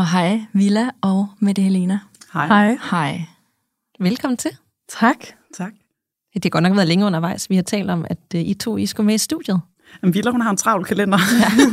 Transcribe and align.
Og 0.00 0.08
hej 0.08 0.40
Villa 0.52 0.90
og 1.00 1.28
Mette 1.38 1.62
Helena. 1.62 1.98
Hej. 2.32 2.46
Hej. 2.46 2.78
Hej. 2.90 3.20
Velkommen 3.98 4.36
til. 4.36 4.50
Tak. 5.00 5.16
Tak. 5.56 5.72
Det 6.34 6.44
har 6.44 6.50
godt 6.50 6.62
nok 6.62 6.76
været 6.76 6.88
længe 6.88 7.06
undervejs. 7.06 7.50
Vi 7.50 7.54
har 7.54 7.62
talt 7.62 7.90
om, 7.90 8.04
at 8.10 8.18
uh, 8.34 8.40
I 8.40 8.54
to 8.54 8.76
I 8.76 8.86
skulle 8.86 9.06
med 9.06 9.14
i 9.14 9.18
studiet. 9.18 9.60
Men 10.02 10.14
Villa, 10.14 10.30
hun 10.30 10.40
har 10.40 10.50
en 10.50 10.56
travl 10.56 10.84
kalender. 10.84 11.18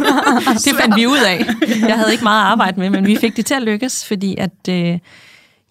det 0.66 0.76
fandt 0.82 0.96
vi 0.96 1.08
ud 1.08 1.18
af. 1.28 1.46
Jeg 1.88 1.98
havde 1.98 2.12
ikke 2.12 2.24
meget 2.24 2.42
at 2.42 2.48
arbejde 2.48 2.80
med, 2.80 2.90
men 2.90 3.06
vi 3.06 3.16
fik 3.16 3.36
det 3.38 3.46
til 3.46 3.54
at 3.54 3.64
lykkes, 3.64 4.06
fordi 4.06 4.36
at... 4.38 4.70
Uh, 4.70 5.00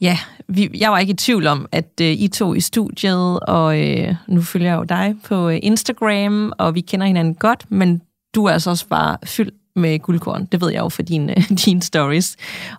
ja, 0.00 0.18
vi, 0.48 0.70
jeg 0.74 0.92
var 0.92 0.98
ikke 0.98 1.12
i 1.12 1.16
tvivl 1.16 1.46
om, 1.46 1.66
at 1.72 1.92
uh, 2.00 2.06
I 2.06 2.28
to 2.28 2.54
i 2.54 2.60
studiet, 2.60 3.40
og 3.40 3.78
uh, 3.78 4.14
nu 4.28 4.42
følger 4.42 4.68
jeg 4.68 4.78
jo 4.78 4.84
dig 4.84 5.14
på 5.24 5.48
uh, 5.48 5.56
Instagram, 5.62 6.52
og 6.58 6.74
vi 6.74 6.80
kender 6.80 7.06
hinanden 7.06 7.34
godt, 7.34 7.70
men 7.70 8.02
du 8.34 8.44
er 8.44 8.52
altså 8.52 8.70
også 8.70 8.88
bare 8.88 9.16
fyldt 9.24 9.54
med 9.76 9.98
guldkorn. 9.98 10.44
Det 10.52 10.60
ved 10.60 10.70
jeg 10.70 10.80
jo 10.80 10.88
for 10.88 11.02
dine, 11.02 11.34
dine 11.64 11.82
stories. 11.82 12.36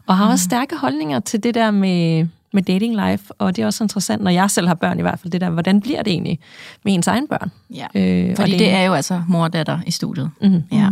Og 0.08 0.18
har 0.18 0.32
også 0.32 0.44
stærke 0.44 0.78
holdninger 0.78 1.20
til 1.20 1.44
det 1.44 1.56
der 1.56 1.72
med, 1.72 2.28
med 2.54 2.64
dating 2.64 2.96
life, 3.08 3.34
og 3.38 3.56
det 3.56 3.62
er 3.62 3.66
også 3.66 3.84
interessant, 3.84 4.24
når 4.24 4.32
jeg 4.32 4.52
selv 4.52 4.68
har 4.68 4.76
børn 4.76 5.00
i 5.00 5.02
hvert 5.02 5.20
fald, 5.20 5.32
det 5.32 5.42
der, 5.42 5.50
hvordan 5.50 5.82
bliver 5.82 6.04
det 6.04 6.14
egentlig 6.14 6.40
med 6.86 6.94
ens 6.94 7.08
egen 7.08 7.28
børn? 7.28 7.52
Ja. 7.74 7.88
Øh, 7.96 8.36
Fordi 8.36 8.54
og 8.54 8.60
det 8.60 8.70
er 8.70 8.82
jo 8.82 8.94
altså 8.94 9.24
mor 9.28 9.44
og 9.44 9.54
datter 9.54 9.80
i 9.86 9.92
studiet. 9.92 10.32
Mhm. 10.42 10.64
Ja. 10.72 10.90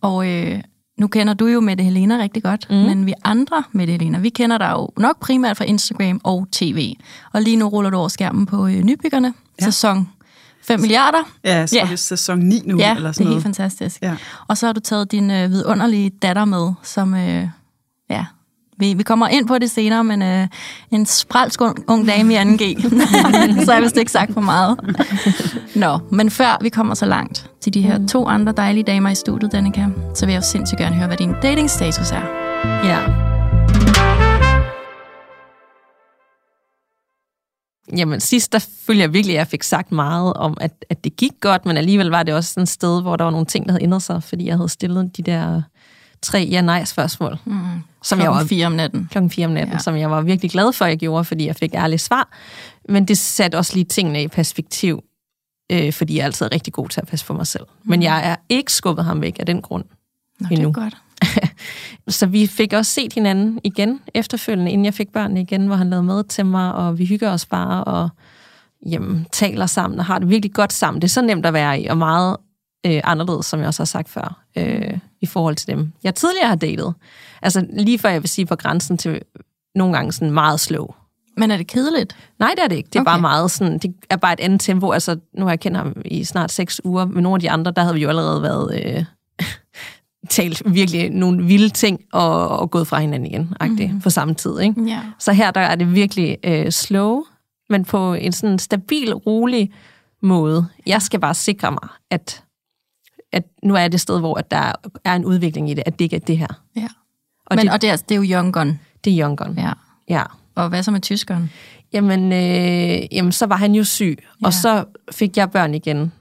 Og 0.00 0.28
øh, 0.28 0.60
nu 0.98 1.06
kender 1.06 1.34
du 1.34 1.46
jo 1.46 1.60
Mette 1.60 1.84
Helena 1.84 2.16
rigtig 2.18 2.42
godt, 2.42 2.66
mm. 2.70 2.76
men 2.76 3.06
vi 3.06 3.14
andre 3.24 3.62
Mette 3.72 3.92
Helena, 3.92 4.18
vi 4.18 4.28
kender 4.28 4.58
dig 4.58 4.70
jo 4.72 4.88
nok 4.96 5.20
primært 5.20 5.56
fra 5.56 5.64
Instagram 5.64 6.20
og 6.24 6.46
tv. 6.52 6.94
Og 7.32 7.42
lige 7.42 7.56
nu 7.56 7.68
ruller 7.68 7.90
du 7.90 7.96
over 7.96 8.08
skærmen 8.08 8.46
på 8.46 8.66
øh, 8.66 8.82
Nybyggerne. 8.82 9.34
Ja. 9.60 9.64
sæson 9.64 10.08
5 10.68 10.80
milliarder. 10.80 11.18
Ja, 11.44 11.66
så 11.66 11.76
Ja. 11.76 11.82
er 11.82 11.86
det 11.88 11.98
sæson 11.98 12.38
9 12.38 12.62
nu, 12.66 12.78
Ja, 12.78 12.94
eller 12.96 13.08
det 13.08 13.14
sådan 13.16 13.26
er 13.26 13.30
helt 13.30 13.44
noget. 13.44 13.56
fantastisk. 13.56 14.02
Ja. 14.02 14.16
Og 14.48 14.56
så 14.58 14.66
har 14.66 14.72
du 14.72 14.80
taget 14.80 15.12
din 15.12 15.30
øh, 15.30 15.50
vidunderlige 15.50 16.10
datter 16.22 16.44
med, 16.44 16.72
som, 16.82 17.14
øh, 17.14 17.48
ja, 18.10 18.24
vi, 18.78 18.94
vi 18.94 19.02
kommer 19.02 19.28
ind 19.28 19.46
på 19.48 19.58
det 19.58 19.70
senere, 19.70 20.04
men 20.04 20.22
øh, 20.22 20.48
en 20.90 21.06
spralsk 21.06 21.60
ung, 21.60 21.84
ung 21.88 22.06
dame 22.08 22.34
i 22.34 22.36
2G, 22.36 22.82
så 23.64 23.64
har 23.66 23.72
jeg 23.72 23.82
vist 23.82 23.96
ikke 23.96 24.12
sagt 24.12 24.32
for 24.34 24.40
meget. 24.40 24.78
Nå, 25.74 25.98
men 26.12 26.30
før 26.30 26.58
vi 26.60 26.68
kommer 26.68 26.94
så 26.94 27.06
langt 27.06 27.50
til 27.60 27.74
de 27.74 27.82
her 27.82 28.06
to 28.06 28.26
andre 28.28 28.52
dejlige 28.52 28.84
damer 28.84 29.10
i 29.10 29.14
studiet, 29.14 29.52
Danika, 29.52 29.86
så 30.14 30.26
vil 30.26 30.32
jeg 30.32 30.42
jo 30.42 30.46
sindssygt 30.46 30.78
gerne 30.80 30.96
høre, 30.96 31.06
hvad 31.06 31.16
din 31.16 31.34
datingstatus 31.42 32.10
er. 32.10 32.22
Ja. 32.84 33.27
Jamen, 37.96 38.20
sidst 38.20 38.52
der 38.52 38.66
følte 38.86 39.00
jeg 39.02 39.12
virkelig, 39.12 39.34
at 39.34 39.38
jeg 39.38 39.46
fik 39.46 39.62
sagt 39.62 39.92
meget 39.92 40.32
om, 40.34 40.56
at, 40.60 40.84
at 40.90 41.04
det 41.04 41.16
gik 41.16 41.32
godt, 41.40 41.66
men 41.66 41.76
alligevel 41.76 42.06
var 42.06 42.22
det 42.22 42.34
også 42.34 42.50
sådan 42.52 42.62
et 42.62 42.68
sted, 42.68 43.02
hvor 43.02 43.16
der 43.16 43.24
var 43.24 43.30
nogle 43.30 43.46
ting, 43.46 43.66
der 43.66 43.72
havde 43.72 43.82
ændret 43.82 44.02
sig, 44.02 44.22
fordi 44.22 44.46
jeg 44.46 44.56
havde 44.56 44.68
stillet 44.68 45.16
de 45.16 45.22
der 45.22 45.62
tre 46.22 46.48
ja-nej-spørgsmål, 46.50 47.38
mm. 47.44 47.52
som 48.02 48.18
jeg 48.18 48.26
Klokken 48.26 48.40
var 48.40 48.46
fire 48.46 48.66
om 48.66 48.72
natten. 48.72 49.08
klokken 49.10 49.30
4 49.30 49.46
om 49.46 49.52
natten, 49.52 49.72
Ja. 49.72 49.78
som 49.78 49.96
jeg 49.96 50.10
var 50.10 50.20
virkelig 50.20 50.50
glad 50.50 50.72
for, 50.72 50.84
at 50.84 50.88
jeg 50.90 50.98
gjorde, 50.98 51.24
fordi 51.24 51.46
jeg 51.46 51.56
fik 51.56 51.74
ærlige 51.74 51.98
svar. 51.98 52.28
Men 52.88 53.04
det 53.08 53.18
satte 53.18 53.56
også 53.56 53.74
lige 53.74 53.84
tingene 53.84 54.22
i 54.22 54.28
perspektiv, 54.28 55.02
øh, 55.72 55.92
fordi 55.92 56.14
jeg 56.16 56.20
er 56.20 56.24
altid 56.24 56.52
rigtig 56.52 56.72
god 56.72 56.88
til 56.88 57.00
at 57.00 57.06
passe 57.06 57.26
på 57.26 57.32
mig 57.32 57.46
selv. 57.46 57.64
Mm. 57.84 57.90
Men 57.90 58.02
jeg 58.02 58.30
er 58.30 58.36
ikke 58.48 58.72
skubbet 58.72 59.04
ham 59.04 59.20
væk 59.20 59.36
af 59.40 59.46
den 59.46 59.62
grund. 59.62 59.84
Nå, 60.40 60.46
det 60.48 60.52
er 60.52 60.56
endnu. 60.56 60.72
godt. 60.72 60.96
Så 62.08 62.26
vi 62.26 62.46
fik 62.46 62.72
også 62.72 62.92
set 62.92 63.12
hinanden 63.12 63.60
igen 63.64 64.00
efterfølgende, 64.14 64.70
inden 64.70 64.84
jeg 64.84 64.94
fik 64.94 65.12
børnene 65.12 65.40
igen, 65.40 65.66
hvor 65.66 65.76
han 65.76 65.90
lavede 65.90 66.06
mad 66.06 66.24
til 66.24 66.46
mig, 66.46 66.74
og 66.74 66.98
vi 66.98 67.06
hygger 67.06 67.30
os 67.30 67.46
bare 67.46 67.84
og 67.84 68.08
jamen, 68.86 69.26
taler 69.32 69.66
sammen 69.66 69.98
og 69.98 70.04
har 70.04 70.18
det 70.18 70.28
virkelig 70.28 70.52
godt 70.52 70.72
sammen. 70.72 71.02
Det 71.02 71.08
er 71.08 71.12
så 71.12 71.22
nemt 71.22 71.46
at 71.46 71.52
være 71.52 71.80
i, 71.80 71.86
og 71.86 71.98
meget 71.98 72.36
øh, 72.86 73.00
anderledes, 73.04 73.46
som 73.46 73.60
jeg 73.60 73.66
også 73.68 73.80
har 73.80 73.86
sagt 73.86 74.08
før, 74.08 74.42
øh, 74.56 74.98
i 75.20 75.26
forhold 75.26 75.56
til 75.56 75.66
dem, 75.66 75.92
jeg 76.04 76.14
tidligere 76.14 76.48
har 76.48 76.56
datet. 76.56 76.94
Altså 77.42 77.66
lige 77.72 77.98
før 77.98 78.08
jeg 78.08 78.22
vil 78.22 78.28
sige 78.28 78.46
på 78.46 78.56
grænsen 78.56 78.98
til 78.98 79.22
nogle 79.74 79.94
gange 79.94 80.12
sådan 80.12 80.30
meget 80.30 80.60
slow. 80.60 80.86
Men 81.36 81.50
er 81.50 81.56
det 81.56 81.66
kedeligt? 81.66 82.16
Nej, 82.38 82.50
det 82.56 82.64
er 82.64 82.68
det 82.68 82.76
ikke. 82.76 82.86
Det 82.86 82.96
er 82.96 83.00
okay. 83.00 83.10
bare 83.10 83.20
meget 83.20 83.50
sådan, 83.50 83.78
det 83.78 83.94
er 84.10 84.16
bare 84.16 84.32
et 84.32 84.40
andet 84.40 84.60
tempo. 84.60 84.90
Altså, 84.90 85.18
nu 85.34 85.44
har 85.44 85.50
jeg 85.50 85.60
kendt 85.60 85.76
ham 85.76 86.02
i 86.04 86.24
snart 86.24 86.52
seks 86.52 86.80
uger. 86.84 87.04
Med 87.04 87.22
nogle 87.22 87.36
af 87.36 87.40
de 87.40 87.50
andre, 87.50 87.70
der 87.70 87.82
havde 87.82 87.94
vi 87.94 88.00
jo 88.00 88.08
allerede 88.08 88.42
været 88.42 88.84
øh, 88.84 89.04
talt 90.28 90.62
virkelig 90.74 91.10
nogle 91.10 91.44
vilde 91.44 91.68
ting 91.68 92.00
og, 92.12 92.48
og 92.48 92.70
gået 92.70 92.86
fra 92.86 93.00
hinanden 93.00 93.26
igen, 93.26 93.92
mm. 93.92 94.00
på 94.00 94.10
samme 94.10 94.34
tid. 94.34 94.60
Ikke? 94.60 94.82
Ja. 94.82 95.00
Så 95.18 95.32
her 95.32 95.50
der 95.50 95.60
er 95.60 95.74
det 95.74 95.94
virkelig 95.94 96.36
øh, 96.44 96.70
slow, 96.70 97.22
men 97.70 97.84
på 97.84 98.14
en 98.14 98.32
sådan 98.32 98.58
stabil, 98.58 99.14
rolig 99.14 99.72
måde. 100.22 100.66
Jeg 100.86 101.02
skal 101.02 101.20
bare 101.20 101.34
sikre 101.34 101.70
mig, 101.70 101.88
at, 102.10 102.44
at 103.32 103.42
nu 103.62 103.74
er 103.74 103.88
det 103.88 104.00
sted, 104.00 104.18
hvor 104.20 104.38
at 104.38 104.50
der 104.50 104.72
er 105.04 105.14
en 105.16 105.24
udvikling 105.24 105.70
i 105.70 105.74
det, 105.74 105.82
at 105.86 105.98
det 105.98 106.04
ikke 106.04 106.16
er 106.16 106.20
det 106.20 106.38
her. 106.38 106.62
ja. 106.76 106.88
Og 107.46 107.56
Men, 107.56 107.66
det, 107.66 107.72
og 107.72 107.82
det 107.82 107.90
er, 107.90 107.96
det 107.96 108.10
er 108.10 108.16
jo 108.16 108.36
young 108.36 108.52
gun. 108.52 108.80
det 109.04 109.12
er 109.12 109.24
young 109.24 109.38
gun. 109.38 109.58
Ja. 109.58 109.72
ja. 110.08 110.22
Og 110.54 110.68
hvad 110.68 110.82
så 110.82 110.90
med 110.90 111.00
tyskeren? 111.00 111.50
Jamen, 111.92 112.32
øh, 112.32 113.14
jamen, 113.14 113.32
så 113.32 113.46
var 113.46 113.56
han 113.56 113.74
jo 113.74 113.84
syg. 113.84 114.18
Ja. 114.40 114.46
og 114.46 114.52
så 114.52 114.84
fik 115.12 115.36
jeg 115.36 115.50
børn 115.50 115.74
igen. 115.74 116.12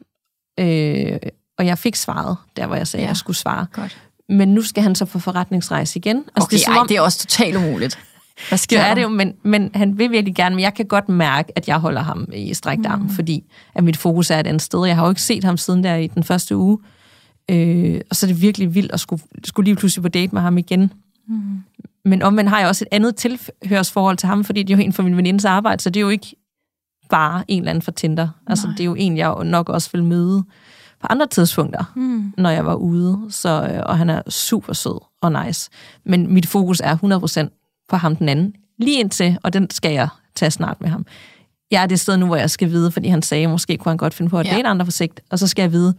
Øh, 0.60 1.18
og 1.58 1.66
jeg 1.66 1.78
fik 1.78 1.96
svaret, 1.96 2.38
der 2.58 2.68
hvor 2.68 2.76
jeg 2.76 2.88
sagde, 2.88 3.04
Ja. 3.04 3.08
jeg 3.10 3.18
skulle 3.18 3.38
svare. 3.38 3.66
Godt. 3.74 3.98
Men 4.30 4.48
nu 4.54 4.62
skal 4.62 4.84
han 4.84 4.96
så 4.96 5.06
på 5.06 5.20
forretningsrejse 5.20 6.00
igen. 6.00 6.18
Altså, 6.18 6.32
Okay, 6.36 6.52
det 6.52 6.62
er, 6.62 6.66
som 6.66 6.74
ej, 6.74 6.80
om, 6.80 6.88
det 6.88 6.98
er 6.98 7.02
også 7.02 7.20
totalt 7.20 7.56
umuligt. 7.56 8.00
Hvad 8.50 8.58
sker 8.58 8.78
det 8.80 8.90
er 8.90 8.94
det 8.94 9.02
jo, 9.02 9.08
men, 9.10 9.34
men 9.44 9.72
han 9.74 9.98
vil 9.98 10.12
virkelig 10.12 10.36
gerne, 10.36 10.56
men 10.56 10.64
jeg 10.64 10.74
kan 10.74 10.86
godt 10.86 11.10
mærke, 11.10 11.52
at 11.56 11.68
jeg 11.68 11.78
holder 11.78 12.02
ham 12.02 12.28
i 12.34 12.54
strækt 12.54 12.86
arm, 12.86 13.00
mm. 13.00 13.10
fordi 13.10 13.44
at 13.76 13.84
mit 13.84 13.98
fokus 13.98 14.32
er 14.32 14.40
et 14.40 14.48
andet 14.48 14.62
sted. 14.62 14.86
Jeg 14.86 14.96
har 14.96 15.04
jo 15.04 15.10
ikke 15.10 15.22
set 15.22 15.44
ham 15.44 15.58
siden 15.58 15.84
der 15.84 15.96
i 15.96 16.08
den 16.08 16.24
første 16.24 16.58
uge. 16.58 16.78
Øh, 17.52 18.02
og 18.10 18.16
så 18.16 18.26
er 18.26 18.28
det 18.28 18.42
virkelig 18.42 18.76
vildt 18.76 18.92
at 18.92 19.00
skulle, 19.00 19.24
skulle 19.46 19.66
lige 19.66 19.76
pludselig 19.76 20.02
på 20.02 20.10
date 20.10 20.34
med 20.36 20.42
ham 20.42 20.58
igen. 20.58 20.94
Mm. 21.28 21.64
Men 22.06 22.22
omvendt 22.22 22.50
har 22.50 22.60
jeg 22.60 22.68
også 22.68 22.86
et 22.92 22.96
andet 22.96 23.16
tilhørsforhold 23.16 24.18
til 24.18 24.28
ham, 24.28 24.44
fordi 24.44 24.64
det 24.64 24.74
er 24.74 24.78
jo 24.78 24.84
en 24.84 24.94
fra 24.94 25.04
min 25.04 25.18
venindes 25.18 25.46
arbejde, 25.46 25.84
så 25.84 25.90
det 25.90 26.00
er 26.00 26.02
jo 26.02 26.10
ikke 26.10 26.36
bare 27.10 27.44
en 27.48 27.60
eller 27.60 27.70
anden 27.70 27.82
fra 27.82 27.92
Tinder. 27.92 28.28
Altså, 28.48 28.68
det 28.68 28.80
er 28.80 28.86
jo 28.86 28.96
en, 28.96 29.18
jeg 29.18 29.36
nok 29.44 29.70
også 29.70 29.90
vil 29.94 30.04
møde 30.04 30.44
på 31.02 31.08
andre 31.10 31.28
tidspunkter, 31.28 31.84
mm. 31.96 32.34
når 32.38 32.50
jeg 32.50 32.66
var 32.66 32.76
ude. 32.76 33.20
Så, 33.30 33.50
øh, 33.74 33.84
og 33.86 33.98
han 33.98 34.10
er 34.10 34.22
super 34.30 34.74
sød 34.74 35.00
og 35.22 35.46
nice. 35.46 35.70
Men 36.06 36.34
mit 36.34 36.46
fokus 36.46 36.80
er 36.84 36.98
100% 37.48 37.86
på 37.90 37.96
ham 37.96 38.16
den 38.16 38.30
anden. 38.30 38.54
Lige 38.80 39.00
indtil, 39.00 39.38
og 39.44 39.54
den 39.54 39.70
skal 39.70 39.92
jeg 39.94 40.08
tage 40.36 40.52
snart 40.52 40.82
med 40.82 40.90
ham. 40.90 41.06
Jeg 41.72 41.84
er 41.84 41.88
det 41.88 42.00
sted 42.00 42.18
nu, 42.18 42.26
hvor 42.26 42.36
jeg 42.36 42.50
skal 42.50 42.70
vide, 42.70 42.92
fordi 42.92 43.08
han 43.08 43.22
sagde, 43.22 43.48
måske 43.48 43.78
kunne 43.78 43.90
han 43.90 43.98
godt 43.98 44.14
finde 44.14 44.30
på 44.30 44.40
at 44.40 44.46
Ja. 44.48 44.56
date 44.56 44.68
andre 44.68 44.86
på 44.86 44.92
sigt, 44.92 45.20
og 45.32 45.40
så 45.40 45.48
skal 45.48 45.64
jeg 45.64 45.72
vide, 45.72 45.94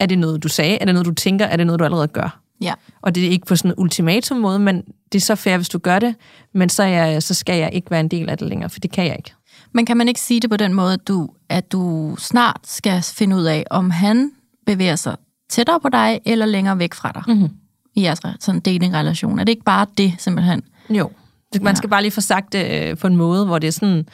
er 0.00 0.06
det 0.06 0.18
noget, 0.18 0.42
du 0.42 0.48
sagde? 0.48 0.78
Er 0.80 0.84
det 0.84 0.94
noget, 0.94 1.06
du 1.06 1.14
tænker? 1.14 1.44
Er 1.46 1.56
det 1.56 1.66
noget, 1.66 1.78
du 1.80 1.84
allerede 1.84 2.08
gør? 2.08 2.40
Ja. 2.60 2.72
Og 3.02 3.14
det 3.14 3.26
er 3.26 3.30
ikke 3.30 3.46
på 3.46 3.56
sådan 3.56 3.70
en 3.70 3.74
ultimatum 3.78 4.36
måde, 4.38 4.58
men 4.58 4.82
det 5.12 5.18
er 5.18 5.22
så 5.22 5.34
fair, 5.34 5.56
hvis 5.56 5.68
du 5.68 5.78
gør 5.78 5.98
det, 5.98 6.14
men 6.54 6.68
så, 6.68 6.82
er 6.82 6.86
jeg, 7.06 7.22
så 7.22 7.34
skal 7.34 7.58
jeg 7.58 7.70
ikke 7.72 7.90
være 7.90 8.00
en 8.00 8.08
del 8.08 8.28
af 8.30 8.38
det 8.38 8.48
længere, 8.48 8.70
for 8.70 8.80
det 8.80 8.90
kan 8.90 9.06
jeg 9.06 9.16
ikke. 9.16 9.32
Men 9.76 9.86
kan 9.86 9.96
man 9.96 10.08
ikke 10.08 10.20
sige 10.20 10.40
det 10.40 10.50
på 10.50 10.56
den 10.56 10.74
måde, 10.74 10.92
at 10.92 11.08
du, 11.08 11.28
at 11.48 11.72
du 11.72 12.14
snart 12.18 12.60
skal 12.64 13.02
finde 13.02 13.36
ud 13.36 13.44
af, 13.44 13.64
om 13.70 13.90
han 13.90 14.30
bevæger 14.66 14.96
sig 14.96 15.16
tættere 15.50 15.80
på 15.80 15.88
dig, 15.88 16.20
eller 16.24 16.46
længere 16.46 16.78
væk 16.78 16.94
fra 16.94 17.12
dig 17.14 17.36
Mhm. 17.36 17.48
i 17.94 18.02
jeres 18.02 18.20
re- 18.24 18.36
sådan 18.40 18.60
dating-relation? 18.60 19.38
Er 19.38 19.44
det 19.44 19.52
ikke 19.52 19.64
bare 19.64 19.86
det, 19.98 20.14
simpelthen? 20.18 20.62
Jo. 20.90 21.10
Man 21.60 21.66
Ja. 21.66 21.74
skal 21.74 21.90
bare 21.90 22.02
lige 22.02 22.12
få 22.12 22.20
sagt 22.20 22.52
det 22.52 22.90
øh, 22.90 22.96
på 22.96 23.06
en 23.06 23.16
måde, 23.16 23.44
hvor 23.44 23.58
det 23.58 23.68
er 23.68 23.72
sådan 23.72 24.06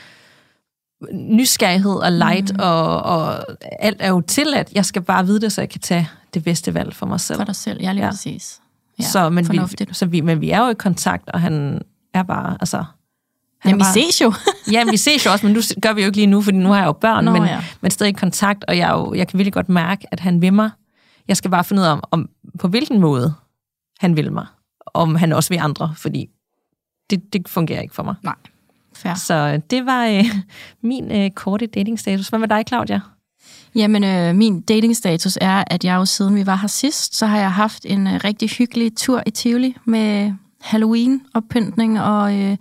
nysgerrighed 1.12 1.92
og 1.94 2.12
light, 2.12 2.52
mm. 2.52 2.58
og, 2.60 3.02
og 3.02 3.44
alt 3.78 3.96
er 4.00 4.08
jo 4.08 4.20
tilladt. 4.20 4.72
Jeg 4.74 4.84
skal 4.84 5.02
bare 5.02 5.26
vide 5.26 5.40
det, 5.40 5.52
så 5.52 5.60
jeg 5.60 5.68
kan 5.70 5.80
tage 5.80 6.08
det 6.34 6.44
bedste 6.44 6.74
valg 6.74 6.94
for 6.94 7.06
mig 7.06 7.20
selv. 7.20 7.38
For 7.38 7.44
dig 7.44 7.56
selv, 7.56 7.82
ja, 7.82 7.92
lige 7.92 8.04
ja. 8.04 8.10
Præcis. 8.10 8.60
Ja, 8.98 9.04
så, 9.04 9.30
men 9.30 9.52
vi, 9.52 9.60
så 9.92 10.06
vi, 10.06 10.20
men 10.20 10.40
vi 10.40 10.50
er 10.50 10.58
jo 10.58 10.68
i 10.68 10.74
kontakt, 10.74 11.28
og 11.30 11.40
han 11.40 11.82
er 12.14 12.22
bare, 12.22 12.56
altså... 12.60 12.84
Han 13.62 13.70
Jamen, 13.70 13.80
er 13.80 13.84
vi 13.84 14.00
bare, 14.00 14.10
ses 14.10 14.20
jo. 14.20 14.32
Ja, 14.72 14.84
vi 14.90 14.96
ses 14.96 15.26
jo 15.26 15.32
også, 15.32 15.46
men 15.46 15.54
nu 15.54 15.60
gør 15.82 15.92
vi 15.92 16.00
jo 16.00 16.06
ikke 16.06 16.16
lige 16.16 16.26
nu, 16.26 16.42
fordi 16.42 16.56
nu 16.56 16.68
har 16.68 16.78
jeg 16.78 16.86
jo 16.86 16.92
børn, 16.92 17.24
Nå, 17.24 17.32
men, 17.32 17.44
ja. 17.44 17.64
men 17.80 17.90
stadig 17.90 18.10
i 18.10 18.12
kontakt, 18.12 18.64
og 18.68 18.76
jeg, 18.76 18.90
er 18.90 18.94
jo, 18.94 19.14
jeg 19.14 19.28
kan 19.28 19.38
virkelig 19.38 19.52
godt 19.52 19.68
mærke, 19.68 20.06
at 20.10 20.20
han 20.20 20.42
vil 20.42 20.52
mig. 20.52 20.70
Jeg 21.28 21.36
skal 21.36 21.50
bare 21.50 21.64
finde 21.64 21.82
ud 21.82 21.86
af, 21.86 21.92
om, 21.92 22.02
om 22.10 22.28
på 22.58 22.68
hvilken 22.68 23.00
måde 23.00 23.34
han 24.00 24.16
vil 24.16 24.32
mig. 24.32 24.46
Om 24.86 25.14
han 25.14 25.32
også 25.32 25.48
vil 25.48 25.58
andre, 25.58 25.94
fordi 25.96 26.28
det, 27.10 27.32
det 27.32 27.48
fungerer 27.48 27.80
ikke 27.80 27.94
for 27.94 28.02
mig. 28.02 28.14
Nej. 28.22 28.34
Fair. 28.94 29.14
Så 29.14 29.34
øh, 29.34 29.60
det 29.70 29.86
var 29.86 30.06
øh, 30.06 30.24
min 30.90 31.12
øh, 31.12 31.30
korte 31.30 31.66
datingstatus. 31.66 32.28
Hvad 32.28 32.38
med 32.38 32.48
dig, 32.48 32.64
Claudia? 32.68 33.00
Jamen, 33.74 34.04
øh, 34.04 34.34
min 34.34 34.60
datingstatus 34.60 35.38
er, 35.40 35.64
at 35.66 35.84
jeg 35.84 35.94
jo 35.94 36.04
siden 36.04 36.34
vi 36.34 36.46
var 36.46 36.56
her 36.56 36.68
sidst, 36.68 37.16
så 37.16 37.26
har 37.26 37.38
jeg 37.38 37.52
haft 37.52 37.86
en 37.86 38.06
øh, 38.06 38.20
rigtig 38.24 38.50
hyggelig 38.50 38.96
tur 38.96 39.22
i 39.26 39.30
Tivoli 39.30 39.76
med 39.84 40.32
Halloween-oppyntning, 40.64 42.00
og 42.00 42.40
øh, 42.40 42.56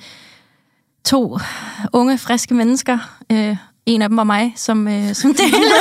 to 1.06 1.40
unge, 1.94 2.18
friske 2.18 2.54
mennesker. 2.54 2.98
Øh, 3.32 3.58
en 3.86 4.02
af 4.02 4.10
dem 4.10 4.18
var 4.18 4.24
mig, 4.24 4.54
som, 4.56 4.88
øh, 4.88 5.14
som 5.14 5.34
delte. 5.40 5.76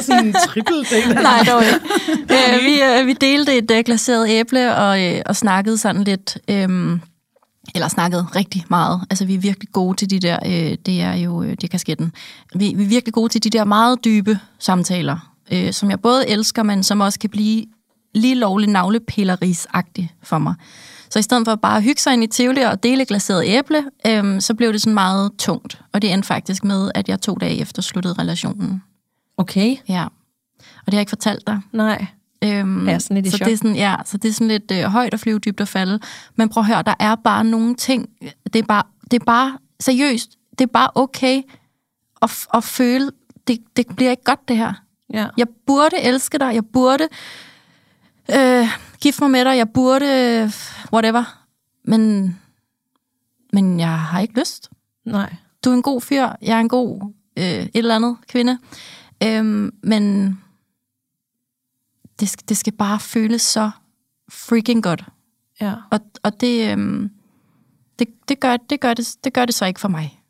sådan 0.02 0.26
en 0.26 0.34
triple 0.46 0.84
del. 0.90 1.14
Nej, 1.14 1.44
dog 1.44 1.62
ikke. 1.64 1.80
Øh, 2.18 2.64
vi, 2.64 2.82
øh, 2.82 3.06
vi 3.06 3.12
delte 3.12 3.56
et 3.56 3.70
øh, 3.70 3.84
glaseret 3.84 4.30
æble 4.30 4.76
og, 4.76 5.02
øh, 5.04 5.22
og 5.26 5.36
snakkede 5.36 5.78
sådan 5.78 6.04
lidt... 6.04 6.38
Øh, 6.48 6.98
eller 7.74 7.88
snakket 7.88 8.26
rigtig 8.36 8.64
meget. 8.70 9.00
Altså, 9.10 9.24
vi 9.24 9.34
er 9.34 9.38
virkelig 9.38 9.68
gode 9.72 9.96
til 9.96 10.10
de 10.10 10.18
der, 10.18 10.38
øh, 10.46 10.78
det 10.86 11.00
er 11.00 11.14
jo 11.14 11.42
øh, 11.42 11.50
det 11.50 11.64
er 11.64 11.68
kasketten. 11.68 12.12
Vi, 12.54 12.72
vi 12.76 12.82
er 12.82 12.88
virkelig 12.88 13.14
gode 13.14 13.28
til 13.28 13.44
de 13.44 13.50
der 13.50 13.64
meget 13.64 14.04
dybe 14.04 14.38
samtaler, 14.58 15.32
øh, 15.52 15.72
som 15.72 15.90
jeg 15.90 16.00
både 16.00 16.28
elsker, 16.28 16.62
men 16.62 16.82
som 16.82 17.00
også 17.00 17.18
kan 17.18 17.30
blive 17.30 17.64
lige 18.14 18.34
lovligt 18.34 18.70
navlepillerisagtigt 18.70 20.08
for 20.22 20.38
mig. 20.38 20.54
Så 21.14 21.18
i 21.18 21.22
stedet 21.22 21.46
for 21.46 21.54
bare 21.54 21.76
at 21.76 21.82
hygge 21.82 22.00
sig 22.00 22.12
ind 22.12 22.24
i 22.24 22.26
Tivoli 22.26 22.60
og 22.60 22.82
dele 22.82 23.04
glaseret 23.04 23.44
æble, 23.46 23.84
øh, 24.06 24.40
så 24.40 24.54
blev 24.54 24.72
det 24.72 24.80
sådan 24.80 24.94
meget 24.94 25.32
tungt. 25.38 25.80
Og 25.92 26.02
det 26.02 26.12
endte 26.12 26.26
faktisk 26.26 26.64
med, 26.64 26.90
at 26.94 27.08
jeg 27.08 27.20
to 27.20 27.34
dage 27.34 27.56
efter 27.60 27.82
sluttede 27.82 28.14
relationen. 28.14 28.82
Okay. 29.36 29.76
Ja. 29.88 30.04
Og 30.04 30.86
det 30.86 30.94
har 30.94 30.96
jeg 30.96 31.00
ikke 31.00 31.10
fortalt 31.10 31.46
dig. 31.46 31.60
Nej. 31.72 32.06
Øhm, 32.44 32.88
Ja, 32.88 32.98
sådan 32.98 33.22
lidt 33.22 33.32
så 33.32 33.44
det 33.44 33.52
er 33.52 33.56
sådan, 33.56 33.76
ja, 33.76 33.96
så 34.04 34.16
det 34.16 34.28
er 34.28 34.32
sådan 34.32 34.48
lidt 34.48 34.70
øh, 34.72 34.82
højt 34.84 35.14
at 35.14 35.20
flyve, 35.20 35.38
dybt 35.38 35.60
at 35.60 35.68
falde. 35.68 36.00
Men 36.36 36.48
prøv 36.48 36.60
at 36.60 36.66
høre, 36.66 36.82
der 36.82 36.94
er 37.00 37.14
bare 37.14 37.44
nogle 37.44 37.74
ting, 37.74 38.08
det 38.52 38.56
er 38.56 38.66
bare, 38.66 38.82
det 39.10 39.20
er 39.20 39.24
bare 39.24 39.58
seriøst, 39.80 40.30
det 40.50 40.60
er 40.60 40.72
bare 40.72 40.90
okay 40.94 41.42
at, 42.22 42.30
at 42.54 42.64
føle, 42.64 43.10
det, 43.48 43.58
det 43.76 43.86
bliver 43.96 44.10
ikke 44.10 44.24
godt 44.24 44.48
det 44.48 44.56
her. 44.56 44.72
Ja. 45.12 45.26
Jeg 45.36 45.46
burde 45.66 46.00
elske 46.02 46.38
dig, 46.38 46.54
jeg 46.54 46.64
burde 46.72 47.08
øh, 48.36 48.68
gifte 49.04 49.22
mig 49.22 49.30
med 49.30 49.44
dig, 49.44 49.56
jeg 49.56 49.68
burde 49.74 50.52
whatever. 50.92 51.44
Men, 51.84 52.34
men 53.52 53.80
jeg 53.80 53.98
har 54.00 54.20
ikke 54.20 54.38
lyst. 54.40 54.70
Nej. 55.04 55.34
Du 55.64 55.70
er 55.70 55.74
en 55.74 55.82
god 55.82 56.00
fyr, 56.00 56.28
jeg 56.42 56.56
er 56.56 56.60
en 56.60 56.68
god 56.68 57.12
øh, 57.38 57.44
et 57.44 57.70
eller 57.74 57.96
andet 57.96 58.16
kvinde. 58.28 58.58
Øhm, 59.22 59.70
men 59.82 60.34
det, 62.20 62.48
det 62.48 62.56
skal 62.56 62.72
bare 62.72 63.00
føles 63.00 63.42
så 63.42 63.70
freaking 64.32 64.82
godt. 64.82 65.04
Ja. 65.60 65.74
Og, 65.90 66.00
og 66.22 66.40
det, 66.40 66.70
øhm, 66.72 67.10
det, 67.98 68.08
det, 68.28 68.40
gør, 68.40 68.56
det, 68.56 68.80
gør 68.80 68.94
det, 68.94 69.16
det 69.24 69.32
gør 69.32 69.44
det 69.44 69.54
så 69.54 69.64
ikke 69.64 69.80
for 69.80 69.88
mig. 69.88 70.20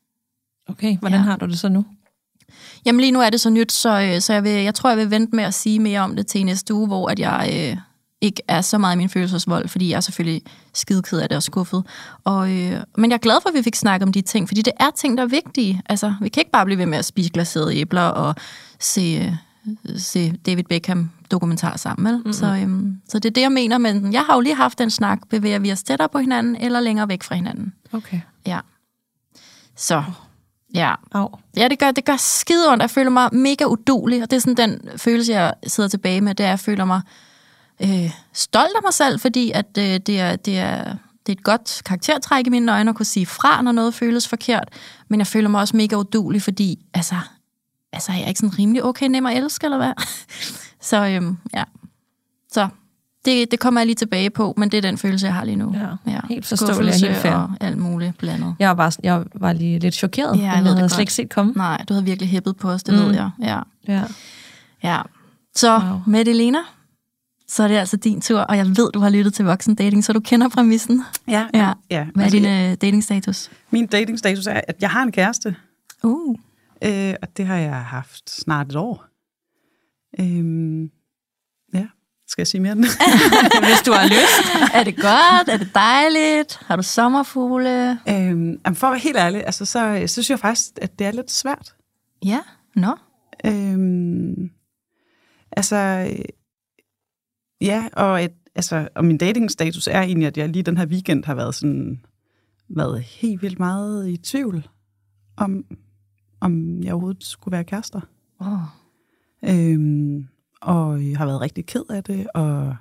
Okay, 0.68 0.98
hvordan 0.98 1.20
Ja. 1.20 1.24
har 1.24 1.36
du 1.36 1.46
det 1.46 1.58
så 1.58 1.68
nu? 1.68 1.84
Jamen 2.84 3.00
lige 3.00 3.12
nu 3.12 3.20
er 3.20 3.30
det 3.30 3.40
så 3.40 3.50
nyt, 3.50 3.72
så, 3.72 4.00
øh, 4.00 4.20
så 4.20 4.32
jeg, 4.32 4.44
vil, 4.44 4.50
jeg 4.52 4.74
tror, 4.74 4.90
jeg 4.90 4.98
vil 4.98 5.10
vente 5.10 5.36
med 5.36 5.44
at 5.44 5.54
sige 5.54 5.78
mere 5.78 6.00
om 6.00 6.16
det 6.16 6.26
til 6.26 6.44
næste 6.46 6.74
uge, 6.74 6.86
hvor 6.86 7.08
at 7.08 7.18
jeg 7.18 7.70
øh, 7.72 7.78
ikke 8.20 8.42
er 8.48 8.60
så 8.60 8.78
meget 8.78 8.96
i 8.96 8.98
min 8.98 9.08
følelsesvold, 9.08 9.68
fordi 9.68 9.90
jeg 9.90 9.96
er 9.96 10.00
selvfølgelig 10.00 10.42
skideked 10.74 11.18
af 11.18 11.28
det 11.28 11.36
og 11.36 11.42
skuffet. 11.42 11.86
Og, 12.24 12.50
øh, 12.50 12.80
men 12.96 13.10
jeg 13.10 13.16
er 13.16 13.20
glad 13.20 13.36
for, 13.42 13.48
at 13.48 13.54
vi 13.54 13.62
fik 13.62 13.74
snakket 13.74 14.06
om 14.06 14.12
de 14.12 14.20
ting, 14.20 14.48
fordi 14.48 14.62
det 14.62 14.72
er 14.80 14.90
ting, 14.90 15.18
der 15.18 15.24
er 15.24 15.28
vigtige. 15.28 15.82
Altså, 15.86 16.14
vi 16.20 16.28
kan 16.28 16.40
ikke 16.40 16.50
bare 16.50 16.64
blive 16.64 16.78
ved 16.78 16.86
med 16.86 16.98
at 16.98 17.04
spise 17.04 17.30
glaserede 17.30 17.76
æbler 17.76 18.02
og 18.02 18.34
se, 18.80 19.34
øh, 19.86 19.98
se 19.98 20.32
David 20.46 20.64
Beckham 20.64 21.10
dokumentar 21.30 21.76
sammen. 21.76 22.06
Vel? 22.06 22.16
Mm-hmm. 22.16 22.32
Så, 22.32 22.46
øhm, 22.46 23.00
så 23.08 23.18
det 23.18 23.28
er 23.28 23.32
det, 23.32 23.40
jeg 23.40 23.52
mener. 23.52 23.78
Men 23.78 24.12
jeg 24.12 24.22
har 24.22 24.34
jo 24.34 24.40
lige 24.40 24.54
haft 24.54 24.78
den 24.78 24.90
snak, 24.90 25.18
bevæger 25.30 25.58
vi 25.58 25.72
os 25.72 25.82
tættere 25.82 26.08
på 26.08 26.18
hinanden 26.18 26.56
eller 26.56 26.80
længere 26.80 27.08
væk 27.08 27.22
fra 27.22 27.34
hinanden. 27.34 27.72
Okay. 27.92 28.20
Ja. 28.46 28.60
Så, 29.76 30.02
ja. 30.74 30.94
Au. 31.12 31.28
Ja, 31.56 31.68
det 31.68 31.78
gør, 31.78 31.90
det 31.90 32.04
gør 32.04 32.16
skide 32.16 32.72
ondt. 32.72 32.82
Jeg 32.82 32.90
føler 32.90 33.10
mig 33.10 33.28
mega 33.32 33.64
udulig, 33.64 34.22
og 34.22 34.30
det 34.30 34.36
er 34.36 34.40
sådan 34.40 34.68
den 34.68 34.98
følelse, 34.98 35.32
jeg 35.32 35.54
sidder 35.66 35.88
tilbage 35.88 36.20
med, 36.20 36.34
det 36.34 36.44
er, 36.44 36.48
at 36.48 36.50
jeg 36.50 36.60
føler 36.60 36.84
mig 36.84 37.00
øh, 37.82 38.10
stolt 38.32 38.72
af 38.76 38.82
mig 38.84 38.92
selv, 38.94 39.20
fordi 39.20 39.50
at, 39.50 39.66
øh, 39.78 39.84
det, 39.84 40.20
er, 40.20 40.36
det, 40.36 40.58
er, 40.58 40.84
det 41.26 41.28
er 41.28 41.32
et 41.32 41.42
godt 41.42 41.82
karaktertræk 41.84 42.46
i 42.46 42.50
mine 42.50 42.72
øjne 42.72 42.90
at 42.90 42.96
kunne 42.96 43.06
sige 43.06 43.26
fra, 43.26 43.62
når 43.62 43.72
noget 43.72 43.94
føles 43.94 44.28
forkert, 44.28 44.68
men 45.08 45.20
jeg 45.20 45.26
føler 45.26 45.48
mig 45.48 45.60
også 45.60 45.76
mega 45.76 45.96
udulig, 45.96 46.42
fordi 46.42 46.78
altså, 46.94 47.14
altså 47.92 48.12
er 48.12 48.16
jeg 48.16 48.28
ikke 48.28 48.38
sådan 48.40 48.58
rimelig 48.58 48.84
okay 48.84 49.06
nem 49.06 49.26
at 49.26 49.36
elske, 49.36 49.64
eller 49.64 49.76
hvad? 49.76 49.92
Så 50.80 51.06
øhm, 51.06 51.36
ja, 51.54 51.64
så 52.52 52.68
det, 53.24 53.50
det 53.50 53.60
kommer 53.60 53.80
jeg 53.80 53.86
lige 53.86 53.94
tilbage 53.96 54.30
på, 54.30 54.54
men 54.56 54.68
det 54.70 54.78
er 54.78 54.82
den 54.82 54.98
følelse, 54.98 55.26
jeg 55.26 55.34
har 55.34 55.44
lige 55.44 55.56
nu. 55.56 55.74
Ja, 56.06 56.20
helt 56.28 56.46
forståeligt 56.46 56.96
helt 57.04 57.16
fair. 57.16 57.32
og 57.32 57.50
alt 57.60 57.78
muligt 57.78 58.18
blandet. 58.18 58.56
Jeg 58.58 58.68
var, 58.68 58.74
bare, 58.74 58.92
jeg 59.02 59.24
var 59.34 59.52
lige 59.52 59.78
lidt 59.78 59.94
chokeret. 59.94 60.36
Ja, 60.38 60.42
jeg 60.42 60.52
jeg 60.54 60.62
havde 60.62 60.80
godt. 60.80 60.90
slet 60.90 61.00
ikke 61.00 61.12
set 61.12 61.30
komme. 61.30 61.52
Nej, 61.56 61.84
du 61.88 61.94
havde 61.94 62.04
virkelig 62.04 62.28
hæppet 62.30 62.56
på 62.56 62.70
os, 62.70 62.82
det 62.82 62.94
Mm. 62.94 63.00
ved 63.00 63.14
jeg. 63.14 63.30
Ja. 63.42 63.58
Ja. 63.88 64.02
Ja. 64.82 65.00
Så 65.56 65.78
Wow. 65.78 65.88
wow. 65.88 66.00
Så 67.48 67.62
er 67.62 67.68
det 67.68 67.74
altså 67.76 67.96
din 67.96 68.20
tur, 68.20 68.40
og 68.40 68.56
jeg 68.56 68.66
ved, 68.66 68.92
du 68.92 69.00
har 69.00 69.10
lyttet 69.10 69.34
til 69.34 69.44
voksen 69.44 69.74
dating, 69.74 70.04
så 70.04 70.12
du 70.12 70.20
kender 70.20 70.48
præmissen. 70.48 71.02
Ja, 71.28 71.46
Ja. 71.54 71.72
ja. 71.90 72.04
Hvad 72.14 72.24
er 72.24 72.24
Altså, 72.24 72.36
din 72.38 72.44
øh, 72.46 72.74
datingstatus? 72.74 73.50
Min 73.70 73.86
datingstatus 73.86 74.46
er, 74.46 74.60
at 74.68 74.76
jeg 74.80 74.90
har 74.90 75.02
en 75.02 75.12
kæreste, 75.12 75.56
Uh. 76.04 76.36
øh, 76.84 77.14
og 77.22 77.36
det 77.36 77.46
har 77.46 77.56
jeg 77.56 77.76
haft 77.76 78.30
snart 78.30 78.68
et 78.68 78.76
år. 78.76 79.04
Øhm, 80.20 80.82
ja, 81.74 81.86
skal 82.28 82.40
jeg 82.42 82.46
sige 82.46 82.60
mere 82.60 82.72
end? 82.72 82.84
Hvis 83.68 83.82
du 83.86 83.92
har 83.92 84.04
lyst. 84.06 84.74
Er 84.74 84.84
det 84.84 84.96
godt? 84.96 85.48
Er 85.48 85.56
det 85.56 85.70
dejligt? 85.74 86.58
Har 86.66 86.76
du 86.76 86.82
sommerfugle? 86.82 87.98
øhm, 88.08 88.58
for 88.74 88.86
at 88.86 88.90
være 88.90 88.98
helt 89.00 89.16
ærlig, 89.16 89.42
altså, 89.46 89.64
så, 89.64 90.04
synes 90.06 90.30
jeg 90.30 90.38
faktisk, 90.38 90.68
at 90.82 90.98
det 90.98 91.06
er 91.06 91.10
lidt 91.12 91.30
svært. 91.30 91.74
Ja. 92.24 92.40
Nå. 92.76 92.94
Øhm, 93.46 94.50
altså, 95.52 96.08
ja, 97.64 97.88
og, 97.92 98.24
et, 98.24 98.32
altså, 98.54 98.88
og 98.94 99.04
min 99.04 99.18
datingstatus 99.18 99.86
er 99.86 100.02
egentlig, 100.02 100.26
at 100.26 100.38
jeg 100.38 100.48
lige 100.48 100.62
den 100.62 100.76
her 100.76 100.86
weekend 100.86 101.24
har 101.24 101.34
været 101.34 101.54
sådan, 101.54 102.00
været 102.68 103.02
helt 103.02 103.42
vildt 103.42 103.58
meget 103.58 104.08
i 104.08 104.16
tvivl 104.16 104.68
om, 105.36 105.64
om 106.40 106.82
jeg 106.82 106.92
overhovedet 106.92 107.24
skulle 107.24 107.52
være 107.52 107.64
kærester. 107.64 108.00
Oh. 108.40 108.58
Øhm, 109.44 110.28
og 110.60 111.10
jeg 111.10 111.18
har 111.18 111.26
været 111.26 111.40
rigtig 111.40 111.66
ked 111.66 111.84
af 111.90 112.04
det, 112.04 112.26
og 112.34 112.76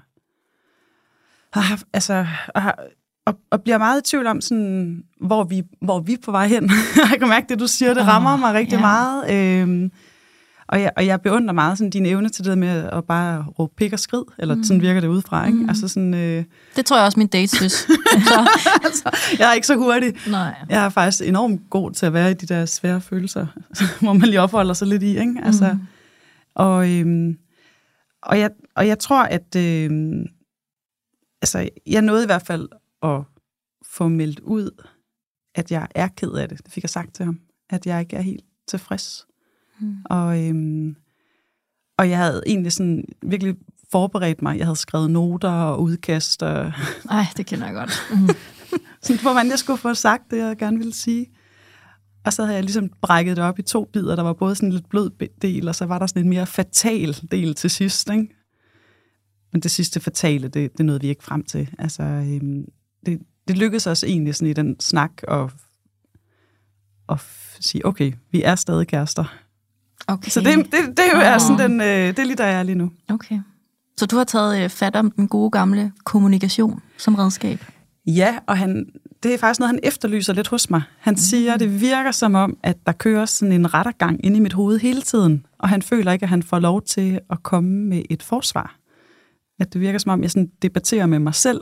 har 1.54 1.62
haft, 1.62 1.88
altså, 1.94 2.25
og, 2.56 2.62
har, 2.62 2.80
og, 3.25 3.40
og 3.52 3.63
bliver 3.63 3.78
meget 3.78 4.02
i 4.02 4.10
tvivl 4.10 4.28
om, 4.28 4.42
sådan, 4.42 5.04
hvor, 5.22 5.44
vi, 5.44 5.63
hvor 5.82 6.00
vi 6.00 6.13
er 6.13 6.18
på 6.25 6.32
vej 6.32 6.48
hen. 6.48 6.63
jeg 7.12 7.20
kan 7.20 7.30
mærke 7.30 7.46
det, 7.50 7.60
du 7.60 7.68
siger, 7.68 7.94
det 7.94 8.08
rammer 8.08 8.38
mig 8.38 8.54
rigtig 8.54 8.75
ja. 8.75 8.82
meget. 8.82 9.32
Øhm, 9.32 9.92
og, 10.67 10.82
jeg, 10.82 10.91
og 10.98 11.05
jeg 11.05 11.22
beundrer 11.22 11.53
meget 11.53 11.77
sådan, 11.77 11.89
din 11.89 12.05
evne 12.05 12.29
til 12.29 12.46
det 12.46 12.58
med 12.58 12.89
at 12.91 13.05
bare 13.05 13.46
råbe 13.60 13.74
pik 13.77 13.93
og 13.93 14.00
skrid, 14.00 14.24
eller 14.39 14.55
mm. 14.55 14.63
sådan 14.63 14.82
virker 14.82 15.01
det 15.01 15.08
udefra. 15.08 15.46
Ikke? 15.46 15.58
Mm. 15.58 15.70
Altså 15.70 15.88
sådan, 15.88 16.13
øh, 16.13 16.43
Det 16.75 16.86
tror 16.86 16.98
jeg 16.98 17.05
også, 17.05 17.20
min 17.20 17.27
date 17.27 17.55
synes. 17.55 17.74
så, 18.29 18.50
altså, 18.84 19.36
jeg 19.39 19.50
er 19.50 19.53
ikke 19.53 19.67
så 19.67 19.75
hurtig. 19.75 20.13
nej. 20.29 20.55
Jeg 20.70 20.86
er 20.86 20.89
faktisk 20.89 21.27
enormt 21.27 21.62
god 21.70 21.91
til 21.91 22.05
at 22.05 22.13
være 22.13 22.32
i 22.32 22.34
de 22.34 22.46
der 22.46 22.65
svære 22.65 23.01
følelser, 23.01 23.48
hvor 24.01 24.13
man 24.13 24.29
lige 24.29 24.41
opholder 24.41 24.74
sig 24.74 24.88
lidt 24.88 25.03
i. 25.03 25.20
Ikke? 25.20 25.36
Altså, 25.43 25.74
mm. 25.74 25.79
og, 26.55 26.91
øhm, 26.91 27.38
og, 28.24 28.39
jeg, 28.39 28.50
og 28.75 28.88
jeg 28.88 29.00
tror, 29.00 29.24
at 29.24 29.55
øhm, 29.55 30.25
altså, 31.41 31.70
jeg 31.88 32.01
nåede 32.01 32.24
i 32.24 32.25
hvert 32.25 32.46
fald 32.46 32.70
at 33.03 33.22
få 33.86 34.08
meldt 34.08 34.39
ud, 34.39 34.84
at 35.55 35.72
jeg 35.72 35.88
er 35.96 36.08
ked 36.08 36.32
af 36.32 36.50
det. 36.50 36.65
Det 36.65 36.74
fik 36.74 36.84
jeg 36.84 36.89
sagt 36.89 37.13
til 37.15 37.25
ham. 37.25 37.39
At 37.70 37.86
jeg 37.86 38.00
ikke 38.00 38.15
er 38.15 38.22
helt 38.22 38.43
tilfreds. 38.67 39.25
Mm. 39.84 39.98
Og, 40.06 40.48
øhm, 40.48 40.96
og 41.98 42.10
jeg 42.10 42.18
havde 42.18 42.44
egentlig 42.46 42.72
sådan 42.72 43.06
virkelig 43.24 43.56
forberedt 43.92 44.42
mig. 44.42 44.58
Jeg 44.58 44.66
havde 44.66 44.75
skrevet 44.75 45.12
noter 45.12 45.50
og 45.50 45.82
udkast 45.82 46.44
og 46.44 46.72
Ej, 47.10 47.25
det 47.38 47.46
kender 47.46 47.66
jeg 47.66 47.75
godt. 47.75 47.92
sådan, 49.02 49.22
hvordan 49.22 49.50
jeg 49.50 49.60
skulle 49.60 49.80
få 49.80 49.94
sagt 49.94 50.32
det, 50.32 50.38
jeg 50.38 50.58
gerne 50.58 50.78
ville 50.78 50.94
sige. 50.94 51.28
Og 52.25 52.34
så 52.34 52.44
havde 52.44 52.56
jeg 52.56 52.63
ligesom 52.63 52.90
brækket 53.02 53.38
det 53.38 53.46
op 53.46 53.60
i 53.60 53.62
to 53.62 53.86
bidder. 53.94 54.16
Der 54.16 54.24
var 54.24 54.34
både 54.34 54.56
sådan 54.56 54.70
en 54.70 54.74
lidt 54.74 54.90
blød 54.90 55.10
del, 55.42 55.68
og 55.68 55.75
så 55.75 55.86
var 55.86 56.00
der 56.00 56.08
sådan 56.08 56.24
en 56.24 56.30
mere 56.30 56.46
fatal 56.46 57.18
del 57.32 57.56
til 57.56 57.70
sidst. 57.70 58.10
Ikke? 58.10 58.28
Men 59.52 59.62
det 59.62 59.72
sidste 59.72 60.00
fatale, 60.00 60.48
det, 60.48 60.78
det 60.78 60.86
nåede 60.86 61.02
vi 61.02 61.08
ikke 61.08 61.24
frem 61.24 61.44
til. 61.44 61.70
Altså, 61.80 62.04
øhm, 62.04 62.66
det, 63.06 63.20
det 63.48 63.58
lykkedes 63.58 63.88
os 63.88 64.04
egentlig 64.04 64.36
sådan 64.36 64.50
i 64.50 64.54
den 64.54 64.80
snak 64.80 65.12
at, 65.28 65.54
at 67.10 67.20
sige, 67.60 67.86
okay, 67.86 68.13
vi 68.32 68.44
er 68.44 68.56
stadig 68.56 68.88
kærester. 68.88 69.36
Okay. 70.08 70.30
Så 70.30 70.40
det, 70.40 70.58
det, 70.58 70.98
det 70.98 71.06
er 71.14 71.34
oh. 71.34 71.40
sådan 71.40 71.72
den, 71.72 71.82
øh, 71.82 71.88
det 71.88 72.20
er 72.20 72.24
lige 72.24 72.36
der 72.36 72.46
jeg 72.46 72.60
er 72.60 72.64
lige 72.64 72.76
nu. 72.76 72.92
Okay. 73.10 73.40
Så 73.98 74.06
du 74.06 74.16
har 74.16 74.24
taget 74.24 74.64
øh, 74.64 74.70
fat 74.70 74.96
om 74.96 75.12
den 75.12 75.28
gode 75.28 75.52
gamle 75.52 75.92
kommunikation 76.04 76.82
som 76.98 77.16
redskab? 77.16 77.66
Ja, 78.08 78.40
og 78.48 78.58
han, 78.58 78.86
det 79.24 79.34
er 79.34 79.38
faktisk 79.38 79.60
noget, 79.60 79.70
han 79.70 79.80
efterlyser 79.84 80.34
lidt 80.34 80.48
hos 80.48 80.70
mig. 80.70 80.82
Han 81.00 81.18
siger, 81.18 81.54
at 81.54 81.60
det 81.60 81.82
virker 81.82 82.12
som 82.12 82.36
om, 82.36 82.58
at 82.64 82.78
der 82.86 82.92
kører 82.92 83.26
sådan 83.26 83.52
en 83.52 83.74
rettergang 83.74 84.26
ind 84.26 84.36
i 84.36 84.40
mit 84.40 84.54
hoved 84.54 84.80
hele 84.80 85.02
tiden, 85.02 85.46
og 85.58 85.70
han 85.70 85.82
føler 85.82 86.12
ikke, 86.12 86.24
at 86.24 86.30
han 86.30 86.44
får 86.44 86.60
lov 86.60 86.82
til 86.82 87.20
at 87.30 87.44
komme 87.44 87.70
med 87.70 88.04
et 88.10 88.24
forsvar. 88.24 88.76
At 89.60 89.74
det 89.74 89.82
virker 89.82 90.00
som 90.00 90.12
om, 90.12 90.22
jeg 90.22 90.32
sådan 90.32 90.52
debatterer 90.62 91.06
med 91.06 91.20
mig 91.20 91.36
selv, 91.36 91.62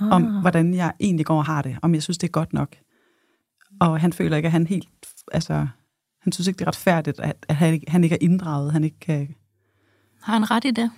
Ah. 0.00 0.08
om 0.12 0.40
hvordan 0.40 0.74
jeg 0.74 0.92
egentlig 1.00 1.26
går 1.26 1.36
og 1.36 1.44
har 1.44 1.62
det, 1.62 1.76
om 1.82 1.94
jeg 1.94 2.02
synes, 2.02 2.18
det 2.18 2.26
er 2.26 2.30
godt 2.30 2.52
nok. 2.52 2.76
Og 3.80 4.00
han 4.00 4.12
føler 4.12 4.36
ikke, 4.36 4.46
at 4.46 4.52
han 4.52 4.66
helt, 4.66 4.88
altså, 5.32 5.66
han 6.22 6.32
synes 6.32 6.46
ikke, 6.48 6.58
det 6.58 6.64
er 6.64 6.68
retfærdigt, 6.68 7.20
at, 7.20 7.36
at 7.48 7.56
han, 7.56 7.74
ikke, 7.74 7.90
han 7.90 8.04
ikke 8.04 8.14
er 8.14 8.18
inddraget, 8.20 8.72
han 8.72 8.84
ikke 8.84 8.98
kan... 9.00 9.34
Har 10.22 10.32
han 10.32 10.50
ret 10.50 10.64
i 10.64 10.70
det? 10.70 10.90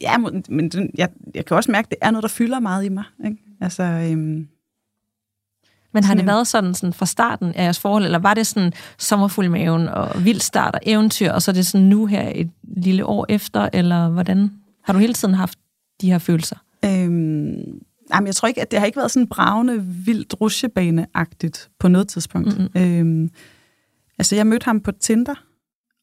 Ja, 0.00 0.18
men 0.18 0.68
den- 0.68 0.90
jeg, 0.98 1.08
jeg 1.34 1.44
kan 1.46 1.56
også 1.56 1.70
mærke, 1.70 1.86
at 1.86 1.90
det 1.90 1.98
er 2.02 2.10
noget, 2.10 2.22
der 2.22 2.28
fylder 2.28 2.60
meget 2.60 2.84
i 2.84 2.88
mig. 2.88 3.04
Ikke? 3.24 3.36
Altså, 3.60 3.82
øhm, 3.82 4.48
Men 5.92 6.04
har 6.04 6.14
det 6.14 6.26
været 6.26 6.46
sådan, 6.46 6.74
sådan 6.74 6.92
fra 6.92 7.06
starten 7.06 7.52
af 7.54 7.64
jeres 7.64 7.78
forhold, 7.80 8.04
eller 8.04 8.18
var 8.18 8.34
det 8.34 8.46
sådan 8.46 8.72
sommerfuld 8.98 9.48
maven 9.48 9.88
og 9.88 10.24
vild 10.24 10.40
start 10.40 10.74
og 10.74 10.80
eventyr, 10.86 11.32
og 11.32 11.42
så 11.42 11.50
er 11.50 11.52
det 11.52 11.66
sådan 11.66 11.86
nu 11.86 12.06
her 12.06 12.32
et 12.34 12.50
lille 12.62 13.04
år 13.06 13.26
efter, 13.28 13.68
eller 13.72 14.08
hvordan? 14.08 14.50
Har 14.84 14.92
du 14.92 14.98
hele 14.98 15.14
tiden 15.14 15.34
haft 15.34 15.58
de 16.00 16.10
her 16.10 16.18
følelser? 16.18 16.56
øhm, 16.84 17.80
jamen, 18.14 18.26
jeg 18.26 18.34
tror 18.34 18.48
ikke, 18.48 18.60
at 18.62 18.70
det 18.70 18.78
har 18.78 18.86
ikke 18.86 18.96
været 18.96 19.10
sådan 19.10 19.28
bravende, 19.28 19.82
vildt 19.84 20.34
rusjebaneagtigt 20.40 21.70
på 21.78 21.88
noget 21.88 22.08
tidspunkt. 22.08 22.58
Mm-mm. 22.58 22.82
Øhm, 22.82 23.30
altså, 24.18 24.36
jeg 24.36 24.46
mødte 24.46 24.64
ham 24.64 24.80
på 24.80 24.92
Tinder, 24.92 25.34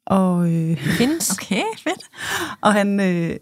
og, 0.06 0.54
øh, 0.54 0.78
Findes? 0.78 1.30
Okay, 1.34 1.64
fedt. 1.78 2.10
og 2.62 2.74
han... 2.74 3.00
Øh, 3.00 3.36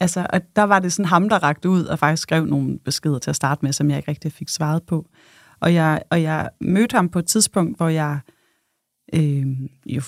altså, 0.00 0.26
og 0.32 0.40
der 0.56 0.62
var 0.62 0.78
det 0.78 0.92
sådan 0.92 1.08
ham, 1.08 1.28
der 1.28 1.42
rakte 1.42 1.68
ud 1.68 1.84
og 1.84 1.98
faktisk 1.98 2.22
skrev 2.22 2.46
nogle 2.46 2.78
beskeder 2.78 3.18
til 3.18 3.30
at 3.30 3.36
starte 3.36 3.64
med, 3.64 3.72
som 3.72 3.90
jeg 3.90 3.96
ikke 3.96 4.10
rigtig 4.10 4.32
fik 4.32 4.48
svaret 4.48 4.82
på. 4.82 5.06
Og 5.60 5.74
jeg, 5.74 6.02
og 6.10 6.22
jeg 6.22 6.50
mødte 6.60 6.94
ham 6.96 7.08
på 7.08 7.18
et 7.18 7.26
tidspunkt, 7.26 7.76
hvor 7.76 7.88
jeg 7.88 8.20
øh, 9.14 9.46
jo 9.86 10.02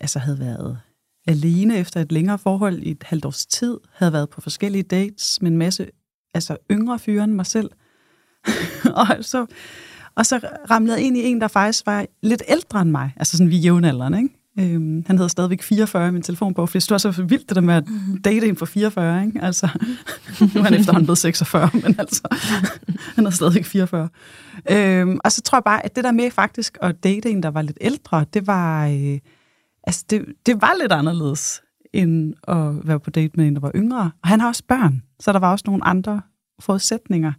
altså 0.00 0.18
havde 0.18 0.38
været 0.38 0.80
alene 1.26 1.76
efter 1.78 2.00
et 2.00 2.12
længere 2.12 2.38
forhold 2.38 2.78
i 2.78 2.90
et 2.90 3.02
halvt 3.02 3.24
års 3.24 3.46
tid, 3.46 3.78
havde 3.92 4.12
været 4.12 4.30
på 4.30 4.40
forskellige 4.40 4.82
dates 4.82 5.42
med 5.42 5.50
en 5.50 5.58
masse 5.58 5.90
altså 6.34 6.56
yngre 6.70 6.98
fyre 6.98 7.24
end 7.24 7.32
mig 7.32 7.46
selv. 7.46 7.70
og, 9.00 9.06
så, 9.20 9.46
og 10.14 10.26
så 10.26 10.40
ramlede 10.70 10.96
jeg 10.96 11.06
ind 11.06 11.16
i 11.16 11.24
en, 11.24 11.40
der 11.40 11.48
faktisk 11.48 11.86
var 11.86 12.06
lidt 12.22 12.42
ældre 12.48 12.82
end 12.82 12.90
mig, 12.90 13.12
altså 13.16 13.36
sådan 13.36 13.50
vi 13.50 13.56
er 13.56 13.60
jævnaldrende, 13.60 14.18
ikke? 14.18 14.40
Øhm, 14.58 15.04
han 15.06 15.16
hedder 15.16 15.28
stadigvæk 15.28 15.62
44 15.62 16.08
i 16.08 16.10
min 16.10 16.22
telefonbog, 16.22 16.68
for 16.68 16.78
det 16.78 16.90
var 16.90 16.98
så 16.98 17.22
vildt 17.28 17.48
det 17.48 17.56
der 17.56 17.62
med 17.62 17.74
at 17.74 17.84
date 18.24 18.48
en 18.48 18.56
for 18.56 18.66
44, 18.66 19.26
ikke? 19.26 19.42
Altså, 19.42 19.68
nu 20.54 20.60
er 20.60 20.64
han 20.64 20.74
efterhånden 20.74 21.06
blevet 21.06 21.18
46, 21.18 21.70
men 21.82 21.94
altså, 21.98 22.22
han 23.14 23.26
er 23.26 23.30
stadigvæk 23.30 23.64
44. 23.64 24.08
Øhm, 24.70 25.18
og 25.24 25.32
så 25.32 25.42
tror 25.42 25.58
jeg 25.58 25.64
bare, 25.64 25.84
at 25.84 25.96
det 25.96 26.04
der 26.04 26.12
med 26.12 26.30
faktisk 26.30 26.78
at 26.82 27.04
date 27.04 27.30
en, 27.30 27.42
der 27.42 27.50
var 27.50 27.62
lidt 27.62 27.78
ældre, 27.80 28.24
det 28.34 28.46
var, 28.46 28.86
øh, 28.86 29.18
altså 29.84 30.04
det, 30.10 30.24
det 30.46 30.62
var 30.62 30.74
lidt 30.80 30.92
anderledes, 30.92 31.62
end 31.92 32.34
at 32.48 32.88
være 32.88 33.00
på 33.00 33.10
date 33.10 33.32
med 33.36 33.46
en, 33.46 33.54
der 33.54 33.60
var 33.60 33.72
yngre. 33.74 34.10
Og 34.22 34.28
han 34.28 34.40
har 34.40 34.48
også 34.48 34.62
børn, 34.68 35.02
så 35.20 35.32
der 35.32 35.38
var 35.38 35.50
også 35.50 35.64
nogle 35.66 35.84
andre 35.84 36.20
forudsætninger, 36.60 37.32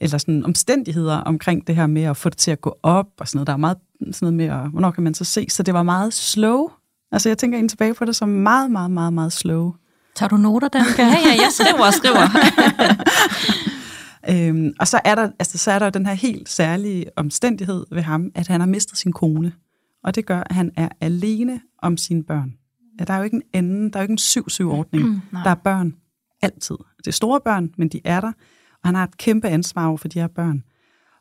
eller 0.00 0.18
sådan 0.18 0.44
omstændigheder 0.44 1.16
omkring 1.16 1.66
det 1.66 1.76
her 1.76 1.86
med 1.86 2.02
at 2.02 2.16
få 2.16 2.28
det 2.28 2.38
til 2.38 2.50
at 2.50 2.60
gå 2.60 2.78
op, 2.82 3.06
og 3.18 3.28
sådan 3.28 3.36
noget. 3.36 3.46
Der 3.46 3.52
er 3.52 3.56
meget 3.56 3.76
sådan 4.00 4.14
noget 4.20 4.34
med, 4.34 4.64
at, 4.64 4.70
hvornår 4.70 4.90
kan 4.90 5.04
man 5.04 5.14
så 5.14 5.24
se? 5.24 5.46
Så 5.48 5.62
det 5.62 5.74
var 5.74 5.82
meget 5.82 6.14
slow. 6.14 6.68
Altså 7.12 7.28
jeg 7.28 7.38
tænker 7.38 7.56
egentlig 7.56 7.70
tilbage 7.70 7.94
på 7.94 8.04
det 8.04 8.16
som 8.16 8.28
meget, 8.28 8.70
meget, 8.70 8.90
meget, 8.90 9.12
meget 9.12 9.32
slow. 9.32 9.72
Tager 10.14 10.28
du 10.28 10.36
noter, 10.36 10.68
Danika? 10.68 11.02
Ja, 11.02 11.08
ja, 11.08 11.42
jeg 11.42 11.48
skriver 11.50 11.86
og 11.86 11.94
skriver. 11.94 12.28
Øhm, 14.30 14.72
og 14.80 14.88
så 14.88 15.00
er, 15.04 15.14
der, 15.14 15.30
altså, 15.38 15.58
så 15.58 15.70
er 15.70 15.78
der 15.78 15.90
den 15.90 16.06
her 16.06 16.12
helt 16.12 16.48
særlige 16.48 17.06
omstændighed 17.16 17.86
ved 17.92 18.02
ham, 18.02 18.30
at 18.34 18.48
han 18.48 18.60
har 18.60 18.66
mistet 18.66 18.98
sin 18.98 19.12
kone. 19.12 19.52
Og 20.04 20.14
det 20.14 20.26
gør, 20.26 20.40
at 20.40 20.54
han 20.54 20.70
er 20.76 20.88
alene 21.00 21.60
om 21.82 21.96
sine 21.96 22.24
børn. 22.24 22.52
Ja, 23.00 23.04
der 23.04 23.14
er 23.14 23.18
jo 23.18 23.24
ikke 23.24 23.36
en 23.36 23.42
anden, 23.52 23.92
der 23.92 23.98
er 23.98 24.02
jo 24.02 24.04
ikke 24.04 24.12
en 24.12 24.42
7-7-ordning. 24.64 25.04
Mm, 25.04 25.20
nej. 25.32 25.42
der 25.42 25.50
er 25.50 25.54
børn 25.54 25.94
altid. 26.42 26.76
Det 26.98 27.06
er 27.06 27.12
store 27.12 27.40
børn, 27.40 27.70
men 27.78 27.88
de 27.88 28.00
er 28.04 28.20
der. 28.20 28.32
Og 28.82 28.88
han 28.88 28.94
har 28.94 29.04
et 29.04 29.16
kæmpe 29.16 29.48
ansvar 29.48 29.86
over 29.86 29.96
for 29.96 30.08
de 30.08 30.20
her 30.20 30.26
børn. 30.26 30.64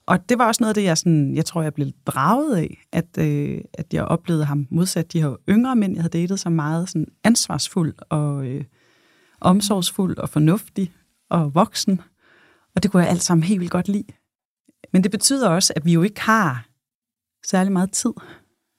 Og 0.06 0.30
det 0.30 0.38
var 0.38 0.48
også 0.48 0.63
noget 0.63 0.70
af 0.70 0.75
det, 0.75 0.84
jeg, 0.84 0.98
sådan, 0.98 1.36
jeg 1.36 1.46
tror, 1.46 1.62
jeg 1.62 1.74
blev 1.74 1.88
draget 2.06 2.56
af, 2.56 2.86
at, 2.92 3.18
øh, 3.20 3.62
at 3.74 3.94
jeg 3.94 4.06
oplevede 4.06 4.46
ham 4.46 4.68
modsat 4.72 5.13
de 5.13 5.22
her 5.22 5.36
yngre 5.50 5.75
mænd, 5.75 5.94
jeg 5.94 6.01
havde 6.01 6.18
datet, 6.18 6.39
som 6.39 6.51
meget 6.51 6.89
sådan 6.89 7.08
ansvarsfuld 7.24 7.94
og 8.10 8.48
øh, 8.48 8.63
omsorgsfuld 9.42 10.18
og 10.18 10.30
fornuftig 10.30 10.94
og 11.30 11.56
voksen. 11.56 12.01
Og 12.75 12.84
det 12.84 12.92
kunne 12.92 13.04
jeg 13.04 13.10
alt 13.10 13.24
sammen 13.24 13.44
helt 13.44 13.60
vildt 13.60 13.72
godt 13.72 13.88
lide. 13.88 14.13
Men 14.94 15.04
det 15.04 15.12
betyder 15.12 15.50
også, 15.50 15.74
at 15.75 15.86
vi 15.86 15.94
jo 15.94 16.01
ikke 16.01 16.22
har 16.22 16.68
særlig 17.46 17.72
meget 17.72 17.92
tid. 17.92 18.13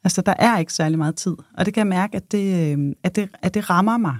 Altså, 0.05 0.23
der 0.23 0.35
er 0.39 0.59
ikke 0.59 0.73
særlig 0.73 0.99
meget 0.99 1.17
tid. 1.17 1.37
Og 1.59 1.67
det 1.67 1.75
kan 1.75 1.81
jeg 1.81 1.87
mærke, 1.87 2.17
at 2.17 2.33
det, 2.33 2.79
øh, 2.79 2.95
at 3.03 3.17
det, 3.17 3.29
at 3.43 3.55
det 3.55 3.71
rammer 3.71 3.99
mig. 3.99 4.17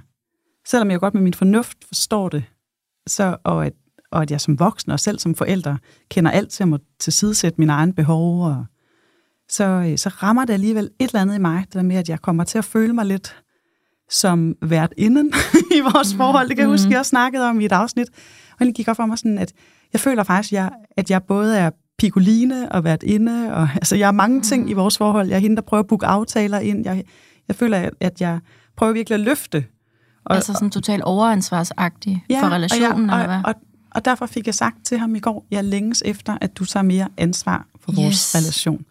Selvom 0.67 0.91
jeg 0.91 0.99
godt 0.99 1.13
med 1.13 1.21
min 1.21 1.33
fornuft 1.33 1.77
forstår 1.87 2.29
det, 2.29 2.43
så, 3.07 3.37
og, 3.43 3.65
at, 3.65 3.73
og 4.11 4.21
at 4.21 4.31
jeg 4.31 4.41
som 4.41 4.59
voksen 4.59 4.91
og 4.91 4.99
selv 4.99 5.19
som 5.19 5.35
forælder 5.35 5.77
kender 6.09 6.31
alt 6.31 6.49
til 6.49 6.63
at 6.63 6.67
må 6.67 6.79
tilsidesætte 6.99 7.61
mine 7.61 7.73
egne 7.73 7.93
behov, 7.93 8.45
og, 8.45 8.65
så, 9.49 9.63
øh, 9.63 9.97
så 9.97 10.09
rammer 10.09 10.45
det 10.45 10.53
alligevel 10.53 10.89
et 10.99 11.07
eller 11.07 11.21
andet 11.21 11.35
i 11.35 11.39
mig, 11.39 11.63
det 11.65 11.73
der 11.73 11.81
med, 11.81 11.95
at 11.95 12.09
jeg 12.09 12.21
kommer 12.21 12.43
til 12.43 12.57
at 12.57 12.65
føle 12.65 12.93
mig 12.93 13.05
lidt 13.05 13.35
som 14.09 14.55
vært 14.61 14.93
inden 14.97 15.33
i 15.77 15.79
vores 15.79 16.13
forhold. 16.13 16.47
Det 16.47 16.57
kan 16.57 16.61
jeg 16.61 16.69
huske, 16.69 16.89
jeg 16.89 16.99
også 16.99 17.09
snakkede 17.09 17.49
om 17.49 17.59
i 17.61 17.65
et 17.65 17.71
afsnit. 17.71 18.07
Og 18.59 18.65
det 18.65 18.75
gik 18.75 18.87
op 18.87 18.95
for 18.95 19.05
mig 19.05 19.17
sådan, 19.17 19.37
at 19.37 19.53
jeg 19.93 20.01
føler 20.01 20.23
faktisk, 20.23 20.53
at 20.53 20.57
jeg, 20.57 20.71
at 20.97 21.11
jeg 21.11 21.23
både 21.23 21.57
er 21.57 21.69
pikoline 21.97 22.71
og 22.71 22.83
vært 22.83 23.03
inde, 23.03 23.53
og 23.53 23.69
altså 23.81 23.95
jeg 23.95 24.07
er 24.07 24.11
mange 24.11 24.41
ting 24.41 24.69
i 24.69 24.73
vores 24.73 24.97
forhold. 24.97 25.27
Jeg 25.27 25.35
er 25.35 25.39
hende, 25.39 25.55
der 25.55 25.61
prøver 25.61 25.83
at 25.83 25.87
booke 25.87 26.05
aftaler 26.05 26.59
ind. 26.59 26.85
Jeg, 26.85 27.03
jeg 27.47 27.55
føler, 27.55 27.89
at 27.99 28.21
jeg 28.21 28.39
prøver 28.77 28.93
virkelig 28.93 29.13
at 29.13 29.19
løfte. 29.19 29.65
Og, 30.25 30.35
altså 30.35 30.53
sådan 30.53 30.69
totalt 30.69 31.03
overansvarsagtig 31.03 32.25
ja, 32.29 32.43
for 32.43 32.49
relationen, 32.49 33.09
og, 33.09 33.19
eller 33.19 33.27
hvad? 33.27 33.53
og, 33.53 33.61
og, 33.91 34.05
derfor 34.05 34.25
fik 34.25 34.45
jeg 34.45 34.55
sagt 34.55 34.85
til 34.85 34.97
ham 34.97 35.15
i 35.15 35.19
går, 35.19 35.45
jeg 35.51 35.63
længes 35.63 36.03
efter, 36.05 36.37
at 36.41 36.57
du 36.57 36.65
tager 36.65 36.83
mere 36.83 37.07
ansvar 37.17 37.67
for 37.79 37.91
vores 37.91 38.15
Yes. 38.15 38.35
relation. 38.35 38.85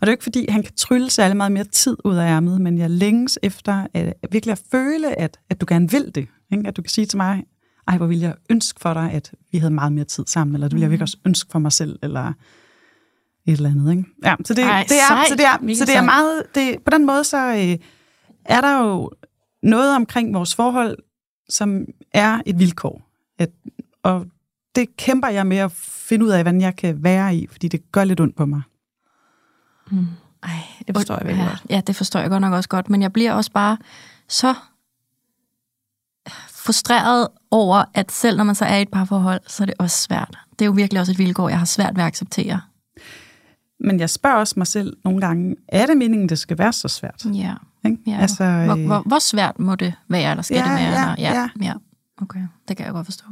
det 0.00 0.08
er 0.08 0.12
jo 0.12 0.14
ikke, 0.14 0.22
fordi 0.22 0.46
han 0.48 0.62
kan 0.62 0.72
trylle 0.76 1.10
særlig 1.10 1.36
meget 1.36 1.52
mere 1.52 1.64
tid 1.64 1.96
ud 2.04 2.16
af 2.16 2.26
ærmet, 2.26 2.60
men 2.60 2.78
jeg 2.78 2.90
længes 2.90 3.38
efter 3.42 3.86
at, 3.94 4.14
virkelig 4.30 4.52
at 4.52 4.62
føle, 4.70 5.18
at, 5.18 5.38
at 5.50 5.60
du 5.60 5.66
gerne 5.68 5.90
vil 5.90 6.12
det. 6.14 6.26
Ikke? 6.52 6.68
At 6.68 6.76
du 6.76 6.82
kan 6.82 6.90
sige 6.90 7.06
til 7.06 7.16
mig, 7.16 7.44
ej, 7.88 7.96
hvor 7.96 8.06
ville 8.06 8.22
jeg 8.22 8.34
ønske 8.50 8.80
for 8.80 8.94
dig, 8.94 9.10
at 9.12 9.32
vi 9.52 9.58
havde 9.58 9.74
meget 9.74 9.92
mere 9.92 10.04
tid 10.04 10.24
sammen, 10.26 10.54
eller 10.54 10.68
det 10.68 10.74
ville 10.74 10.82
jeg 10.82 10.90
virkelig 10.90 11.02
også 11.04 11.18
ønske 11.26 11.50
for 11.52 11.58
mig 11.58 11.72
selv, 11.72 11.98
eller 12.02 12.32
et 13.46 13.52
eller 13.56 13.70
andet. 13.70 13.90
Ikke? 13.90 14.04
Ja, 14.24 14.34
så 14.44 14.54
det, 14.54 14.64
Ej, 14.64 14.84
det 14.88 14.96
er, 14.96 15.08
sejt. 15.08 15.28
så 15.28 15.34
det 15.34 15.44
er, 15.44 15.74
så 15.74 15.84
det 15.84 15.96
er 15.96 16.02
meget, 16.02 16.42
det, 16.54 16.76
på 16.84 16.90
den 16.90 17.06
måde 17.06 17.24
så 17.24 17.36
øh, 17.54 17.78
er 18.44 18.60
der 18.60 18.78
jo 18.84 19.10
noget 19.62 19.96
omkring 19.96 20.34
vores 20.34 20.54
forhold, 20.54 20.98
som 21.48 21.84
er 22.12 22.40
et 22.46 22.58
vilkår. 22.58 23.02
At, 23.38 23.50
og 24.02 24.26
det 24.76 24.96
kæmper 24.96 25.28
jeg 25.28 25.46
med 25.46 25.56
at 25.56 25.72
finde 26.08 26.24
ud 26.24 26.30
af, 26.30 26.42
hvordan 26.42 26.60
jeg 26.60 26.76
kan 26.76 27.02
være 27.04 27.36
i, 27.36 27.46
fordi 27.50 27.68
det 27.68 27.92
gør 27.92 28.04
lidt 28.04 28.20
ondt 28.20 28.36
på 28.36 28.46
mig. 28.46 28.62
Ej, 30.42 30.50
Det 30.86 30.96
forstår 30.96 31.14
jeg 31.16 31.26
virkelig 31.26 31.44
ja, 31.44 31.48
godt. 31.48 31.62
Ja, 31.70 31.80
det 31.86 31.96
forstår 31.96 32.20
jeg 32.20 32.30
godt 32.30 32.40
nok 32.40 32.52
også 32.52 32.68
godt, 32.68 32.90
men 32.90 33.02
jeg 33.02 33.12
bliver 33.12 33.32
også 33.32 33.52
bare 33.52 33.78
så 34.28 34.54
frustreret 36.50 37.28
over, 37.50 37.84
at 37.94 38.12
selv 38.12 38.36
når 38.36 38.44
man 38.44 38.54
så 38.54 38.64
er 38.64 38.76
i 38.76 38.82
et 38.82 38.88
parforhold, 38.88 39.40
så 39.46 39.62
er 39.62 39.66
det 39.66 39.74
også 39.78 40.02
svært. 40.02 40.38
Det 40.58 40.60
er 40.64 40.66
jo 40.66 40.72
virkelig 40.72 41.00
også 41.00 41.12
et 41.12 41.18
vilkår, 41.18 41.48
jeg 41.48 41.58
har 41.58 41.64
svært 41.66 41.96
ved 41.96 42.02
at 42.02 42.06
acceptere. 42.06 42.60
Men 43.80 44.00
jeg 44.00 44.10
spørger 44.10 44.36
også 44.36 44.54
mig 44.56 44.66
selv 44.66 44.96
nogle 45.04 45.20
gange, 45.20 45.56
er 45.68 45.86
det 45.86 45.96
meningen, 45.96 46.28
det 46.28 46.38
skal 46.38 46.58
være 46.58 46.72
så 46.72 46.88
svært? 46.88 47.26
Ja. 47.34 47.54
Ikke? 47.84 47.98
ja. 48.06 48.16
Altså, 48.20 48.44
hvor, 48.44 48.76
øh, 48.76 48.86
hvor, 48.86 49.02
hvor 49.06 49.18
svært 49.18 49.58
må 49.58 49.74
det 49.74 49.94
være, 50.08 50.30
eller 50.30 50.42
skal 50.42 50.56
Ja, 50.56 50.62
det 50.62 50.70
være? 50.70 50.80
ja, 50.80 50.86
eller? 50.88 51.14
ja, 51.18 51.32
ja. 51.60 51.66
ja. 51.66 51.72
Okay, 52.22 52.40
det 52.68 52.76
kan 52.76 52.86
jeg 52.86 52.92
godt 52.94 53.06
forstå. 53.06 53.24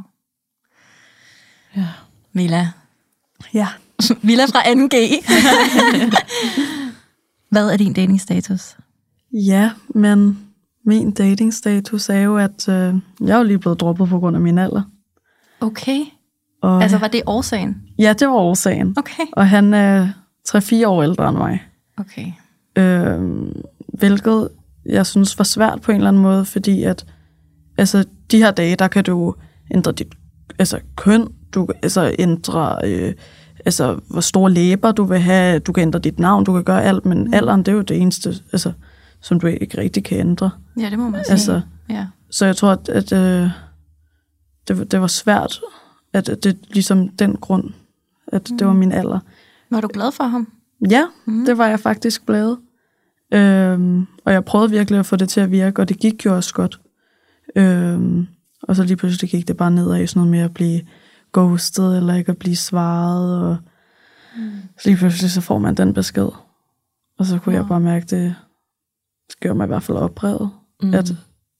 Ja. 1.76 1.86
Mila. 2.32 2.68
ja. 3.54 3.68
Mila 4.22 4.44
fra 4.44 4.62
2G. 4.62 4.96
Hvad 7.52 7.70
er 7.70 7.76
din 7.76 7.92
datingstatus? 7.92 8.76
Ja, 9.32 9.70
men 9.88 10.38
min 10.86 11.10
datingstatus 11.10 12.08
er 12.08 12.18
jo, 12.18 12.36
at 12.36 12.68
øh, 12.68 12.94
jeg 13.20 13.34
er 13.34 13.36
jo 13.36 13.42
lige 13.42 13.58
blevet 13.58 13.80
droppet 13.80 14.08
på 14.08 14.18
grund 14.18 14.36
af 14.36 14.42
min 14.42 14.58
alder. 14.58 14.82
Okay. 15.60 16.00
Og, 16.62 16.82
Altså, 16.82 16.98
var 16.98 17.08
det 17.08 17.22
årsagen? 17.26 17.82
Ja, 17.98 18.12
det 18.12 18.28
var 18.28 18.34
årsagen. 18.34 18.94
Okay. 18.98 19.22
Og 19.32 19.48
han 19.48 19.74
er 19.74 20.08
3-4 20.48 20.86
år 20.86 21.02
ældre 21.02 21.28
end 21.28 21.36
mig. 21.36 21.62
Okay. 21.96 22.26
Øh, 22.76 23.20
hvilket 23.98 24.48
jeg 24.86 25.06
synes 25.06 25.38
var 25.38 25.44
svært 25.44 25.80
på 25.80 25.90
en 25.92 25.96
eller 25.96 26.08
anden 26.08 26.22
måde, 26.22 26.44
fordi 26.44 26.82
at 26.82 27.06
altså, 27.78 28.04
de 28.30 28.38
her 28.38 28.50
dage, 28.50 28.76
der 28.76 28.88
kan 28.88 29.04
du 29.04 29.34
ændre 29.74 29.92
dit 29.92 30.14
altså, 30.58 30.80
køn, 30.96 31.28
du 31.54 31.66
kan 31.66 31.74
altså, 31.82 32.14
ændre 32.18 32.78
øh, 32.84 33.14
altså, 33.64 34.00
hvor 34.10 34.20
store 34.20 34.50
læber 34.50 34.92
du 34.92 35.04
vil 35.04 35.18
have, 35.18 35.58
du 35.58 35.72
kan 35.72 35.82
ændre 35.82 35.98
dit 35.98 36.18
navn, 36.18 36.44
du 36.44 36.52
kan 36.52 36.64
gøre 36.64 36.84
alt, 36.84 37.06
men 37.06 37.24
mm. 37.24 37.34
alderen, 37.34 37.60
det 37.62 37.68
er 37.68 37.76
jo 37.76 37.82
det 37.82 37.96
eneste, 38.00 38.34
altså, 38.52 38.72
som 39.20 39.40
du 39.40 39.46
ikke 39.46 39.80
rigtig 39.80 40.04
kan 40.04 40.18
ændre. 40.18 40.50
Ja, 40.80 40.90
det 40.90 40.98
må 40.98 41.08
man 41.08 41.24
sige. 41.24 41.32
Altså, 41.32 41.60
ja. 41.90 42.06
Så 42.30 42.46
jeg 42.46 42.56
tror, 42.56 42.70
at, 42.70 42.88
at 42.88 43.12
øh, 43.12 43.50
det, 44.68 44.78
var- 44.78 44.84
det 44.84 45.00
var 45.00 45.06
svært, 45.06 45.60
at 46.12 46.28
at 46.28 46.44
det 46.44 46.58
ligesom 46.70 47.08
den 47.08 47.36
grund, 47.36 47.70
at 48.26 48.50
mm. 48.50 48.58
det 48.58 48.66
var 48.66 48.72
min 48.72 48.92
alder. 48.92 49.18
Var 49.70 49.80
du 49.80 49.88
glad 49.92 50.12
for 50.12 50.24
ham? 50.24 50.48
Ja, 50.90 51.04
mm. 51.26 51.44
det 51.44 51.58
var 51.58 51.66
jeg 51.66 51.80
faktisk 51.80 52.26
blevet. 52.26 52.58
Øhm, 53.34 54.06
og 54.24 54.32
jeg 54.32 54.44
prøvede 54.44 54.70
virkelig 54.70 55.00
at 55.00 55.06
få 55.06 55.16
det 55.16 55.28
til 55.28 55.40
at 55.40 55.50
virke, 55.50 55.82
og 55.82 55.88
det 55.88 55.98
gik 55.98 56.26
jo 56.26 56.36
også 56.36 56.54
godt. 56.54 56.80
Øhm, 57.56 58.26
og 58.68 58.76
så 58.76 58.82
lige 58.82 58.96
pludselig 58.96 59.30
gik 59.30 59.48
det 59.48 59.56
bare 59.56 59.70
nedad 59.70 60.02
i 60.02 60.06
sådan 60.06 60.20
noget 60.20 60.30
med 60.30 60.40
at 60.40 60.54
blive 60.54 60.80
ghostet, 61.32 61.96
eller 61.96 62.14
ikke 62.14 62.30
at 62.30 62.38
blive 62.38 62.56
svaret. 62.56 63.42
Og 63.42 63.56
mm. 64.36 64.50
så 64.78 64.88
lige 64.88 64.96
pludselig 64.96 65.30
så 65.30 65.40
får 65.40 65.58
man 65.58 65.74
den 65.74 65.94
besked. 65.94 66.28
Og 67.18 67.26
så 67.26 67.38
kunne 67.38 67.54
wow. 67.54 67.62
jeg 67.62 67.68
bare 67.68 67.80
mærke, 67.80 68.06
det, 68.06 68.34
det 69.28 69.40
gjorde 69.40 69.56
mig 69.56 69.64
i 69.64 69.68
hvert 69.68 69.82
fald 69.82 69.98
oprevet. 69.98 70.50
Mm. 70.82 70.94
At, 70.94 71.12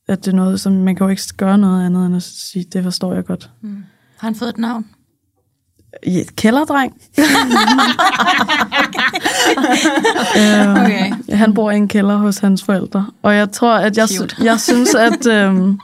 at 0.09 0.25
det 0.25 0.33
er 0.33 0.37
noget, 0.37 0.61
som 0.61 0.73
man 0.73 0.97
kan 0.97 1.05
jo 1.05 1.11
ikke 1.11 1.23
gøre 1.37 1.59
noget 1.59 1.87
andet 1.87 2.07
end 2.07 2.17
at 2.17 2.23
sige, 2.23 2.65
det 2.65 2.85
forstår 2.85 3.15
jeg 3.15 3.25
godt. 3.25 3.51
Mm. 3.61 3.85
Har 4.17 4.29
han 4.29 4.35
fået 4.35 4.49
et 4.49 4.59
navn? 4.59 4.87
I 6.03 6.21
et 6.21 6.37
kælderdreng. 6.37 6.93
Okay. 10.77 11.13
øhm, 11.13 11.25
han 11.29 11.55
bor 11.55 11.71
i 11.71 11.77
en 11.77 11.89
kælder 11.89 12.17
hos 12.17 12.39
hans 12.39 12.65
forældre. 12.65 13.07
Og 13.23 13.37
jeg 13.37 13.53
tror, 13.53 13.75
at 13.75 13.97
jeg, 13.97 14.09
Cute. 14.09 14.37
jeg 14.45 14.61
synes, 14.61 14.95
at 14.95 15.27
øhm, 15.27 15.79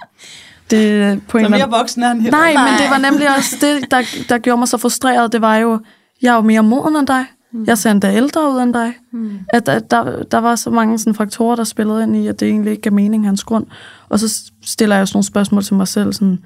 det 0.71 1.23
på 1.29 1.39
en 1.39 1.45
Så 1.45 1.49
mere 1.51 1.63
anden... 1.63 1.79
voksen 1.79 2.03
er 2.03 2.09
han 2.09 2.21
heller 2.21 2.39
Nej, 2.39 2.53
men 2.53 2.81
det 2.81 2.91
var 2.91 2.99
nemlig 3.11 3.37
også 3.37 3.57
det, 3.61 3.91
der, 3.91 4.03
der 4.29 4.39
gjorde 4.39 4.59
mig 4.59 4.69
så 4.69 4.79
frustreret. 4.79 5.33
Det 5.33 5.41
var 5.41 5.57
jo, 5.57 5.81
jeg 6.23 6.31
er 6.31 6.35
jo 6.35 6.41
mere 6.41 6.63
moden 6.63 6.97
end 6.97 7.07
dig. 7.07 7.25
Jeg 7.67 7.79
ser 7.79 7.91
endda 7.91 8.15
ældre 8.15 8.53
ud 8.55 8.61
end 8.63 8.75
dig. 8.75 8.93
Mm. 9.13 9.39
At, 9.49 9.69
at 9.69 9.91
der, 9.91 10.23
der 10.23 10.39
var 10.39 10.57
så 10.57 10.71
mange 10.71 10.99
sådan, 10.99 11.15
faktorer, 11.15 11.57
der 11.57 11.65
spillede 11.65 12.03
ind 12.03 12.17
i, 12.17 12.27
at 12.27 12.41
det 12.41 12.49
egentlig 12.49 12.71
ikke 12.71 12.83
gav 12.83 12.93
mening 12.93 13.25
hans 13.27 13.45
grund. 13.45 13.67
Og 14.09 14.19
så 14.19 14.43
stiller 14.65 14.97
jeg 14.97 15.09
sådan 15.09 15.17
nogle 15.17 15.25
spørgsmål 15.27 15.63
til 15.63 15.75
mig 15.75 15.89
selv. 15.89 16.13
Sådan, 16.13 16.39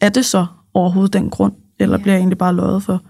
er 0.00 0.08
det 0.08 0.24
så 0.24 0.46
overhovedet 0.74 1.12
den 1.12 1.30
grund? 1.30 1.52
Eller 1.78 1.96
Ja. 1.98 2.02
bliver 2.02 2.14
jeg 2.14 2.20
egentlig 2.20 2.38
bare 2.38 2.54
løjet 2.54 2.82
for? 2.82 3.02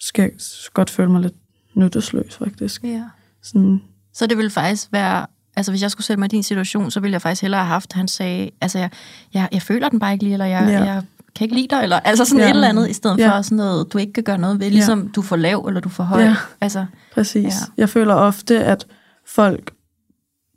Skal 0.00 0.22
jeg 0.22 0.30
godt 0.74 0.90
føle 0.90 1.10
mig 1.10 1.20
lidt 1.20 1.34
nyttesløs, 1.74 2.36
faktisk. 2.36 2.84
Ja. 2.84 3.02
Sådan, 3.42 3.80
Så 4.14 4.26
det 4.26 4.36
ville 4.36 4.50
faktisk 4.50 4.88
være... 4.92 5.26
Altså, 5.56 5.72
hvis 5.72 5.82
jeg 5.82 5.90
skulle 5.90 6.06
sætte 6.06 6.18
mig 6.20 6.26
i 6.26 6.28
din 6.28 6.42
situation, 6.42 6.90
så 6.90 7.00
ville 7.00 7.12
jeg 7.12 7.22
faktisk 7.22 7.42
hellere 7.42 7.60
have 7.60 7.68
haft, 7.68 7.92
han 7.92 8.08
sagde, 8.08 8.50
altså, 8.60 8.78
jeg, 8.78 8.90
jeg, 9.34 9.48
jeg 9.52 9.62
føler 9.62 9.88
den 9.88 9.98
bare 9.98 10.12
ikke 10.12 10.24
lige, 10.24 10.32
eller 10.32 10.46
jeg, 10.46 10.66
Ja. 10.68 10.72
ja. 10.78 10.84
jeg 10.92 11.02
kan 11.34 11.44
ikke 11.44 11.54
lide 11.54 11.68
dig, 11.70 11.82
eller 11.82 12.00
altså 12.00 12.24
sådan 12.24 12.38
Ja. 12.38 12.44
ja. 12.44 12.50
et 12.50 12.54
eller 12.54 12.68
andet, 12.68 12.90
i 12.90 12.92
stedet 12.92 13.18
Ja. 13.18 13.36
for 13.36 13.42
sådan 13.42 13.56
noget, 13.56 13.92
du 13.92 13.98
ikke 13.98 14.12
kan 14.12 14.24
gøre 14.24 14.38
noget 14.38 14.60
ved, 14.60 14.70
ligesom 14.70 15.08
du 15.08 15.20
er 15.20 15.24
for 15.24 15.36
lav, 15.36 15.64
eller 15.68 15.80
du 15.80 15.88
er 15.88 15.92
for 15.92 16.04
høj. 16.04 16.22
Ja. 16.22 16.36
Altså, 16.60 16.86
Præcis. 17.14 17.44
Ja. 17.44 17.48
Ja. 17.48 17.54
Jeg 17.76 17.88
føler 17.88 18.14
ofte, 18.14 18.64
at 18.64 18.86
folk 19.26 19.72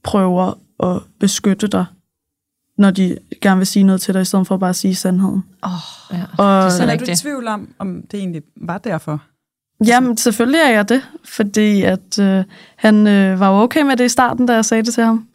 prøver 0.04 0.54
at 0.84 1.02
beskytte 1.20 1.68
dig, 1.68 1.86
når 2.78 2.92
de 2.92 3.18
gerne 3.42 3.58
vil 3.58 3.68
sige 3.68 3.84
noget 3.84 4.02
til 4.02 4.14
dig, 4.14 4.22
i 4.22 4.26
stedet 4.26 4.48
for 4.48 4.58
bare 4.58 4.70
at 4.70 4.76
sige 4.76 4.96
sandheden. 4.96 5.44
åh, 5.64 5.70
Ja. 6.12 6.24
Og, 6.38 6.64
Det 6.64 6.66
er 6.66 6.70
så 6.70 6.82
Men 6.82 6.90
er 6.90 6.98
du 6.98 7.12
i 7.12 7.16
tvivl 7.16 7.48
om, 7.48 7.74
om 7.80 8.02
det 8.12 8.20
egentlig 8.20 8.42
var 8.62 8.78
derfor? 8.78 9.22
Jamen, 9.86 10.18
selvfølgelig 10.18 10.60
er 10.60 10.72
jeg 10.72 10.90
det, 10.90 11.02
fordi 11.26 11.82
at 11.82 12.20
øh, 12.20 12.44
han 12.76 13.08
øh, 13.08 13.40
var 13.40 13.52
okay 13.64 13.82
med 13.82 13.98
det 13.98 14.06
i 14.06 14.10
starten, 14.10 14.46
da 14.46 14.54
jeg 14.54 14.66
sagde 14.66 14.84
det 14.84 14.94
til 14.94 15.04
ham. 15.04 15.28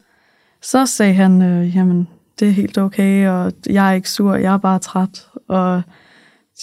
Så 0.62 0.86
sagde 0.86 1.14
han, 1.14 1.42
øh, 1.42 1.76
jamen, 1.76 2.08
det 2.40 2.48
er 2.48 2.52
helt 2.52 2.78
okay, 2.78 3.28
og 3.28 3.52
jeg 3.66 3.88
er 3.88 3.92
ikke 3.92 4.10
sur, 4.10 4.34
jeg 4.34 4.54
er 4.54 4.58
bare 4.58 4.78
træt. 4.78 5.26
Og 5.48 5.82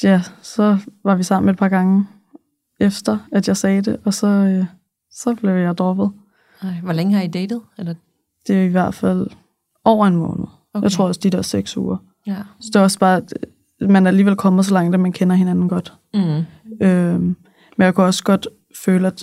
ja, 0.03 0.21
så 0.41 0.77
var 1.03 1.15
vi 1.15 1.23
sammen 1.23 1.49
et 1.49 1.57
par 1.57 1.69
gange 1.69 2.07
efter, 2.79 3.17
at 3.31 3.47
jeg 3.47 3.57
sagde 3.57 3.81
det, 3.81 3.97
og 4.05 4.13
så, 4.13 4.27
øh, 4.27 4.65
så 5.11 5.35
blev 5.35 5.51
jeg 5.51 5.77
droppet. 5.77 6.11
Ej, 6.61 6.69
Hvor 6.83 6.93
længe 6.93 7.15
har 7.15 7.23
I 7.23 7.27
datet? 7.27 7.61
Eller? 7.77 7.93
Det 8.47 8.55
er 8.55 8.63
i 8.63 8.67
hvert 8.67 8.93
fald 8.93 9.27
over 9.85 10.07
en 10.07 10.15
måned. 10.15 10.45
Okay. 10.73 10.83
Jeg 10.83 10.91
tror 10.91 11.07
også, 11.07 11.19
de 11.23 11.29
der 11.29 11.41
seks 11.41 11.77
uger. 11.77 11.97
Ja. 12.27 12.35
Så 12.59 12.67
det 12.73 12.75
er 12.75 12.83
også 12.83 12.99
bare, 12.99 13.17
at 13.17 13.33
man 13.89 14.05
er 14.05 14.07
alligevel 14.07 14.35
kommet 14.35 14.65
så 14.65 14.73
langt, 14.73 14.93
at 14.93 14.99
man 14.99 15.11
kender 15.11 15.35
hinanden 15.35 15.69
godt. 15.69 15.93
Mm. 16.13 16.43
Øhm, 16.81 17.35
men 17.79 17.85
jeg 17.85 17.95
kunne 17.95 18.05
også 18.05 18.23
godt 18.23 18.47
føle, 18.85 19.07
at 19.07 19.19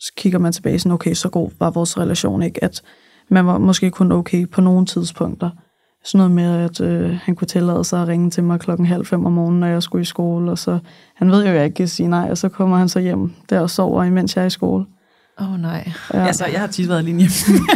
så 0.00 0.12
kigger 0.16 0.38
man 0.38 0.52
tilbage 0.52 0.78
sådan, 0.78 0.92
okay, 0.92 1.14
så 1.14 1.28
god 1.28 1.50
var 1.58 1.70
vores 1.70 1.98
relation 1.98 2.42
ikke, 2.42 2.64
at 2.64 2.82
man 3.30 3.46
var 3.46 3.58
måske 3.58 3.90
kun 3.90 4.12
okay 4.12 4.46
på 4.46 4.60
nogle 4.60 4.86
tidspunkter. 4.86 5.50
Sådan 6.04 6.18
noget 6.18 6.30
med, 6.30 6.64
at 6.64 6.80
øh, 6.80 7.18
han 7.22 7.34
kunne 7.34 7.46
tillade 7.46 7.84
sig 7.84 8.02
at 8.02 8.08
ringe 8.08 8.30
til 8.30 8.44
mig 8.44 8.60
klokken 8.60 8.86
halv 8.86 9.06
fem 9.06 9.26
om 9.26 9.32
morgenen, 9.32 9.60
når 9.60 9.66
jeg 9.66 9.82
skulle 9.82 10.02
i 10.02 10.04
skole, 10.04 10.50
og 10.50 10.58
så, 10.58 10.78
han 11.16 11.30
ved 11.30 11.42
jo, 11.42 11.50
at 11.50 11.56
jeg 11.56 11.64
ikke 11.64 11.74
kan 11.74 11.88
sige 11.88 12.08
nej, 12.08 12.28
og 12.30 12.38
så 12.38 12.48
kommer 12.48 12.76
han 12.76 12.88
så 12.88 13.00
hjem 13.00 13.32
der 13.50 13.60
og 13.60 13.70
sover, 13.70 14.04
imens 14.04 14.36
jeg 14.36 14.42
er 14.42 14.46
i 14.46 14.50
skole. 14.50 14.84
Åh 15.40 15.52
oh, 15.52 15.60
nej. 15.60 15.92
Ja. 16.14 16.26
Altså, 16.26 16.46
jeg 16.46 16.60
har 16.60 16.66
tit 16.66 16.88
været 16.88 16.98
alene 16.98 17.18
hjemme. 17.18 17.34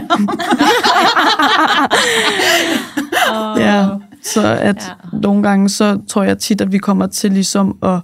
Ja, 3.56 3.88
så 4.22 4.46
at 4.46 4.76
ja. 5.12 5.18
nogle 5.18 5.42
gange, 5.42 5.68
så 5.68 6.00
tror 6.08 6.22
jeg 6.22 6.38
tit, 6.38 6.60
at 6.60 6.72
vi 6.72 6.78
kommer 6.78 7.06
til 7.06 7.32
ligesom 7.32 7.78
at 7.82 8.00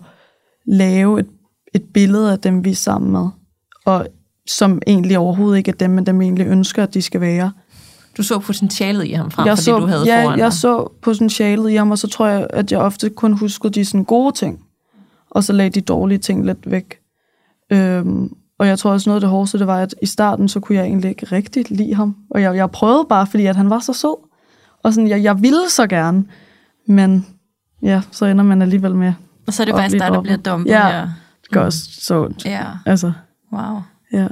lave 0.67 1.21
et, 1.21 1.27
et 1.75 1.83
billede 1.95 2.33
af 2.33 2.39
dem, 2.39 2.65
vi 2.65 2.71
er 2.71 2.75
sammen 2.75 3.13
med. 3.13 3.29
Og 3.87 4.07
som 4.49 4.83
egentlig 4.87 5.19
overhovedet 5.19 5.59
ikke 5.59 5.69
er 5.71 5.75
dem, 5.75 5.91
men 5.91 6.07
dem 6.07 6.19
vi 6.21 6.25
egentlig 6.25 6.47
ønsker, 6.47 6.83
at 6.83 6.95
de 6.95 7.03
skal 7.03 7.21
være. 7.21 7.53
Du 8.17 8.23
så 8.23 8.39
potentialet 8.39 9.05
i 9.07 9.13
ham 9.13 9.31
frem 9.31 9.45
for 9.45 9.49
jeg 9.49 9.57
det, 9.57 9.65
så, 9.65 9.79
du 9.79 9.87
havde 9.87 10.05
ja, 10.15 10.25
foran 10.25 10.39
jeg 10.39 10.45
dig. 10.45 10.53
så 10.59 10.93
potentialet 11.03 11.71
i 11.71 11.75
ham, 11.75 11.91
og 11.91 11.99
så 11.99 12.09
tror 12.09 12.27
jeg, 12.27 12.47
at 12.51 12.73
jeg 12.73 12.81
ofte 12.81 13.11
kun 13.11 13.33
huskede 13.33 13.73
de 13.73 13.85
sådan 13.85 14.05
gode 14.05 14.33
ting. 14.33 14.61
Og 15.31 15.45
så 15.45 15.53
lagde 15.53 15.71
de 15.71 15.81
dårlige 15.81 16.19
ting 16.19 16.47
lidt 16.47 16.71
væk. 16.71 16.99
Øhm, 17.73 18.33
og 18.59 18.67
jeg 18.67 18.79
tror 18.79 18.91
også 18.91 19.11
noget 19.11 19.17
af 19.17 19.21
det 19.21 19.31
hårdeste, 19.31 19.59
det 19.59 19.67
var, 19.67 19.81
at 19.81 19.95
i 20.03 20.07
starten, 20.07 20.49
så 20.49 20.61
kunne 20.61 20.77
jeg 20.79 20.85
egentlig 20.85 21.09
ikke 21.11 21.27
rigtig 21.27 21.65
lide 21.71 21.95
ham. 21.95 22.17
Og 22.31 22.43
jeg, 22.43 22.57
jeg 22.57 22.71
prøvede 22.71 23.07
bare, 23.09 23.27
fordi 23.27 23.47
at 23.47 23.57
han 23.57 23.71
var 23.71 23.79
så 23.79 23.93
sød. 23.93 24.17
Og 24.83 24.93
sådan, 24.93 25.09
jeg, 25.09 25.23
jeg 25.23 25.43
ville 25.43 25.71
så 25.71 25.87
gerne. 25.87 26.25
Men 26.89 27.27
ja, 27.83 28.03
så 28.11 28.25
ender 28.27 28.45
man 28.45 28.63
alligevel 28.63 28.95
med. 28.95 29.13
og 29.47 29.53
så 29.53 29.63
er 29.63 29.65
det 29.65 29.75
dig, 29.93 30.01
der 30.01 30.09
droppet. 30.09 30.23
bliver 30.23 30.37
dumpet 30.37 30.71
Ja. 30.71 30.89
her. 30.91 31.09
Også 31.57 31.79
så 32.01 32.25
ondt. 32.25 32.45
Ja, 32.45 32.65
Altså, 32.87 33.13
wow. 33.53 33.81
ja. 34.13 34.27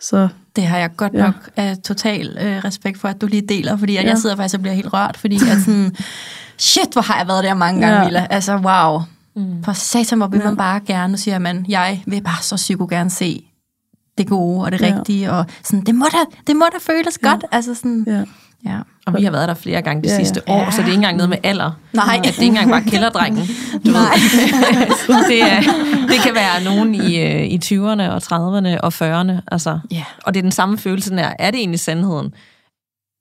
Så 0.00 0.28
Det 0.56 0.66
har 0.66 0.78
jeg 0.78 0.96
godt 0.96 1.12
Ja. 1.12 1.18
nok 1.26 1.34
uh, 1.58 1.64
total 1.84 2.28
uh, 2.40 2.64
respekt 2.64 2.98
for, 3.00 3.08
at 3.08 3.20
du 3.20 3.26
lige 3.26 3.42
deler, 3.48 3.76
fordi 3.76 3.96
at 3.96 4.04
Ja. 4.04 4.08
jeg 4.08 4.18
sidder 4.18 4.36
faktisk 4.36 4.54
og 4.54 4.60
bliver 4.62 4.74
helt 4.74 4.92
rørt, 4.92 5.16
fordi 5.16 5.34
at 5.36 5.58
sådan, 5.64 5.96
shit, 6.58 6.92
hvor 6.92 7.02
har 7.02 7.18
jeg 7.18 7.28
været 7.28 7.44
der 7.44 7.54
mange 7.54 7.80
gange, 7.80 7.96
Ja. 7.98 8.04
Milla. 8.04 8.26
Altså, 8.30 8.56
wow. 8.56 9.02
Mm. 9.36 9.64
For 9.64 9.72
satan, 9.72 10.18
hvor 10.18 10.26
vil 10.26 10.38
Ja. 10.38 10.44
man 10.44 10.56
bare 10.56 10.80
gerne, 10.80 11.10
nu 11.10 11.16
siger 11.16 11.38
man, 11.38 11.66
jeg 11.68 12.02
vil 12.06 12.22
bare 12.22 12.42
så 12.42 12.56
psyko 12.56 12.86
gerne 12.90 13.10
se 13.10 13.44
det 14.18 14.28
gode 14.28 14.64
og 14.64 14.72
det 14.72 14.80
Ja. 14.80 14.94
rigtige, 14.98 15.30
og 15.32 15.46
sådan, 15.64 15.84
det 15.84 15.94
må 15.94 16.04
da, 16.12 16.18
det 16.46 16.56
må 16.56 16.64
da 16.72 16.78
føles 16.92 17.18
Ja. 17.22 17.28
godt. 17.30 17.44
Altså 17.52 17.74
sådan, 17.74 18.04
ja. 18.06 18.24
Ja. 18.66 18.78
Og 19.06 19.14
vi 19.18 19.24
har 19.24 19.30
været 19.30 19.48
der 19.48 19.54
flere 19.54 19.82
gange 19.82 20.02
de 20.02 20.08
Ja, 20.08 20.14
ja. 20.14 20.18
sidste 20.24 20.42
år, 20.48 20.70
så 20.70 20.76
det 20.76 20.82
er 20.82 20.86
ikke 20.86 20.94
engang 20.94 21.16
noget 21.16 21.30
med 21.30 21.38
alder. 21.42 21.70
Nej. 21.92 22.04
At 22.18 22.22
det 22.24 22.28
er 22.38 22.42
ikke 22.42 22.46
engang 22.46 22.70
bare 22.70 22.82
kælderdrengen. 22.82 23.46
Du 23.86 23.90
Nej. 24.00 24.14
Det, 25.28 25.42
er, 25.42 25.60
det 26.08 26.20
kan 26.24 26.34
være 26.34 26.64
nogen 26.64 26.94
i, 26.94 27.20
øh, 27.20 27.42
i 27.46 27.60
20'erne 27.64 28.02
og 28.10 28.16
30'erne 28.16 28.78
og 28.80 28.92
40'erne. 28.94 29.40
Altså. 29.52 29.78
Ja. 29.90 30.04
Og 30.26 30.34
det 30.34 30.40
er 30.40 30.42
den 30.42 30.52
samme 30.52 30.78
følelse 30.78 31.16
der. 31.16 31.32
Er 31.38 31.50
det 31.50 31.58
egentlig 31.60 31.80
sandheden? 31.80 32.34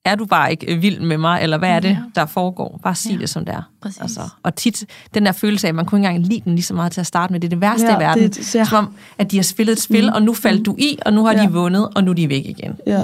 Er 0.05 0.15
du 0.15 0.25
bare 0.25 0.51
ikke 0.51 0.75
øh, 0.75 0.81
vild 0.81 0.99
med 0.99 1.17
mig, 1.17 1.39
eller 1.41 1.57
hvad 1.57 1.69
er 1.69 1.79
det, 1.79 1.89
Ja. 1.89 1.97
der 2.15 2.25
foregår? 2.25 2.79
Bare 2.83 2.95
sig 2.95 3.11
Ja. 3.11 3.17
det, 3.17 3.29
som 3.29 3.45
det 3.45 3.55
er. 3.55 3.61
Præcis. 3.81 4.01
Altså, 4.01 4.21
og 4.43 4.55
tit 4.55 4.85
den 5.13 5.25
der 5.25 5.31
følelse 5.31 5.67
af, 5.67 5.69
at 5.71 5.75
man 5.75 5.85
kunne 5.85 5.99
ikke 5.99 6.07
engang 6.07 6.27
lide 6.27 6.41
den 6.45 6.55
lige 6.55 6.63
så 6.63 6.73
meget 6.73 6.91
til 6.91 6.99
at 7.01 7.07
starte 7.07 7.33
med. 7.33 7.39
Det 7.39 7.47
er 7.47 7.49
det 7.49 7.61
værste 7.61 7.87
Ja, 7.87 7.97
i 7.97 7.99
verden. 7.99 8.23
det- 8.23 8.35
det- 8.35 8.55
ja. 8.55 8.65
Som 8.65 8.77
om, 8.87 8.93
at 9.17 9.31
de 9.31 9.35
har 9.35 9.43
spillet 9.43 9.73
et 9.73 9.81
spil, 9.81 10.09
og 10.13 10.21
nu 10.21 10.33
faldt 10.33 10.65
du 10.65 10.75
i, 10.79 10.97
og 11.05 11.13
nu 11.13 11.25
har 11.25 11.33
Ja. 11.33 11.41
de 11.41 11.51
vundet, 11.51 11.89
og 11.95 12.03
nu 12.03 12.11
er 12.11 12.15
de 12.15 12.29
væk 12.29 12.45
igen. 12.45 12.75
ja. 12.87 13.03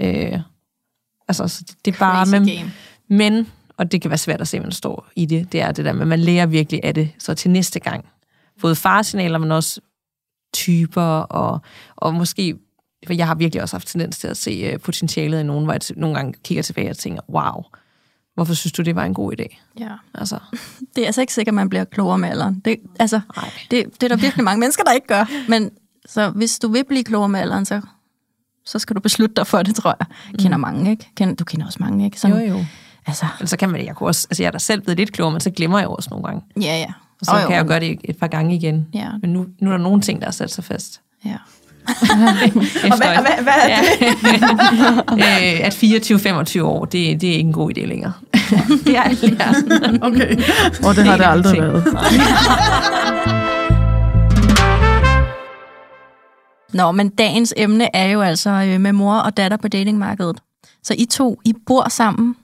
Øh, 0.00 0.38
altså, 1.40 1.58
så 1.58 1.64
det, 1.68 1.76
det 1.84 1.94
er 1.94 1.98
bare... 1.98 2.26
Crazy 2.26 2.30
Men, 2.30 2.46
game. 2.46 2.72
men, 3.08 3.46
og 3.76 3.92
det 3.92 4.02
kan 4.02 4.10
være 4.10 4.18
svært 4.18 4.40
at 4.40 4.48
se, 4.48 4.56
at 4.56 4.62
man 4.62 4.72
står 4.72 5.08
i 5.16 5.26
det, 5.26 5.52
det 5.52 5.60
er 5.60 5.72
det 5.72 5.84
der 5.84 5.92
med, 5.92 6.00
at 6.02 6.08
man 6.08 6.20
lærer 6.20 6.46
virkelig 6.46 6.80
af 6.84 6.94
det, 6.94 7.10
så 7.18 7.34
til 7.34 7.50
næste 7.50 7.80
gang. 7.80 8.04
Både 8.60 8.76
faresignaler, 8.76 9.38
men 9.38 9.52
også 9.52 9.80
typer, 10.54 11.02
og, 11.02 11.60
og 11.96 12.14
måske, 12.14 12.56
for 13.06 13.12
jeg 13.12 13.26
har 13.26 13.34
virkelig 13.34 13.62
også 13.62 13.76
haft 13.76 13.88
tendens 13.88 14.18
til 14.18 14.28
at 14.28 14.36
se 14.36 14.74
uh, 14.74 14.80
potentialet 14.80 15.40
i 15.40 15.42
nogen, 15.42 15.64
hvor 15.64 15.72
jeg 15.72 15.80
nogle 15.96 16.16
gange 16.16 16.34
kigger 16.44 16.62
tilbage 16.62 16.90
og 16.90 16.98
tænker, 16.98 17.22
wow, 17.28 17.62
hvorfor 18.34 18.54
synes 18.54 18.72
du, 18.72 18.82
det 18.82 18.96
var 18.96 19.04
en 19.04 19.14
god 19.14 19.32
idé? 19.40 19.56
Ja. 19.80 19.90
Altså, 20.14 20.38
Det 20.96 21.02
er 21.02 21.06
altså 21.06 21.20
ikke 21.20 21.34
sikkert, 21.34 21.52
at 21.52 21.54
man 21.54 21.68
bliver 21.68 21.84
klogere 21.84 22.18
med 22.18 22.28
alderen. 22.28 22.62
Det, 22.64 22.76
altså, 23.00 23.20
det, 23.70 23.86
det 23.94 24.02
er 24.02 24.08
der 24.08 24.16
virkelig 24.16 24.44
mange 24.44 24.60
mennesker, 24.60 24.84
der 24.84 24.92
ikke 24.92 25.06
gør. 25.06 25.24
Men 25.48 25.70
så 26.06 26.30
hvis 26.30 26.58
du 26.58 26.68
vil 26.68 26.84
blive 26.84 27.04
klogere 27.04 27.28
med 27.28 27.40
alderen, 27.40 27.64
så, 27.64 27.80
så 28.66 28.78
skal 28.78 28.96
du 28.96 29.00
beslutte 29.00 29.34
dig 29.36 29.46
for 29.46 29.62
det, 29.62 29.74
tror 29.74 29.96
jeg. 30.00 30.06
Jeg 30.32 30.40
kender 30.40 30.56
mange, 30.58 30.90
ikke? 30.90 31.08
Kender, 31.16 31.34
du 31.34 31.44
kender 31.44 31.66
også 31.66 31.78
mange, 31.80 32.04
ikke? 32.04 32.20
Sådan, 32.20 32.36
Jo, 32.48 32.54
jo. 32.54 32.64
Altså, 33.06 33.26
så 33.44 33.56
kan 33.56 33.70
man, 33.70 33.86
jeg 33.86 33.94
kunne 33.96 34.08
også, 34.08 34.26
altså 34.30 34.42
jeg 34.42 34.46
er 34.48 34.52
da 34.52 34.58
selv 34.58 34.80
blevet 34.80 34.98
lidt 34.98 35.12
klogere, 35.12 35.32
men 35.32 35.40
så 35.40 35.50
glemmer 35.50 35.78
jeg 35.78 35.88
også 35.88 36.08
nogle 36.10 36.24
gange. 36.26 36.42
ja, 36.60 36.76
ja. 36.78 36.86
Og 37.20 37.26
så 37.26 37.32
oh, 37.32 37.40
jo, 37.42 37.46
kan 37.46 37.56
jeg 37.56 37.62
jo 37.62 37.68
gøre 37.68 37.80
det 37.80 37.98
et, 38.04 38.16
par 38.16 38.26
gange 38.26 38.54
igen. 38.54 38.86
Ja, 38.94 39.08
Men 39.22 39.32
nu, 39.32 39.46
nu 39.60 39.70
er 39.70 39.76
der 39.76 39.82
nogle 39.82 40.00
ting, 40.00 40.20
der 40.20 40.26
er 40.26 40.30
sat 40.30 40.50
sig 40.52 40.64
fast. 40.64 41.00
ja. 41.24 41.30
Efter, 41.88 42.96
hvad- 42.96 43.22
hvad- 43.22 43.42
hvad 43.42 43.52
er 43.68 43.80
det? 44.00 44.08
øh, 45.26 45.66
at 45.66 46.54
24-25 46.58 46.62
år, 46.62 46.84
det, 46.84 47.20
det 47.20 47.28
er 47.28 47.32
ikke 47.34 47.40
en 47.40 47.52
god 47.52 47.70
idé 47.78 47.84
længere. 47.86 48.12
det 48.84 48.96
har 48.96 49.04
jeg 49.04 49.16
lært. 49.22 50.02
Okay. 50.02 50.36
Og 50.84 50.96
det 50.96 51.04
har 51.04 51.16
det 51.16 51.24
aldrig 51.26 51.52
ting. 51.52 51.64
været. 51.64 51.84
Nå, 56.72 56.92
men 56.92 57.08
dagens 57.08 57.54
emne 57.56 57.96
er 57.96 58.08
jo 58.08 58.20
altså 58.20 58.50
øh, 58.50 58.80
med 58.80 58.92
mor 58.92 59.14
og 59.14 59.36
datter 59.36 59.56
på 59.56 59.68
datingmarkedet. 59.68 60.42
Så 60.82 60.94
I 60.98 61.04
to, 61.04 61.40
I 61.44 61.54
bor 61.66 61.88
sammen, 61.88 62.36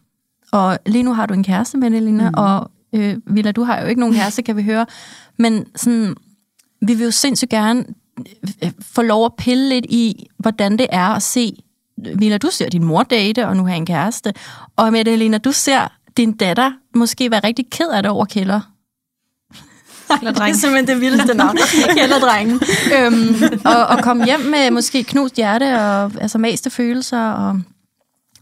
og 0.53 0.79
lige 0.87 1.03
nu 1.03 1.13
har 1.13 1.27
du 1.27 1.35
en 1.35 1.45
kæreste 1.45 1.79
med 1.79 1.91
det, 1.91 2.03
Lina, 2.03 2.29
mm. 2.29 2.35
og 2.37 2.71
øh, 2.93 3.17
Villa, 3.27 3.53
du 3.53 3.63
har 3.63 3.81
jo 3.81 3.87
ikke 3.87 4.01
nogen 4.01 4.15
kæreste, 4.15 4.43
kan 4.43 4.57
vi 4.57 4.63
høre. 4.63 4.87
Men 5.39 5.67
sådan, 5.77 6.15
vi 6.81 6.95
vil 6.95 7.05
jo 7.05 7.11
sindssygt 7.11 7.51
gerne 7.51 7.85
øh, 8.65 8.73
få 8.81 9.03
lov 9.03 9.25
at 9.25 9.33
pille 9.39 9.69
lidt 9.69 9.87
i, 9.89 10.27
hvordan 10.39 10.79
det 10.79 10.87
er 10.91 11.09
at 11.09 11.23
se, 11.23 11.57
Villa, 12.15 12.39
du 12.39 12.51
ser 12.51 12.69
din 12.69 12.85
mor 12.85 13.03
date, 13.03 13.47
og 13.47 13.57
nu 13.57 13.65
har 13.65 13.75
en 13.75 13.87
kæreste, 13.87 14.35
og 14.77 14.93
med 14.93 15.05
det, 15.05 15.19
Lina, 15.19 15.39
du 15.39 15.53
ser 15.53 15.89
din 16.17 16.33
datter 16.33 16.73
måske 16.95 17.31
være 17.31 17.41
rigtig 17.45 17.71
ked 17.71 17.89
af 17.89 18.03
det 18.03 18.13
over 18.13 18.25
kælder. 18.25 18.61
Det 20.09 20.41
er 20.41 20.53
simpelthen 20.53 20.87
det 20.87 21.01
vildeste 21.01 21.35
navn. 21.35 21.57
Kælderdrengen. 21.99 22.61
øhm, 22.97 23.61
og, 23.65 23.87
og 23.87 24.03
komme 24.03 24.25
hjem 24.25 24.41
med 24.41 24.71
måske 24.71 25.05
knust 25.05 25.37
hjerte 25.37 25.65
og 25.65 26.13
altså 26.21 26.39
maste 26.39 26.71
følelser. 26.71 27.31
Og, 27.31 27.61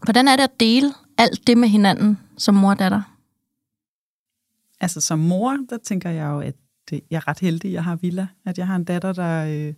hvordan 0.03 0.27
er 0.27 0.35
det 0.35 0.43
at 0.43 0.59
dele 0.59 0.93
alt 1.17 1.47
det 1.47 1.57
med 1.57 1.67
hinanden 1.67 2.19
som 2.37 2.55
mor 2.55 2.69
og 2.69 2.79
datter? 2.79 3.01
Altså 4.79 5.01
som 5.01 5.19
mor, 5.19 5.57
der 5.69 5.77
tænker 5.77 6.09
jeg 6.09 6.25
jo, 6.25 6.39
at 6.39 6.55
jeg 6.91 7.17
er 7.17 7.27
ret 7.27 7.39
heldig, 7.39 7.73
jeg 7.73 7.83
har 7.83 7.95
Villa. 7.95 8.27
At 8.45 8.57
jeg 8.57 8.67
har 8.67 8.75
en 8.75 8.83
datter, 8.83 9.13
der, 9.13 9.45
øh, 9.45 9.73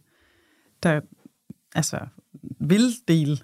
der 0.84 1.02
altså, 1.75 1.99
vil 2.60 2.93
dele 3.08 3.38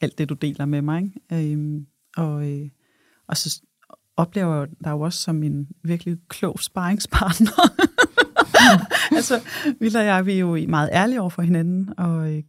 alt 0.00 0.18
det, 0.18 0.28
du 0.28 0.34
deler 0.34 0.64
med 0.64 0.82
mig. 0.82 1.02
Ikke? 1.32 1.52
Øhm, 1.52 1.86
og, 2.16 2.50
øh, 2.50 2.68
og 3.26 3.36
så 3.36 3.60
oplever 4.20 4.66
dig 4.84 4.90
jo 4.90 5.00
også 5.00 5.18
som 5.22 5.42
en 5.42 5.68
virkelig 5.84 6.16
klog 6.28 6.60
sparringspartner. 6.60 7.50
altså, 9.16 9.40
Villa 9.80 10.00
og 10.00 10.06
jeg, 10.06 10.26
vi 10.26 10.32
er 10.32 10.38
jo 10.38 10.58
meget 10.68 10.88
ærlige 10.92 11.20
over 11.20 11.30
for 11.30 11.42
hinanden, 11.42 11.88
og 11.98 12.32
øh, 12.32 12.42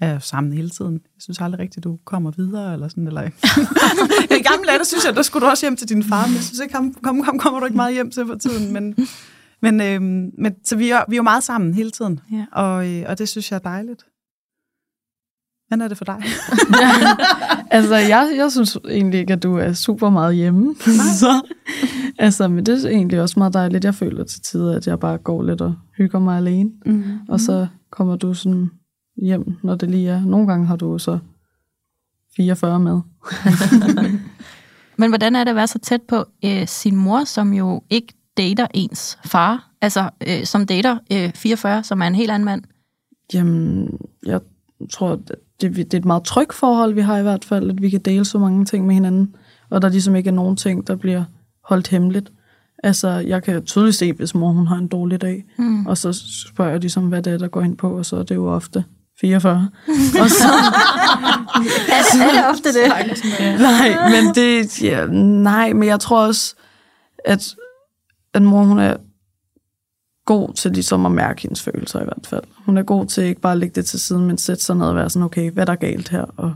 er 0.00 0.18
sammen 0.18 0.52
hele 0.52 0.70
tiden. 0.70 0.92
Jeg 0.94 1.22
synes 1.22 1.40
aldrig 1.40 1.60
rigtigt, 1.60 1.84
du 1.84 1.98
kommer 2.04 2.30
videre, 2.30 2.72
eller 2.72 2.88
sådan, 2.88 3.06
eller... 3.06 3.22
I 4.38 4.42
gamle 4.42 4.66
dage, 4.68 4.78
der 4.78 4.84
synes 4.84 5.04
jeg, 5.06 5.16
der 5.16 5.22
skulle 5.22 5.46
du 5.46 5.50
også 5.50 5.66
hjem 5.66 5.76
til 5.76 5.88
din 5.88 6.04
far, 6.04 6.26
men 6.26 6.34
jeg 6.34 6.42
synes 6.42 6.60
ikke, 6.60 6.74
ham, 6.74 6.94
ham, 7.04 7.20
ham 7.20 7.38
kommer 7.38 7.60
du 7.60 7.66
ikke 7.66 7.76
meget 7.76 7.94
hjem 7.94 8.10
til 8.10 8.26
for 8.26 8.34
tiden, 8.34 8.72
men... 8.72 8.96
Men, 9.62 9.80
øh, 9.80 10.02
men 10.38 10.54
så 10.64 10.76
vi 10.76 10.90
er, 10.90 11.04
vi 11.08 11.14
er 11.14 11.16
jo 11.16 11.22
meget 11.22 11.44
sammen 11.44 11.74
hele 11.74 11.90
tiden, 11.90 12.20
Ja. 12.32 12.44
og, 12.52 12.88
øh, 12.88 13.04
og 13.08 13.18
det 13.18 13.28
synes 13.28 13.50
jeg 13.50 13.56
er 13.56 13.60
dejligt. 13.60 14.06
Hvordan 15.70 15.84
er 15.84 15.88
det 15.88 15.98
for 15.98 16.04
dig? 16.04 16.22
altså, 17.76 17.96
jeg, 17.96 18.32
jeg 18.36 18.52
synes 18.52 18.78
egentlig 18.88 19.20
ikke, 19.20 19.32
at 19.32 19.42
du 19.42 19.56
er 19.56 19.72
super 19.72 20.10
meget 20.10 20.36
hjemme. 20.36 20.74
så, 21.20 21.42
altså, 22.18 22.48
men 22.48 22.66
det 22.66 22.84
er 22.84 22.88
egentlig 22.88 23.20
også 23.20 23.38
meget 23.38 23.54
dejligt. 23.54 23.84
Jeg 23.84 23.94
føler 23.94 24.24
til 24.24 24.42
tider, 24.42 24.76
at 24.76 24.86
jeg 24.86 25.00
bare 25.00 25.18
går 25.18 25.42
lidt 25.42 25.60
og 25.60 25.74
hygger 25.96 26.18
mig 26.18 26.36
alene. 26.36 26.70
Mm. 26.86 27.04
Og 27.28 27.40
så 27.40 27.66
kommer 27.90 28.16
du 28.16 28.34
sådan 28.34 28.70
hjem, 29.16 29.56
når 29.62 29.74
det 29.74 29.90
lige 29.90 30.08
er. 30.08 30.24
Nogle 30.24 30.46
gange 30.46 30.66
har 30.66 30.76
du 30.76 30.98
så 30.98 31.18
44 32.36 32.80
med. 32.80 33.00
Men 34.98 35.10
hvordan 35.10 35.36
er 35.36 35.44
det 35.44 35.50
at 35.50 35.56
være 35.56 35.66
så 35.66 35.78
tæt 35.78 36.02
på 36.02 36.24
øh, 36.44 36.66
sin 36.66 36.96
mor, 36.96 37.24
som 37.24 37.52
jo 37.52 37.82
ikke 37.90 38.14
dater 38.36 38.66
ens 38.74 39.18
far? 39.24 39.70
Altså, 39.80 40.10
øh, 40.28 40.44
som 40.44 40.66
dater 40.66 40.98
øh, 41.12 41.32
44, 41.34 41.84
som 41.84 42.02
er 42.02 42.06
en 42.06 42.14
helt 42.14 42.30
anden 42.30 42.44
mand. 42.44 42.62
Jamen, 43.34 43.88
jeg 44.26 44.40
tror, 44.92 45.12
at 45.12 45.30
det, 45.60 45.76
det 45.76 45.94
er 45.94 45.98
et 45.98 46.04
meget 46.04 46.24
trygt 46.24 46.52
forhold, 46.52 46.94
vi 46.94 47.00
har 47.00 47.18
i 47.18 47.22
hvert 47.22 47.44
fald, 47.44 47.70
at 47.70 47.82
vi 47.82 47.90
kan 47.90 48.00
dele 48.00 48.24
så 48.24 48.38
mange 48.38 48.64
ting 48.64 48.86
med 48.86 48.94
hinanden, 48.94 49.34
og 49.70 49.82
der 49.82 49.88
ligesom 49.88 50.16
ikke 50.16 50.28
er 50.28 50.34
nogen 50.34 50.56
ting, 50.56 50.86
der 50.86 50.96
bliver 50.96 51.24
holdt 51.64 51.88
hemmeligt. 51.88 52.32
Altså, 52.84 53.08
jeg 53.08 53.42
kan 53.42 53.64
tydeligt 53.64 53.96
se, 53.96 54.12
hvis 54.12 54.34
mor 54.34 54.52
hun 54.52 54.66
har 54.66 54.76
en 54.76 54.88
dårlig 54.88 55.20
dag, 55.20 55.44
mm. 55.58 55.86
og 55.86 55.98
så 55.98 56.12
spørger 56.52 56.70
jeg 56.70 56.80
ligesom, 56.80 57.08
hvad 57.08 57.22
det 57.22 57.32
er, 57.32 57.38
der 57.38 57.48
går 57.48 57.60
ind 57.62 57.76
på, 57.76 57.98
og 57.98 58.06
så 58.06 58.16
er 58.16 58.22
det 58.22 58.34
jo 58.34 58.54
ofte 58.54 58.84
44. 59.20 59.68
og 60.22 60.30
så, 60.30 60.48
Er 61.88 62.02
det, 62.12 62.22
er 62.22 62.32
det 62.32 62.50
ofte 62.50 62.68
det? 62.72 62.88
nej, 63.60 64.10
men 64.10 64.34
det, 64.34 64.82
ja, 64.82 65.06
nej, 65.42 65.72
men 65.72 65.88
jeg 65.88 66.00
tror 66.00 66.26
også, 66.26 66.54
at, 67.24 67.54
at 68.34 68.42
mor, 68.42 68.62
hun 68.62 68.78
er 68.78 68.96
god 70.26 70.54
til 70.54 70.70
ligesom 70.70 71.06
at 71.06 71.12
mærke 71.12 71.42
hendes 71.42 71.62
følelser 71.62 72.00
i 72.00 72.04
hvert 72.04 72.26
fald. 72.26 72.42
Hun 72.66 72.78
er 72.78 72.82
god 72.82 73.06
til 73.06 73.24
ikke 73.24 73.40
bare 73.40 73.52
at 73.52 73.58
lægge 73.58 73.74
det 73.74 73.86
til 73.86 74.00
siden, 74.00 74.26
men 74.26 74.38
sætte 74.38 74.62
sig 74.62 74.76
ned 74.76 74.86
og 74.86 74.94
være 74.94 75.10
sådan, 75.10 75.24
okay, 75.24 75.50
hvad 75.50 75.62
er 75.62 75.66
der 75.66 75.74
galt 75.74 76.08
her, 76.08 76.24
og 76.36 76.54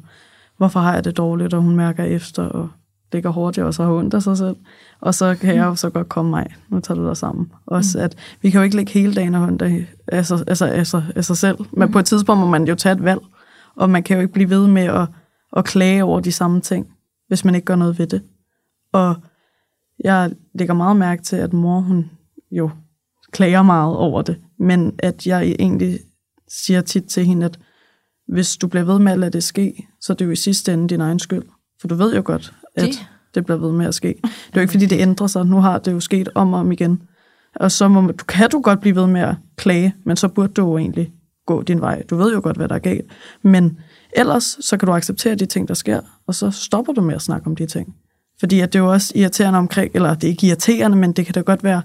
hvorfor 0.57 0.81
har 0.81 0.95
jeg 0.95 1.05
det 1.05 1.17
dårligt, 1.17 1.55
og 1.55 1.63
hun 1.63 1.77
mærker 1.77 2.05
efter, 2.05 2.43
og 2.43 2.69
ligger 3.15 3.31
hurtigt 3.31 3.67
og 3.67 3.75
så 3.75 3.85
har 3.85 3.93
ondt 3.93 4.15
af 4.15 4.23
sig 4.23 4.39
selv. 4.39 4.57
Og 5.01 5.15
så 5.15 5.35
kan 5.41 5.57
jeg 5.57 5.65
jo 5.65 5.75
så 5.75 5.91
godt 5.91 6.09
komme 6.09 6.31
mig, 6.31 6.47
nu 6.69 6.81
tager 6.81 7.01
du 7.01 7.07
dig 7.09 7.17
sammen. 7.17 7.53
Også 7.67 7.99
at 7.99 8.17
vi 8.43 8.51
kan 8.51 8.59
jo 8.59 8.65
ikke 8.65 8.77
ligge 8.77 8.93
hele 8.93 9.15
dagen 9.15 9.35
og 9.35 9.43
ondt 9.43 9.63
af, 9.63 9.87
altså, 10.09 10.45
altså, 10.47 10.67
altså, 10.67 11.03
sig 11.21 11.37
selv. 11.37 11.59
Men 11.73 11.93
på 11.93 11.99
et 11.99 12.07
tidspunkt 12.07 12.41
må 12.41 12.47
man 12.47 12.65
jo 12.65 12.75
tage 12.75 12.93
et 12.93 13.05
valg, 13.05 13.21
og 13.77 13.91
man 13.91 14.03
kan 14.03 14.17
jo 14.17 14.21
ikke 14.21 14.33
blive 14.33 14.51
ved 14.51 14.67
med 14.67 14.83
at, 14.83 15.09
at 15.57 15.65
klage 15.65 16.05
over 16.05 16.21
de 16.21 16.33
samme 16.33 16.61
ting, 16.61 16.87
hvis 17.29 17.45
man 17.45 17.55
ikke 17.55 17.65
gør 17.65 17.77
noget 17.77 17.99
ved 17.99 18.07
det. 18.07 18.23
Og 18.93 19.17
jeg 20.05 20.31
lægger 20.55 20.75
meget 20.75 20.97
mærke 20.97 21.23
til, 21.23 21.37
at 21.37 21.53
mor, 21.53 21.81
hun 21.81 22.11
jo 22.51 22.71
klager 23.35 23.63
meget 23.63 23.97
over 23.97 24.23
det, 24.23 24.37
men 24.59 24.93
at 24.99 25.27
jeg 25.27 25.43
egentlig 25.59 25.99
siger 26.49 26.81
tit 26.81 27.05
til 27.05 27.25
hende, 27.25 27.47
at 27.47 27.59
hvis 28.29 28.57
du 28.57 28.67
bliver 28.67 28.85
ved 28.85 28.99
med 28.99 29.13
at 29.13 29.19
lade 29.19 29.31
det 29.31 29.43
ske, 29.45 29.87
så 30.01 30.13
er 30.13 30.17
det 30.17 30.25
jo 30.25 30.31
i 30.31 30.37
sidste 30.37 30.73
ende 30.73 30.89
din 30.89 31.01
egen 31.01 31.19
skyld. 31.19 31.43
For 31.81 31.89
du 31.89 31.95
ved 31.95 32.15
jo 32.15 32.23
godt, 32.25 32.53
at 32.75 32.85
Det- 32.85 33.07
det, 33.35 33.45
bliver 33.45 33.59
ved 33.59 33.73
med 33.73 33.87
at 33.87 33.95
ske. 33.95 34.09
Det 34.23 34.31
er 34.53 34.57
jo 34.57 34.61
ikke, 34.61 34.71
fordi 34.73 34.87
det 34.87 35.01
ændrer 35.01 35.27
sig. 35.27 35.47
Nu 35.47 35.57
har 35.61 35.79
det 35.79 35.93
jo 35.93 36.01
sket 36.01 36.29
om 36.35 36.53
og 36.53 36.61
om 36.61 36.73
igen. 36.73 37.03
Og 37.57 37.73
så 37.73 37.89
må, 37.89 38.01
du, 38.13 38.25
kan 38.29 38.51
du 38.51 38.61
godt 38.61 38.81
blive 38.81 38.97
ved 38.97 39.07
med 39.07 39.21
at 39.21 39.35
klage, 39.57 39.95
men 40.07 40.17
så 40.17 40.29
burde 40.29 40.53
du 40.53 40.63
jo 40.63 40.79
egentlig 40.79 41.13
gå 41.47 41.63
din 41.63 41.81
vej. 41.81 42.03
Du 42.11 42.17
ved 42.17 42.33
jo 42.35 42.41
godt, 42.43 42.57
hvad 42.57 42.69
der 42.69 42.75
er 42.75 42.79
galt. 42.79 43.11
Men 43.43 43.79
ellers, 44.13 44.57
så 44.61 44.77
kan 44.77 44.87
du 44.87 44.93
acceptere 44.93 45.35
de 45.35 45.47
ting, 45.47 45.69
der 45.69 45.75
sker, 45.75 46.01
og 46.27 46.35
så 46.35 46.51
stopper 46.51 46.93
du 46.93 47.01
med 47.01 47.15
at 47.15 47.23
snakke 47.23 47.47
om 47.47 47.57
de 47.57 47.67
ting. 47.67 47.95
Fordi 48.41 48.61
at 48.61 48.73
det 48.73 48.79
er 48.79 48.83
jo 48.83 48.93
også 48.93 49.13
irriterende 49.17 49.59
omkring, 49.59 49.91
eller 49.95 50.15
det 50.15 50.25
er 50.25 50.29
ikke 50.29 50.47
irriterende, 50.47 50.97
men 50.97 51.13
det 51.13 51.25
kan 51.27 51.35
da 51.35 51.41
godt 51.41 51.65
være 51.65 51.83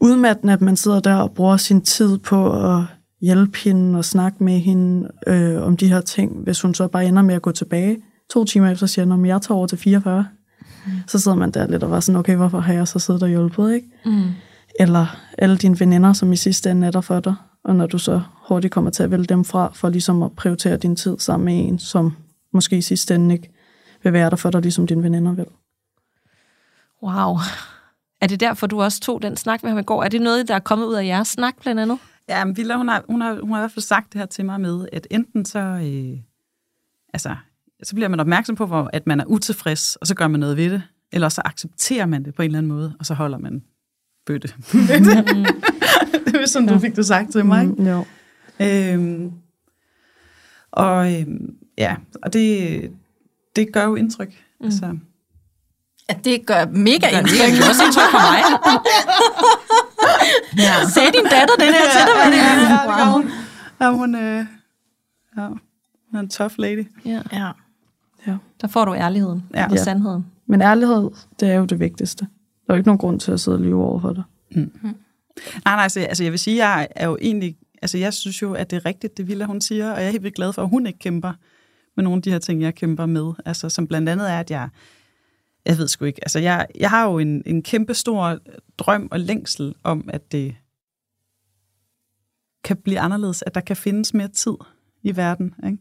udmattende, 0.00 0.52
at 0.52 0.60
man 0.60 0.76
sidder 0.76 1.00
der 1.00 1.14
og 1.14 1.32
bruger 1.32 1.56
sin 1.56 1.80
tid 1.80 2.18
på 2.18 2.52
at 2.52 2.82
hjælpe 3.20 3.58
hende 3.58 3.98
og 3.98 4.04
snakke 4.04 4.44
med 4.44 4.58
hende 4.58 5.10
øh, 5.26 5.62
om 5.62 5.76
de 5.76 5.88
her 5.88 6.00
ting, 6.00 6.32
hvis 6.42 6.60
hun 6.60 6.74
så 6.74 6.88
bare 6.88 7.06
ender 7.06 7.22
med 7.22 7.34
at 7.34 7.42
gå 7.42 7.52
tilbage 7.52 7.98
to 8.30 8.44
timer 8.44 8.70
efter 8.70 8.86
siger, 8.86 9.14
at 9.14 9.28
jeg 9.28 9.42
tager 9.42 9.56
over 9.56 9.66
til 9.66 9.78
44. 9.78 10.26
Mm. 10.86 10.92
Så 11.06 11.18
sidder 11.18 11.36
man 11.36 11.50
der 11.50 11.66
lidt 11.66 11.82
og 11.82 11.90
var 11.90 12.00
sådan, 12.00 12.18
okay, 12.18 12.36
hvorfor 12.36 12.60
har 12.60 12.72
jeg 12.72 12.88
så 12.88 12.98
siddet 12.98 13.22
og 13.22 13.28
hjulpet, 13.28 13.74
ikke? 13.74 13.88
Mm. 14.04 14.28
Eller 14.80 15.16
alle 15.38 15.56
dine 15.56 15.80
veninder, 15.80 16.12
som 16.12 16.32
i 16.32 16.36
sidste 16.36 16.70
ende 16.70 16.86
er 16.86 16.90
der 16.90 17.00
for 17.00 17.20
dig, 17.20 17.34
og 17.64 17.76
når 17.76 17.86
du 17.86 17.98
så 17.98 18.20
hurtigt 18.48 18.72
kommer 18.72 18.90
til 18.90 19.02
at 19.02 19.10
vælge 19.10 19.24
dem 19.24 19.44
fra, 19.44 19.70
for 19.74 19.88
ligesom 19.88 20.22
at 20.22 20.32
prioritere 20.32 20.76
din 20.76 20.96
tid 20.96 21.18
sammen 21.18 21.44
med 21.44 21.68
en, 21.68 21.78
som 21.78 22.16
måske 22.52 22.76
i 22.76 22.82
sidste 22.82 23.14
ende 23.14 23.34
ikke 23.34 23.50
vil 24.02 24.12
være 24.12 24.30
der 24.30 24.36
for 24.36 24.50
dig, 24.50 24.60
ligesom 24.60 24.86
dine 24.86 25.02
veninder 25.02 25.32
vil. 25.32 25.46
Wow. 27.02 27.36
Er 28.20 28.26
det 28.26 28.40
derfor, 28.40 28.66
du 28.66 28.82
også 28.82 29.00
tog 29.00 29.22
den 29.22 29.36
snak 29.36 29.62
med 29.62 29.70
ham 29.70 29.78
i 29.78 29.82
går? 29.82 30.04
Er 30.04 30.08
det 30.08 30.22
noget, 30.22 30.48
der 30.48 30.54
er 30.54 30.58
kommet 30.58 30.86
ud 30.86 30.94
af 30.94 31.04
jeres 31.04 31.28
snak, 31.28 31.54
blandt 31.60 31.80
andet? 31.80 31.98
Ja, 32.28 32.44
men 32.44 32.56
Villa, 32.56 32.76
hun 32.76 32.88
har, 32.88 33.04
hun, 33.08 33.20
har, 33.20 33.40
hun 33.40 33.50
har 33.50 33.58
i 33.58 33.60
hvert 33.60 33.72
fald 33.72 33.82
sagt 33.82 34.12
det 34.12 34.18
her 34.18 34.26
til 34.26 34.44
mig 34.44 34.60
med, 34.60 34.88
at 34.92 35.06
enten 35.10 35.44
så, 35.44 35.58
øh, 35.58 36.18
altså, 37.14 37.36
så 37.82 37.94
bliver 37.94 38.08
man 38.08 38.20
opmærksom 38.20 38.56
på, 38.56 38.66
hvor, 38.66 38.90
at 38.92 39.06
man 39.06 39.20
er 39.20 39.24
utilfreds, 39.24 39.96
og 39.96 40.06
så 40.06 40.14
gør 40.14 40.28
man 40.28 40.40
noget 40.40 40.56
ved 40.56 40.70
det, 40.70 40.82
eller 41.12 41.28
så 41.28 41.42
accepterer 41.44 42.06
man 42.06 42.24
det 42.24 42.34
på 42.34 42.42
en 42.42 42.46
eller 42.46 42.58
anden 42.58 42.72
måde, 42.72 42.96
og 42.98 43.06
så 43.06 43.14
holder 43.14 43.38
man 43.38 43.62
bøtte. 44.26 44.48
det 46.26 46.42
er 46.42 46.46
sådan, 46.46 46.68
du 46.68 46.78
fik 46.78 46.96
det 46.96 47.06
sagt 47.06 47.32
til 47.32 47.44
mig. 47.44 47.66
Mm, 47.66 47.86
jo. 47.86 48.04
Øhm, 48.60 49.32
og 50.70 51.20
øhm, 51.20 51.56
ja, 51.78 51.96
og 52.22 52.32
det, 52.32 52.92
det 53.56 53.72
gør 53.72 53.84
jo 53.84 53.94
indtryk. 53.94 54.44
Mm. 54.60 54.66
Altså, 54.66 54.98
Ja, 56.10 56.14
det 56.24 56.46
gør 56.46 56.66
mega 56.66 57.06
Det 57.06 57.18
indtryk. 57.18 57.52
er 57.64 57.68
også 57.68 57.82
indtryk 57.86 58.10
på 58.10 58.18
mig. 58.30 58.40
ja. 60.58 60.74
Sagde 60.94 61.10
din 61.12 61.24
datter 61.24 61.54
det 61.58 61.68
der 61.74 61.90
til 61.94 62.02
dig? 62.06 62.14
Var 62.24 62.30
det 62.30 62.36
ja, 62.36 62.60
det 62.60 62.96
gør 62.98 63.12
hun. 63.12 63.30
Ja, 63.80 63.90
hun, 63.90 64.14
øh, 64.14 64.44
ja, 65.36 65.46
hun 65.46 66.14
er 66.14 66.20
en 66.20 66.28
tough 66.28 66.54
lady. 66.58 66.86
ja. 67.04 67.20
Ja. 67.32 67.48
Ja. 68.26 68.36
Der 68.60 68.68
får 68.68 68.84
du 68.84 68.94
ærligheden 68.94 69.42
Ja. 69.54 69.64
og 69.64 69.70
Ja. 69.76 69.82
sandheden. 69.84 70.26
Men 70.46 70.62
ærlighed, 70.62 71.10
det 71.40 71.50
er 71.50 71.54
jo 71.54 71.64
det 71.64 71.80
vigtigste. 71.80 72.24
Der 72.66 72.72
er 72.72 72.74
jo 72.74 72.78
ikke 72.78 72.88
nogen 72.88 72.98
grund 72.98 73.20
til 73.20 73.32
at 73.32 73.40
sidde 73.40 73.56
og 73.56 73.62
lyve 73.62 73.84
over 73.84 74.00
for 74.00 74.12
dig. 74.12 74.22
Nej, 74.54 74.64
nej, 75.64 75.82
altså, 75.82 76.00
altså 76.00 76.22
jeg 76.24 76.32
vil 76.32 76.38
sige, 76.38 76.66
jeg 76.66 76.88
er 76.96 77.06
jo 77.06 77.18
egentlig, 77.20 77.56
altså 77.82 77.98
jeg 77.98 78.14
synes 78.14 78.42
jo, 78.42 78.52
at 78.52 78.70
det 78.70 78.76
er 78.76 78.84
rigtigt, 78.86 79.16
det 79.16 79.28
Villa, 79.28 79.44
hun 79.44 79.60
siger, 79.60 79.92
og 79.92 79.98
jeg 80.00 80.06
er 80.06 80.10
helt 80.10 80.22
vildt 80.22 80.36
glad 80.36 80.52
for, 80.52 80.62
at 80.62 80.68
hun 80.68 80.86
ikke 80.86 80.98
kæmper 80.98 81.32
med 81.96 82.04
nogle 82.04 82.16
af 82.18 82.22
de 82.22 82.30
her 82.30 82.38
ting, 82.38 82.62
jeg 82.62 82.74
kæmper 82.74 83.06
med. 83.06 83.32
Altså 83.46 83.68
som 83.68 83.86
blandt 83.86 84.08
andet 84.08 84.30
er, 84.32 84.38
at 84.40 84.50
jeg, 84.50 84.68
jeg 85.70 85.78
ved 85.78 85.88
sgu 85.88 86.04
ikke, 86.04 86.24
altså 86.24 86.38
jeg, 86.38 86.66
jeg 86.80 86.90
har 86.90 87.06
jo 87.06 87.18
en, 87.18 87.42
en 87.46 87.62
kæmpe 87.62 87.94
stor 87.94 88.38
drøm 88.78 89.08
og 89.10 89.20
længsel 89.20 89.74
om, 89.84 90.08
at 90.12 90.32
det 90.32 90.56
kan 92.64 92.76
blive 92.76 93.00
anderledes, 93.00 93.42
at 93.46 93.54
der 93.54 93.60
kan 93.60 93.76
findes 93.76 94.14
mere 94.14 94.28
tid 94.28 94.54
i 95.02 95.16
verden, 95.16 95.54
ikke? 95.66 95.78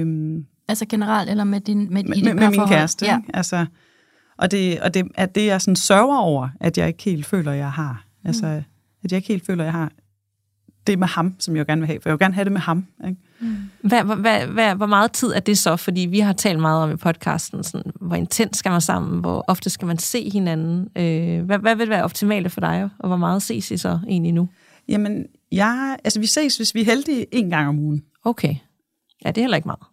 Øhm, 0.00 0.46
Altså 0.68 0.86
generelt, 0.86 1.30
eller 1.30 1.44
med 1.44 1.60
din 1.60 1.78
med, 1.78 2.04
med, 2.04 2.22
med, 2.24 2.34
med 2.34 2.50
min 2.50 2.66
kæreste. 2.68 3.06
Ja. 3.06 3.16
Ikke? 3.18 3.36
Altså, 3.36 3.66
og 4.36 4.50
det, 4.50 4.80
og 4.80 4.94
det 4.94 5.08
er 5.14 5.26
det, 5.26 5.46
jeg 5.46 5.60
sådan 5.62 5.76
sørger 5.76 6.18
over, 6.18 6.48
at 6.60 6.78
jeg 6.78 6.88
ikke 6.88 7.02
helt 7.02 7.26
føler, 7.26 7.52
jeg 7.52 7.72
har. 7.72 8.04
Altså, 8.24 8.46
Mm. 8.46 9.04
at 9.04 9.12
jeg 9.12 9.16
ikke 9.16 9.28
helt 9.28 9.46
føler, 9.46 9.64
jeg 9.64 9.72
har 9.72 9.92
det 10.86 10.98
med 10.98 11.06
ham, 11.08 11.34
som 11.38 11.56
jeg 11.56 11.60
jo 11.60 11.64
gerne 11.72 11.80
vil 11.80 11.86
have. 11.86 12.00
For 12.00 12.08
jeg 12.08 12.12
vil 12.12 12.18
gerne 12.18 12.34
have 12.34 12.44
det 12.44 12.52
med 12.52 12.60
ham. 12.60 12.86
Ikke? 13.08 13.20
Hvad, 13.80 14.16
hvad, 14.16 14.46
hvad, 14.46 14.74
hvor 14.74 14.86
meget 14.86 15.12
tid 15.12 15.32
er 15.32 15.40
det 15.40 15.58
så? 15.58 15.76
Fordi 15.76 16.00
vi 16.00 16.18
har 16.20 16.32
talt 16.32 16.60
meget 16.60 16.82
om 16.82 16.90
i 16.90 16.96
podcasten, 16.96 17.64
sådan, 17.64 17.92
hvor 18.00 18.16
intens 18.16 18.56
skal 18.56 18.70
man 18.70 18.80
sammen, 18.80 19.20
hvor 19.20 19.44
ofte 19.48 19.70
skal 19.70 19.86
man 19.86 19.98
se 19.98 20.30
hinanden. 20.30 20.88
Øh, 20.96 21.44
hvad, 21.44 21.58
hvad 21.58 21.76
vil 21.76 21.88
være 21.88 22.04
optimalt 22.04 22.52
for 22.52 22.60
dig, 22.60 22.90
og 22.98 23.08
hvor 23.08 23.16
meget 23.16 23.42
ses 23.42 23.70
I 23.70 23.76
så 23.76 23.98
egentlig 24.08 24.32
nu? 24.32 24.48
Jamen, 24.88 25.26
jeg, 25.52 25.98
altså, 26.04 26.20
vi 26.20 26.26
ses, 26.26 26.56
hvis 26.56 26.74
vi 26.74 26.80
er 26.80 26.84
heldige, 26.84 27.34
en 27.34 27.50
gang 27.50 27.68
om 27.68 27.78
ugen. 27.78 28.04
Okay. 28.24 28.54
Ja, 29.24 29.28
det 29.28 29.38
er 29.38 29.42
heller 29.42 29.56
ikke 29.56 29.68
meget. 29.68 29.86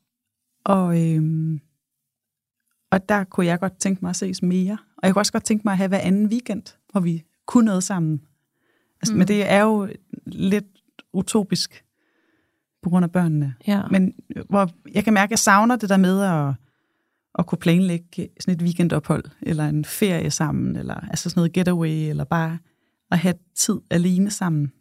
Og, 0.66 1.04
øhm, 1.04 1.60
og 2.92 3.10
der 3.10 3.24
kunne 3.24 3.46
jeg 3.46 3.60
godt 3.60 3.80
tænke 3.80 4.00
mig 4.02 4.10
at 4.10 4.16
ses 4.16 4.42
mere. 4.42 4.78
Og 4.98 5.04
jeg 5.04 5.14
kunne 5.14 5.22
også 5.22 5.32
godt 5.32 5.44
tænke 5.44 5.62
mig 5.66 5.72
at 5.72 5.78
have 5.78 5.88
hver 5.88 6.00
anden 6.00 6.28
weekend, 6.28 6.64
hvor 6.92 7.02
vi 7.02 7.24
kunne 7.46 7.66
noget 7.66 7.84
sammen. 7.84 8.22
Altså, 9.02 9.14
mm. 9.14 9.18
Men 9.18 9.28
det 9.28 9.52
er 9.52 9.62
jo 9.62 9.90
lidt 10.26 10.66
utopisk 11.14 11.84
på 12.88 12.90
grund 12.90 13.04
af 13.04 13.12
børnene. 13.12 13.54
Ja. 13.68 13.82
Men 13.92 14.14
hvor 14.50 14.70
jeg 14.94 15.04
kan 15.04 15.14
mærke, 15.14 15.28
at 15.28 15.32
jeg 15.32 15.40
savner 15.40 15.76
det 15.76 15.90
der 15.90 15.98
med 15.98 16.22
at, 16.22 16.54
at 17.40 17.46
kunne 17.46 17.60
planlægge 17.60 18.30
sådan 18.40 18.56
et 18.56 18.62
weekendophold, 18.62 19.24
eller 19.42 19.68
en 19.68 19.86
ferie 19.86 20.32
sammen, 20.32 20.76
eller 20.76 20.94
altså 20.94 21.30
sådan 21.30 21.40
noget 21.40 21.54
getaway, 21.54 22.10
eller 22.10 22.24
bare 22.24 22.58
at 23.12 23.18
have 23.18 23.34
tid 23.56 23.76
alene 23.90 24.32
sammen. 24.32 24.72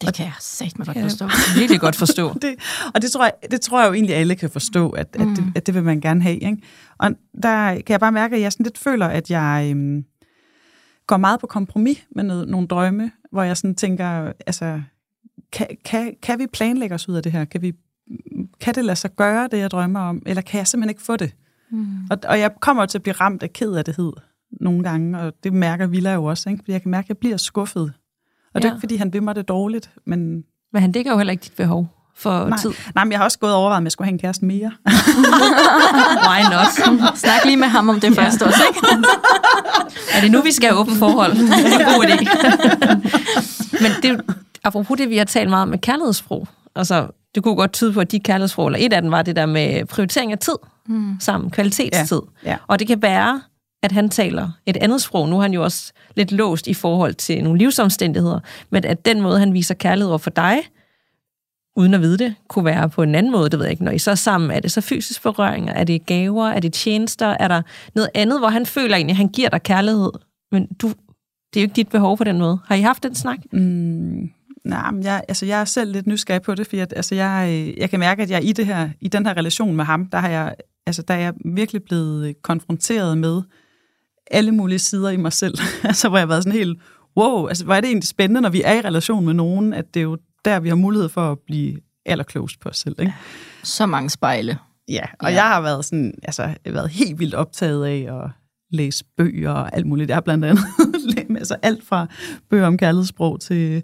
Det 0.00 0.14
kan 0.14 0.26
jeg 0.26 0.34
sagt 0.40 0.78
mig 0.78 0.86
godt 0.86 0.98
forstå. 0.98 1.28
virkelig 1.60 1.80
godt 1.80 1.96
forstå. 1.96 2.34
Det, 2.42 2.54
og 2.94 3.02
det 3.02 3.10
tror, 3.10 3.24
jeg, 3.24 3.50
det 3.50 3.60
tror 3.60 3.80
jeg 3.80 3.88
jo 3.88 3.92
egentlig, 3.94 4.14
alle 4.14 4.34
kan 4.34 4.50
forstå, 4.50 4.90
at, 4.90 5.08
at, 5.12 5.26
det, 5.36 5.44
at 5.54 5.66
det 5.66 5.74
vil 5.74 5.84
man 5.84 6.00
gerne 6.00 6.22
have. 6.22 6.38
Ikke? 6.38 6.62
Og 6.98 7.10
der 7.42 7.74
kan 7.74 7.84
jeg 7.88 8.00
bare 8.00 8.12
mærke, 8.12 8.36
at 8.36 8.42
jeg 8.42 8.52
sådan 8.52 8.64
lidt 8.64 8.78
føler, 8.78 9.06
at 9.06 9.30
jeg 9.30 9.68
øhm, 9.70 10.04
går 11.06 11.16
meget 11.16 11.40
på 11.40 11.46
kompromis 11.46 12.06
med 12.10 12.24
noget, 12.24 12.48
nogle 12.48 12.66
drømme, 12.66 13.10
hvor 13.32 13.42
jeg 13.42 13.56
sådan 13.56 13.74
tænker, 13.74 14.32
altså, 14.46 14.82
kan, 15.52 15.66
kan, 15.84 16.14
kan 16.22 16.38
vi 16.38 16.46
planlægge 16.52 16.94
os 16.94 17.08
ud 17.08 17.14
af 17.14 17.22
det 17.22 17.32
her? 17.32 17.44
Kan, 17.44 17.62
vi, 17.62 17.72
kan 18.60 18.74
det 18.74 18.84
lade 18.84 18.96
sig 18.96 19.10
gøre, 19.16 19.48
det 19.50 19.58
jeg 19.58 19.70
drømmer 19.70 20.00
om? 20.00 20.22
Eller 20.26 20.42
kan 20.42 20.58
jeg 20.58 20.66
simpelthen 20.66 20.90
ikke 20.90 21.02
få 21.02 21.16
det? 21.16 21.32
Mm. 21.70 21.86
Og, 22.10 22.18
og 22.28 22.38
jeg 22.40 22.50
kommer 22.60 22.86
til 22.86 22.98
at 22.98 23.02
blive 23.02 23.14
ramt 23.14 23.42
af 23.42 23.52
ked 23.52 23.72
af 23.72 23.84
det 23.84 23.96
hed 23.96 24.12
nogle 24.60 24.82
gange, 24.82 25.18
og 25.20 25.32
det 25.44 25.52
mærker 25.52 25.86
Villa 25.86 26.12
jo 26.12 26.24
også, 26.24 26.50
ikke? 26.50 26.60
fordi 26.60 26.72
jeg 26.72 26.82
kan 26.82 26.90
mærke, 26.90 27.04
at 27.04 27.08
jeg 27.08 27.16
bliver 27.18 27.36
skuffet. 27.36 27.92
Og 28.54 28.62
det 28.62 28.64
er 28.64 28.68
Ja. 28.68 28.74
ikke, 28.74 28.80
fordi 28.80 28.96
han 28.96 29.12
vil 29.12 29.22
mig 29.22 29.34
det 29.34 29.48
dårligt, 29.48 29.90
men 30.06 30.44
Men 30.72 30.82
han 30.82 30.92
dækker 30.92 31.10
jo 31.12 31.16
heller 31.16 31.30
ikke 31.30 31.42
dit 31.44 31.52
behov 31.56 31.88
for 32.16 32.48
Nej. 32.48 32.58
tid. 32.58 32.70
Nej, 32.94 33.04
men 33.04 33.12
jeg 33.12 33.18
har 33.20 33.24
også 33.24 33.38
gået 33.38 33.52
og 33.52 33.58
overvejet, 33.58 33.76
om 33.78 33.84
jeg 33.84 33.92
skulle 33.92 34.06
have 34.06 34.12
en 34.12 34.18
kæreste 34.18 34.44
mere. 34.44 34.72
Why 36.28 36.40
not? 36.50 37.18
Snak 37.18 37.44
lige 37.44 37.56
med 37.56 37.68
ham 37.68 37.88
om 37.88 38.00
det 38.00 38.14
først 38.14 38.42
også, 38.42 38.62
ikke? 38.68 38.86
Er 40.14 40.20
det 40.20 40.30
nu, 40.30 40.42
vi 40.42 40.52
skal 40.52 40.68
have 40.68 40.80
åbent 40.80 40.98
forhold? 40.98 41.32
Det 41.38 41.74
er 41.74 41.78
en 41.78 41.84
god 41.94 42.04
idé. 42.04 42.24
Men 43.82 43.92
det 44.02 44.20
apropos 44.64 44.98
det, 44.98 45.10
vi 45.10 45.16
har 45.16 45.24
talt 45.24 45.50
meget 45.50 45.62
om 45.62 45.68
med 45.68 45.78
kærlighedssprog. 45.78 46.48
Altså, 46.76 47.08
det 47.34 47.42
kunne 47.42 47.54
godt 47.54 47.72
tyde 47.72 47.92
på, 47.92 48.00
at 48.00 48.12
de 48.12 48.20
kærlighedssprog, 48.20 48.66
eller 48.66 48.78
et 48.86 48.92
af 48.92 49.02
dem 49.02 49.10
var 49.10 49.22
det 49.22 49.36
der 49.36 49.46
med 49.46 49.84
prioritering 49.84 50.32
af 50.32 50.38
tid 50.38 50.56
mm. 50.86 51.16
sammen, 51.20 51.50
kvalitetstid. 51.50 52.20
Ja, 52.44 52.50
ja. 52.50 52.56
Og 52.66 52.78
det 52.78 52.86
kan 52.86 53.02
være, 53.02 53.42
at 53.82 53.92
han 53.92 54.08
taler 54.08 54.50
et 54.66 54.76
andet 54.76 55.02
sprog. 55.02 55.28
Nu 55.28 55.36
er 55.36 55.42
han 55.42 55.52
jo 55.52 55.64
også 55.64 55.92
lidt 56.16 56.32
låst 56.32 56.66
i 56.66 56.74
forhold 56.74 57.14
til 57.14 57.44
nogle 57.44 57.58
livsomstændigheder, 57.58 58.40
men 58.70 58.84
at 58.84 59.04
den 59.04 59.20
måde, 59.20 59.38
han 59.38 59.52
viser 59.52 59.74
kærlighed 59.74 60.08
over 60.08 60.18
for 60.18 60.30
dig, 60.30 60.58
uden 61.76 61.94
at 61.94 62.00
vide 62.00 62.18
det, 62.18 62.34
kunne 62.48 62.64
være 62.64 62.88
på 62.88 63.02
en 63.02 63.14
anden 63.14 63.32
måde, 63.32 63.50
det 63.50 63.58
ved 63.58 63.66
jeg 63.66 63.70
ikke. 63.70 63.84
Når 63.84 63.92
I 63.92 63.98
så 63.98 64.10
er 64.10 64.14
sammen, 64.14 64.50
er 64.50 64.60
det 64.60 64.72
så 64.72 64.80
fysisk 64.80 65.22
berøringer? 65.22 65.72
Er 65.72 65.84
det 65.84 66.06
gaver? 66.06 66.48
Er 66.48 66.60
det 66.60 66.72
tjenester? 66.72 67.26
Er 67.26 67.48
der 67.48 67.62
noget 67.94 68.10
andet, 68.14 68.38
hvor 68.38 68.48
han 68.48 68.66
føler 68.66 68.96
egentlig, 68.96 69.12
at 69.12 69.16
han 69.16 69.28
giver 69.28 69.48
dig 69.48 69.62
kærlighed, 69.62 70.10
men 70.52 70.66
du, 70.66 70.88
det 71.54 71.56
er 71.56 71.60
jo 71.60 71.64
ikke 71.64 71.76
dit 71.76 71.88
behov 71.88 72.18
på 72.18 72.24
den 72.24 72.38
måde. 72.38 72.58
Har 72.66 72.74
I 72.74 72.80
haft 72.80 73.02
den 73.02 73.14
snak? 73.14 73.38
Mm, 73.52 74.30
nej, 74.64 74.90
men 74.90 75.02
jeg, 75.02 75.22
altså, 75.28 75.46
jeg 75.46 75.60
er 75.60 75.64
selv 75.64 75.92
lidt 75.92 76.06
nysgerrig 76.06 76.42
på 76.42 76.54
det, 76.54 76.66
fordi 76.66 76.78
at, 76.80 76.92
altså, 76.96 77.14
jeg, 77.14 77.48
øh, 77.52 77.78
jeg 77.78 77.90
kan 77.90 78.00
mærke, 78.00 78.22
at 78.22 78.30
jeg 78.30 78.44
i, 78.44 78.52
det 78.52 78.66
her, 78.66 78.88
i 79.00 79.08
den 79.08 79.26
her 79.26 79.36
relation 79.36 79.76
med 79.76 79.84
ham, 79.84 80.06
der, 80.06 80.18
har 80.18 80.28
jeg, 80.28 80.54
altså, 80.86 81.02
der 81.02 81.14
er 81.14 81.18
jeg 81.18 81.32
virkelig 81.44 81.82
blevet 81.82 82.42
konfronteret 82.42 83.18
med 83.18 83.42
alle 84.30 84.52
mulige 84.52 84.78
sider 84.78 85.10
i 85.10 85.16
mig 85.16 85.32
selv. 85.32 85.58
altså, 85.84 86.08
hvor 86.08 86.18
jeg 86.18 86.22
har 86.22 86.28
været 86.28 86.42
sådan 86.42 86.58
helt, 86.58 86.78
wow, 87.16 87.46
altså, 87.46 87.64
hvor 87.64 87.74
er 87.74 87.80
det 87.80 87.88
egentlig 87.88 88.08
spændende, 88.08 88.40
når 88.40 88.50
vi 88.50 88.62
er 88.64 88.72
i 88.72 88.80
relation 88.80 89.24
med 89.26 89.34
nogen, 89.34 89.72
at 89.72 89.94
det 89.94 90.00
er 90.00 90.04
jo 90.04 90.18
der, 90.44 90.60
vi 90.60 90.68
har 90.68 90.76
mulighed 90.76 91.08
for 91.08 91.32
at 91.32 91.38
blive 91.46 91.78
allerklogest 92.06 92.60
på 92.60 92.68
os 92.68 92.76
selv. 92.78 92.96
Ikke? 93.00 93.14
Så 93.62 93.86
mange 93.86 94.10
spejle. 94.10 94.58
Ja, 94.88 95.02
og 95.20 95.30
Ja. 95.30 95.34
jeg 95.34 95.42
har 95.44 95.60
været 95.60 95.84
sådan, 95.84 96.14
altså, 96.22 96.42
jeg 96.42 96.56
har 96.66 96.72
været 96.72 96.90
helt 96.90 97.18
vildt 97.18 97.34
optaget 97.34 97.86
af 97.86 98.24
at 98.24 98.30
læse 98.70 99.04
bøger 99.16 99.50
og 99.50 99.76
alt 99.76 99.86
muligt. 99.86 100.08
Jeg 100.08 100.16
har 100.16 100.20
blandt 100.20 100.44
andet 100.44 100.64
altså 101.38 101.56
alt 101.62 101.84
fra 101.84 102.06
bøger 102.50 102.66
om 102.66 102.78
kærlighedssprog 102.78 103.40
til 103.40 103.82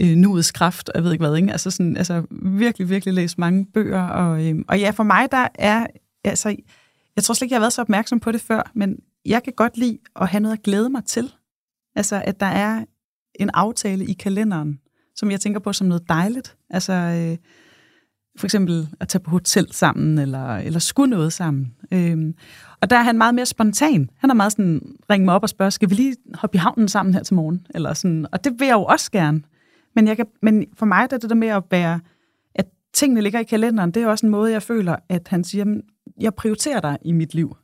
øh, 0.00 0.16
nuets 0.16 0.52
kraft, 0.52 0.88
og 0.88 0.94
jeg 0.94 1.04
ved 1.04 1.12
ikke 1.12 1.24
hvad, 1.24 1.36
ikke? 1.36 1.52
Altså, 1.52 1.70
sådan, 1.70 1.96
altså 1.96 2.22
virkelig, 2.42 2.88
virkelig 2.88 3.14
læst 3.14 3.38
mange 3.38 3.66
bøger. 3.74 4.02
Og, 4.02 4.46
øh, 4.46 4.64
og 4.68 4.78
ja, 4.80 4.90
for 4.90 5.02
mig 5.02 5.28
der 5.30 5.48
er, 5.54 5.86
altså, 6.24 6.56
jeg 7.16 7.24
tror 7.24 7.34
slet 7.34 7.46
ikke, 7.46 7.52
jeg 7.52 7.58
har 7.58 7.62
været 7.62 7.72
så 7.72 7.80
opmærksom 7.80 8.20
på 8.20 8.32
det 8.32 8.40
før, 8.40 8.70
men 8.74 8.98
jeg 9.26 9.42
kan 9.42 9.52
godt 9.56 9.76
lide 9.76 9.98
at 10.20 10.28
have 10.28 10.40
noget 10.40 10.56
at 10.56 10.62
glæde 10.62 10.90
mig 10.90 11.04
til. 11.04 11.32
Altså, 11.96 12.22
at 12.24 12.40
der 12.40 12.46
er 12.46 12.84
en 13.34 13.50
aftale 13.54 14.04
i 14.04 14.12
kalenderen, 14.12 14.80
som 15.14 15.30
jeg 15.30 15.40
tænker 15.40 15.60
på 15.60 15.72
som 15.72 15.86
noget 15.86 16.08
dejligt. 16.08 16.56
Altså, 16.70 16.92
øh, 16.92 17.36
for 18.38 18.46
eksempel 18.46 18.88
at 19.00 19.08
tage 19.08 19.22
på 19.22 19.30
hotel 19.30 19.72
sammen, 19.72 20.18
eller, 20.18 20.56
eller 20.56 20.78
skulle 20.78 21.10
noget 21.10 21.32
sammen. 21.32 21.74
Øhm, 21.92 22.34
og 22.80 22.90
der 22.90 22.96
er 22.96 23.02
han 23.02 23.18
meget 23.18 23.34
mere 23.34 23.46
spontan. 23.46 24.10
Han 24.18 24.30
er 24.30 24.34
meget 24.34 24.52
sådan, 24.52 24.96
ringe 25.10 25.24
mig 25.24 25.34
op 25.34 25.42
og 25.42 25.48
spørge, 25.48 25.70
skal 25.70 25.90
vi 25.90 25.94
lige 25.94 26.16
hoppe 26.34 26.56
i 26.56 26.58
havnen 26.58 26.88
sammen 26.88 27.14
her 27.14 27.22
til 27.22 27.34
morgen? 27.34 27.66
Eller 27.74 27.94
sådan, 27.94 28.26
og 28.32 28.44
det 28.44 28.52
vil 28.58 28.66
jeg 28.66 28.74
jo 28.74 28.84
også 28.84 29.10
gerne. 29.10 29.42
Men, 29.96 30.06
jeg 30.08 30.16
kan, 30.16 30.26
men 30.42 30.66
for 30.76 30.86
mig 30.86 31.10
der 31.10 31.16
er 31.16 31.20
det 31.20 31.30
der 31.30 31.36
med 31.36 31.48
at 31.48 31.62
være, 31.70 32.00
at 32.54 32.66
tingene 32.94 33.20
ligger 33.20 33.40
i 33.40 33.44
kalenderen, 33.44 33.90
det 33.90 34.02
er 34.02 34.06
også 34.06 34.26
en 34.26 34.30
måde, 34.30 34.52
jeg 34.52 34.62
føler, 34.62 34.96
at 35.08 35.28
han 35.28 35.44
siger, 35.44 35.64
"Men 35.64 35.82
jeg 36.20 36.34
prioriterer 36.34 36.80
dig 36.80 36.98
i 37.02 37.12
mit 37.12 37.34
liv. 37.34 37.56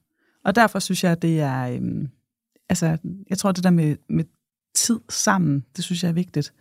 Og 0.44 0.54
derfor 0.54 0.78
synes 0.78 1.04
jeg, 1.04 1.22
det 1.22 1.40
er, 1.40 1.68
øhm, 1.68 2.08
altså, 2.68 2.96
jeg 3.30 3.38
tror, 3.38 3.52
det 3.52 3.64
der 3.64 3.70
med, 3.70 3.96
med 4.08 4.24
tid 4.74 5.00
sammen, 5.08 5.64
det 5.76 5.84
synes 5.84 6.02
jeg 6.02 6.08
er 6.08 6.12
vigtigt 6.12 6.52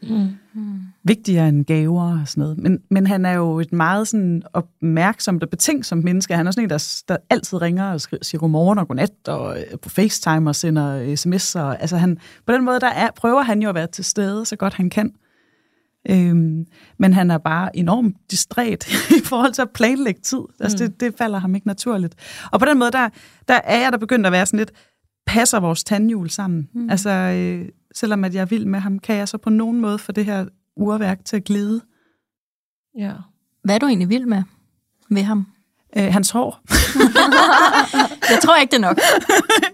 Mm. 0.54 0.80
vigtigere 1.04 1.50
end 1.50 1.66
gaver 1.66 2.20
og 2.22 2.28
sådan 2.28 2.42
noget. 2.42 2.58
Men, 2.58 2.80
men 2.90 3.08
han 3.08 3.26
er 3.26 3.32
jo 3.34 3.60
et 3.60 3.74
meget 3.74 4.08
sådan 4.08 4.44
opmærksomt 4.54 5.44
og 5.44 5.50
betænksomt 5.50 6.04
menneske. 6.04 6.36
Han 6.36 6.48
er 6.48 6.52
sådan 6.52 6.64
en, 6.64 6.70
der, 6.70 7.02
der 7.08 7.18
altid 7.30 7.62
ringer 7.62 7.92
og 7.92 8.02
skriver, 8.02 8.24
siger 8.24 8.40
godmorgen 8.40 8.80
og 8.80 8.88
godnat 8.88 9.12
og 9.28 9.58
øh, 9.60 9.80
på 9.80 9.90
FaceTime 9.90 10.50
og 10.50 10.56
sender 10.56 11.14
sms'er. 11.16 11.82
Altså 11.82 11.98
han, 11.98 12.18
på 12.46 12.54
den 12.54 12.66
måde 12.66 12.80
der 12.80 12.90
er, 12.90 13.10
prøver 13.16 13.42
han 13.42 13.62
jo 13.62 13.70
at 13.70 13.76
være 13.76 13.88
til 13.88 14.04
stede 14.06 14.46
så 14.46 14.56
godt 14.56 14.74
han 14.74 14.90
kan. 14.90 15.14
Øhm, 16.10 16.66
men 17.00 17.14
han 17.14 17.32
er 17.32 17.38
bare 17.38 17.78
enormt 17.78 18.16
distræt 18.32 18.88
i 19.20 19.22
forhold 19.26 19.54
til 19.54 19.62
at 19.62 19.70
planlægge 19.70 20.22
tid. 20.22 20.42
Altså, 20.60 20.78
det, 20.78 21.00
det 21.00 21.14
falder 21.18 21.40
ham 21.40 21.56
ikke 21.56 21.68
naturligt. 21.68 22.16
Og 22.52 22.60
på 22.60 22.66
den 22.66 22.80
måde, 22.80 22.92
der, 22.92 23.10
der 23.48 23.60
er 23.64 23.82
jeg 23.82 23.92
der 23.92 23.98
begyndt 23.98 24.26
at 24.26 24.32
være 24.32 24.46
sådan 24.46 24.58
lidt, 24.58 24.72
passer 25.26 25.60
vores 25.60 25.84
tandhjul 25.84 26.30
sammen. 26.30 26.70
Mm. 26.74 26.90
Altså, 26.90 27.10
øh, 27.10 27.70
selvom 27.96 28.24
at 28.24 28.34
jeg 28.34 28.42
er 28.42 28.46
vild 28.46 28.66
med 28.66 28.80
ham, 28.80 29.00
kan 29.00 29.16
jeg 29.16 29.28
så 29.28 29.38
på 29.38 29.50
nogen 29.50 29.82
måde 29.82 30.00
få 30.00 30.12
det 30.12 30.26
her 30.26 30.46
urværk 30.76 31.26
til 31.26 31.36
at 31.36 31.44
glide. 31.44 31.82
Ja. 32.98 33.14
Hvad 33.64 33.76
er 33.76 33.80
du 33.80 33.86
egentlig 33.86 34.10
vild 34.10 34.26
med 34.26 34.44
ved 35.10 35.24
ham? 35.24 35.48
Øh, 35.97 36.13
hans 36.13 36.30
hår. 36.30 36.60
Jeg 38.32 38.39
tror 38.43 38.56
ikke, 38.56 38.71
det 38.71 38.77
er 38.77 38.82
nok. 38.88 38.99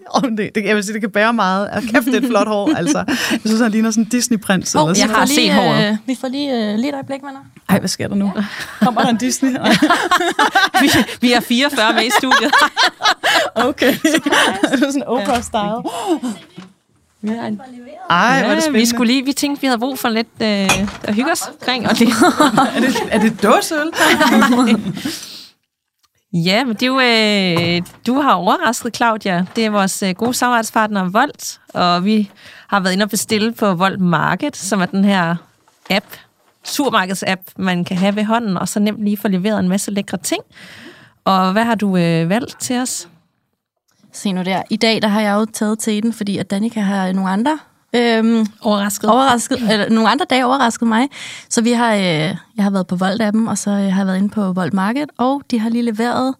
Oh, 0.09 0.29
det, 0.37 0.55
det, 0.55 0.63
jeg 0.65 0.75
vil 0.75 0.83
sige, 0.83 0.93
det 0.93 1.01
kan 1.01 1.11
bære 1.11 1.33
meget. 1.33 1.69
Og 1.69 1.81
kæft, 1.81 2.05
det 2.05 2.13
er 2.15 2.17
et 2.17 2.25
flot 2.27 2.47
hår, 2.47 2.75
altså. 2.75 3.03
Jeg 3.31 3.39
synes, 3.45 3.61
han 3.61 3.71
ligner 3.71 3.91
sådan 3.91 4.03
en 4.03 4.09
Disney-prins. 4.09 4.73
Hov, 4.73 4.87
eller 4.87 4.99
jeg 4.99 5.07
sådan. 5.09 5.15
har 5.15 5.25
set 5.25 5.53
håret. 5.53 5.89
Øh, 5.91 5.97
vi 6.05 6.17
får 6.21 6.27
lige, 6.27 6.51
øh, 6.71 6.75
lige 6.75 6.89
et 6.89 6.93
øjeblik, 6.93 7.21
venner. 7.23 7.39
Ej, 7.69 7.79
hvad 7.79 7.89
sker 7.89 8.07
der 8.07 8.15
nu? 8.15 8.33
Kommer 8.81 9.01
der 9.01 9.09
en 9.09 9.17
Disney? 9.17 9.49
Vi, 10.81 10.89
vi 11.21 11.33
er 11.33 11.39
44 11.39 11.93
med 11.93 12.03
i 12.03 12.09
studiet. 12.19 12.51
Okay. 13.55 13.93
det 14.03 14.83
er 14.83 14.91
sådan 14.91 15.03
Oprah-style. 15.07 15.89
Ja, 17.23 17.47
en- 17.47 17.61
Ej, 18.09 18.39
hvor 18.43 18.49
er 18.49 18.49
det 18.49 18.49
ja, 18.49 18.55
vi, 18.55 18.61
spændende. 18.61 18.85
skulle 18.89 19.13
lige, 19.13 19.25
vi 19.25 19.33
tænkte, 19.33 19.61
vi 19.61 19.67
havde 19.67 19.79
brug 19.79 19.99
for 19.99 20.09
lidt 20.09 20.27
øh, 20.41 20.47
at 21.03 21.13
hygge 21.15 21.31
os 21.31 21.41
omkring. 21.47 21.87
Og 21.89 21.99
det, 21.99 22.07
Er 22.75 22.79
det, 22.79 22.95
er 23.11 23.19
det 23.19 23.43
dåseøl? 23.43 23.91
Ja, 26.33 26.63
men 26.65 26.73
det 26.75 26.83
er 26.83 26.87
jo, 26.87 26.99
øh, 26.99 27.87
du 28.07 28.21
har 28.21 28.33
overrasket 28.33 28.95
Claudia. 28.95 29.45
Det 29.55 29.65
er 29.65 29.69
vores 29.69 30.03
øh, 30.03 30.15
gode 30.15 30.33
samarbejdspartner 30.33 31.09
Volt, 31.09 31.59
og 31.73 32.05
vi 32.05 32.31
har 32.67 32.79
været 32.79 32.93
inde 32.93 33.03
og 33.03 33.09
bestille 33.09 33.53
på 33.53 33.73
Volt 33.73 33.99
Market, 33.99 34.55
som 34.55 34.81
er 34.81 34.85
den 34.85 35.05
her 35.05 35.35
app, 35.89 36.05
supermarkedsapp, 36.63 37.41
man 37.57 37.85
kan 37.85 37.97
have 37.97 38.15
ved 38.15 38.23
hånden, 38.23 38.57
og 38.57 38.67
så 38.67 38.79
nemt 38.79 39.03
lige 39.03 39.17
få 39.17 39.27
leveret 39.27 39.59
en 39.59 39.69
masse 39.69 39.91
lækre 39.91 40.17
ting. 40.17 40.43
Og 41.25 41.51
hvad 41.51 41.63
har 41.63 41.75
du 41.75 41.97
øh, 41.97 42.29
valgt 42.29 42.59
til 42.59 42.77
os? 42.81 43.09
Se 44.13 44.31
nu 44.31 44.43
der. 44.43 44.63
I 44.69 44.75
dag 44.75 45.01
der 45.01 45.07
har 45.07 45.21
jeg 45.21 45.33
jo 45.33 45.45
taget 45.53 45.79
til 45.79 46.03
den, 46.03 46.13
fordi 46.13 46.37
at 46.37 46.51
Danika 46.51 46.79
har 46.79 47.11
nogle 47.11 47.29
andre 47.29 47.59
øhm, 47.93 48.45
Overrasket. 48.61 49.09
overrasket, 49.09 49.71
eller 49.71 49.89
nogle 49.89 50.09
andre 50.09 50.25
dage 50.29 50.45
overrasket 50.45 50.87
mig. 50.87 51.07
Så 51.49 51.61
vi 51.61 51.71
har, 51.71 51.93
øh, 51.93 52.01
jeg 52.01 52.37
har 52.57 52.69
været 52.69 52.87
på 52.87 52.95
Volt-appen, 52.95 53.49
og 53.49 53.57
så 53.57 53.69
øh, 53.69 53.77
har 53.77 53.97
jeg 53.97 54.07
været 54.07 54.17
inde 54.17 54.29
på 54.29 54.53
Volt 54.53 54.73
Market, 54.73 55.09
og 55.17 55.41
de 55.51 55.59
har 55.59 55.69
lige 55.69 55.83
leveret 55.83 56.35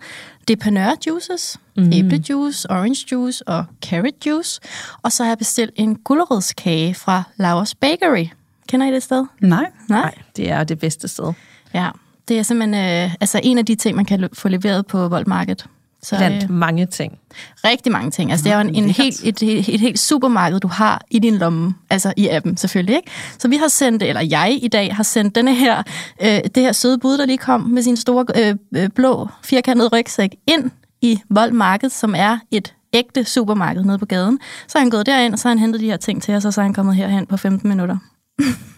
Depanør 0.47 0.95
juices, 1.07 1.57
mm. 1.77 1.91
æblejuice, 1.93 2.71
orange 2.71 3.05
juice 3.12 3.47
og 3.47 3.65
carrot 3.86 4.25
juice. 4.25 4.62
Og 5.01 5.12
så 5.12 5.23
har 5.23 5.29
jeg 5.29 5.38
bestilt 5.38 5.71
en 5.75 5.95
gulerodskage 5.95 6.95
fra 6.95 7.23
Lauers 7.38 7.75
Bakery. 7.75 8.25
Kender 8.67 8.88
I 8.88 8.91
det 8.91 9.03
sted? 9.03 9.25
Nej. 9.41 9.65
Nej? 9.89 10.15
Det 10.36 10.49
er 10.49 10.63
det 10.63 10.79
bedste 10.79 11.07
sted. 11.07 11.33
Ja, 11.73 11.89
det 12.27 12.39
er 12.39 12.43
simpelthen 12.43 13.05
øh, 13.05 13.15
altså 13.21 13.39
en 13.43 13.57
af 13.57 13.65
de 13.65 13.75
ting, 13.75 13.95
man 13.95 14.05
kan 14.05 14.29
få 14.33 14.47
leveret 14.47 14.88
på 14.88 15.07
Volt 15.07 15.27
Market. 15.27 15.65
Så, 16.03 16.17
Blandt 16.17 16.43
øh, 16.43 16.49
mange 16.49 16.86
ting. 16.86 17.19
Rigtig 17.63 17.91
mange 17.91 18.12
ting. 18.12 18.31
Altså, 18.31 18.43
det 18.43 18.51
er 18.51 18.55
jo 18.55 18.67
en, 18.67 18.75
en 18.75 18.89
helt, 18.89 19.23
et, 19.23 19.43
et, 19.43 19.73
et 19.73 19.79
helt 19.79 19.99
supermarked, 19.99 20.60
du 20.60 20.67
har 20.67 21.01
i 21.10 21.19
din 21.19 21.38
lomme. 21.38 21.75
Altså 21.89 22.13
i 22.17 22.27
appen 22.27 22.57
selvfølgelig, 22.57 22.95
ikke? 22.95 23.12
Så 23.39 23.47
vi 23.47 23.55
har 23.55 23.67
sendt, 23.67 24.03
eller 24.03 24.21
jeg 24.21 24.60
i 24.62 24.67
dag 24.67 24.95
har 24.95 25.03
sendt 25.03 25.36
denne 25.36 25.55
her, 25.55 25.83
øh, 26.21 26.39
det 26.55 26.63
her 26.63 26.71
søde 26.71 26.97
bud, 26.97 27.17
der 27.17 27.25
lige 27.25 27.38
kom 27.38 27.62
med 27.62 27.81
sin 27.81 27.97
store 27.97 28.25
øh, 28.36 28.55
øh, 28.75 28.89
blå 28.89 29.27
firkantede 29.43 29.89
rygsæk 29.93 30.36
ind 30.47 30.71
i 31.01 31.19
Vold 31.29 31.51
Marked, 31.51 31.89
som 31.89 32.15
er 32.17 32.38
et 32.51 32.73
ægte 32.93 33.25
supermarked 33.25 33.83
nede 33.83 33.97
på 33.97 34.05
gaden. 34.05 34.39
Så 34.67 34.77
er 34.77 34.79
han 34.79 34.89
gået 34.89 35.05
derind, 35.05 35.33
og 35.33 35.39
så 35.39 35.47
har 35.47 35.55
han 35.55 35.60
hentet 35.60 35.81
de 35.81 35.86
her 35.86 35.97
ting 35.97 36.23
til 36.23 36.33
os, 36.33 36.45
og 36.45 36.53
så 36.53 36.62
er 36.62 36.63
han 36.65 36.73
kommet 36.73 36.95
herhen 36.95 37.25
på 37.25 37.38
15 37.38 37.69
minutter. 37.69 37.97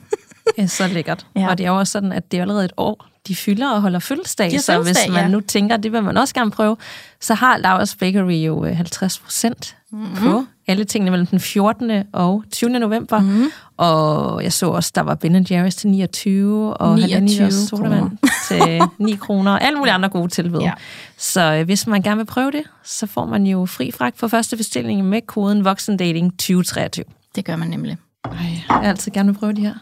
Så 0.67 0.87
lækkert. 0.87 1.25
Ja. 1.35 1.49
Og 1.49 1.57
det 1.57 1.65
er 1.65 1.69
jo 1.69 1.77
også 1.77 1.91
sådan, 1.91 2.11
at 2.11 2.31
det 2.31 2.37
er 2.37 2.41
allerede 2.41 2.65
et 2.65 2.73
år, 2.77 3.05
de 3.27 3.35
fylder 3.35 3.71
og 3.71 3.81
holder 3.81 3.99
fødselsdag. 3.99 4.49
Så 4.51 4.55
hvis 4.55 4.65
fødselsdag, 4.87 5.11
man 5.11 5.21
ja. 5.23 5.27
nu 5.27 5.39
tænker, 5.41 5.77
det 5.77 5.91
vil 5.91 6.03
man 6.03 6.17
også 6.17 6.33
gerne 6.33 6.51
prøve, 6.51 6.77
så 7.21 7.33
har 7.33 7.57
Lauras 7.57 7.95
Bakery 7.95 8.31
jo 8.45 8.65
øh, 8.65 8.75
50 8.77 9.19
procent 9.19 9.75
Mhm. 9.91 10.01
mm-hmm. 10.01 10.15
på 10.23 10.43
alle 10.67 10.83
tingene 10.83 11.11
mellem 11.11 11.27
den 11.27 11.39
14. 11.39 12.03
og 12.13 12.43
20. 12.51 12.69
november. 12.69 13.19
Mhm. 13.19 13.29
Mm-hmm. 13.29 13.49
Og 13.77 14.43
jeg 14.43 14.53
så 14.53 14.67
også, 14.69 14.91
der 14.95 15.01
var 15.01 15.15
Ben 15.15 15.35
Jerry's 15.51 15.69
til 15.69 15.89
29, 15.89 16.73
og 16.77 16.95
29 16.95 17.13
Halvani 17.13 17.51
sodavand 17.67 18.17
til 18.47 18.81
9 19.05 19.15
kroner, 19.15 19.51
og 19.51 19.63
alle 19.63 19.77
mulige 19.77 19.93
andre 19.93 20.09
gode 20.09 20.27
tilbud. 20.27 20.59
Ja. 20.61 20.71
Så 21.17 21.53
øh, 21.53 21.65
hvis 21.65 21.87
man 21.87 22.01
gerne 22.01 22.17
vil 22.17 22.25
prøve 22.25 22.51
det, 22.51 22.63
så 22.83 23.07
får 23.07 23.25
man 23.25 23.47
jo 23.47 23.65
fri 23.65 23.91
fragt 23.91 24.19
for 24.19 24.27
første 24.27 24.57
bestilling 24.57 25.05
med 25.05 25.21
koden 25.27 25.65
VOXENDATING 25.65 26.31
2023. 26.31 27.05
Det 27.35 27.45
gør 27.45 27.55
man 27.55 27.67
nemlig. 27.67 27.97
Ej, 28.25 28.31
jeg 28.41 28.61
har 28.69 28.81
altid 28.81 29.11
gerne 29.11 29.31
vil 29.33 29.39
prøve 29.39 29.53
de 29.53 29.61
her. 29.61 29.73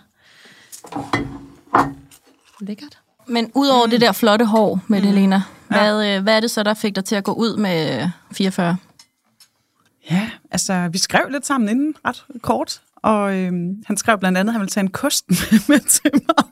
Lækkert. 2.60 2.98
Men 3.28 3.52
udover 3.56 3.86
mm. 3.86 3.92
det 3.92 4.02
der 4.02 4.12
flotte 4.12 4.46
hår 4.46 4.80
med 4.88 5.02
mm. 5.02 5.08
Helena, 5.08 5.42
hvad, 5.68 6.08
øh, 6.08 6.24
hvad 6.24 6.36
er 6.36 6.40
det 6.40 6.52
så, 6.52 6.64
der 6.64 6.74
fik 6.74 6.96
dig 6.96 7.06
til 7.06 7.16
at 7.16 7.24
gå 7.24 7.34
ud 7.34 7.58
med 7.58 8.02
øh, 8.02 8.10
44? 8.32 8.78
Ja, 10.12 10.30
altså, 10.52 10.90
vi 10.92 10.98
skrev 10.98 11.30
lidt 11.30 11.46
sammen 11.46 11.70
inden 11.70 11.96
ret 12.06 12.26
kort, 12.42 12.82
og 12.96 13.36
øhm, 13.36 13.84
han 13.86 13.98
skrev 13.98 14.18
blandt 14.20 14.38
andet, 14.38 14.52
at 14.52 14.54
han 14.54 14.62
ville 14.62 14.70
tage 14.70 14.84
en 14.84 14.92
kost 14.92 15.30
med, 15.30 15.60
med 15.70 15.80
til 15.80 16.12
mig. 16.14 16.46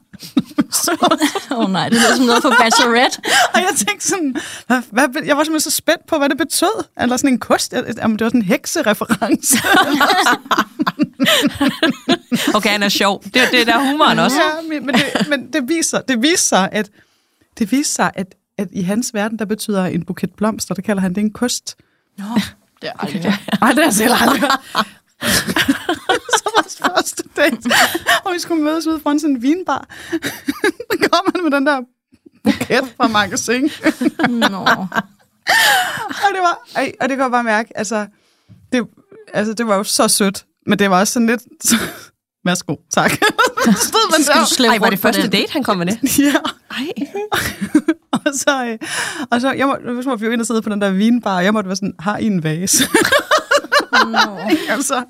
Åh 1.52 1.60
oh, 1.60 1.72
nej, 1.72 1.90
det 1.90 1.98
lyder 1.98 2.16
som 2.16 2.26
noget 2.26 2.42
for 2.42 2.54
Bachelorette. 2.60 3.22
og 3.54 3.60
jeg 3.60 3.70
tænkte 3.88 4.08
sådan, 4.08 4.36
hvad, 4.68 4.82
hvad, 4.92 5.24
jeg 5.26 5.38
var 5.38 5.44
simpelthen 5.44 5.72
så 5.72 5.72
spændt 5.72 6.08
på, 6.08 6.18
hvad 6.18 6.30
det 6.30 6.38
betød. 6.38 6.84
Eller 6.98 7.18
sådan 7.18 7.30
en 7.30 7.40
kost, 7.40 7.74
jamen, 7.74 8.20
det 8.20 8.26
var 8.26 8.30
sådan 8.30 8.42
en 8.42 8.46
heksereference. 8.46 9.58
Okay, 12.56 12.70
han 12.70 12.84
er 12.84 12.90
sjov. 12.90 13.24
Det, 13.24 13.34
det 13.34 13.62
er 13.62 13.66
der 13.66 13.92
humoren 13.92 14.20
også. 14.20 14.38
ja, 14.38 14.62
men, 14.70 14.86
men, 14.86 14.96
det, 14.96 15.28
men 15.30 15.54
det 15.54 15.70
viser, 15.70 16.02
det 16.02 16.22
viser 16.22 16.38
sig, 16.38 16.70
at, 16.72 16.90
det 17.60 17.72
viser 17.72 17.94
sig, 17.94 18.12
at, 18.14 18.36
at 18.58 18.68
i 18.72 18.82
hans 18.82 19.14
verden, 19.14 19.40
der 19.40 19.46
betyder 19.46 19.86
en 19.86 20.06
buket 20.06 20.34
blomster, 20.34 20.76
der 20.76 20.82
kalder 20.82 21.02
han 21.02 21.14
det 21.16 21.22
en 21.22 21.34
kost. 21.34 21.76
Nå, 22.18 22.24
det 22.82 22.90
er 22.90 22.94
aldrig. 23.00 23.34
Ej, 23.62 23.70
det 23.70 23.80
er 23.80 23.84
jeg 23.84 23.94
selv 23.94 24.14
aldrig 24.22 24.40
hørt. 24.40 24.60
Så 26.36 26.52
vores 26.56 26.78
første 26.78 27.24
date, 27.36 27.72
og 28.24 28.34
vi 28.34 28.40
skulle 28.40 28.64
mødes 28.64 28.88
ude 28.88 29.00
foran 29.00 29.20
sådan 29.20 29.36
en 29.36 29.42
vinbar. 29.42 29.88
Der 30.92 31.08
kom 31.10 31.32
han 31.36 31.44
med 31.44 31.52
den 31.52 31.66
der 31.66 31.82
buket 32.44 32.94
fra 32.98 33.08
magasin. 33.08 33.72
Nå. 34.30 34.58
og 36.26 36.30
det 36.34 36.42
var, 36.42 36.68
ej, 36.76 36.92
og 37.02 37.10
det 37.10 37.18
kan 37.18 37.24
jeg 37.24 37.32
bare 37.32 37.44
mærke, 37.44 37.78
altså 37.78 38.08
det, 38.72 38.88
altså, 39.34 39.54
det 39.54 39.68
var 39.68 39.76
jo 39.76 39.84
så 39.84 40.08
sødt, 40.08 40.46
men 40.66 40.80
det 40.80 40.90
var 40.90 41.00
også 41.00 41.14
sådan 41.14 41.28
lidt, 41.28 41.42
værsgo, 42.46 42.76
tak. 42.94 43.12
Stod 43.90 44.12
man 44.12 44.22
der, 44.22 44.70
Ej, 44.72 44.78
var 44.78 44.90
det 44.90 45.00
første 45.00 45.28
date, 45.30 45.52
han 45.54 45.64
kom 45.64 45.78
med 45.78 45.86
det? 45.86 46.20
ja, 46.20 46.34
Ej. 46.72 46.88
og 48.12 48.34
så, 48.34 48.66
øh, 48.66 48.78
og 49.32 49.42
så 49.42 49.52
jeg 49.52 49.68
må, 49.68 50.02
så 50.02 50.10
må 50.10 50.16
vi 50.16 50.26
jo 50.26 50.32
ind 50.32 50.42
og 50.42 50.48
sidde 50.48 50.62
på 50.62 50.70
den 50.70 50.82
der 50.82 50.90
vinbar, 50.92 51.40
jeg 51.42 51.54
måtte 51.54 51.68
være 51.68 51.76
sådan, 51.76 51.94
har 52.00 52.18
I 52.18 52.26
en 52.26 52.44
vase? 52.44 52.84
Nå. 54.06 54.38
altså, 54.70 55.04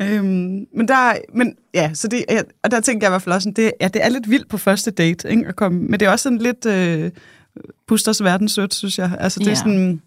øhm, 0.00 0.66
men 0.76 0.88
der, 0.88 1.12
men 1.34 1.54
ja, 1.74 1.90
så 1.94 2.08
det, 2.08 2.24
ja, 2.28 2.40
og 2.64 2.70
der 2.70 2.80
tænker 2.80 3.06
jeg 3.06 3.10
i 3.10 3.12
hvert 3.12 3.22
fald 3.22 3.34
også, 3.34 3.44
sådan, 3.44 3.64
det, 3.64 3.72
ja, 3.80 3.88
det 3.88 4.04
er 4.04 4.08
lidt 4.08 4.30
vildt 4.30 4.48
på 4.48 4.58
første 4.58 4.90
date, 4.90 5.30
ikke, 5.30 5.46
at 5.46 5.56
komme, 5.56 5.80
men 5.80 6.00
det 6.00 6.06
er 6.06 6.10
også 6.10 6.22
sådan 6.22 6.38
lidt 6.38 6.66
øh, 6.66 7.10
Busters 7.88 8.22
verden 8.24 8.48
sødt, 8.48 8.74
synes 8.74 8.98
jeg. 8.98 9.10
Altså, 9.20 9.38
det 9.38 9.46
er 9.46 9.50
Ja. 9.50 9.54
sådan, 9.54 10.02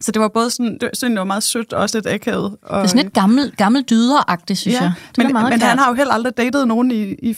så 0.00 0.12
det 0.12 0.22
var 0.22 0.28
både 0.28 0.50
sådan, 0.50 0.72
det, 0.80 0.90
synes 0.94 1.02
jeg, 1.02 1.10
det 1.10 1.18
var 1.18 1.24
meget 1.24 1.42
sødt, 1.42 1.72
og 1.72 1.82
også 1.82 1.96
lidt 1.96 2.06
akavet. 2.06 2.56
Og, 2.62 2.76
Det 2.78 2.84
er 2.84 2.86
sådan 2.86 3.02
lidt 3.02 3.14
gammel, 3.14 3.52
gammel 3.56 3.82
dyderagtigt, 3.82 4.58
synes 4.58 4.74
ja, 4.76 4.82
jeg. 4.82 4.92
Det 5.16 5.24
men, 5.24 5.32
meget 5.32 5.50
men 5.50 5.58
klart. 5.58 5.68
han 5.70 5.78
har 5.78 5.88
jo 5.88 5.94
heller 5.94 6.14
aldrig 6.14 6.36
datet 6.36 6.68
nogen 6.68 6.90
i, 6.90 7.02
i 7.02 7.36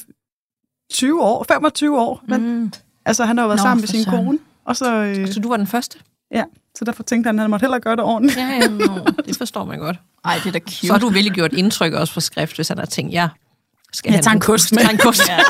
20 0.93 1.23
år, 1.23 1.45
25 1.49 2.01
år. 2.01 2.23
Men, 2.29 2.61
Mm. 2.61 2.73
altså, 3.07 3.25
han 3.25 3.37
har 3.37 3.45
jo 3.45 3.49
været 3.49 3.59
Nå, 3.59 3.63
sammen 3.63 3.83
med 3.83 3.89
sin 3.89 4.05
søren. 4.05 4.25
kone, 4.25 4.39
og 4.65 4.77
så, 4.77 4.93
øh, 4.95 5.33
Så 5.33 5.41
du 5.41 5.49
var 5.49 5.57
den 5.57 5.67
første? 5.67 5.99
ja, 6.35 6.45
så 6.79 6.85
derfor 6.85 7.03
tænkte 7.03 7.29
han, 7.29 7.39
at 7.39 7.43
han 7.43 7.51
måtte 7.51 7.63
hellere 7.65 7.81
gøre 7.81 7.97
det 7.97 8.05
ordentligt. 8.05 8.39
Ja, 8.39 8.47
ja. 8.47 8.69
Det 9.27 9.37
forstår 9.37 9.65
man 9.65 9.79
godt. 9.79 9.97
Ej, 10.25 10.35
det 10.45 10.47
er 10.47 10.53
da 10.53 10.59
cute. 10.59 10.87
Så 10.87 10.93
har 10.93 11.01
du 11.01 11.09
virkelig 11.09 11.33
gjort 11.33 11.53
indtryk 11.53 11.93
også 11.93 12.15
på 12.15 12.21
skrift, 12.21 12.57
hvis 12.57 12.69
han 12.69 12.79
har 12.79 12.87
tænkt, 12.87 13.13
ja, 13.13 13.29
skal 13.93 14.11
Jeg 14.11 14.17
han 14.17 14.25
tager 14.25 14.35
en 14.35 14.41
kost 14.41 14.73
med. 14.73 14.81
Tager 14.81 14.93
en 14.93 14.99
kost. 14.99 15.29
Ja. 15.29 15.39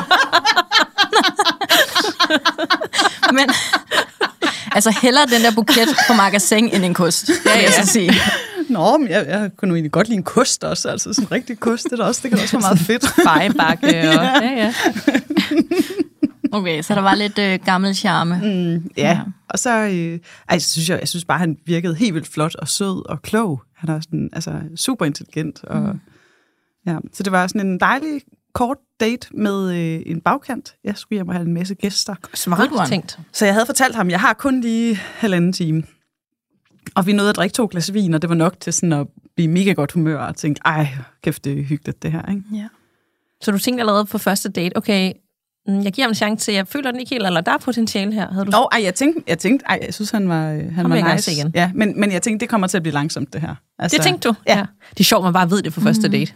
Men, 3.37 3.49
altså 4.71 4.99
hellere 5.01 5.25
den 5.25 5.41
der 5.41 5.51
buket 5.55 5.89
på 6.07 6.13
magasin 6.13 6.69
end 6.73 6.85
en 6.85 6.93
kost, 6.93 7.29
ja, 7.29 7.51
ja. 7.51 7.63
jeg 7.63 7.73
så 7.73 7.91
sige. 7.91 8.11
Nå, 8.69 8.97
men 8.97 9.09
jeg, 9.09 9.25
jeg 9.27 9.49
kunne 9.57 9.69
nu 9.69 9.75
egentlig 9.75 9.91
godt 9.91 10.07
lide 10.07 10.17
en 10.17 10.23
kost 10.23 10.63
også, 10.63 10.89
altså 10.89 11.13
sådan 11.13 11.27
en 11.27 11.31
rigtig 11.31 11.59
kost, 11.59 11.83
det, 11.83 11.99
er 11.99 12.03
også, 12.03 12.21
det 12.23 12.31
kan 12.31 12.39
også 12.39 12.57
være 12.57 12.61
meget 12.61 12.79
fedt. 12.79 13.07
Fejebakke 13.27 13.87
og... 13.87 13.93
Ja, 14.43 14.51
ja. 14.55 14.73
Okay, 16.51 16.81
så 16.81 16.95
der 16.95 17.01
var 17.01 17.15
lidt 17.15 17.39
øh, 17.39 17.59
gammel 17.65 17.95
charme. 17.95 18.35
Mm, 18.43 18.91
ja. 18.97 19.09
Ja. 19.09 19.19
og 19.49 19.59
så 19.59 19.79
øh, 19.79 20.19
ej, 20.49 20.59
så 20.59 20.71
synes 20.71 20.89
jeg, 20.89 20.99
jeg 20.99 21.07
synes 21.07 21.25
bare, 21.25 21.39
han 21.39 21.57
virkede 21.65 21.95
helt 21.95 22.13
vildt 22.13 22.27
flot 22.27 22.55
og 22.55 22.67
sød 22.67 23.09
og 23.09 23.21
klog. 23.21 23.61
Han 23.75 23.89
er 23.89 23.99
sådan, 23.99 24.29
altså, 24.33 24.59
super 24.75 25.05
intelligent. 25.05 25.63
Og, 25.63 25.81
mm. 25.81 25.99
ja. 26.87 26.97
Så 27.13 27.23
det 27.23 27.31
var 27.31 27.47
sådan 27.47 27.67
en 27.67 27.79
dejlig 27.79 28.21
kort 28.59 28.77
date 28.99 29.27
med 29.31 29.71
øh, 29.71 30.01
en 30.05 30.21
bagkant. 30.21 30.75
Jeg 30.83 30.97
skulle 30.97 31.17
hjem 31.17 31.27
og 31.27 31.33
have 31.33 31.45
en 31.45 31.53
masse 31.53 31.75
gæster. 31.75 32.15
Smart 32.33 32.69
tænkt. 32.89 33.19
Så 33.31 33.45
jeg 33.45 33.53
havde 33.53 33.65
fortalt 33.65 33.95
ham, 33.95 34.09
jeg 34.09 34.19
har 34.19 34.33
kun 34.33 34.61
lige 34.61 34.95
halvanden 34.95 35.53
time. 35.53 35.83
Og 36.95 37.05
vi 37.05 37.13
nåede 37.13 37.29
at 37.29 37.35
drikke 37.35 37.53
to 37.53 37.67
glas 37.71 37.93
vin, 37.93 38.13
og 38.13 38.21
det 38.21 38.29
var 38.29 38.35
nok 38.35 38.59
til 38.59 38.73
sådan 38.73 38.93
at 38.93 39.07
blive 39.35 39.47
mega 39.47 39.71
godt 39.71 39.91
humør 39.91 40.17
og 40.17 40.35
tænke, 40.35 40.61
ej, 40.65 40.87
kæft, 41.23 41.45
det 41.45 41.59
er 41.59 41.63
hyggeligt 41.63 42.03
det 42.03 42.11
her, 42.11 42.29
ikke? 42.29 42.41
Ja. 42.53 42.67
Så 43.41 43.51
du 43.51 43.57
tænkte 43.57 43.81
allerede 43.81 44.05
på 44.05 44.17
første 44.17 44.49
date, 44.49 44.77
okay, 44.77 45.13
mm, 45.67 45.81
jeg 45.83 45.93
giver 45.93 46.05
ham 46.05 46.11
en 46.11 46.15
chance 46.15 46.45
til, 46.45 46.53
jeg 46.53 46.67
føler 46.67 46.91
den 46.91 46.99
ikke 46.99 47.09
helt, 47.09 47.25
eller 47.25 47.41
der 47.41 47.51
er 47.51 47.57
potentiale 47.57 48.13
her. 48.13 48.31
Havde 48.31 48.45
du 48.45 48.51
Nå, 48.51 48.69
ej, 48.71 48.83
jeg 48.83 48.95
tænkte, 48.95 49.23
jeg 49.27 49.39
tænkte, 49.39 49.65
ej, 49.65 49.79
jeg 49.85 49.93
synes, 49.93 50.11
han 50.11 50.29
var, 50.29 50.51
øh, 50.51 50.73
han 50.73 50.89
var 50.89 51.13
nice. 51.13 51.31
igen. 51.31 51.51
Ja, 51.55 51.71
men, 51.75 51.99
men 51.99 52.11
jeg 52.11 52.21
tænkte, 52.21 52.43
det 52.43 52.49
kommer 52.49 52.67
til 52.67 52.77
at 52.77 52.83
blive 52.83 52.93
langsomt, 52.93 53.33
det 53.33 53.41
her. 53.41 53.55
Altså, 53.79 53.97
Det 53.97 54.03
tænkte 54.03 54.29
du? 54.29 54.35
Ja. 54.47 54.65
Det 54.89 54.99
er 54.99 55.03
sjovt, 55.03 55.23
man 55.23 55.33
bare 55.33 55.51
ved 55.51 55.61
det 55.61 55.73
på 55.73 55.81
første 55.81 56.09
date. 56.09 56.33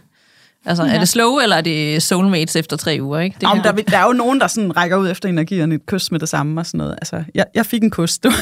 Altså, 0.66 0.82
er 0.82 0.98
det 0.98 1.08
slow, 1.08 1.38
eller 1.38 1.56
er 1.56 1.60
det 1.60 2.02
soulmates 2.02 2.56
efter 2.56 2.76
tre 2.76 2.98
uger, 3.00 3.20
ikke? 3.20 3.36
Det 3.40 3.48
men 3.54 3.64
der, 3.64 3.72
der 3.72 3.98
er 3.98 4.06
jo 4.06 4.12
nogen, 4.12 4.40
der 4.40 4.46
sådan 4.46 4.76
rækker 4.76 4.96
ud 4.96 5.10
efter 5.10 5.28
energierne 5.28 5.74
et 5.74 5.86
kys 5.86 6.10
med 6.10 6.20
det 6.20 6.28
samme 6.28 6.60
og 6.60 6.66
sådan 6.66 6.78
noget. 6.78 6.92
Altså, 6.92 7.24
jeg, 7.34 7.44
jeg 7.54 7.66
fik 7.66 7.82
en 7.82 7.90
kys, 7.90 8.18
du. 8.18 8.32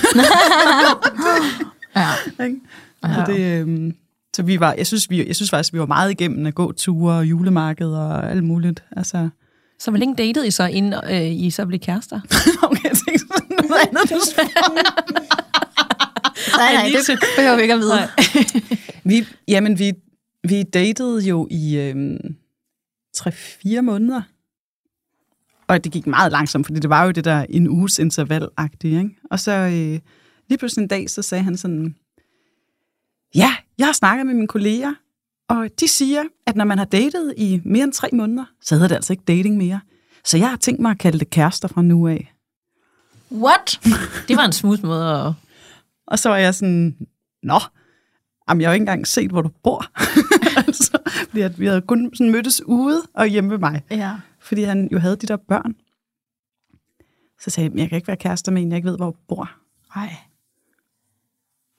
ja. 1.97 2.09
Ikke? 2.45 2.57
Så, 3.05 3.25
det, 3.27 3.41
øhm, 3.41 3.95
så 4.37 4.43
vi 4.43 4.61
var, 4.61 4.75
jeg 4.79 4.87
synes, 4.87 5.11
vi, 5.11 5.27
jeg 5.27 5.37
synes 5.37 5.51
faktisk, 5.51 5.73
vi 5.73 5.79
var 5.79 5.87
meget 5.87 6.11
igennem 6.11 6.47
at 6.47 6.55
gå 6.55 6.73
ture 6.73 7.15
og 7.17 7.25
julemarked 7.25 7.87
og 7.89 8.31
alt 8.31 8.45
muligt. 8.45 8.85
Altså, 8.97 9.29
Så 9.79 9.91
hvor 9.91 9.99
længe 9.99 10.15
datede 10.17 10.47
I 10.47 10.51
så, 10.51 10.65
inden 10.65 10.95
øh, 11.11 11.45
I 11.45 11.51
så 11.51 11.67
blev 11.67 11.81
kærester? 11.81 12.21
okay, 12.63 12.85
jeg 12.85 12.97
tænkte 13.07 13.27
sådan 13.37 13.69
noget 13.69 13.81
andet, 13.89 14.11
du. 14.11 14.43
Nej, 16.57 16.73
nej, 16.75 16.91
det 17.07 17.19
behøver 17.37 17.57
vi 17.57 17.63
ikke 17.63 17.75
at 17.75 17.81
vide. 17.81 18.09
vi, 19.05 19.27
jamen, 19.49 19.79
vi, 19.79 19.93
vi 20.49 20.63
datede 20.63 21.21
jo 21.29 21.49
i 21.51 21.77
øhm, 21.79 22.37
3-4 23.17 23.81
måneder. 23.81 24.23
Og 25.67 25.85
det 25.85 25.93
gik 25.93 26.07
meget 26.07 26.33
langsomt, 26.33 26.67
fordi 26.67 26.81
det 26.81 26.91
var 26.91 27.05
jo 27.05 27.11
det 27.11 27.25
der 27.25 27.47
en 27.49 27.69
uges 27.69 27.99
interval-agtige, 27.99 28.99
ikke? 28.99 29.17
Og 29.31 29.41
så 29.41 29.53
øh, 29.53 30.01
lige 30.49 30.59
pludselig 30.59 30.83
en 30.83 30.89
dag, 30.89 31.11
så 31.11 31.23
sagde 31.23 31.45
han 31.45 31.57
sådan, 31.57 31.97
ja, 33.35 33.57
jeg 33.79 33.87
har 33.87 33.93
snakket 33.93 34.27
med 34.27 34.35
mine 34.35 34.49
kolleger, 34.49 34.95
og 35.49 35.69
de 35.81 35.89
siger, 35.89 36.23
at 36.47 36.57
når 36.57 36.65
man 36.65 36.79
har 36.79 36.85
datet 36.85 37.35
i 37.37 37.61
mere 37.65 37.85
end 37.85 37.93
tre 37.93 38.09
måneder, 38.13 38.45
så 38.61 38.75
hedder 38.75 38.89
det 38.89 38.95
altså 38.95 39.13
ikke 39.13 39.25
dating 39.29 39.57
mere. 39.57 39.81
Så 40.25 40.39
jeg 40.39 40.51
har 40.51 40.57
tænkt 40.57 40.81
mig 40.81 40.91
at 40.91 40.99
kalde 40.99 41.19
det 41.19 41.31
kærester 41.31 41.69
fra 41.69 41.83
nu 41.83 42.09
af. 42.09 42.33
What? 43.33 43.81
Det 44.29 44.37
var 44.37 44.45
en 44.45 44.53
smooth 44.53 44.85
måde 44.85 45.27
at... 45.27 45.33
Og 46.07 46.19
så 46.19 46.29
var 46.29 46.37
jeg 46.37 46.55
sådan, 46.55 46.97
nå, 47.43 47.61
jamen, 48.49 48.61
jeg 48.61 48.69
har 48.69 48.73
jo 48.73 48.75
ikke 48.75 48.83
engang 48.83 49.07
set, 49.07 49.31
hvor 49.31 49.43
du 49.43 49.51
bor. 49.63 49.85
altså, 50.67 50.99
fordi 51.29 51.41
at 51.41 51.61
vi 51.61 51.67
havde 51.67 51.81
kun 51.81 52.11
sådan 52.15 52.33
mødtes 52.33 52.63
ude 52.67 53.03
og 53.15 53.27
hjemme 53.27 53.51
ved 53.51 53.59
mig. 53.59 53.83
Ja. 53.91 54.13
Fordi 54.41 54.63
han 54.63 54.89
jo 54.93 54.99
havde 54.99 55.17
de 55.17 55.27
der 55.27 55.37
børn. 55.37 55.75
Så 57.41 57.51
sagde 57.51 57.65
jeg, 57.65 57.71
"Men 57.73 57.79
jeg 57.79 57.89
kan 57.89 57.97
ikke 57.97 58.09
være 58.09 58.17
kærester 58.17 58.53
med 58.53 58.63
en, 58.63 58.69
jeg 58.69 58.77
ikke 58.77 58.89
ved, 58.89 58.97
hvor 58.97 59.11
du 59.11 59.17
bor. 59.29 59.51
Ej. 59.97 60.15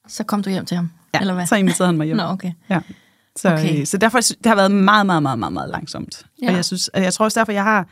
Så 0.07 0.23
kom 0.23 0.43
du 0.43 0.49
hjem 0.49 0.65
til 0.65 0.75
ham, 0.77 0.89
Ja, 1.13 1.19
eller 1.19 1.33
hvad? 1.33 1.45
så 1.47 1.55
inviterede 1.55 1.87
han 1.87 1.97
mig 1.97 2.05
hjem. 2.05 2.17
Nå, 2.23 2.23
okay. 2.23 2.51
Ja. 2.69 2.79
Så, 3.35 3.49
Okay. 3.53 3.69
okay. 3.69 3.85
så 3.85 3.97
derfor, 3.97 4.19
det 4.19 4.45
har 4.45 4.55
været 4.55 4.71
meget, 4.71 5.05
meget, 5.05 5.23
meget, 5.23 5.39
meget, 5.39 5.53
meget 5.53 5.69
langsomt. 5.69 6.25
Ja. 6.41 6.47
Og 6.47 6.53
jeg, 6.55 6.65
synes, 6.65 6.87
og 6.87 7.01
jeg 7.01 7.13
tror 7.13 7.25
også 7.25 7.39
derfor, 7.39 7.51
jeg 7.51 7.63
har, 7.63 7.87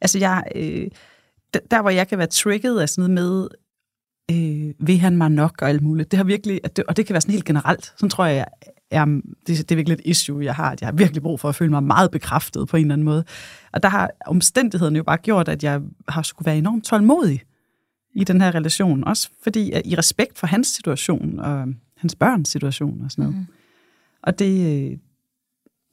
altså 0.00 0.18
jeg, 0.18 0.44
øh, 0.56 0.88
der, 1.54 1.60
der 1.70 1.80
hvor 1.82 1.90
jeg 1.90 2.08
kan 2.08 2.18
være 2.18 2.26
trigget 2.26 2.80
af 2.80 2.88
sådan 2.88 3.10
noget 3.10 3.30
med, 3.30 3.48
øh, 4.30 4.74
vil 4.86 4.98
han 4.98 5.16
mig 5.16 5.30
nok 5.30 5.62
og 5.62 5.68
alt 5.68 5.82
muligt, 5.82 6.10
det 6.10 6.16
har 6.16 6.24
virkelig, 6.24 6.60
det, 6.76 6.84
og 6.84 6.96
det 6.96 7.06
kan 7.06 7.14
være 7.14 7.20
sådan 7.20 7.32
helt 7.32 7.44
generelt, 7.44 7.84
sådan 7.96 8.10
tror 8.10 8.24
jeg, 8.24 8.46
er, 8.90 9.04
det, 9.04 9.46
det 9.46 9.70
er 9.70 9.76
virkelig 9.76 9.94
et 9.94 10.02
issue, 10.04 10.44
jeg 10.44 10.54
har, 10.54 10.70
at 10.70 10.80
jeg 10.80 10.86
har 10.86 10.92
virkelig 10.92 11.22
brug 11.22 11.40
for 11.40 11.48
at 11.48 11.54
føle 11.54 11.70
mig 11.70 11.82
meget 11.82 12.10
bekræftet 12.10 12.68
på 12.68 12.76
en 12.76 12.84
eller 12.84 12.92
anden 12.92 13.04
måde. 13.04 13.24
Og 13.72 13.82
der 13.82 13.88
har 13.88 14.10
omstændighederne 14.26 14.96
jo 14.96 15.02
bare 15.02 15.16
gjort, 15.16 15.48
at 15.48 15.64
jeg 15.64 15.80
har 16.08 16.22
skulle 16.22 16.46
være 16.46 16.58
enormt 16.58 16.84
tålmodig 16.84 17.42
i 18.14 18.24
den 18.24 18.40
her 18.40 18.54
relation, 18.54 19.04
også 19.04 19.30
fordi 19.42 19.70
at 19.70 19.82
i 19.84 19.94
respekt 19.94 20.38
for 20.38 20.46
hans 20.46 20.68
situation 20.68 21.38
og 21.38 21.68
hans 21.96 22.14
børns 22.14 22.48
situation 22.48 23.04
og 23.04 23.10
sådan 23.10 23.24
noget. 23.24 23.36
Mm. 23.38 23.46
Og 24.22 24.38
det, 24.38 25.00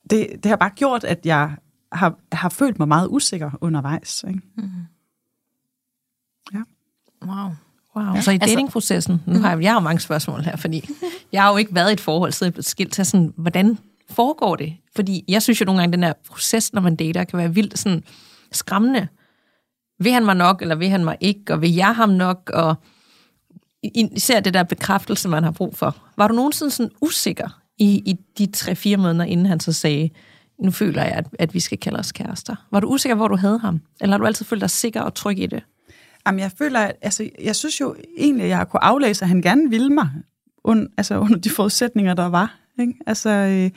det, 0.09 0.27
det 0.43 0.45
har 0.45 0.55
bare 0.55 0.71
gjort, 0.75 1.03
at 1.03 1.25
jeg 1.25 1.55
har, 1.91 2.19
har 2.31 2.49
følt 2.49 2.79
mig 2.79 2.87
meget 2.87 3.07
usikker 3.11 3.51
undervejs. 3.61 4.25
Ikke? 4.27 4.41
Wow. 7.25 7.51
Wow. 7.95 8.21
Så 8.21 8.31
i 8.31 8.33
Altså- 8.33 8.47
datingprocessen, 8.55 9.21
nu 9.25 9.39
har 9.39 9.49
jeg, 9.51 9.61
jeg 9.63 9.71
har 9.73 9.79
mange 9.79 9.99
spørgsmål 9.99 10.41
her, 10.43 10.55
fordi 10.55 10.89
jeg 11.31 11.41
har 11.41 11.51
jo 11.51 11.57
ikke 11.57 11.75
været 11.75 11.89
i 11.89 11.93
et 11.93 11.99
forhold, 12.01 12.31
siden 12.31 12.49
jeg 12.49 12.53
blev 12.53 12.63
skilt, 12.63 12.95
så 12.95 13.03
sådan, 13.03 13.33
hvordan 13.37 13.77
foregår 14.09 14.55
det? 14.55 14.73
Fordi 14.95 15.23
jeg 15.27 15.41
synes 15.41 15.61
jo 15.61 15.65
nogle 15.65 15.81
gange, 15.81 15.93
den 15.93 16.03
her 16.03 16.13
proces, 16.29 16.73
når 16.73 16.81
man 16.81 16.95
dater, 16.95 17.23
kan 17.23 17.39
være 17.39 17.53
vildt 17.53 17.79
sådan 17.79 18.03
skræmmende. 18.51 19.07
Vil 19.99 20.11
han 20.11 20.25
mig 20.25 20.35
nok, 20.35 20.61
eller 20.61 20.75
vil 20.75 20.89
han 20.89 21.03
mig 21.03 21.17
ikke, 21.19 21.53
og 21.53 21.61
vil 21.61 21.73
jeg 21.73 21.95
ham 21.95 22.09
nok, 22.09 22.49
og 22.53 22.75
især 23.95 24.39
det 24.39 24.53
der 24.53 24.63
bekræftelse, 24.63 25.29
man 25.29 25.43
har 25.43 25.51
brug 25.51 25.77
for. 25.77 25.95
Var 26.17 26.27
du 26.27 26.33
nogensinde 26.33 26.71
sådan 26.71 26.91
usikker 27.01 27.61
i, 27.77 27.85
i 28.05 28.15
de 28.37 28.45
tre-fire 28.51 28.97
måneder, 28.97 29.25
inden 29.25 29.45
han 29.45 29.59
så 29.59 29.73
sagde, 29.73 30.09
nu 30.63 30.71
føler 30.71 31.03
jeg, 31.03 31.11
at, 31.11 31.25
at 31.39 31.53
vi 31.53 31.59
skal 31.59 31.77
kalde 31.77 31.99
os 31.99 32.11
kærester? 32.11 32.55
Var 32.71 32.79
du 32.79 32.87
usikker, 32.87 33.15
hvor 33.15 33.27
du 33.27 33.35
havde 33.35 33.59
ham? 33.59 33.81
Eller 34.01 34.13
har 34.13 34.17
du 34.17 34.25
altid 34.25 34.45
følt 34.45 34.61
dig 34.61 34.69
sikker 34.69 35.01
og 35.01 35.13
tryg 35.13 35.39
i 35.39 35.45
det? 35.45 35.63
Jamen, 36.27 36.39
jeg 36.39 36.51
føler, 36.57 36.79
at, 36.79 36.95
altså, 37.01 37.29
jeg 37.43 37.55
synes 37.55 37.81
jo 37.81 37.95
egentlig, 38.17 38.43
at 38.43 38.49
jeg 38.49 38.57
har 38.57 38.65
kunne 38.65 38.83
aflæse, 38.83 39.25
at 39.25 39.29
han 39.29 39.41
gerne 39.41 39.69
ville 39.69 39.89
mig, 39.89 40.09
und, 40.63 40.87
altså 40.97 41.19
under 41.19 41.37
de 41.37 41.49
forudsætninger, 41.49 42.13
der 42.13 42.25
var. 42.25 42.57
Ikke? 42.79 42.93
Altså, 43.07 43.29
øh, 43.29 43.69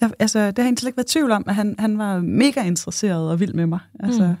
jeg, 0.00 0.10
altså, 0.18 0.50
det 0.50 0.58
har 0.58 0.64
jeg 0.64 0.74
slet 0.78 0.88
ikke 0.88 0.96
været 0.96 1.06
tvivl 1.06 1.30
om, 1.30 1.44
at 1.46 1.54
han, 1.54 1.74
han 1.78 1.98
var 1.98 2.20
mega 2.20 2.62
interesseret 2.62 3.30
og 3.30 3.40
vild 3.40 3.54
med 3.54 3.66
mig. 3.66 3.78
Altså, 4.00 4.26
mm. 4.26 4.34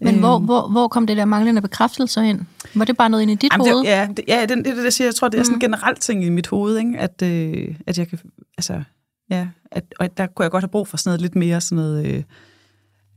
Men 0.00 0.18
hvor, 0.18 0.38
hvor, 0.38 0.68
hvor 0.68 0.88
kom 0.88 1.06
det 1.06 1.16
der 1.16 1.24
manglende 1.24 1.62
bekræftelse 1.62 2.28
ind? 2.28 2.40
Var 2.74 2.84
det 2.84 2.96
bare 2.96 3.10
noget 3.10 3.22
ind 3.22 3.30
i 3.30 3.34
dit 3.34 3.52
Jamen, 3.52 3.66
hoved? 3.66 3.78
det, 3.78 3.90
ja, 3.90 4.08
det, 4.16 4.24
ja 4.28 4.40
det, 4.40 4.56
det, 4.56 4.76
det, 4.76 4.84
jeg 4.84 4.92
siger. 4.92 5.08
Jeg 5.08 5.14
tror, 5.14 5.28
det 5.28 5.40
er 5.40 5.44
sådan 5.44 5.56
en 5.56 5.60
generelt 5.60 6.00
ting 6.00 6.24
i 6.24 6.28
mit 6.28 6.46
hoved, 6.46 6.78
ikke? 6.78 6.98
At, 6.98 7.22
øh, 7.22 7.74
at 7.86 7.98
jeg 7.98 8.08
kan, 8.08 8.18
altså, 8.58 8.82
ja, 9.30 9.48
at, 9.70 9.84
og 10.00 10.16
der 10.16 10.26
kunne 10.26 10.44
jeg 10.44 10.50
godt 10.50 10.62
have 10.62 10.68
brug 10.68 10.88
for 10.88 10.96
sådan 10.96 11.08
noget 11.08 11.20
lidt 11.20 11.36
mere 11.36 11.60
sådan 11.60 11.76
noget, 11.76 12.06
øh, 12.06 12.22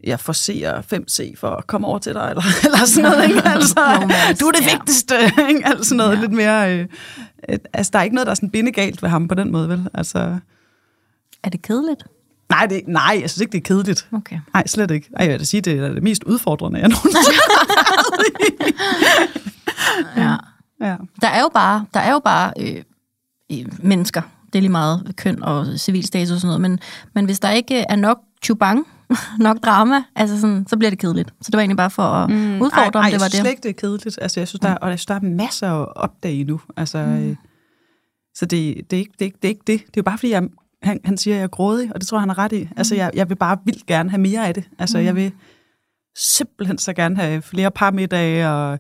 jeg 0.04 0.20
forser 0.20 0.82
5C 0.94 1.34
for 1.40 1.50
at 1.50 1.68
komme 1.68 1.88
over 1.88 2.00
til 2.00 2.14
dig, 2.14 2.28
eller, 2.30 2.44
eller 2.66 2.86
sådan 2.86 3.12
noget, 3.12 3.30
ikke? 3.30 3.42
Altså, 3.50 3.80
du 4.40 4.46
er 4.46 4.52
det 4.52 4.66
vigtigste, 4.74 5.16
ikke? 5.50 5.62
Altså 5.66 5.84
sådan 5.84 5.98
noget 5.98 6.16
Ja. 6.16 6.22
lidt 6.22 6.32
mere, 6.32 6.78
øh, 6.80 6.88
altså 7.74 7.90
der 7.94 8.00
er 8.00 8.04
ikke 8.04 8.16
noget, 8.16 8.26
der 8.28 8.32
er 8.32 8.36
sådan 8.36 8.50
bindegalt 8.50 9.04
ved 9.04 9.10
ham 9.10 9.28
på 9.28 9.36
den 9.36 9.52
måde, 9.52 9.70
vel? 9.70 9.88
Altså, 9.94 10.38
Er 11.44 11.50
det 11.50 11.62
kedeligt? 11.62 12.04
nej, 12.50 12.66
det, 12.66 12.82
nej, 12.88 13.18
jeg 13.22 13.30
synes 13.30 13.42
ikke, 13.42 13.52
det 13.52 13.58
er 13.58 13.62
kedeligt. 13.68 14.08
Okay. 14.12 14.40
Nej, 14.54 14.68
slet 14.68 14.92
ikke. 14.92 15.10
Ej, 15.18 15.24
jeg 15.26 15.32
vil 15.32 15.40
da 15.40 15.46
sige, 15.46 15.62
det 15.62 15.80
er 15.80 15.88
det 15.94 16.04
mest 16.04 16.24
udfordrende, 16.24 16.80
jeg 16.80 16.88
nogensinde 16.90 17.38
Ja. 20.18 20.36
ja. 20.82 20.96
Der 21.22 21.28
er 21.28 21.42
jo 21.42 21.50
bare, 21.54 21.86
der 21.94 22.00
er 22.00 22.12
jo 22.12 22.20
bare 22.20 22.54
øh, 22.60 22.84
øh, 23.52 23.66
mennesker. 23.80 24.22
Det 24.54 24.60
er 24.60 24.62
lige 24.62 24.72
meget 24.72 25.12
køn 25.18 25.44
og 25.44 25.66
civilstatus 25.78 26.32
og 26.32 26.40
sådan 26.42 26.48
noget. 26.48 26.62
Men, 26.62 26.80
men 27.16 27.26
hvis 27.26 27.40
der 27.40 27.50
ikke 27.52 27.86
er 27.90 27.96
nok 27.96 28.18
chubang, 28.44 28.88
nok 29.40 29.58
drama, 29.58 30.04
altså 30.16 30.40
sådan, 30.42 30.66
så 30.68 30.78
bliver 30.78 30.90
det 30.90 31.00
kedeligt. 31.00 31.30
Så 31.42 31.52
det 31.52 31.54
var 31.54 31.60
egentlig 31.60 31.78
bare 31.78 31.90
for 31.90 32.04
at 32.04 32.30
mm, 32.30 32.62
udfordre, 32.62 32.82
ej, 32.82 32.92
om 32.94 33.02
ej, 33.02 33.06
det 33.06 33.12
jeg 33.12 33.20
var 33.22 33.28
synes 33.28 33.32
det. 33.32 33.40
slet 33.40 33.50
ikke, 33.50 33.62
det 33.64 33.70
er 33.70 33.74
kedeligt. 33.74 34.20
Altså, 34.22 34.40
jeg 34.40 34.48
synes, 34.48 34.60
der, 34.60 34.76
og 34.76 34.90
jeg 34.90 35.00
synes, 35.00 35.06
der 35.06 35.16
er 35.16 35.20
masser 35.22 35.70
at 35.70 35.88
opdage 35.96 36.44
nu. 36.44 36.62
Altså, 36.78 37.06
mm. 37.06 37.38
Så 38.36 38.46
det, 38.46 38.92
det, 38.92 38.94
er 38.94 39.00
ikke, 39.00 39.12
det, 39.20 39.22
er 39.22 39.26
ikke, 39.26 39.38
det 39.42 39.48
er 39.48 39.50
ikke 39.50 39.64
det. 39.68 39.80
Det 39.80 39.88
er 39.88 39.98
jo 39.98 40.04
bare, 40.04 40.18
fordi 40.18 40.32
jeg, 40.32 40.44
han, 40.84 41.00
han 41.06 41.18
siger, 41.18 41.36
at 41.36 41.38
jeg 41.38 41.44
er 41.44 41.48
grådig, 41.48 41.92
og 41.94 42.02
det 42.02 42.08
tror 42.08 42.18
jeg, 42.18 42.22
han 42.22 42.30
har 42.30 42.38
ret 42.38 42.52
i. 42.52 42.70
Altså, 42.78 42.96
jeg, 42.96 43.12
jeg 43.14 43.30
vil 43.30 43.36
bare 43.36 43.58
vildt 43.66 43.86
gerne 43.86 44.10
have 44.10 44.22
mere 44.22 44.48
af 44.48 44.54
det. 44.54 44.64
Altså, 44.80 44.98
mm. 44.98 45.06
jeg 45.06 45.16
vil 45.16 45.32
simpelthen 46.18 46.78
så 46.78 46.94
gerne 46.94 47.16
have 47.16 47.42
flere 47.42 47.72
parmiddage, 47.72 48.50
og, 48.50 48.80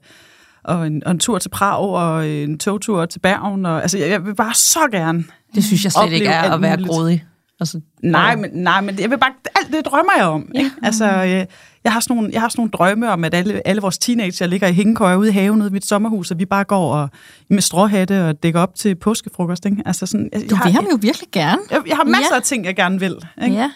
og, 0.63 0.87
en, 0.87 1.03
og 1.05 1.11
en 1.11 1.19
tur 1.19 1.39
til 1.39 1.49
Prag, 1.49 1.79
og 1.79 2.29
en 2.29 2.59
togtur 2.59 3.05
til 3.05 3.19
Bergen. 3.19 3.65
Og, 3.65 3.81
altså, 3.81 3.97
jeg, 3.97 4.09
jeg 4.09 4.25
vil 4.25 4.35
bare 4.35 4.53
så 4.53 4.87
gerne. 4.91 5.23
Det 5.55 5.63
synes 5.63 5.83
jeg 5.83 5.91
slet 5.91 6.11
ikke 6.11 6.27
er 6.27 6.51
at 6.51 6.61
være 6.61 6.77
muligt. 6.77 6.89
grådig. 6.89 7.25
Altså, 7.61 7.81
Nej, 8.03 8.35
men, 8.35 8.49
nej, 8.53 8.81
men 8.81 8.99
jeg 8.99 9.09
vil 9.09 9.17
bare, 9.17 9.31
alt 9.55 9.73
det 9.73 9.85
drømmer 9.85 10.11
jeg 10.17 10.25
om. 10.25 10.51
Ikke? 10.55 10.71
Altså, 10.83 11.05
øh, 11.05 11.45
jeg, 11.83 11.93
har 11.93 11.99
sådan 11.99 12.15
nogle, 12.17 12.29
jeg 12.33 12.41
har 12.41 12.49
sådan 12.49 12.59
nogle 12.59 12.71
drømme 12.71 13.09
om, 13.11 13.23
at 13.23 13.33
alle, 13.33 13.67
alle 13.67 13.81
vores 13.81 13.97
teenager 13.97 14.47
ligger 14.47 14.67
i 14.67 14.73
hængekøjer 14.73 15.15
ude 15.15 15.29
i 15.29 15.31
haven 15.31 15.61
ude 15.61 15.69
i 15.69 15.73
mit 15.73 15.85
sommerhus, 15.85 16.31
og 16.31 16.39
vi 16.39 16.45
bare 16.45 16.63
går 16.63 16.93
og, 16.95 17.09
med 17.49 17.61
stråhatte 17.61 18.25
og 18.27 18.43
dækker 18.43 18.59
op 18.59 18.75
til 18.75 18.95
påskefrokost. 18.95 19.65
Ikke? 19.65 19.83
Altså 19.85 20.05
sådan, 20.05 20.29
jeg, 20.33 20.41
Du 20.41 20.45
jeg, 20.49 20.57
har, 20.57 20.63
vil 20.65 20.73
ham 20.73 20.85
jo 20.91 20.97
virkelig 21.01 21.29
gerne. 21.31 21.61
jeg, 21.71 21.81
jeg 21.87 21.95
har 21.95 22.03
masser 22.03 22.25
Ja. 22.31 22.35
af 22.35 22.41
ting, 22.43 22.65
jeg 22.65 22.75
gerne 22.75 22.99
vil. 22.99 23.15
Ikke? 23.43 23.55
Ja. 23.55 23.71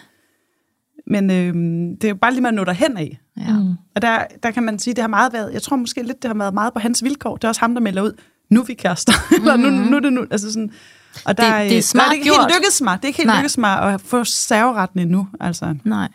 Men 1.06 1.30
øh, 1.30 1.54
det 2.00 2.04
er 2.04 2.08
jo 2.08 2.14
bare 2.14 2.30
lige 2.32 2.40
med 2.40 2.48
at 2.48 2.54
nå 2.54 2.64
derhen 2.64 2.96
af. 2.96 3.18
ja. 3.36 3.52
Mm. 3.58 3.70
Og 3.96 4.02
der, 4.02 4.18
der 4.42 4.50
kan 4.50 4.62
man 4.62 4.78
sige, 4.78 4.94
det 4.94 5.02
har 5.02 5.08
meget 5.08 5.32
været, 5.32 5.52
jeg 5.52 5.62
tror 5.62 5.76
måske 5.76 6.02
lidt, 6.02 6.22
det 6.22 6.28
har 6.30 6.38
været 6.38 6.54
meget 6.54 6.72
på 6.72 6.78
hans 6.78 7.04
vilkår. 7.04 7.36
Det 7.36 7.44
er 7.44 7.48
også 7.48 7.60
ham, 7.60 7.74
der 7.74 7.80
melder 7.80 8.02
ud, 8.02 8.12
nu 8.50 8.60
er 8.60 8.64
vi 8.64 8.74
kærester. 8.74 9.12
Eller 9.40 9.56
nu, 9.56 9.70
nu 9.70 9.96
er 9.96 10.00
det 10.00 10.12
nu. 10.12 10.24
Altså 10.30 10.52
sådan, 10.52 10.70
og 11.24 11.36
der, 11.36 11.42
Det- 11.44 11.52
det 11.52 11.60
er 11.60 11.64
øh, 11.64 11.70
der 11.70 11.80
smart 11.80 12.04
er 12.04 12.08
det 12.08 12.14
ikke 12.16 12.24
gjort. 12.24 12.40
helt 12.40 12.54
lykkedes 12.56 12.80
mig. 12.80 12.96
Det 12.96 13.04
er 13.04 13.06
ikke 13.08 13.16
helt 13.16 13.26
Nej. 13.26 13.36
lykkedes 13.36 13.58
mig 13.58 13.80
at 13.94 14.00
få 14.00 14.24
serveretten 14.24 15.00
endnu. 15.00 15.28
Altså. 15.40 15.74
Nej. 15.84 16.08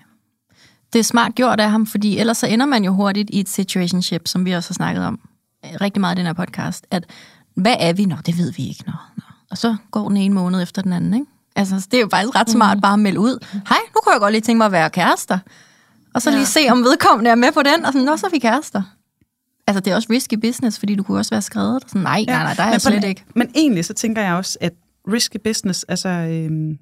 Det 0.93 0.99
er 0.99 1.04
smart 1.04 1.36
gjort 1.36 1.60
af 1.60 1.72
ham, 1.72 1.88
fordi 1.88 2.18
ellers 2.18 2.38
så 2.38 2.47
ender 2.47 2.66
man 2.66 2.84
jo 2.84 2.93
hurtigt 2.93 3.30
i 3.30 3.39
et 3.39 3.49
situationship, 3.49 4.28
som 4.28 4.45
vi 4.45 4.52
også 4.52 4.70
har 4.70 4.74
snakket 4.74 5.06
om 5.06 5.20
øh, 5.66 5.72
rigtig 5.82 6.02
meget 6.02 6.16
i 6.16 6.18
den 6.20 6.26
her 6.26 6.34
podcast, 6.34 6.86
at 6.91 7.04
hvad 7.56 7.76
er 7.80 7.93
vi? 7.93 8.06
Nå, 8.06 8.16
det 8.26 8.38
ved 8.38 8.52
vi 8.54 8.68
ikke. 8.70 8.84
Nå, 8.86 8.93
nå. 9.18 9.24
Og 9.52 9.58
så 9.58 9.76
går 9.91 10.08
den 10.08 10.18
ene 10.18 10.34
måned 10.36 10.62
efter 10.64 10.82
den 10.82 10.93
anden, 10.93 11.14
ikke? 11.14 11.26
Altså, 11.56 11.80
så 11.80 11.88
det 11.91 11.97
er 11.97 12.02
jo 12.02 12.08
faktisk 12.12 12.36
ret 12.36 12.49
smart 12.49 12.82
bare 12.82 12.93
at 12.93 12.99
melde 12.99 13.20
ud. 13.20 13.45
Hej, 13.70 13.78
nu 13.95 13.99
kunne 14.04 14.14
jeg 14.14 14.20
godt 14.20 14.32
lige 14.32 14.41
tænke 14.41 14.58
mig 14.58 14.66
at 14.66 14.72
være 14.72 14.89
kærester. 14.89 15.39
Og 16.14 16.22
så 16.22 16.30
ja. 16.30 16.36
lige 16.36 16.45
se, 16.45 16.60
om 16.72 16.84
vedkommende 16.84 17.32
er 17.32 17.36
med 17.36 17.52
på 17.52 17.62
den, 17.64 17.86
og 17.86 17.93
sådan, 17.93 18.06
nå, 18.06 18.18
så 18.18 18.26
er 18.26 18.30
vi 18.32 18.39
kærester. 18.39 18.82
Altså, 19.68 19.80
det 19.82 19.91
er 19.91 19.95
også 19.95 20.08
risky 20.12 20.34
business, 20.36 20.80
fordi 20.80 20.95
du 20.95 21.04
kunne 21.04 21.20
også 21.20 21.30
være 21.32 21.41
skrevet. 21.41 21.84
Sådan, 21.88 22.02
nej, 22.02 22.24
nej, 22.28 22.43
nej, 22.43 22.54
der 22.54 22.62
er 22.62 22.66
men 22.66 22.74
jeg 22.74 22.82
slet 22.82 23.02
den- 23.02 23.10
ikke. 23.10 23.24
Men 23.36 23.52
egentlig 23.56 23.86
så 23.86 23.93
tænker 23.93 24.22
jeg 24.22 24.34
også, 24.34 24.58
at 24.62 24.74
risky 25.08 25.38
business, 25.43 25.84
altså 25.84 26.10
øhm, 26.10 26.78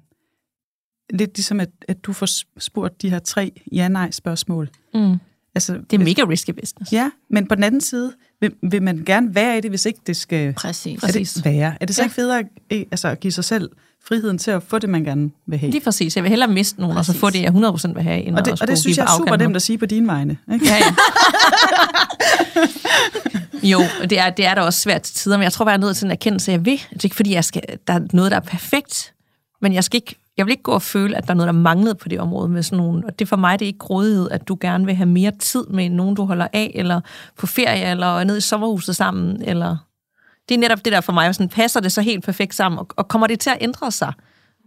lidt 1.12 1.36
ligesom, 1.36 1.60
at, 1.60 1.68
at 1.88 2.04
du 2.04 2.12
får 2.12 2.28
spurgt 2.60 3.02
de 3.02 3.10
her 3.10 3.18
tre 3.18 3.52
ja-nej-spørgsmål. 3.72 4.68
Mm. 4.94 5.16
Altså, 5.54 5.72
Det 5.90 6.00
er 6.00 6.04
mega 6.04 6.22
risky 6.22 6.50
business. 6.50 6.92
Ja, 6.92 7.10
men 7.30 7.46
på 7.48 7.54
den 7.54 7.64
anden 7.64 7.80
side, 7.80 8.12
vil, 8.40 8.52
vil 8.70 8.82
man 8.82 9.02
gerne 9.06 9.34
være 9.34 9.58
i 9.58 9.60
det, 9.60 9.70
hvis 9.70 9.86
ikke 9.86 10.00
det 10.06 10.16
skal 10.16 10.52
Præcis. 10.54 10.96
er 11.02 11.06
Præcis. 11.06 11.32
det 11.34 11.44
være. 11.44 11.74
Er 11.80 11.86
det 11.86 11.96
så 11.96 12.02
Ja. 12.02 12.04
ikke 12.06 12.14
federe 12.14 12.38
at, 12.38 12.46
altså, 12.70 13.08
at 13.08 13.20
give 13.20 13.32
sig 13.32 13.44
selv 13.44 13.70
friheden 14.04 14.38
til 14.38 14.50
at 14.50 14.62
få 14.62 14.78
det, 14.78 14.88
man 14.90 15.04
gerne 15.04 15.30
vil 15.46 15.58
have? 15.58 15.70
Lige 15.72 15.84
præcis. 15.84 16.16
Jeg 16.16 16.24
vil 16.24 16.28
hellere 16.30 16.50
miste 16.50 16.80
nogen, 16.80 16.96
og 16.96 17.04
så 17.04 17.12
Præcis. 17.12 17.20
få 17.20 17.30
det, 17.30 17.42
jeg 17.42 17.48
100% 17.90 17.94
vil 17.94 18.02
have, 18.02 18.22
end 18.22 18.36
Og 18.36 18.44
det, 18.44 18.62
og 18.62 18.68
det 18.68 18.78
synes 18.78 18.96
jeg 18.96 19.04
er 19.04 19.16
super 19.18 19.36
nemt 19.36 19.56
at 19.56 19.62
sige 19.62 19.78
på 19.78 19.86
dine 19.86 20.06
vegne. 20.06 20.38
Ikke? 20.52 20.66
Ja, 20.66 20.74
ja. 20.76 20.84
jo, 23.62 23.80
det 24.02 24.18
er, 24.18 24.30
det 24.30 24.46
er 24.46 24.54
da 24.54 24.60
også 24.60 24.80
svært 24.80 25.02
til 25.02 25.14
tider, 25.14 25.36
men 25.36 25.44
jeg 25.44 25.52
tror 25.52 25.64
bare, 25.64 25.72
jeg 25.72 25.76
er 25.78 25.80
nødt 25.80 25.96
til 25.96 26.04
en 26.04 26.10
erkendelse, 26.10 26.52
jeg 26.52 26.64
vil. 26.64 26.80
Det 26.90 26.96
er 26.96 27.04
ikke, 27.04 27.16
fordi 27.16 27.32
jeg 27.32 27.44
skal, 27.44 27.62
der 27.86 27.94
er 27.94 28.00
noget, 28.12 28.30
der 28.30 28.36
er 28.36 28.40
perfekt, 28.40 29.14
men 29.60 29.72
jeg, 29.72 29.84
skal 29.84 29.96
ikke, 29.96 30.16
jeg 30.36 30.46
vil 30.46 30.50
ikke 30.50 30.62
gå 30.62 30.72
og 30.72 30.82
føle, 30.82 31.16
at 31.16 31.24
der 31.24 31.30
er 31.30 31.34
noget, 31.34 31.46
der 31.46 31.60
manglede 31.60 31.94
på 31.94 32.08
det 32.08 32.20
område 32.20 32.48
med 32.48 32.62
sådan 32.62 32.76
nogen. 32.76 33.04
Og 33.04 33.18
det 33.18 33.28
for 33.28 33.36
mig, 33.36 33.58
det 33.58 33.64
er 33.64 33.66
ikke 33.66 33.78
grådighed, 33.78 34.30
at 34.30 34.48
du 34.48 34.58
gerne 34.60 34.86
vil 34.86 34.94
have 34.94 35.06
mere 35.06 35.32
tid 35.38 35.66
med 35.66 35.88
nogen, 35.88 36.14
du 36.14 36.24
holder 36.24 36.46
af, 36.52 36.72
eller 36.74 37.00
på 37.38 37.46
ferie, 37.46 37.90
eller 37.90 38.24
ned 38.24 38.36
i 38.36 38.40
sommerhuset 38.40 38.96
sammen, 38.96 39.42
eller... 39.42 39.76
Det 40.48 40.54
er 40.54 40.58
netop 40.58 40.84
det 40.84 40.92
der 40.92 41.00
for 41.00 41.12
mig, 41.12 41.34
sådan 41.34 41.48
passer 41.48 41.80
det 41.80 41.92
så 41.92 42.02
helt 42.02 42.24
perfekt 42.24 42.54
sammen, 42.54 42.78
og, 42.78 42.88
og 42.96 43.08
kommer 43.08 43.26
det 43.26 43.40
til 43.40 43.50
at 43.50 43.58
ændre 43.60 43.92
sig, 43.92 44.12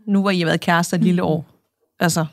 nu 0.08 0.22
hvor 0.22 0.30
I 0.30 0.40
har 0.40 0.46
været 0.46 0.62
kærester 0.62 0.98
et 0.98 1.04
lille 1.04 1.24
år? 1.24 1.46
Altså, 2.00 2.26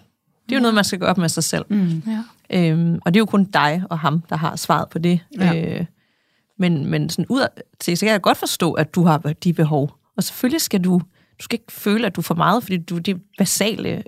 det 0.49 0.53
er 0.55 0.57
jo 0.57 0.63
noget, 0.63 0.75
man 0.75 0.85
skal 0.85 0.99
gøre 0.99 1.11
op 1.11 1.19
med 1.19 1.29
sig 1.29 1.45
selv. 1.45 1.65
Mm. 1.69 2.03
Ja. 2.07 2.23
Øhm, 2.51 3.01
og 3.05 3.15
det 3.15 3.19
er 3.19 3.21
jo 3.21 3.27
kun 3.27 3.45
dig 3.45 3.83
og 3.91 3.99
ham, 3.99 4.23
der 4.29 4.37
har 4.37 4.57
svaret 4.57 4.89
på 4.89 4.99
det. 4.99 5.21
Ja. 5.39 5.79
Øh, 5.79 5.85
men, 6.61 6.87
men 6.87 7.11
sådan 7.11 7.27
ud 7.29 7.47
til, 7.79 7.97
så 7.97 8.07
kan 8.07 8.13
jeg 8.13 8.23
godt 8.23 8.39
forstå, 8.39 8.73
at 8.73 8.95
du 8.95 9.05
har 9.05 9.19
de 9.45 9.53
behov. 9.53 9.91
Og 10.17 10.23
selvfølgelig 10.23 10.61
skal 10.61 10.85
du, 10.85 10.93
du 11.39 11.45
skal 11.45 11.55
ikke 11.55 11.73
føle, 11.73 12.07
at 12.07 12.17
du 12.17 12.23
får 12.23 12.35
meget, 12.35 12.63
fordi 12.63 12.77
du, 12.77 12.99
det 12.99 13.15
er 13.15 13.19
basale 13.39 14.03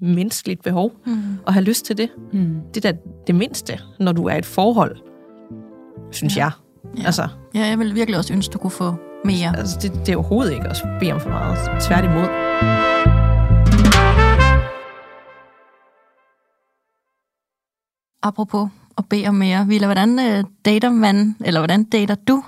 menneskeligt 0.00 0.62
behov, 0.62 0.92
mm. 1.06 1.22
at 1.46 1.52
have 1.52 1.64
lyst 1.64 1.84
til 1.84 1.96
det. 1.96 2.10
Mm. 2.32 2.60
Det 2.74 2.84
er 2.84 2.92
da 2.92 2.98
det 3.26 3.34
mindste, 3.34 3.78
når 4.00 4.12
du 4.12 4.24
er 4.24 4.34
i 4.34 4.38
et 4.38 4.46
forhold, 4.46 4.96
synes 6.10 6.36
ja. 6.36 6.42
jeg. 6.44 6.50
Ja. 6.98 7.06
Altså, 7.06 7.28
ja, 7.54 7.66
jeg 7.66 7.78
vil 7.78 7.94
virkelig 7.94 8.18
også 8.18 8.32
ønske, 8.32 8.52
du 8.52 8.58
kunne 8.58 8.70
få 8.70 8.94
mere. 9.24 9.56
altså 9.58 9.78
det, 9.82 9.92
det 10.06 10.12
er 10.12 10.16
overhovedet 10.16 10.52
ikke 10.52 10.68
at 10.68 10.76
bede 11.00 11.12
om 11.12 11.20
for 11.20 11.28
meget. 11.28 11.82
Tværtimod. 11.82 12.28
Apropos 18.22 18.68
at 18.98 19.04
bede 19.08 19.28
om 19.28 19.34
mere. 19.34 19.66
Villa, 19.66 19.86
hvordan 19.86 20.18
øh, 20.18 20.44
dater 20.64 20.90
man, 20.90 21.36
eller 21.44 21.60
hvordan 21.60 21.84
dater 21.84 22.14
du? 22.14 22.44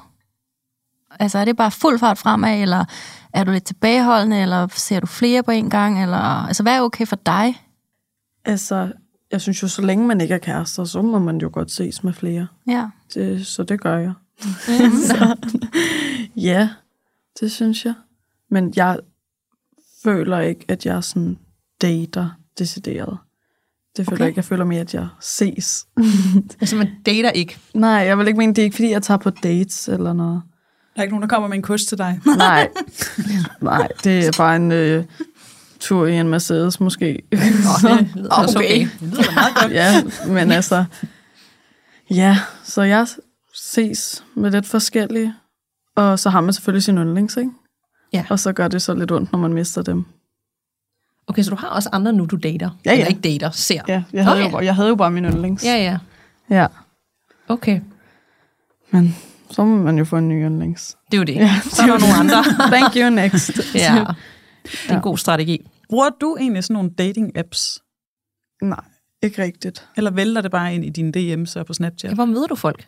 Altså, 1.21 1.39
er 1.39 1.45
det 1.45 1.57
bare 1.57 1.71
fuld 1.71 1.99
fart 1.99 2.19
fremad, 2.19 2.63
eller 2.63 2.85
er 3.33 3.45
du 3.45 3.51
lidt 3.53 3.65
tilbageholdende, 3.65 4.43
eller 4.43 4.67
ser 4.67 5.01
du 5.01 5.07
flere 5.07 5.43
på 5.43 5.51
en 5.51 5.71
gang? 5.71 6.03
Eller, 6.03 6.47
altså, 6.47 6.63
hvad 6.63 6.77
er 6.77 6.81
okay 6.81 7.07
for 7.07 7.17
dig? 7.17 7.63
Altså, 8.45 8.93
jeg 9.31 9.41
synes 9.41 9.63
jo, 9.63 9.69
så 9.69 9.83
længe 9.83 10.07
man 10.07 10.21
ikke 10.21 10.35
er 10.35 10.39
kærester, 10.39 10.85
så 10.85 11.03
må 11.03 11.19
man 11.19 11.39
jo 11.39 11.51
godt 11.53 11.71
ses 11.71 12.05
med 12.05 12.13
flere. 12.13 12.47
Ja. 12.67 12.89
Det, 13.15 13.47
så 13.47 13.63
det 13.63 13.81
gør 13.81 13.97
jeg. 13.99 14.13
så, 15.09 15.37
ja, 16.37 16.69
det 17.41 17.53
synes 17.53 17.85
jeg. 17.85 17.95
Men 18.51 18.73
jeg 18.77 18.99
føler 20.03 20.41
ikke, 20.41 20.65
at 20.69 20.87
jeg 20.87 21.05
sådan 21.05 21.39
dater 21.83 22.31
decideret. 22.59 23.19
Det 23.97 24.07
føler 24.07 24.12
Okay. 24.16 24.20
jeg 24.20 24.28
ikke. 24.28 24.38
Jeg 24.38 24.45
føler 24.45 24.64
mere, 24.64 24.80
at 24.80 24.95
jeg 24.95 25.09
ses. 25.20 25.84
Altså, 26.61 26.76
man 26.76 26.88
dater 27.07 27.30
ikke. 27.30 27.59
Nej, 27.74 27.91
jeg 27.91 28.18
vil 28.18 28.26
ikke 28.26 28.38
mene, 28.38 28.55
det 28.55 28.62
er 28.62 28.64
ikke, 28.64 28.74
fordi 28.76 28.91
jeg 28.91 29.03
tager 29.03 29.18
på 29.18 29.30
dates 29.30 29.88
eller 29.88 30.12
noget. 30.12 30.43
Der 30.95 31.01
er 31.01 31.03
ikke 31.03 31.12
nogen, 31.14 31.22
der 31.22 31.28
kommer 31.28 31.49
med 31.49 31.57
en 31.57 31.62
kus 31.62 31.84
til 31.84 31.99
dig. 31.99 32.20
Nej, 32.36 32.68
nej 33.61 33.88
det 34.05 34.26
er 34.26 34.32
bare 34.38 34.57
en 34.57 34.72
øh, 34.72 35.05
tur 35.80 36.07
i 36.07 36.16
en 36.18 36.28
Mercedes 36.28 36.80
måske. 36.80 37.22
Nå, 37.32 37.38
det 37.88 38.09
lyder 38.16 38.34
også 38.34 38.59
okay. 38.59 38.80
Det 39.01 39.09
lyder 39.09 39.34
meget 39.34 39.55
godt. 39.55 39.72
ja, 39.72 40.03
men 40.26 40.51
altså... 40.51 40.84
Ja, 42.11 42.38
så 42.64 42.82
jeg 42.82 43.07
ses 43.55 44.24
med 44.34 44.51
lidt 44.51 44.66
forskellige. 44.66 45.34
Og 45.97 46.18
så 46.18 46.30
har 46.30 46.41
man 46.41 46.53
selvfølgelig 46.53 46.82
sin 46.82 46.99
yndlings, 46.99 47.36
ikke? 47.36 47.51
Ja. 48.12 48.24
Og 48.30 48.38
så 48.38 48.53
gør 48.53 48.68
det 48.68 48.82
så 48.82 48.95
lidt 48.95 49.11
ondt, 49.12 49.32
når 49.32 49.38
man 49.38 49.53
mister 49.53 49.82
dem. 49.82 50.05
Okay, 51.27 51.43
så 51.43 51.51
du 51.51 51.57
har 51.57 51.68
også 51.68 51.89
andre 51.93 52.12
nu, 52.12 52.25
du 52.25 52.37
dater? 52.37 52.71
Ja, 52.85 52.91
ja. 52.91 52.97
Eller 52.97 53.07
ikke 53.09 53.21
dater, 53.21 53.51
ser? 53.51 53.81
Ja, 53.89 54.03
jeg 54.12 54.25
havde, 54.25 54.37
Okay. 54.37 54.45
jo, 54.47 54.51
bare- 54.51 54.64
jeg 54.64 54.75
havde 54.75 54.89
jo 54.89 54.95
bare 54.95 55.11
min 55.11 55.25
yndlings. 55.25 55.64
Ja, 55.64 55.77
ja. 55.77 55.99
ja. 56.51 56.66
Okay. 57.49 57.81
Men 58.91 59.16
så 59.51 59.64
må 59.64 59.77
man 59.77 59.99
jo 59.99 60.05
få 60.05 60.16
en 60.16 60.29
ny 60.29 60.47
yndlings. 60.47 60.97
Det 61.11 61.14
er 61.16 61.18
jo 61.18 61.25
det. 61.25 61.35
Ja, 61.35 61.51
så 61.73 61.83
er 61.83 61.87
der 61.87 61.99
nogle 61.99 62.14
andre. 62.14 62.45
Thank 62.77 62.97
you, 62.97 63.11
next. 63.11 63.51
ja. 63.75 64.05
Det 64.62 64.91
er 64.91 64.95
en 64.97 65.01
god 65.03 65.18
strategi. 65.18 65.66
Bruger 65.89 66.09
du 66.21 66.37
egentlig 66.41 66.64
sådan 66.64 66.75
nogle 66.75 66.91
dating-apps? 67.01 67.79
Nej, 68.62 68.81
ikke 69.23 69.43
rigtigt. 69.43 69.89
Eller 69.97 70.11
vælter 70.11 70.41
det 70.41 70.51
bare 70.51 70.75
ind 70.75 70.85
i 70.85 70.89
dine 70.89 71.12
DM's 71.16 71.59
og 71.59 71.66
på 71.66 71.73
Snapchat? 71.73 72.14
Hvor 72.14 72.25
møder 72.25 72.47
du 72.47 72.55
folk? 72.55 72.87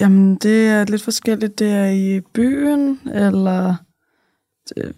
Jamen, 0.00 0.36
det 0.36 0.68
er 0.68 0.84
lidt 0.84 1.02
forskelligt. 1.02 1.58
Det 1.58 1.70
er 1.72 1.86
i 1.86 2.20
byen, 2.34 3.00
eller 3.14 3.74
øh, 4.76 4.92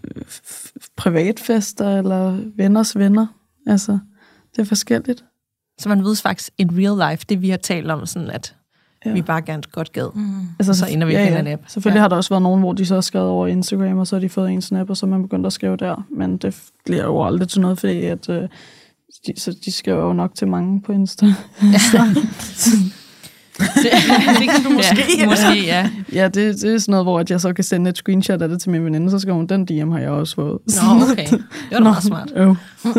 privatfester, 0.96 1.98
eller 1.98 2.38
venners 2.56 2.98
venner. 2.98 3.26
Altså, 3.66 3.98
det 4.56 4.62
er 4.62 4.64
forskelligt. 4.66 5.24
Så 5.78 5.88
man 5.88 6.02
mødes 6.02 6.22
faktisk 6.22 6.50
in 6.58 6.70
real 6.72 7.10
life, 7.12 7.24
det 7.28 7.42
vi 7.42 7.50
har 7.50 7.56
talt 7.56 7.90
om, 7.90 8.06
sådan 8.06 8.30
at 8.30 8.54
Ja. 9.04 9.10
ja. 9.10 9.14
vi 9.14 9.22
bare 9.22 9.42
gerne 9.42 9.62
godt 9.72 9.92
gad. 9.92 10.08
Mm. 10.14 10.40
Altså, 10.58 10.74
Så 10.74 10.86
ender 10.86 11.06
vi 11.06 11.12
ja, 11.12 11.28
på 11.28 11.32
ja. 11.34 11.40
en 11.40 11.46
app. 11.46 11.62
Selvfølgelig 11.66 11.96
Ja. 11.96 11.98
ja. 11.98 12.02
har 12.02 12.08
der 12.08 12.16
også 12.16 12.30
været 12.30 12.42
nogen, 12.42 12.60
hvor 12.60 12.72
de 12.72 12.86
så 12.86 12.94
har 12.94 13.00
skrevet 13.00 13.28
over 13.28 13.46
Instagram, 13.46 13.98
og 13.98 14.06
så 14.06 14.16
har 14.16 14.20
de 14.20 14.28
fået 14.28 14.50
en 14.50 14.62
snap, 14.62 14.90
og 14.90 14.96
så 14.96 15.06
er 15.06 15.10
man 15.10 15.22
begyndt 15.22 15.46
at 15.46 15.52
skrive 15.52 15.76
der. 15.76 16.06
Men 16.10 16.36
det 16.36 16.62
bliver 16.84 17.04
jo 17.04 17.24
aldrig 17.24 17.48
til 17.48 17.60
noget, 17.60 17.78
fordi 17.80 18.04
at, 18.04 18.28
øh, 18.28 18.48
de, 19.26 19.40
så 19.40 19.56
de 19.64 19.72
skriver 19.72 20.02
jo 20.06 20.12
nok 20.12 20.34
til 20.34 20.48
mange 20.48 20.82
på 20.82 20.92
Insta. 20.92 21.26
det, 23.58 23.90
det 24.40 24.48
kan 24.50 24.62
du 24.64 24.70
måske. 24.70 25.02
Ja, 25.18 25.26
måske, 25.26 25.64
ja. 25.64 25.90
ja, 26.12 26.24
det, 26.24 26.34
det 26.34 26.74
er 26.74 26.78
sådan 26.78 26.92
noget, 26.92 27.04
hvor 27.06 27.24
jeg 27.30 27.40
så 27.40 27.52
kan 27.52 27.64
sende 27.64 27.90
et 27.90 27.96
screenshot 27.96 28.42
af 28.42 28.48
det 28.48 28.60
til 28.60 28.70
min 28.70 28.84
veninde, 28.84 29.10
så 29.10 29.18
skriver 29.18 29.36
hun, 29.36 29.46
den 29.46 29.64
DM 29.64 29.90
har 29.90 29.98
jeg 29.98 30.10
også 30.10 30.34
fået. 30.34 30.58
Nå, 30.66 31.04
okay. 31.12 31.26
Det 31.30 31.44
var 31.72 31.76
da 31.78 31.82
meget 31.84 32.02
smart. 32.04 32.32
Jo. 32.36 32.56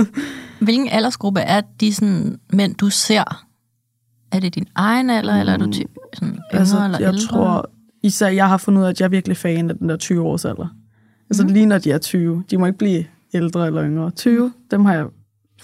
Hvilken 0.65 0.89
aldersgruppe 0.89 1.39
er 1.39 1.61
de 1.79 1.93
sådan, 1.93 2.39
mænd, 2.53 2.75
du 2.75 2.89
ser? 2.89 3.43
Er 4.31 4.39
det 4.39 4.55
din 4.55 4.65
egen 4.75 5.09
alder, 5.09 5.33
mm. 5.33 5.39
eller 5.39 5.53
er 5.53 5.57
du 5.57 5.71
ty- 5.71 5.81
sådan 6.13 6.33
yngre 6.33 6.59
Altså, 6.59 6.83
eller 6.85 6.99
jeg 6.99 7.07
ældre? 7.07 7.27
tror, 7.27 7.69
især 8.03 8.27
jeg 8.27 8.47
har 8.47 8.57
fundet 8.57 8.79
ud 8.81 8.85
af, 8.85 8.89
at 8.89 8.99
jeg 8.99 9.05
er 9.05 9.09
virkelig 9.09 9.37
fan 9.37 9.69
af 9.69 9.77
den 9.77 9.89
der 9.89 9.97
20 9.97 10.21
års 10.21 10.45
alder. 10.45 10.67
Altså 11.29 11.43
Mhm. 11.43 11.53
lige 11.53 11.65
når 11.65 11.77
de 11.77 11.91
er 11.91 11.97
20. 11.97 12.43
De 12.51 12.57
må 12.57 12.65
ikke 12.65 12.77
blive 12.77 13.05
ældre 13.33 13.67
eller 13.67 13.83
yngre. 13.85 14.11
20, 14.11 14.53
dem 14.71 14.85
har 14.85 14.93
jeg 14.93 15.05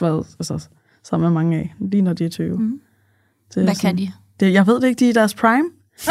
været 0.01 0.25
altså, 0.39 0.67
sammen 1.03 1.25
med 1.33 1.33
mange 1.41 1.57
af. 1.57 1.73
Lige 1.79 2.01
når 2.01 2.13
de 2.13 2.25
er 2.25 2.29
20. 2.29 2.57
Mhm. 2.57 2.79
Det 3.49 3.57
er 3.57 3.63
Hvad 3.63 3.75
kan 3.75 3.97
de? 3.97 4.11
Det, 4.39 4.53
jeg 4.53 4.67
ved 4.67 4.81
det 4.81 4.87
ikke, 4.87 4.99
de 4.99 5.05
er 5.05 5.09
i 5.09 5.13
deres 5.13 5.33
prime. 5.33 5.69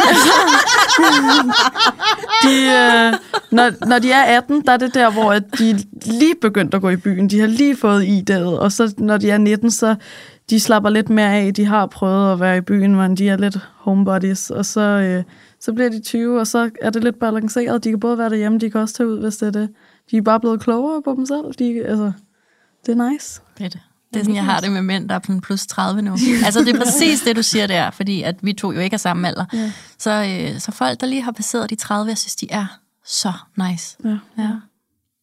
de, 2.45 2.55
øh, 2.55 3.13
når, 3.51 3.87
når 3.87 3.99
de 3.99 4.13
er 4.13 4.23
18, 4.23 4.63
der 4.67 4.73
er 4.73 4.77
det 4.77 4.95
der, 4.95 5.11
hvor 5.11 5.33
at 5.33 5.43
de 5.59 5.79
lige 6.07 6.35
begyndt 6.41 6.75
at 6.75 6.81
gå 6.81 6.89
i 6.89 6.97
byen. 6.97 7.31
De 7.31 7.41
har 7.41 7.47
lige 7.47 7.77
fået 7.77 8.05
ID'et, 8.05 8.45
og 8.45 8.73
så 8.73 8.95
når 8.99 9.17
de 9.17 9.31
er 9.31 9.39
19, 9.39 9.71
så 9.71 9.95
de 10.51 10.61
slapper 10.61 10.91
lidt 10.91 11.11
mere 11.11 11.35
af. 11.35 11.55
De 11.55 11.65
har 11.65 11.87
prøvet 11.87 12.33
at 12.33 12.41
være 12.41 12.57
i 12.57 12.61
byen, 12.61 12.97
men 12.97 13.17
de 13.17 13.29
er 13.29 13.37
lidt 13.37 13.57
homebodies, 13.77 14.51
og 14.51 14.67
så, 14.67 14.81
øh, 14.81 15.25
så 15.61 15.73
bliver 15.73 15.91
de 15.91 16.01
20, 16.01 16.41
og 16.41 16.47
så 16.47 16.71
er 16.83 16.91
det 16.91 17.05
lidt 17.05 17.19
balanceret. 17.19 17.85
De 17.85 17.91
kan 17.91 18.01
både 18.01 18.19
være 18.19 18.31
derhjemme, 18.31 18.59
de 18.59 18.71
kan 18.71 18.81
også 18.81 18.95
tage 18.95 19.09
ud, 19.09 19.21
hvis 19.21 19.37
det 19.37 19.47
er 19.47 19.61
det. 19.61 19.69
De 20.11 20.17
er 20.17 20.23
bare 20.23 20.41
blevet 20.41 20.61
klogere 20.61 21.03
på 21.03 21.15
dem 21.17 21.27
selv. 21.27 21.55
De, 21.59 21.85
altså, 21.85 22.13
det 22.87 22.99
er 22.99 23.11
nice. 23.11 23.41
Det 23.59 23.65
er 23.65 23.69
det. 23.69 23.81
Det 24.15 24.21
er 24.21 24.25
sådan, 24.25 24.35
jeg 24.37 24.45
har 24.45 24.61
det 24.61 24.73
med 24.73 24.83
mænd, 24.83 25.09
der 25.09 25.15
er 25.15 25.21
sådan 25.27 25.41
plus 25.41 25.67
30 25.67 26.03
nu. 26.03 26.11
Altså, 26.45 26.61
det 26.61 26.69
er 26.75 26.79
præcis 26.79 27.21
det, 27.23 27.37
du 27.37 27.43
siger 27.43 27.67
der, 27.67 27.91
fordi 27.91 28.23
at 28.23 28.35
vi 28.43 28.53
to 28.53 28.73
jo 28.73 28.81
ikke 28.81 28.95
er 28.95 28.99
samme 28.99 29.29
alder. 29.29 29.45
Ja. 29.53 29.73
Så, 29.99 30.11
øh, 30.11 30.61
så 30.61 30.73
folk, 30.73 31.01
der 31.01 31.07
lige 31.07 31.23
har 31.23 31.33
passeret 31.33 31.71
de 31.71 31.75
30, 31.75 32.09
jeg 32.09 32.19
synes, 32.19 32.37
de 32.37 32.47
er 32.51 32.67
så 33.07 33.33
nice. 33.57 33.97
Ja. 34.05 34.17
Ja. 34.39 34.49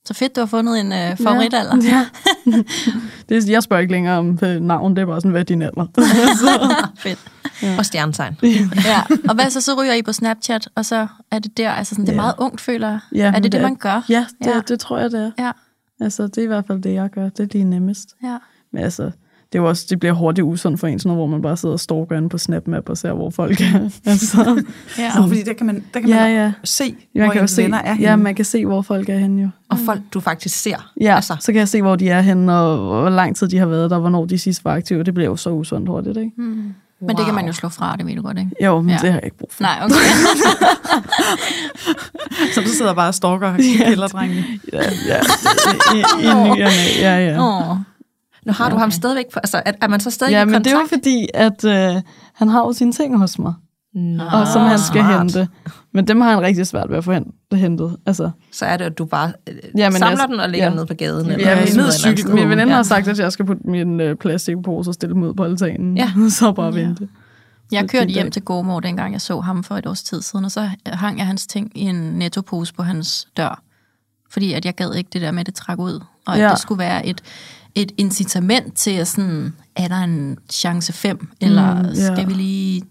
Så 0.05 0.13
fedt, 0.13 0.35
du 0.35 0.41
har 0.41 0.45
fundet 0.45 0.79
en 0.79 0.91
øh, 0.93 1.17
favoritalder. 1.17 1.75
Ja. 1.83 2.05
det, 3.29 3.37
er- 3.37 3.51
jeg 3.51 3.63
spørger 3.63 3.81
ikke 3.81 3.93
længere 3.93 4.17
om 4.17 4.39
øh, 4.43 4.61
navn, 4.61 4.95
det 4.95 5.01
er 5.01 5.05
bare 5.05 5.17
sådan, 5.21 5.31
hvad 5.31 5.41
er 5.41 5.45
din 5.45 5.61
alder? 5.61 5.85
fedt. 7.03 7.19
Og 7.79 7.85
stjernetegn. 7.85 8.37
Ja. 8.85 9.01
Og 9.29 9.35
hvad 9.35 9.49
så, 9.49 9.61
så 9.61 9.81
ryger 9.81 9.93
I 9.93 10.01
på 10.01 10.13
Snapchat, 10.13 10.69
og 10.75 10.85
så 10.85 11.07
er 11.31 11.39
det 11.39 11.57
der, 11.57 11.71
altså 11.71 11.95
sådan, 11.95 12.05
det 12.05 12.11
er 12.11 12.15
Ja. 12.15 12.21
meget 12.21 12.35
ungt, 12.37 12.61
føler 12.61 12.89
jeg. 12.89 12.99
Ja, 13.15 13.25
er 13.27 13.31
det 13.31 13.43
det, 13.43 13.51
det 13.51 13.57
er- 13.57 13.61
man 13.61 13.75
gør? 13.75 14.05
Ja, 14.09 14.25
det, 14.39 14.47
Ja. 14.47 14.55
ja. 14.55 14.61
det 14.67 14.79
tror 14.79 14.97
jeg, 14.99 15.11
det 15.11 15.33
er. 15.37 15.45
Ja. 15.45 15.51
Altså, 16.01 16.23
det 16.23 16.37
er 16.37 16.41
i 16.43 16.47
hvert 16.47 16.67
fald 16.67 16.81
det, 16.81 16.93
jeg 16.93 17.09
gør. 17.09 17.29
Det 17.29 17.39
er 17.39 17.47
lige 17.51 17.63
nemmest. 17.63 18.09
ja. 18.23 18.37
Men 18.73 18.83
altså, 18.83 19.03
det, 19.03 19.59
er 19.59 19.59
jo 19.59 19.67
også, 19.69 19.85
det 19.89 19.99
bliver 19.99 20.13
hurtigt 20.13 20.45
usundt 20.45 20.79
for 20.79 20.87
en, 20.87 20.99
sådan 20.99 21.07
noget, 21.15 21.19
hvor 21.19 21.27
man 21.37 21.41
bare 21.41 21.57
sidder 21.57 21.73
og 21.73 21.79
stalker 21.79 22.17
inde 22.17 22.29
på 22.29 22.37
SnapMap 22.37 22.89
og 22.89 22.97
ser, 22.97 23.13
hvor 23.13 23.29
folk 23.29 23.61
er. 23.61 23.89
altså, 24.05 24.63
ja. 24.97 25.11
Nå, 25.15 25.27
fordi 25.27 25.43
der 25.43 25.53
kan 25.53 25.65
man, 25.65 25.83
der 25.93 25.99
kan 25.99 26.09
ja, 26.09 26.21
man 26.23 26.31
ja. 26.31 26.51
se, 26.63 26.95
Man 27.15 27.23
hvor 27.25 27.33
kan 27.33 27.41
ens 27.41 27.51
se, 27.51 27.63
venner 27.63 27.77
er 27.77 27.93
henne. 27.93 28.09
ja, 28.09 28.15
man 28.15 28.35
kan 28.35 28.45
se, 28.45 28.65
hvor 28.65 28.81
folk 28.81 29.09
er 29.09 29.17
henne 29.17 29.41
jo. 29.41 29.49
Og 29.69 29.77
folk, 29.85 30.01
du 30.13 30.19
faktisk 30.19 30.61
ser. 30.61 30.91
Ja, 31.01 31.15
Altså, 31.15 31.35
så 31.39 31.51
kan 31.51 31.59
jeg 31.59 31.67
se, 31.67 31.81
hvor 31.81 31.95
de 31.95 32.09
er 32.09 32.21
henne, 32.21 32.55
og 32.59 32.77
hvor 33.01 33.09
lang 33.09 33.35
tid 33.35 33.47
de 33.47 33.57
har 33.57 33.65
været 33.65 33.91
der, 33.91 33.99
hvornår 33.99 34.25
de 34.25 34.37
sidst 34.37 34.65
var 34.65 34.75
aktive. 34.75 35.03
Det 35.03 35.13
bliver 35.13 35.29
jo 35.29 35.35
så 35.35 35.49
usundt 35.49 35.89
hurtigt, 35.89 36.17
ikke? 36.17 36.31
Mm. 36.37 36.73
Men 37.01 37.17
det 37.17 37.25
kan 37.25 37.35
man 37.35 37.45
jo 37.45 37.53
slå 37.53 37.69
fra, 37.69 37.95
det 37.95 38.05
ved 38.05 38.15
du 38.15 38.21
godt, 38.21 38.37
ikke? 38.37 38.51
Jo, 38.65 38.81
men 38.81 38.89
Ja. 38.89 38.97
det 39.01 39.11
har 39.11 39.17
jeg 39.19 39.25
ikke 39.25 39.37
brug 39.37 39.49
for. 39.51 39.63
Nej, 39.63 39.79
okay. 39.83 39.95
Så 42.53 42.61
du 42.61 42.67
sidder 42.67 42.93
bare 42.93 43.07
og 43.07 43.13
stalker 43.15 43.57
kælderdrengen. 43.77 44.43
Ja, 44.73 44.81
ja. 45.07 45.19
I, 45.93 45.97
i, 45.97 45.99
i 45.99 46.03
ny 46.27 46.49
og 46.49 46.57
næ. 46.57 46.65
Ja, 47.01 47.29
ja. 47.29 47.41
Åh. 47.71 47.77
Nu 48.49 48.53
har 48.63 48.69
du 48.69 48.75
ham 48.77 48.91
stadigvæk 48.91 49.25
på, 49.33 49.39
altså 49.39 49.61
er, 49.65 49.71
er 49.81 49.87
man 49.87 49.99
så 49.99 50.09
stadig 50.11 50.31
Ja, 50.31 50.41
i 50.41 50.45
men 50.45 50.53
det 50.63 50.67
er 50.67 50.71
jo 50.71 50.77
kontakt? 50.77 50.99
fordi, 51.03 51.27
at 51.33 51.65
øh, 51.65 52.01
han 52.35 52.47
har 52.49 52.59
jo 52.59 52.73
sine 52.73 52.91
ting 52.91 53.17
hos 53.17 53.39
mig, 53.39 53.53
Nå, 53.93 54.23
og 54.23 54.47
som 54.47 54.61
han 54.61 54.79
skal 54.79 55.01
smart. 55.01 55.19
hente. 55.19 55.47
Men 55.93 56.07
dem 56.07 56.21
har 56.21 56.29
han 56.29 56.41
rigtig 56.41 56.67
svært 56.67 56.89
ved 56.89 56.97
at 56.97 57.03
få 57.03 57.11
hen- 57.11 57.31
hentet. 57.53 57.97
Altså, 58.05 58.31
Så 58.51 58.65
er 58.65 58.77
det, 58.77 58.85
at 58.85 58.97
du 58.97 59.05
bare 59.05 59.31
øh, 59.49 59.55
Jamen, 59.77 59.97
samler 59.99 60.19
jeg- 60.19 60.27
den 60.29 60.39
og 60.39 60.49
lægger 60.49 60.65
ja. 60.65 60.69
den 60.69 60.77
ned 60.79 60.85
på 60.85 60.93
gaden. 60.93 61.27
Ja, 61.27 61.33
eller 61.33 61.49
ja, 61.49 61.65
smider 61.65 61.85
ned 61.85 61.91
cykel. 62.17 62.33
min 62.35 62.49
veninde 62.49 62.71
Ja. 62.71 62.75
har 62.75 62.83
sagt, 62.83 63.07
at 63.07 63.19
jeg 63.19 63.31
skal 63.31 63.45
putte 63.45 63.61
min 63.65 63.99
øh, 63.99 64.15
plastikpose 64.15 64.89
og 64.89 64.93
stille 64.93 65.13
dem 65.15 65.23
ud 65.23 65.33
på 65.33 65.43
altanen. 65.43 65.97
Ja. 65.97 66.11
så 66.29 66.51
bare 66.51 66.75
Ja. 66.75 66.85
vente. 66.85 67.07
Jeg 67.71 67.81
Så 67.81 67.87
kørte 67.97 68.09
hjem 68.11 68.31
til 68.31 68.41
Gormor, 68.41 68.79
dengang 68.79 69.13
jeg 69.13 69.21
så 69.21 69.39
ham 69.39 69.63
for 69.63 69.75
et 69.75 69.85
års 69.87 70.03
tid 70.03 70.21
siden, 70.21 70.45
og 70.45 70.51
så 70.51 70.69
hang 70.85 71.17
jeg 71.17 71.25
hans 71.27 71.47
ting 71.47 71.71
i 71.75 71.81
en 71.81 71.95
nettopose 71.95 72.73
på 72.73 72.83
hans 72.83 73.27
dør. 73.37 73.61
Fordi 74.31 74.53
at 74.53 74.65
jeg 74.65 74.75
gad 74.75 74.93
ikke 74.93 75.09
det 75.13 75.21
der 75.21 75.31
med, 75.31 75.39
at 75.39 75.45
det 75.45 75.55
trak 75.55 75.79
ud. 75.79 76.03
Og 76.27 76.33
at 76.35 76.41
Ja. 76.43 76.49
det 76.49 76.59
skulle 76.59 76.79
være 76.79 77.05
et, 77.05 77.21
et 77.75 77.91
incitament 77.97 78.73
til 78.77 78.91
at 78.91 79.07
sådan, 79.07 79.53
er 79.75 79.87
der 79.87 79.95
en 80.03 80.37
chance 80.51 80.93
fem? 80.93 81.27
Eller 81.41 81.75
Mm, 81.75 81.85
ja. 81.89 82.13
skal 82.13 82.27
vi 82.27 82.33
lige... 82.33 82.81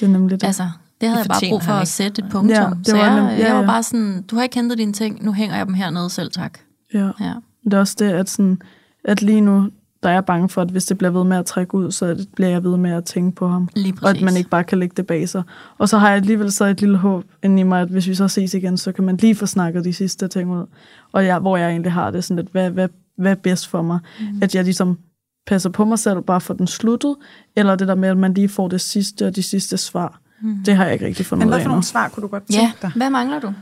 Det 0.00 0.06
er 0.06 0.10
nemlig 0.10 0.40
det. 0.40 0.46
Altså, 0.46 0.62
det 1.00 1.08
havde 1.08 1.22
Det 1.22 1.28
jeg 1.28 1.40
bare 1.40 1.50
brug 1.50 1.62
for 1.62 1.72
at 1.72 1.82
ikke. 1.82 1.90
sætte 1.90 2.22
et 2.24 2.30
punktum. 2.30 2.48
Ja, 2.50 2.62
Ja, 2.62 2.68
det 2.70 2.86
så 2.86 2.96
var 2.96 3.04
jeg, 3.04 3.18
nem- 3.18 3.38
ja, 3.40 3.46
jeg 3.46 3.54
var 3.54 3.60
ja. 3.60 3.66
bare 3.66 3.82
sådan, 3.82 4.22
du 4.22 4.36
har 4.36 4.42
ikke 4.42 4.56
hentet 4.56 4.78
dine 4.78 4.92
ting, 4.92 5.24
nu 5.24 5.32
hænger 5.32 5.56
jeg 5.56 5.66
dem 5.66 5.74
hernede 5.74 6.10
selv, 6.10 6.30
tak. 6.32 6.58
ja. 6.94 7.10
Ja. 7.20 7.34
Det 7.64 7.74
er 7.74 7.78
også 7.78 7.96
det, 7.98 8.10
at, 8.10 8.30
sådan, 8.30 8.62
at 9.04 9.22
lige 9.22 9.40
nu, 9.40 9.70
der 10.02 10.08
er 10.08 10.12
jeg 10.12 10.24
bange 10.24 10.48
for, 10.48 10.62
at 10.62 10.68
hvis 10.70 10.84
det 10.84 10.98
bliver 10.98 11.10
ved 11.10 11.24
med 11.24 11.36
at 11.36 11.46
trække 11.46 11.74
ud, 11.74 11.90
så 11.90 12.26
bliver 12.36 12.48
jeg 12.50 12.64
ved 12.64 12.76
med 12.76 12.90
at 12.90 13.04
tænke 13.04 13.36
på 13.36 13.48
ham. 13.48 13.68
Lige 13.76 13.94
Og 14.02 14.10
at 14.10 14.22
man 14.22 14.36
ikke 14.36 14.50
bare 14.50 14.64
kan 14.64 14.78
lægge 14.78 14.94
det 14.96 15.06
bag 15.06 15.28
sig. 15.28 15.42
Og 15.78 15.88
så 15.88 15.98
har 15.98 16.08
jeg 16.08 16.16
alligevel 16.16 16.52
så 16.52 16.64
et 16.64 16.80
lille 16.80 16.96
håb 16.96 17.24
inde 17.42 17.60
i 17.60 17.62
mig, 17.62 17.80
at 17.82 17.88
hvis 17.88 18.08
vi 18.08 18.14
så 18.14 18.28
ses 18.28 18.54
igen, 18.54 18.76
så 18.76 18.92
kan 18.92 19.04
man 19.04 19.16
lige 19.16 19.34
få 19.34 19.46
snakket 19.46 19.84
de 19.84 19.92
sidste 19.92 20.28
ting 20.28 20.50
ud. 20.50 20.66
Og 21.12 21.26
jeg, 21.26 21.38
hvor 21.38 21.56
jeg 21.56 21.70
egentlig 21.70 21.92
har 21.92 22.10
det 22.10 22.24
sådan 22.24 22.42
lidt, 22.42 22.52
hvad, 22.52 22.70
hvad, 22.70 22.88
hvad 23.20 23.30
er 23.30 23.34
bedst 23.34 23.68
for 23.68 23.82
mig? 23.82 23.98
Mm. 24.20 24.42
At 24.42 24.54
jeg 24.54 24.64
ligesom 24.64 24.98
passer 25.46 25.70
på 25.70 25.84
mig 25.84 25.98
selv, 25.98 26.20
bare 26.22 26.40
for 26.40 26.54
den 26.54 26.66
sluttet, 26.66 27.16
eller 27.56 27.76
det 27.76 27.88
der 27.88 27.94
med, 27.94 28.08
at 28.08 28.16
man 28.16 28.34
lige 28.34 28.48
får 28.48 28.68
det 28.68 28.80
sidste 28.80 29.26
og 29.26 29.36
de 29.36 29.42
sidste 29.42 29.76
svar. 29.76 30.20
Mm. 30.42 30.56
Det 30.64 30.76
har 30.76 30.84
jeg 30.84 30.92
ikke 30.92 31.06
rigtig 31.06 31.26
fundet 31.26 31.46
Men 31.46 31.48
ud 31.48 31.50
hvad 31.50 31.58
af 31.58 31.62
for 31.62 31.64
endnu. 31.68 31.72
nogle 31.74 31.84
svar 31.84 32.08
kunne 32.08 32.22
du 32.22 32.26
godt 32.28 32.42
Ja, 32.50 32.54
tænke 32.54 32.76
dig? 32.82 32.92
hvad 32.96 33.10
mangler 33.10 33.40
du? 33.40 33.52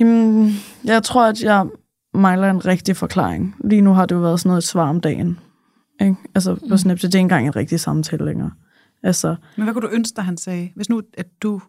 Jamen, 0.00 0.52
jeg 0.84 1.02
tror, 1.02 1.26
at 1.26 1.42
jeg 1.42 1.66
mangler 2.14 2.50
en 2.50 2.66
rigtig 2.66 2.96
forklaring. 2.96 3.54
Lige 3.64 3.80
nu 3.82 3.92
har 3.92 4.06
det 4.06 4.14
jo 4.14 4.20
været 4.20 4.40
sådan 4.40 4.48
noget 4.48 4.62
et 4.62 4.68
svar 4.68 4.88
om 4.88 5.00
dagen. 5.00 5.38
Ikke? 6.00 6.16
Altså 6.34 6.56
på 6.68 6.76
Snapchat, 6.76 7.12
det 7.12 7.14
er 7.14 7.18
ikke 7.18 7.24
engang 7.24 7.46
en 7.46 7.56
rigtig 7.56 7.80
samtale 7.80 8.24
længere. 8.24 8.50
Altså, 9.02 9.36
Men 9.56 9.64
hvad 9.64 9.74
kunne 9.74 9.88
du 9.88 9.92
ønske 9.92 10.16
dig, 10.16 10.24
han 10.24 10.36
sagde? 10.36 10.70
Hvis 10.76 10.88
nu, 10.88 11.02
at 11.18 11.26
du 11.42 11.60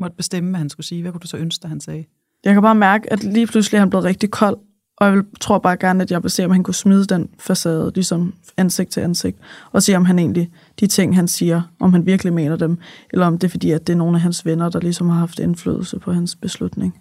måtte 0.00 0.16
bestemme, 0.16 0.50
hvad 0.50 0.58
han 0.58 0.68
skulle 0.68 0.86
sige, 0.86 1.02
hvad 1.02 1.12
kunne 1.12 1.20
du 1.20 1.26
så 1.26 1.36
ønske 1.36 1.62
dig, 1.62 1.68
han 1.70 1.80
sagde? 1.80 2.04
jeg 2.44 2.52
kan 2.52 2.62
bare 2.62 2.74
mærke, 2.74 3.12
at 3.12 3.24
lige 3.24 3.46
pludselig 3.46 3.76
er 3.76 3.80
han 3.80 3.90
blevet 3.90 4.04
rigtig 4.04 4.30
kold, 4.30 4.56
og 5.02 5.08
jeg 5.08 5.16
vil, 5.16 5.24
tror 5.40 5.58
bare 5.58 5.76
gerne, 5.76 6.02
at 6.02 6.10
jeg 6.10 6.22
vil 6.22 6.30
se, 6.30 6.44
om 6.44 6.50
han 6.50 6.62
kunne 6.62 6.74
smide 6.74 7.04
den 7.04 7.28
facade, 7.38 7.92
ligesom 7.94 8.34
ansigt 8.56 8.90
til 8.90 9.00
ansigt, 9.00 9.38
og 9.72 9.82
se, 9.82 9.94
om 9.94 10.04
han 10.04 10.18
egentlig, 10.18 10.50
de 10.80 10.86
ting, 10.86 11.16
han 11.16 11.28
siger, 11.28 11.62
om 11.80 11.92
han 11.92 12.06
virkelig 12.06 12.32
mener 12.32 12.56
dem, 12.56 12.78
eller 13.12 13.26
om 13.26 13.38
det 13.38 13.46
er 13.46 13.50
fordi, 13.50 13.70
at 13.70 13.86
det 13.86 13.92
er 13.92 13.96
nogle 13.96 14.16
af 14.16 14.20
hans 14.20 14.46
venner, 14.46 14.68
der 14.68 14.80
ligesom 14.80 15.08
har 15.08 15.18
haft 15.18 15.38
indflydelse 15.38 15.98
på 15.98 16.12
hans 16.12 16.36
beslutning. 16.36 16.98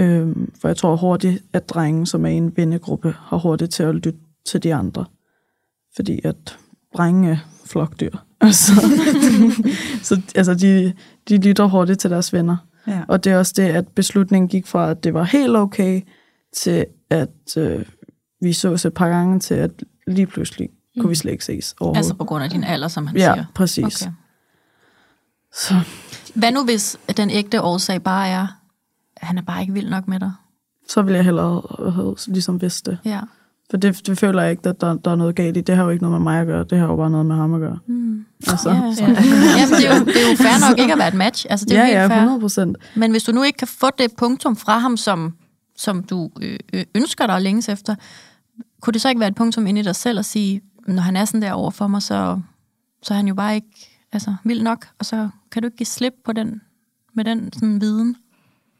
Øhm, 0.00 0.52
for 0.60 0.68
jeg 0.68 0.76
tror 0.76 0.96
hurtigt, 0.96 1.42
at 1.52 1.68
drengen, 1.68 2.06
som 2.06 2.24
er 2.26 2.30
i 2.30 2.34
en 2.34 2.56
vennegruppe, 2.56 3.14
har 3.18 3.36
hurtigt 3.36 3.72
til 3.72 3.82
at 3.82 3.94
lytte 3.94 4.14
til 4.46 4.62
de 4.62 4.74
andre. 4.74 5.04
Fordi 5.96 6.20
at 6.24 6.58
drenge 6.96 7.30
er 7.30 7.36
flokdyr. 7.66 8.16
Altså, 8.40 8.72
så 10.02 10.20
altså, 10.34 10.54
de, 10.54 10.92
de 11.28 11.36
lytter 11.36 11.64
hurtigt 11.64 12.00
til 12.00 12.10
deres 12.10 12.32
venner. 12.32 12.56
Ja. 12.86 13.00
Og 13.08 13.24
det 13.24 13.32
er 13.32 13.38
også 13.38 13.52
det, 13.56 13.62
at 13.62 13.88
beslutningen 13.88 14.48
gik 14.48 14.66
fra, 14.66 14.90
at 14.90 15.04
det 15.04 15.14
var 15.14 15.24
helt 15.24 15.56
okay, 15.56 16.02
til 16.58 16.86
at 17.10 17.56
øh, 17.56 17.84
vi 18.40 18.52
sås 18.52 18.84
et 18.84 18.94
par 18.94 19.08
gange, 19.08 19.40
til 19.40 19.54
at 19.54 19.70
lige 20.06 20.26
pludselig 20.26 20.68
mm. 20.96 21.00
kunne 21.00 21.08
vi 21.08 21.14
slet 21.14 21.32
ikke 21.32 21.44
ses 21.44 21.74
overhovedet. 21.80 21.98
Altså 21.98 22.14
på 22.14 22.24
grund 22.24 22.44
af 22.44 22.50
din 22.50 22.64
alder, 22.64 22.88
som 22.88 23.06
han 23.06 23.16
ja, 23.16 23.34
siger. 23.34 23.44
præcis. 23.54 24.02
Okay. 24.02 24.12
Så, 25.54 25.74
Hvad 26.34 26.52
nu, 26.52 26.64
hvis 26.64 26.98
den 27.16 27.30
ægte 27.30 27.62
årsag 27.62 28.02
bare 28.02 28.28
er, 28.28 28.46
at 29.16 29.26
han 29.26 29.38
er 29.38 29.42
bare 29.42 29.60
ikke 29.60 29.72
vild 29.72 29.90
nok 29.90 30.08
med 30.08 30.20
dig? 30.20 30.32
Så 30.88 31.02
vil 31.02 31.14
jeg 31.14 31.24
hellere 31.24 31.62
have 31.92 32.16
ligesom 32.26 32.60
vidst 32.60 32.86
det. 32.86 32.98
Ja. 33.04 33.20
For 33.70 33.76
det, 33.76 34.06
det 34.06 34.18
føler 34.18 34.42
jeg 34.42 34.50
ikke, 34.50 34.68
at 34.68 34.80
der, 34.80 34.94
der 34.94 35.10
er 35.10 35.16
noget 35.16 35.34
galt 35.34 35.56
i. 35.56 35.60
Det 35.60 35.76
har 35.76 35.84
jo 35.84 35.90
ikke 35.90 36.02
noget 36.02 36.20
med 36.20 36.32
mig 36.32 36.40
at 36.40 36.46
gøre. 36.46 36.64
Det 36.64 36.78
har 36.78 36.86
jo 36.86 36.96
bare 36.96 37.10
noget 37.10 37.26
med 37.26 37.36
ham 37.36 37.54
at 37.54 37.60
gøre. 37.60 37.78
Mm. 37.86 38.24
Altså, 38.46 38.70
Ja, 38.70 38.74
ja. 38.74 38.82
Jamen, 39.58 39.74
det, 39.76 39.88
er 39.88 39.98
jo, 39.98 40.04
det 40.04 40.24
er 40.24 40.30
jo 40.30 40.36
fair 40.36 40.68
nok 40.70 40.78
ikke 40.78 40.92
at 40.92 40.98
være 40.98 41.08
et 41.08 41.14
match. 41.14 41.46
Altså, 41.50 41.66
det 41.68 41.78
er 41.78 41.80
ja, 41.80 41.86
jo 41.86 41.92
ja, 41.92 42.00
helt 42.00 42.12
fair. 42.12 42.18
100 42.18 42.40
procent. 42.40 42.76
Men 42.96 43.10
hvis 43.10 43.22
du 43.22 43.32
nu 43.32 43.42
ikke 43.42 43.56
kan 43.56 43.68
få 43.68 43.86
det 43.98 44.10
punktum 44.18 44.56
fra 44.56 44.78
ham, 44.78 44.96
som, 44.96 45.34
som 45.78 46.02
du 46.02 46.30
øh, 46.42 46.58
øh, 46.72 46.84
ønsker 46.94 47.26
dig 47.26 47.34
og 47.34 47.42
længes 47.42 47.68
efter, 47.68 47.94
kunne 48.80 48.92
det 48.92 49.00
så 49.00 49.08
ikke 49.08 49.20
være 49.20 49.28
et 49.28 49.34
punktum 49.34 49.66
inde 49.66 49.80
i 49.80 49.84
dig 49.84 49.96
selv 49.96 50.18
at 50.18 50.24
sige, 50.24 50.60
når 50.86 51.02
han 51.02 51.16
er 51.16 51.24
sådan 51.24 51.42
der 51.42 51.52
over 51.52 51.70
for 51.70 51.86
mig, 51.86 52.02
så, 52.02 52.40
så 53.02 53.14
er 53.14 53.16
han 53.16 53.28
jo 53.28 53.34
bare 53.34 53.54
ikke 53.54 53.98
altså, 54.12 54.34
vild 54.44 54.62
nok, 54.62 54.86
og 54.98 55.04
så 55.04 55.28
kan 55.50 55.62
du 55.62 55.66
ikke 55.66 55.76
give 55.76 55.86
slip 55.86 56.14
på 56.24 56.32
den, 56.32 56.60
med 57.14 57.24
den 57.24 57.52
sådan, 57.52 57.80
viden. 57.80 58.16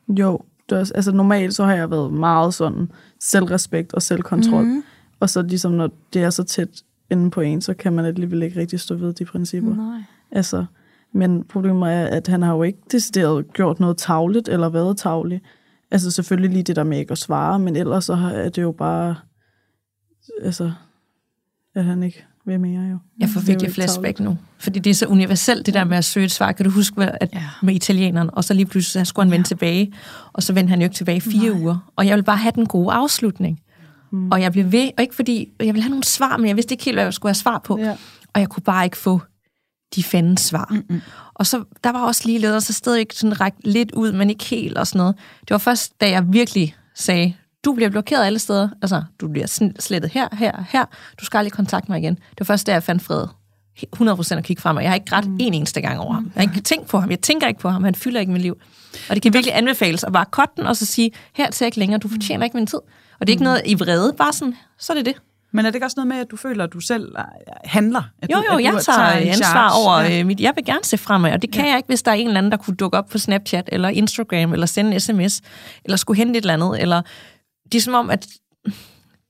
Jo, 0.09 0.41
det 0.69 0.77
er, 0.77 0.81
også- 0.81 0.95
altså 0.95 1.13
normalt 1.13 1.55
så 1.55 1.65
har 1.65 1.75
jeg 1.75 1.91
været 1.91 2.13
meget 2.13 2.55
sådan 2.55 2.91
selvrespekt 3.21 3.93
og 3.95 4.03
selvkontrol. 4.03 4.63
Mhm. 4.65 4.73
Mm. 4.75 4.83
Og 5.21 5.31
så 5.31 5.43
ligesom 5.43 5.73
når 5.73 5.91
det 6.13 6.23
er 6.23 6.31
så 6.31 6.43
tæt 6.45 6.83
inde 7.11 7.31
på 7.31 7.41
en, 7.41 7.61
så 7.63 7.75
kan 7.75 7.93
man 7.93 8.05
alligevel 8.05 8.43
ikke 8.43 8.61
rigtig 8.61 8.81
stå 8.81 8.95
ved 8.95 9.13
de 9.13 9.25
principper. 9.25 9.75
Nej. 9.75 10.01
Altså, 10.31 10.65
men 11.13 11.45
problemet 11.45 11.93
er, 11.93 12.07
at 12.07 12.27
han 12.29 12.43
har 12.43 12.53
jo 12.55 12.63
ikke 12.63 12.79
decideret 12.93 13.53
gjort 13.53 13.81
noget 13.81 13.97
tavligt 13.97 14.49
eller 14.49 14.69
været 14.69 14.97
tavlig. 14.97 15.41
Altså 15.91 16.11
selvfølgelig 16.11 16.51
lige 16.51 16.63
det 16.63 16.77
der 16.77 16.85
med 16.85 16.99
ikke 16.99 17.13
at 17.13 17.19
svare, 17.19 17.59
men 17.59 17.77
ellers 17.77 18.05
så 18.05 18.13
er 18.13 18.49
det 18.49 18.63
jo 18.63 18.73
bare, 18.73 19.17
altså, 20.43 20.73
at 21.75 21.85
han 21.85 22.03
ikke 22.03 22.25
vil 22.47 22.61
mere 22.61 22.83
jo. 22.83 22.99
Jeg 23.19 23.29
får 23.29 23.41
virkelig 23.41 23.73
flashback 23.73 24.21
nu. 24.21 24.39
Fordi 24.59 24.79
det 24.79 24.91
er 24.91 24.95
så 24.95 25.07
universelt, 25.07 25.67
det 25.67 25.75
der 25.75 25.85
med 25.85 25.97
at 25.97 26.05
søge 26.05 26.25
et 26.25 26.31
svar. 26.33 26.53
Kan 26.53 26.65
du 26.65 26.71
huske, 26.71 26.95
hvad- 26.95 27.11
at 27.21 27.31
Ja. 27.33 27.43
med 27.63 27.75
italieneren, 27.75 28.31
og 28.33 28.45
så 28.45 28.55
lige 28.55 28.67
pludselig 28.67 29.07
så 29.07 29.09
skulle 29.11 29.27
han 29.27 29.33
vende 29.33 29.47
tilbage, 29.49 29.93
og 30.33 30.43
så 30.43 30.53
vendte 30.53 30.71
han 30.71 30.79
jo 30.81 30.85
ikke 30.85 30.97
tilbage 30.97 31.21
fire 31.21 31.51
Nej. 31.53 31.61
uger. 31.61 31.91
Og 31.97 32.07
jeg 32.07 32.17
vil 32.17 32.23
bare 32.23 32.37
have 32.37 32.53
den 32.55 32.67
gode 32.67 32.93
afslutning. 32.93 33.61
Mm. 34.13 34.31
Og 34.31 34.41
jeg 34.41 34.53
blev 34.53 34.73
ved, 34.73 34.91
og 34.97 35.03
ikke 35.03 35.15
fordi, 35.15 35.49
jeg 35.61 35.67
ville 35.67 35.83
have 35.83 35.91
nogle 35.91 36.05
svar, 36.05 36.37
men 36.37 36.47
jeg 36.49 36.57
vidste 36.57 36.73
ikke 36.75 36.85
helt, 36.85 36.97
hvad 36.97 37.05
jeg 37.05 37.15
skulle 37.15 37.31
have 37.31 37.35
svar 37.35 37.59
på. 37.59 37.79
Ja. 37.79 37.97
Og 38.35 38.41
jeg 38.41 38.49
kunne 38.49 38.63
bare 38.63 38.85
ikke 38.85 38.97
få 38.97 39.21
de 39.95 40.03
fandens 40.03 40.41
svar. 40.41 40.69
Mm-hmm. 40.71 41.01
Og 41.35 41.47
så, 41.47 41.65
der 41.85 41.93
var 41.93 42.07
også 42.07 42.23
lige 42.25 42.39
lidt, 42.39 42.53
og 42.53 42.63
så 42.63 42.73
stadig 42.73 43.01
ikke 43.01 43.15
sådan 43.15 43.41
rækket 43.41 43.67
lidt 43.67 43.93
ud, 43.93 44.13
men 44.13 44.31
ikke 44.31 44.45
helt 44.45 44.79
og 44.79 44.87
sådan 44.87 44.99
noget. 44.99 45.17
Det 45.41 45.51
var 45.51 45.59
først, 45.59 46.01
da 46.01 46.11
jeg 46.11 46.33
virkelig 46.33 46.77
sagde, 46.95 47.35
du 47.65 47.73
bliver 47.73 47.91
blokeret 47.91 48.27
alle 48.27 48.39
steder. 48.39 48.69
Altså, 48.83 49.03
du 49.21 49.29
bliver 49.29 49.73
slettet 49.79 50.11
her, 50.11 50.29
her, 50.33 50.65
her. 50.69 50.85
Du 51.21 51.25
skal 51.25 51.39
aldrig 51.39 51.53
kontakte 51.53 51.91
mig 51.91 51.99
igen. 51.99 52.15
Det 52.15 52.41
var 52.41 52.45
først, 52.45 52.67
da 52.67 52.73
jeg 52.73 52.83
fandt 52.83 53.03
fred 53.03 53.27
100% 53.97 54.35
at 54.35 54.45
kigge 54.45 54.63
frem, 54.63 54.77
og 54.77 54.83
jeg 54.83 54.91
har 54.91 54.95
ikke 54.95 55.13
ret 55.13 55.29
mm. 55.29 55.37
en 55.41 55.55
eneste 55.55 55.81
gang 55.81 56.01
over 56.01 56.13
ham. 56.13 56.25
Jeg 56.35 56.43
har 56.43 56.53
ikke 56.53 56.61
tænkt 56.61 56.89
på 56.89 56.99
ham. 56.99 57.11
Jeg 57.11 57.21
tænker 57.21 57.47
ikke 57.47 57.61
på 57.61 57.69
ham. 57.69 57.85
Han 57.85 57.95
fylder 57.95 58.21
ikke 58.21 58.33
mit 58.33 58.43
liv. 58.43 58.59
Og 59.09 59.15
det 59.15 59.23
kan 59.23 59.33
virkelig 59.33 59.57
anbefales 59.57 60.05
at 60.05 60.13
bare 60.13 60.25
cutte 60.31 60.53
den, 60.57 60.67
og 60.67 60.77
så 60.77 60.87
sige, 60.87 61.11
her 61.35 61.51
til 61.51 61.65
ikke 61.65 61.79
længere, 61.79 61.99
du 61.99 62.09
fortjener 62.09 62.45
ikke 62.45 62.57
min 62.57 62.67
tid. 62.67 62.79
Og 63.21 63.27
det 63.27 63.29
er 63.29 63.35
ikke 63.35 63.45
noget 63.45 63.63
i 63.67 63.75
vrede, 63.75 64.13
bare 64.19 64.33
sådan, 64.33 64.55
så 64.79 64.93
er 64.93 64.97
det 64.97 65.07
det. 65.07 65.15
Men 65.53 65.67
er 65.67 65.71
det 65.71 65.75
ikke 65.75 65.87
også 65.87 65.95
noget 65.97 66.09
med, 66.09 66.17
at 66.17 66.31
du 66.31 66.37
føler, 66.37 66.65
at 66.65 66.73
du 66.73 66.81
selv 66.81 67.15
øh, 67.19 67.25
handler? 67.65 68.03
At 68.23 68.31
Jo, 68.33 68.37
du, 68.37 68.45
jo, 68.53 68.59
at 68.59 68.65
jeg 68.65 68.73
du 68.73 68.79
tager 68.79 69.11
en 69.11 69.29
ansvar 69.29 69.71
over 69.85 70.01
Ja. 70.01 70.17
ja. 70.17 70.25
mit... 70.25 70.41
Jeg 70.41 70.53
vil 70.57 70.65
gerne 70.65 70.85
se 70.85 70.99
fremad, 70.99 71.33
og 71.33 71.43
det 71.43 71.53
kan 71.53 71.65
ja. 71.65 71.71
jeg 71.71 71.77
ikke, 71.79 71.87
hvis 71.87 72.03
der 72.03 72.11
er 72.11 72.15
en 72.15 72.27
eller 72.27 72.39
anden, 72.39 72.53
der 72.53 72.59
kunne 72.59 72.77
dukke 72.77 72.99
op 72.99 73.09
på 73.09 73.19
Snapchat, 73.19 73.69
eller 73.73 73.89
Instagram, 73.89 74.53
eller 74.53 74.67
sende 74.67 74.93
en 74.95 75.01
sms, 75.01 75.41
eller 75.85 75.97
skulle 75.97 76.17
hente 76.19 76.39
et 76.39 76.43
eller 76.43 76.55
andet, 76.55 76.83
eller... 76.83 77.03
Det 77.73 77.79
er 77.79 77.83
som 77.83 77.95
om, 77.95 78.11
at 78.11 78.27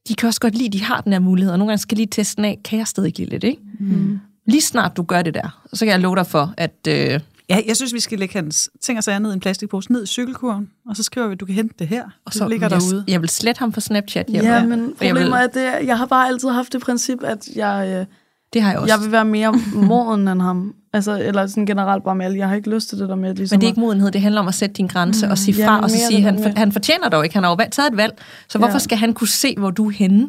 de 0.09 0.15
kan 0.15 0.27
også 0.27 0.41
godt 0.41 0.55
lide, 0.55 0.67
at 0.67 0.73
de 0.73 0.83
har 0.85 1.01
den 1.01 1.13
her 1.13 1.21
mulighed, 1.21 1.53
og 1.53 1.59
nogle 1.59 1.71
gange 1.71 1.81
skal 1.81 1.97
lige 1.97 2.07
teste 2.11 2.37
den 2.37 2.45
af, 2.45 2.59
kan 2.65 2.79
jeg 2.79 2.87
stadig 2.87 3.07
ikke 3.07 3.19
lide 3.19 3.31
lidt, 3.31 3.45
ikke? 3.45 3.63
Mm. 3.81 4.21
Lige 4.47 4.63
snart 4.63 4.97
du 4.97 5.03
gør 5.03 5.23
det 5.23 5.35
der, 5.35 5.63
så 5.73 5.85
kan 5.85 5.93
jeg 5.93 6.01
love 6.01 6.17
dig 6.17 6.27
for, 6.27 6.55
at... 6.57 6.77
Øh, 6.89 7.21
Ja, 7.51 7.61
jeg 7.67 7.77
synes, 7.77 7.95
vi 7.95 8.01
skal 8.01 8.19
lægge 8.19 8.35
hans 8.35 8.71
ting 8.81 8.99
og 8.99 9.05
sager 9.05 9.19
ned 9.19 9.31
i 9.31 9.35
en 9.35 9.41
plastikpose, 9.41 9.93
ned 9.93 10.03
i 10.05 10.07
cykelkurven, 10.07 10.69
og 10.89 10.97
så 10.97 11.03
skriver 11.03 11.27
vi, 11.27 11.33
at 11.33 11.41
du 11.41 11.47
kan 11.47 11.55
hente 11.55 11.75
det 11.79 11.89
her. 11.89 12.05
og 12.25 12.33
så 12.33 12.45
det 12.45 12.51
ligger 12.51 12.69
jeg, 12.71 12.81
derude. 12.81 13.05
Jeg 13.09 13.21
vil 13.21 13.29
slette 13.29 13.59
ham 13.59 13.73
på 13.73 13.81
Snapchat. 13.81 14.27
Jeg, 14.31 14.43
Ja, 14.43 14.61
vil- 14.61 14.69
men 14.69 14.79
jeg, 14.81 15.15
vil, 15.15 15.23
problemet 15.23 15.41
er, 15.41 15.45
at 15.45 15.55
det, 15.55 15.87
jeg 15.87 15.99
har 15.99 16.07
bare 16.07 16.29
altid 16.29 16.49
haft 16.49 16.73
det 16.73 16.81
princip, 16.81 17.19
at 17.25 17.49
jeg, 17.57 17.87
øh, 18.01 18.07
det 18.53 18.63
har 18.63 18.71
jeg 18.71 18.81
også. 18.81 18.95
jeg 18.95 19.03
vil 19.03 19.13
være 19.13 19.25
mere 19.25 19.55
moden 19.75 20.29
end 20.29 20.43
ham. 20.43 20.75
Altså, 20.93 21.23
eller 21.23 21.47
sådan 21.47 21.67
generelt 21.67 22.05
bare 22.05 22.15
med 22.15 22.27
alle. 22.27 22.39
Jeg 22.39 22.49
har 22.49 22.55
ikke 22.57 22.71
lyst 22.75 22.89
til 22.89 22.99
det 22.99 23.09
der 23.09 23.15
med, 23.15 23.31
at 23.31 23.37
ligesom 23.37 23.55
Men 23.57 23.61
det 23.61 23.67
er 23.67 23.69
at- 23.69 23.73
ikke 23.73 23.81
modenhed, 23.81 24.11
det 24.11 24.21
handler 24.21 24.41
om 24.41 24.49
at 24.49 24.55
sætte 24.55 24.73
din 24.75 24.87
grænse 24.87 25.27
mm, 25.27 25.31
og 25.33 25.39
sige 25.39 25.57
ja, 25.59 25.69
fra, 25.69 25.81
og 25.83 25.91
så 25.91 25.97
sige, 26.09 26.23
han, 26.23 26.43
for, 26.43 26.51
han 26.57 26.73
fortjener 26.73 27.09
dog 27.09 27.25
ikke, 27.25 27.35
han 27.35 27.43
har 27.45 27.51
jo 27.51 27.57
taget 27.71 27.91
et 27.91 27.97
valg, 27.97 28.19
så 28.49 28.59
hvorfor 28.59 28.73
Ja. 28.73 28.79
skal 28.79 28.99
han 28.99 29.15
kunne 29.15 29.29
se, 29.29 29.55
hvor 29.59 29.71
du 29.71 29.87
er 29.87 29.91
henne 29.91 30.29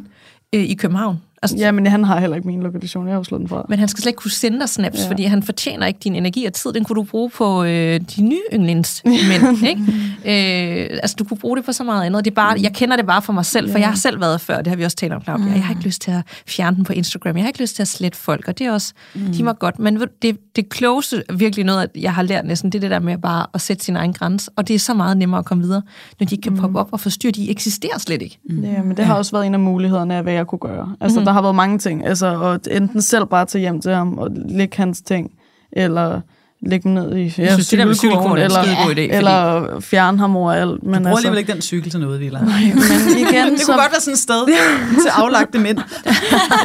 øh, 0.55 0.63
i 0.63 0.73
København? 0.73 1.21
Altså, 1.41 1.57
Ja, 1.57 1.71
men 1.71 1.87
han 1.87 2.03
har 2.03 2.19
heller 2.19 2.35
ikke 2.35 2.47
min 2.47 2.63
lokation. 2.63 3.07
Jeg 3.07 3.13
har 3.13 3.19
jo 3.19 3.23
slået 3.23 3.39
den 3.39 3.49
fra. 3.49 3.65
Men 3.69 3.79
han 3.79 3.87
skal 3.87 4.01
slet 4.01 4.09
ikke 4.09 4.17
kunne 4.17 4.31
sende 4.31 4.59
dig 4.59 4.69
snaps, 4.69 4.99
ja. 5.03 5.09
Fordi 5.09 5.23
han 5.23 5.43
fortjener 5.43 5.87
ikke 5.87 5.99
din 6.03 6.15
energi 6.15 6.45
og 6.45 6.53
tid. 6.53 6.73
Den 6.73 6.83
kunne 6.83 6.95
du 6.95 7.03
bruge 7.03 7.29
på 7.29 7.63
øh, 7.63 7.99
de 8.15 8.21
nye 8.21 8.41
yndlingsmænd, 8.53 9.63
ikke? 9.71 9.81
Øh, 10.25 10.99
altså, 11.01 11.15
du 11.19 11.23
kunne 11.23 11.37
bruge 11.37 11.57
det 11.57 11.65
på 11.65 11.71
så 11.71 11.83
meget 11.83 12.05
andet. 12.05 12.25
Det 12.25 12.31
er 12.31 12.35
bare, 12.35 12.55
jeg 12.61 12.73
kender 12.73 12.95
det 12.95 13.05
bare 13.05 13.21
for 13.21 13.33
mig 13.33 13.45
selv, 13.45 13.71
for 13.71 13.77
jeg 13.77 13.87
har 13.87 13.95
selv 13.95 14.21
været 14.21 14.41
før. 14.41 14.57
Det 14.57 14.67
har 14.67 14.75
vi 14.75 14.83
også 14.83 14.97
talt 14.97 15.13
om, 15.13 15.23
Claudia. 15.23 15.51
Jeg 15.53 15.63
har 15.63 15.73
ikke 15.73 15.83
lyst 15.85 16.01
til 16.01 16.11
at 16.11 16.21
fjerne 16.47 16.75
den 16.75 16.83
på 16.83 16.93
Instagram. 16.93 17.35
Jeg 17.35 17.43
har 17.43 17.47
ikke 17.47 17.61
lyst 17.61 17.75
til 17.75 17.81
at 17.81 17.87
slette 17.87 18.17
folk, 18.17 18.47
og 18.47 18.59
det 18.59 18.67
er 18.67 18.71
også, 18.71 18.93
mm. 19.15 19.33
de 19.33 19.43
må 19.43 19.53
godt. 19.53 19.79
Men 19.79 20.01
det, 20.21 20.37
det 20.55 20.69
klogeste, 20.69 21.23
virkelig 21.33 21.65
noget, 21.65 21.81
at 21.83 21.89
jeg 22.01 22.13
har 22.13 22.23
lært 22.23 22.45
næsten, 22.45 22.71
det 22.71 22.77
er 22.77 22.81
det 22.81 22.91
der 22.91 22.99
med 22.99 23.17
bare 23.17 23.45
at 23.53 23.61
sætte 23.61 23.85
sin 23.85 23.95
egen 23.95 24.13
grænse. 24.13 24.51
Og 24.55 24.67
det 24.67 24.73
er 24.73 24.79
så 24.79 24.93
meget 24.93 25.17
nemmere 25.17 25.39
at 25.39 25.45
komme 25.45 25.63
videre, 25.63 25.81
når 26.19 26.27
de 26.27 26.35
ikke 26.35 26.41
kan 26.41 26.57
poppe 26.57 26.79
op 26.79 26.89
og 26.91 26.99
forstyrre. 26.99 27.31
De 27.31 27.49
eksisterer 27.49 27.97
slet 27.97 28.21
ikke. 28.21 28.39
Mm. 28.49 28.63
Ja, 28.63 28.83
men 28.83 28.97
det 28.97 29.05
har 29.05 29.15
også 29.15 29.31
været 29.31 29.45
en 29.45 29.53
af 29.53 29.59
mulighederne 29.59 30.15
af, 30.15 30.23
hvad 30.23 30.33
jeg 30.33 30.47
kunne 30.47 30.59
gøre. 30.59 30.95
Altså, 31.01 31.19
mm. 31.19 31.25
Der 31.29 31.33
har 31.33 31.41
været 31.41 31.55
mange 31.55 31.77
ting. 31.79 32.05
Altså, 32.07 32.41
at 32.43 32.67
enten 32.71 33.01
selv 33.01 33.25
bare 33.25 33.45
tage 33.45 33.59
hjem 33.61 33.81
til 33.81 33.91
ham 33.91 34.17
og 34.17 34.29
lægge 34.49 34.77
hans 34.77 35.01
ting, 35.01 35.31
eller 35.71 36.21
lægge 36.61 36.83
dem 36.83 36.91
ned 36.91 37.15
i 37.17 37.23
ja, 37.37 37.53
synes, 37.53 37.67
det 37.69 37.79
der 37.79 37.85
med 37.85 37.95
cykelkurven 37.95 38.31
er 38.37 38.45
en 38.45 38.45
eller, 38.45 38.61
idé, 38.63 38.87
fordi- 38.87 39.09
eller 39.09 39.79
fjerne 39.79 40.17
ham 40.19 40.35
over 40.35 40.51
alt. 40.53 40.83
Men 40.83 40.93
Du 40.93 40.99
bruger 40.99 41.09
altså, 41.09 41.17
alligevel 41.17 41.37
ikke 41.39 41.53
den 41.53 41.61
cykel 41.61 41.91
til 41.91 41.99
noget, 41.99 42.19
Villa. 42.19 42.39
men 42.41 42.49
igen, 43.27 43.51
Det 43.51 43.59
så, 43.59 43.65
kunne 43.65 43.77
godt 43.81 43.91
være 43.91 44.01
sådan 44.01 44.13
et 44.13 44.19
sted 44.19 44.45
til 45.03 45.09
aflagte 45.13 45.59
mænd. 45.59 45.77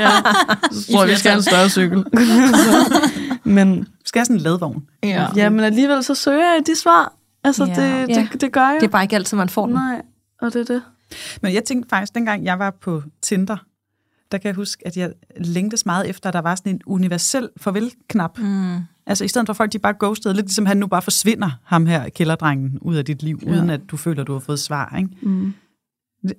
ja, 0.00 0.08
så 0.72 0.92
tror 0.92 1.02
jeg, 1.02 1.10
vi 1.10 1.16
skal 1.16 1.30
have 1.30 1.36
en 1.38 1.42
større 1.42 1.68
cykel. 1.68 2.04
Men, 3.44 3.78
Vi 3.78 3.84
skal 4.04 4.18
have 4.18 4.24
sådan 4.24 4.36
en 4.36 4.42
ladvogn. 4.42 4.82
Ja. 5.02 5.26
ja, 5.36 5.50
men 5.50 5.60
alligevel 5.64 6.04
så 6.04 6.14
søger 6.14 6.38
jeg 6.54 6.62
de 6.66 6.76
svar. 6.80 7.12
Altså, 7.44 7.64
Ja. 7.64 8.00
det, 8.06 8.08
det, 8.32 8.40
det 8.40 8.52
gør 8.52 8.60
jeg. 8.68 8.76
Det 8.80 8.86
er 8.86 8.90
bare 8.90 9.02
ikke 9.02 9.16
altid, 9.16 9.36
man 9.36 9.48
får 9.48 9.66
den. 9.66 9.74
Nej, 9.74 10.02
og 10.42 10.52
det 10.52 10.60
er 10.70 10.74
det. 10.74 10.82
Men 11.42 11.54
jeg 11.54 11.64
tænkte 11.64 11.88
faktisk, 11.88 12.14
dengang 12.14 12.44
jeg 12.44 12.58
var 12.58 12.74
på 12.82 13.02
Tinder, 13.22 13.56
der 14.34 14.38
kan 14.38 14.48
jeg 14.48 14.54
huske, 14.54 14.86
at 14.86 14.96
jeg 14.96 15.12
længtes 15.36 15.86
meget 15.86 16.08
efter, 16.08 16.28
at 16.28 16.32
der 16.32 16.40
var 16.40 16.54
sådan 16.54 16.72
en 16.72 16.80
universel 16.86 17.48
farvel-knap. 17.56 18.38
Mm. 18.38 18.76
Altså 19.06 19.24
i 19.24 19.28
stedet 19.28 19.48
for 19.48 19.52
folk, 19.52 19.72
de 19.72 19.78
bare 19.78 19.94
ghostede, 20.00 20.34
lidt 20.34 20.46
ligesom 20.46 20.66
han 20.66 20.76
nu 20.76 20.86
bare 20.86 21.02
forsvinder, 21.02 21.50
ham 21.64 21.86
her 21.86 22.08
kælderdrengen, 22.08 22.78
ud 22.80 22.96
af 22.96 23.04
dit 23.04 23.22
liv, 23.22 23.40
ja. 23.46 23.50
uden 23.50 23.70
at 23.70 23.80
du 23.90 23.96
føler, 23.96 24.24
du 24.24 24.32
har 24.32 24.38
fået 24.38 24.58
svar. 24.58 24.96
Ikke? 24.98 25.10
Mm. 25.22 25.54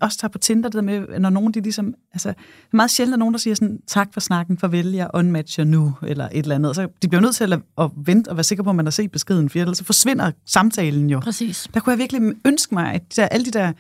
Også 0.02 0.18
tager 0.18 0.30
på 0.30 0.38
Tinder, 0.38 0.70
det 0.70 0.74
der 0.74 0.82
med, 0.82 1.20
når 1.20 1.30
nogen, 1.30 1.54
de 1.54 1.62
ligesom, 1.62 1.94
altså, 2.14 2.30
det 2.30 2.72
er 2.72 2.76
meget 2.76 2.92
sjældent, 2.92 3.14
at 3.14 3.20
nogen, 3.20 3.34
der 3.34 3.38
siger 3.38 3.56
sådan, 3.56 3.80
tak 3.88 4.14
for 4.14 4.20
snakken, 4.20 4.58
farvel, 4.58 4.92
jeg 4.92 5.10
unmatcher 5.14 5.64
nu, 5.64 5.94
eller 6.04 6.30
et 6.32 6.38
eller 6.38 6.56
andet. 6.56 6.76
Så 6.76 6.88
de 7.02 7.08
bliver 7.08 7.22
nødt 7.22 7.36
til 7.36 7.54
at, 7.54 7.60
at 7.78 7.92
vente 7.96 8.30
og 8.30 8.38
være 8.38 8.44
sikker 8.44 8.64
på, 8.64 8.70
at 8.70 8.76
man 8.76 8.86
har 8.86 8.92
set 8.92 9.12
beskeden, 9.12 9.50
for 9.50 9.60
ellers 9.60 9.78
så 9.78 9.84
forsvinder 9.84 10.32
samtalen 10.46 11.10
jo. 11.10 11.20
Præcis. 11.20 11.68
Der 11.74 11.80
kunne 11.80 11.92
jeg 11.92 12.00
virkelig 12.00 12.22
ønske 12.46 12.76
mig, 12.76 12.94
at 12.94 13.16
de 13.16 13.22
der, 13.22 13.28
alle 13.28 13.46
de 13.46 13.52
der 13.52 13.74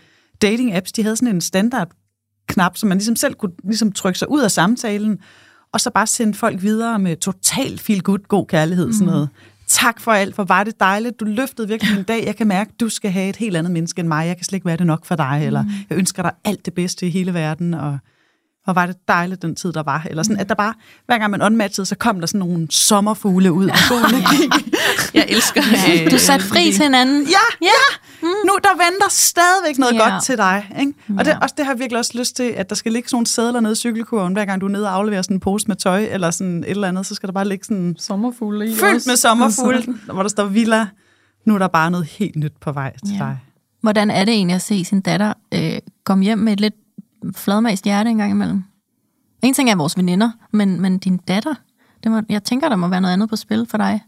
dating-apps, 0.45 0.91
de 0.95 1.03
havde 1.03 1.15
sådan 1.15 1.35
en 1.35 1.41
standard 1.41 1.91
knap, 2.47 2.77
så 2.77 2.85
man 2.85 2.97
ligesom 2.97 3.15
selv 3.15 3.33
kunne 3.33 3.51
ligesom 3.63 3.91
trykke 3.91 4.19
sig 4.19 4.31
ud 4.31 4.41
af 4.41 4.51
samtalen, 4.51 5.19
og 5.71 5.81
så 5.81 5.89
bare 5.89 6.07
sende 6.07 6.33
folk 6.33 6.61
videre 6.61 6.99
med 6.99 7.17
total 7.17 7.79
feel 7.79 8.01
good, 8.01 8.19
god 8.27 8.45
kærlighed, 8.45 8.87
mm. 8.87 8.93
sådan 8.93 9.07
noget. 9.07 9.29
Tak 9.67 9.99
for 9.99 10.11
alt, 10.11 10.35
for 10.35 10.43
var 10.43 10.63
det 10.63 10.79
dejligt. 10.79 11.19
Du 11.19 11.25
løftede 11.25 11.67
virkelig 11.67 11.95
min 11.95 12.03
dag. 12.03 12.25
Jeg 12.25 12.35
kan 12.35 12.47
mærke, 12.47 12.71
at 12.73 12.79
du 12.79 12.89
skal 12.89 13.11
have 13.11 13.29
et 13.29 13.35
helt 13.35 13.57
andet 13.57 13.71
menneske 13.71 13.99
end 13.99 14.07
mig. 14.07 14.27
Jeg 14.27 14.37
kan 14.37 14.45
slet 14.45 14.57
ikke 14.57 14.65
være 14.65 14.77
det 14.77 14.87
nok 14.87 15.05
for 15.05 15.15
dig. 15.15 15.41
Eller 15.45 15.65
jeg 15.89 15.97
ønsker 15.97 16.23
dig 16.23 16.31
alt 16.43 16.65
det 16.65 16.73
bedste 16.73 17.07
i 17.07 17.09
hele 17.09 17.33
verden. 17.33 17.73
Og 17.73 17.97
hvor 18.65 18.73
var 18.73 18.85
det 18.85 18.95
dejligt, 19.07 19.41
den 19.41 19.55
tid, 19.55 19.73
der 19.73 19.83
var. 19.83 20.05
Eller 20.09 20.23
sådan, 20.23 20.39
at 20.39 20.49
der 20.49 20.55
bare, 20.55 20.73
hver 21.05 21.17
gang 21.17 21.31
man 21.31 21.41
unmatchede, 21.41 21.85
så 21.85 21.95
kom 21.95 22.19
der 22.19 22.27
sådan 22.27 22.39
nogle 22.39 22.67
sommerfugle 22.71 23.51
ud 23.51 23.65
og 23.67 23.77
god 23.89 23.99
energi. 24.09 24.49
Jeg 25.13 25.25
elsker 25.29 25.61
Ja. 25.87 26.09
Du 26.09 26.17
satte 26.17 26.45
fri 26.45 26.71
til 26.71 26.83
hinanden. 26.83 27.23
Ja, 27.23 27.65
ja. 27.67 27.69
Mm. 28.21 28.27
Nu 28.27 28.57
der 28.63 28.69
venter 28.69 29.09
stadigvæk 29.09 29.77
noget 29.77 29.93
Ja. 29.93 30.09
godt 30.09 30.23
til 30.23 30.37
dig. 30.37 30.69
Ikke? 30.79 30.93
Og 31.19 31.25
det, 31.25 31.31
Ja. 31.31 31.37
også, 31.39 31.55
det 31.57 31.65
har 31.65 31.73
jeg 31.73 31.79
virkelig 31.79 31.99
også 31.99 32.11
lyst 32.17 32.35
til, 32.35 32.43
at 32.43 32.69
der 32.69 32.75
skal 32.75 32.91
ligge 32.91 33.09
sådan 33.09 33.15
nogle 33.15 33.27
sædler 33.27 33.59
nede 33.59 33.71
i 33.71 33.75
cykelkurven, 33.75 34.33
hver 34.33 34.45
gang 34.45 34.61
du 34.61 34.65
er 34.65 34.69
nede 34.71 34.87
og 34.87 34.93
afleverer 34.95 35.21
sådan 35.21 35.35
en 35.37 35.39
pose 35.39 35.67
med 35.67 35.75
tøj, 35.75 36.07
eller 36.11 36.31
sådan 36.31 36.57
et 36.63 36.69
eller 36.69 36.87
andet, 36.87 37.05
så 37.05 37.15
skal 37.15 37.27
der 37.27 37.33
bare 37.33 37.47
ligge 37.47 37.65
sådan 37.65 37.95
Sommerfugle 37.99 38.65
i 38.71 38.75
fyldt 38.75 38.95
også. 38.95 39.09
med 39.09 39.17
sommerfugle, 39.17 39.83
hvor 40.13 40.21
der 40.21 40.29
står 40.29 40.45
villa. 40.45 40.87
Nu 41.45 41.53
er 41.55 41.59
der 41.59 41.67
bare 41.67 41.91
noget 41.91 42.05
helt 42.05 42.35
nyt 42.35 42.53
på 42.61 42.71
vej 42.71 42.93
til 43.05 43.13
Ja. 43.13 43.19
dig. 43.23 43.37
Hvordan 43.81 44.11
er 44.11 44.25
det 44.25 44.33
egentlig 44.33 44.55
at 44.55 44.61
se 44.61 44.85
sin 44.85 45.01
datter 45.01 45.33
øh, 45.53 45.71
komme 46.05 46.23
hjem 46.23 46.37
med 46.37 46.53
et 46.53 46.59
lidt 46.59 46.73
fladmast 47.33 47.83
hjerte 47.83 48.09
en 48.09 48.17
gang 48.17 48.31
imellem? 48.31 48.63
En 49.41 49.53
ting 49.53 49.69
er 49.69 49.75
vores 49.75 49.97
veninder, 49.97 50.31
men, 50.51 50.81
men 50.81 50.97
din 50.97 51.17
datter, 51.17 51.53
det 52.03 52.11
må, 52.11 52.21
jeg 52.29 52.43
tænker, 52.43 52.69
der 52.69 52.75
må 52.75 52.87
være 52.87 53.01
noget 53.01 53.13
andet 53.13 53.29
på 53.29 53.35
spil 53.35 53.67
for 53.69 53.77
dig. 53.77 54.01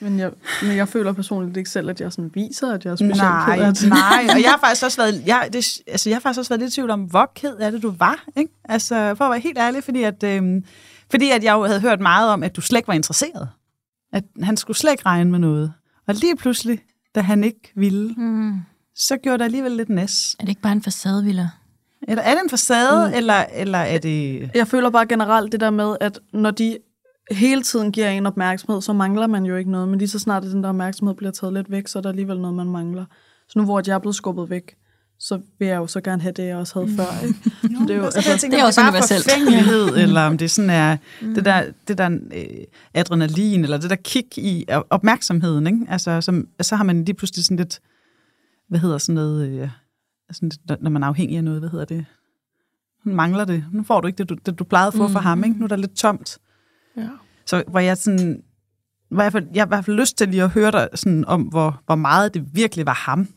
Men 0.00 0.18
jeg, 0.18 0.30
men 0.62 0.76
jeg 0.76 0.88
føler 0.88 1.12
personligt 1.12 1.56
ikke 1.56 1.70
selv, 1.70 1.90
at 1.90 2.00
jeg 2.00 2.12
sådan 2.12 2.30
viser, 2.34 2.72
at 2.74 2.84
jeg 2.84 2.90
er 2.90 2.96
specielt 2.96 3.16
Nej, 3.18 3.56
ked 3.56 3.64
af 3.64 3.74
det. 3.74 3.88
nej, 3.88 4.26
og 4.36 4.42
jeg 4.42 4.50
har 4.50 4.58
faktisk 4.66 4.84
også 4.84 4.96
været, 5.02 5.22
jeg, 5.26 5.48
det, 5.52 5.66
altså, 5.86 6.10
jeg 6.10 6.16
har 6.16 6.20
faktisk 6.20 6.38
også 6.38 6.48
været 6.48 6.60
lidt 6.60 6.72
i 6.72 6.74
tvivl 6.74 6.90
om, 6.90 7.00
hvor 7.02 7.32
ked 7.34 7.54
er 7.60 7.70
det, 7.70 7.82
du 7.82 7.90
var, 7.98 8.24
ikke? 8.36 8.52
Altså, 8.64 9.14
for 9.14 9.24
at 9.24 9.30
være 9.30 9.40
helt 9.40 9.58
ærlig, 9.58 9.84
fordi 9.84 10.02
at, 10.02 10.22
øhm, 10.22 10.64
fordi 11.10 11.30
at 11.30 11.44
jeg 11.44 11.52
jo 11.52 11.64
havde 11.64 11.80
hørt 11.80 12.00
meget 12.00 12.28
om, 12.30 12.42
at 12.42 12.56
du 12.56 12.60
slet 12.60 12.78
ikke 12.78 12.88
var 12.88 12.94
interesseret. 12.94 13.48
At 14.12 14.24
han 14.42 14.56
skulle 14.56 14.76
slet 14.76 14.90
ikke 14.92 15.06
regne 15.06 15.30
med 15.30 15.38
noget. 15.38 15.72
Og 16.08 16.14
lige 16.14 16.36
pludselig, 16.36 16.78
da 17.14 17.20
han 17.20 17.44
ikke 17.44 17.72
ville, 17.76 18.14
Mm. 18.16 18.60
så 18.96 19.16
gjorde 19.16 19.38
det 19.38 19.44
alligevel 19.44 19.72
lidt 19.72 19.88
næs. 19.88 20.36
Er 20.38 20.44
det 20.44 20.48
ikke 20.48 20.62
bare 20.62 20.72
en 20.72 20.82
facadevilla? 20.82 21.48
Eller 22.08 22.22
er 22.22 22.34
det 22.34 22.42
en 22.44 22.50
facade, 22.50 23.08
mm. 23.08 23.14
eller, 23.14 23.44
eller 23.54 23.78
er 23.78 23.98
det... 23.98 24.50
Jeg 24.54 24.66
føler 24.66 24.90
bare 24.90 25.06
generelt 25.06 25.52
det 25.52 25.60
der 25.60 25.70
med, 25.70 25.96
at 26.00 26.18
når 26.32 26.50
de 26.50 26.78
hele 27.30 27.62
tiden 27.62 27.92
giver 27.92 28.08
en 28.08 28.26
opmærksomhed, 28.26 28.82
så 28.82 28.92
mangler 28.92 29.26
man 29.26 29.44
jo 29.44 29.56
ikke 29.56 29.70
noget. 29.70 29.88
Men 29.88 29.98
lige 29.98 30.08
så 30.08 30.18
snart 30.18 30.44
at 30.44 30.50
den 30.50 30.62
der 30.62 30.68
opmærksomhed 30.68 31.14
bliver 31.14 31.30
taget 31.30 31.54
lidt 31.54 31.70
væk, 31.70 31.88
så 31.88 31.98
er 31.98 32.02
der 32.02 32.08
alligevel 32.08 32.40
noget, 32.40 32.56
man 32.56 32.66
mangler. 32.66 33.04
Så 33.48 33.58
nu 33.58 33.64
hvor 33.64 33.82
jeg 33.86 33.94
er 33.94 33.98
blevet 33.98 34.16
skubbet 34.16 34.50
væk, 34.50 34.74
så 35.18 35.40
vil 35.58 35.68
jeg 35.68 35.76
jo 35.76 35.86
så 35.86 36.00
gerne 36.00 36.22
have 36.22 36.32
det, 36.32 36.46
jeg 36.46 36.56
også 36.56 36.74
havde 36.80 36.96
før. 36.96 37.26
Ikke? 37.26 37.38
Så 37.78 37.84
det 37.88 37.90
er 37.90 37.96
jo, 37.96 38.04
Altså, 38.04 38.30
jeg 38.30 38.40
tænker, 38.40 38.56
det 38.56 38.62
er 38.62 38.66
også 38.66 38.80
bare 38.80 38.90
universelt. 38.90 39.24
forfængelighed, 39.24 39.96
eller 40.04 40.20
om 40.20 40.38
det 40.38 40.50
sådan 40.50 40.70
er 40.70 40.96
det 41.20 41.44
der, 41.44 41.64
det 41.88 41.98
der 41.98 42.10
øh, 42.34 42.64
adrenalin, 42.94 43.64
eller 43.64 43.78
det 43.78 43.90
der 43.90 43.96
kick 43.96 44.38
i 44.38 44.66
opmærksomheden. 44.90 45.66
Ikke? 45.66 45.78
Altså, 45.88 46.20
som, 46.20 46.48
så 46.60 46.76
har 46.76 46.84
man 46.84 47.04
lige 47.04 47.14
pludselig 47.14 47.44
sådan 47.44 47.56
lidt, 47.56 47.80
hvad 48.68 48.80
hedder 48.80 48.98
sådan 48.98 49.14
noget, 49.14 49.48
øh, 49.48 49.68
lidt, 50.40 50.82
når 50.82 50.90
man 50.90 51.02
er 51.02 51.06
afhængig 51.06 51.36
af 51.36 51.44
noget, 51.44 51.60
hvad 51.60 51.70
hedder 51.70 51.84
det? 51.84 52.04
Nu 53.04 53.14
mangler 53.14 53.44
det. 53.44 53.64
Nu 53.72 53.82
får 53.82 54.00
du 54.00 54.06
ikke 54.06 54.18
det, 54.18 54.28
du, 54.28 54.34
det, 54.46 54.58
du 54.58 54.64
plejede 54.64 54.86
at 54.86 54.94
få 54.94 55.08
for 55.08 55.18
ham. 55.18 55.44
Ikke? 55.44 55.58
Nu 55.58 55.64
er 55.64 55.68
der 55.68 55.76
lidt 55.76 55.96
tomt. 55.96 56.38
Ja. 56.96 57.08
Så 57.46 57.64
hvor 57.68 57.80
jeg 57.80 57.96
sådan, 57.96 58.42
hvor 59.10 59.22
jeg, 59.22 59.32
jeg 59.34 59.60
har 59.60 59.66
i 59.66 59.68
hvert 59.68 59.84
fald 59.84 59.96
lyst 59.96 60.18
til 60.18 60.28
lige 60.28 60.42
at 60.42 60.50
høre 60.50 60.70
dig 60.70 60.88
sådan 60.94 61.24
om, 61.24 61.42
hvor, 61.42 61.82
hvor 61.86 61.94
meget 61.94 62.34
det 62.34 62.54
virkelig 62.54 62.86
var 62.86 62.94
ham. 62.94 63.28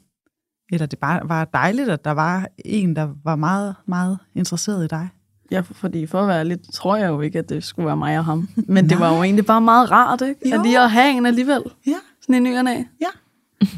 Eller 0.71 0.85
det 0.85 0.99
bare 0.99 1.29
var 1.29 1.45
dejligt, 1.45 1.89
at 1.89 2.05
der 2.05 2.11
var 2.11 2.47
en, 2.65 2.95
der 2.95 3.09
var 3.23 3.35
meget, 3.35 3.75
meget 3.85 4.17
interesseret 4.35 4.85
i 4.85 4.87
dig. 4.87 5.09
Ja, 5.51 5.59
fordi 5.59 6.07
for 6.07 6.21
at 6.21 6.27
være 6.27 6.45
lidt, 6.45 6.73
tror 6.73 6.95
jeg 6.95 7.07
jo 7.07 7.21
ikke, 7.21 7.39
at 7.39 7.49
det 7.49 7.63
skulle 7.63 7.85
være 7.85 7.97
mig 7.97 8.19
og 8.19 8.25
ham. 8.25 8.49
Men 8.67 8.89
det 8.89 8.99
var 8.99 9.15
jo 9.15 9.23
egentlig 9.23 9.45
bare 9.45 9.61
meget 9.61 9.91
rart, 9.91 10.21
ikke? 10.21 10.49
Jo. 10.49 10.55
At 10.55 10.61
lige 10.65 10.79
at 10.79 10.91
have 10.91 11.17
en 11.17 11.25
alligevel. 11.25 11.63
Ja. 11.87 11.95
Sådan 12.21 12.35
en 12.35 12.43
ny 12.43 12.61
næ. 12.61 12.83
Ja. 13.01 13.07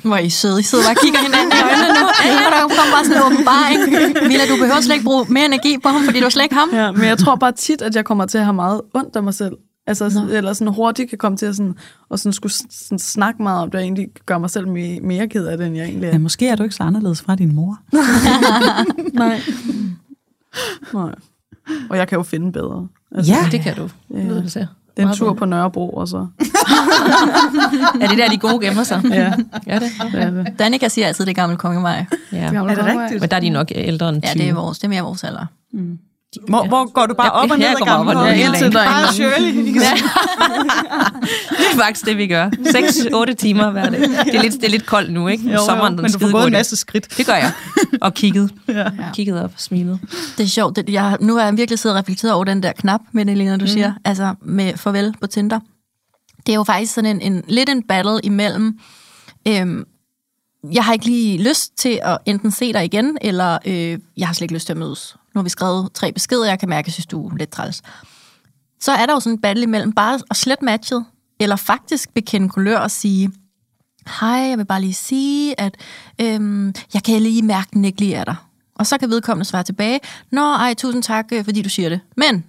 Hvor 0.03 0.15
er 0.15 0.19
I 0.19 0.29
søde. 0.29 0.59
I 0.59 0.63
sidder 0.63 0.83
bare 0.83 0.93
og 0.95 1.01
kigger 1.03 1.19
hinanden 1.19 1.51
i 1.57 1.61
øjnene 1.69 1.89
nu. 1.99 2.03
Og 2.45 2.51
der 2.53 2.61
kommer 2.61 2.91
bare 2.95 3.05
sådan 3.05 3.17
en 3.17 3.23
åbenbaring. 3.27 3.79
Mila, 4.27 4.43
du 4.51 4.55
behøver 4.61 4.81
slet 4.81 4.95
ikke 4.95 5.05
bruge 5.05 5.25
mere 5.29 5.45
energi 5.45 5.77
på 5.83 5.89
ham, 5.89 6.01
fordi 6.03 6.19
du 6.19 6.25
er 6.25 6.29
slet 6.29 6.43
ikke 6.43 6.55
ham. 6.55 6.69
Ja, 6.73 6.91
men 6.91 7.03
jeg 7.03 7.17
tror 7.17 7.35
bare 7.35 7.51
tit, 7.51 7.81
at 7.81 7.95
jeg 7.95 8.05
kommer 8.05 8.25
til 8.25 8.37
at 8.37 8.43
have 8.43 8.53
meget 8.53 8.81
ondt 8.93 9.15
af 9.15 9.23
mig 9.23 9.33
selv. 9.33 9.53
Altså, 9.87 10.11
Nå. 10.15 10.33
eller 10.33 10.53
sådan 10.53 10.73
hurtigt 10.73 11.09
kan 11.09 11.17
komme 11.17 11.37
til 11.37 11.45
at, 11.45 11.55
sådan, 11.55 11.75
og 12.09 12.19
sådan 12.19 12.33
skulle 12.33 12.53
sådan 12.71 12.99
snakke 12.99 13.43
meget 13.43 13.61
om 13.61 13.71
det, 13.71 13.75
og 13.75 13.81
egentlig 13.83 14.07
gør 14.25 14.37
mig 14.37 14.49
selv 14.49 14.67
mere, 14.67 14.99
mere 14.99 15.27
ked 15.27 15.45
af 15.45 15.57
det, 15.57 15.67
end 15.67 15.75
jeg 15.75 15.85
egentlig 15.85 16.07
er. 16.07 16.13
Men 16.13 16.21
måske 16.21 16.47
er 16.47 16.55
du 16.55 16.63
ikke 16.63 16.75
så 16.75 16.83
anderledes 16.83 17.21
fra 17.21 17.35
din 17.35 17.55
mor. 17.55 17.79
Nej. 19.13 19.41
Nej. 20.93 21.15
Og 21.89 21.97
jeg 21.97 22.07
kan 22.07 22.17
jo 22.17 22.23
finde 22.23 22.51
bedre. 22.51 22.87
Altså, 23.15 23.33
Ja. 23.33 23.47
Det 23.51 23.61
kan 23.61 23.75
du. 23.75 23.89
Ja. 24.13 24.47
Til. 24.49 24.67
Det 24.97 25.03
er 25.05 25.09
en 25.09 25.15
tur 25.15 25.33
på 25.33 25.45
Nørrebro, 25.45 25.89
og 25.89 26.07
så. 26.07 26.17
Er 28.01 28.07
det 28.07 28.17
der, 28.17 28.29
de 28.29 28.37
gode 28.37 28.65
gemmer 28.65 28.83
sig? 28.83 29.01
Ja, 29.09 29.33
Ja, 29.67 29.79
det. 29.79 29.89
det 30.11 30.21
er 30.21 30.29
det. 30.29 30.59
Danika 30.59 30.87
siger 30.87 31.07
altid, 31.07 31.25
det 31.25 31.31
er 31.31 31.35
gammel 31.35 31.57
kongevej. 31.57 32.05
Ja. 32.31 32.37
Er 32.37 32.63
det 32.63 32.77
rigtigt? 32.85 33.21
Men 33.21 33.29
der 33.29 33.35
er 33.35 33.39
de 33.39 33.49
nok 33.49 33.71
ældre 33.75 34.09
end 34.09 34.21
20. 34.21 34.29
Ja, 34.29 34.43
det 34.43 34.49
er, 34.49 34.53
vores, 34.53 34.79
det 34.79 34.85
er 34.85 34.89
mere 34.89 35.01
vores 35.01 35.23
alder. 35.23 35.45
Hvor, 36.47 36.67
hvor 36.67 36.91
går 36.91 37.05
du 37.05 37.13
bare 37.13 37.25
Ja, 37.25 37.31
op 37.31 37.51
og 37.51 37.57
ned 37.59 37.65
ad 37.67 38.27
ad 38.27 38.35
indtil 38.35 38.71
der 38.71 38.79
er 38.79 38.85
Bare 38.85 39.13
Shirley. 39.13 39.75
Ja. 39.75 39.91
det 41.57 41.65
er 41.73 41.77
faktisk 41.77 42.05
det, 42.05 42.17
vi 42.17 42.27
gør. 42.27 42.49
6-8 43.29 43.33
timer 43.33 43.71
hver 43.71 43.89
dag. 43.89 43.99
Det 43.99 44.35
er 44.35 44.41
lidt, 44.41 44.53
det 44.53 44.63
er 44.63 44.69
lidt 44.69 44.85
koldt 44.85 45.13
nu, 45.13 45.27
ikke? 45.27 45.51
Jo, 45.51 45.65
Sommeren, 45.65 45.93
jo, 45.93 45.97
den 45.97 46.01
men 46.01 46.11
du 46.11 46.19
får 46.19 46.31
gået 46.31 46.45
en 46.45 46.51
masse 46.51 46.75
skridt. 46.75 47.17
Det 47.17 47.25
gør 47.25 47.33
jeg. 47.33 47.51
Og 48.01 48.13
kigget. 48.13 48.51
Ja. 48.67 48.89
Kigget 49.13 49.43
op 49.43 49.51
og 49.55 49.61
smilet. 49.61 49.99
Det 50.37 50.43
er 50.43 50.47
sjovt. 50.47 50.75
Det, 50.75 50.89
jeg, 50.89 51.17
nu 51.21 51.35
har 51.35 51.43
jeg 51.43 51.57
virkelig 51.57 51.79
siddet 51.79 51.97
og 51.97 51.99
reflekteret 51.99 52.33
over 52.33 52.43
den 52.43 52.63
der 52.63 52.71
knap, 52.71 53.01
med 53.11 53.27
Elena, 53.27 53.57
du 53.57 53.61
mm. 53.61 53.67
siger. 53.67 53.93
Altså 54.05 54.35
med 54.41 54.77
farvel 54.77 55.15
på 55.21 55.27
Tinder. 55.27 55.59
Det 56.45 56.51
er 56.51 56.55
jo 56.55 56.63
faktisk 56.63 56.93
sådan 56.93 57.21
en, 57.21 57.33
en 57.33 57.43
lidt 57.47 57.69
en 57.69 57.83
battle 57.83 58.19
imellem... 58.23 58.79
Øhm, 59.47 59.85
jeg 60.73 60.85
har 60.85 60.93
ikke 60.93 61.05
lige 61.05 61.49
lyst 61.49 61.77
til 61.77 61.99
at 62.03 62.17
enten 62.25 62.51
se 62.51 62.73
dig 62.73 62.85
igen, 62.85 63.17
eller 63.21 63.57
øh, 63.65 63.99
jeg 64.17 64.27
har 64.27 64.33
slet 64.33 64.41
ikke 64.41 64.53
lyst 64.53 64.65
til 64.65 64.73
at 64.73 64.77
mødes. 64.77 65.15
Nu 65.37 65.39
har 65.39 65.43
vi 65.43 65.49
skrevet 65.49 65.91
tre 65.93 66.11
beskeder, 66.11 66.45
jeg 66.45 66.59
kan 66.59 66.69
mærke, 66.69 66.85
at 66.85 66.87
jeg 66.87 66.93
synes, 66.93 67.05
du 67.05 67.27
er 67.27 67.35
lidt 67.35 67.49
træls. 67.49 67.81
Så 68.79 68.91
er 68.91 69.05
der 69.05 69.13
jo 69.13 69.19
sådan 69.19 69.33
en 69.33 69.41
battle 69.41 69.63
imellem 69.63 69.93
bare 69.93 70.19
at 70.29 70.37
slet 70.37 70.61
matchet, 70.61 71.05
eller 71.39 71.55
faktisk 71.55 72.13
bekende 72.13 72.49
kulør 72.49 72.77
og 72.77 72.91
sige, 72.91 73.31
hej, 74.19 74.29
jeg 74.29 74.57
vil 74.57 74.65
bare 74.65 74.81
lige 74.81 74.93
sige, 74.93 75.59
at 75.59 75.75
øhm, 76.21 76.73
jeg 76.93 77.03
kan 77.03 77.21
lige 77.21 77.41
mærke, 77.41 77.69
den 77.73 77.85
ikke 77.85 77.99
lige 77.99 78.15
er 78.15 78.23
der. 78.23 78.47
Og 78.75 78.87
så 78.87 78.97
kan 78.97 79.09
vedkommende 79.09 79.45
svare 79.45 79.63
tilbage, 79.63 79.99
nå, 80.31 80.41
ej, 80.41 80.73
tusind 80.73 81.03
tak, 81.03 81.25
øh, 81.33 81.43
fordi 81.43 81.61
du 81.61 81.69
siger 81.69 81.89
det. 81.89 81.99
Men 82.17 82.45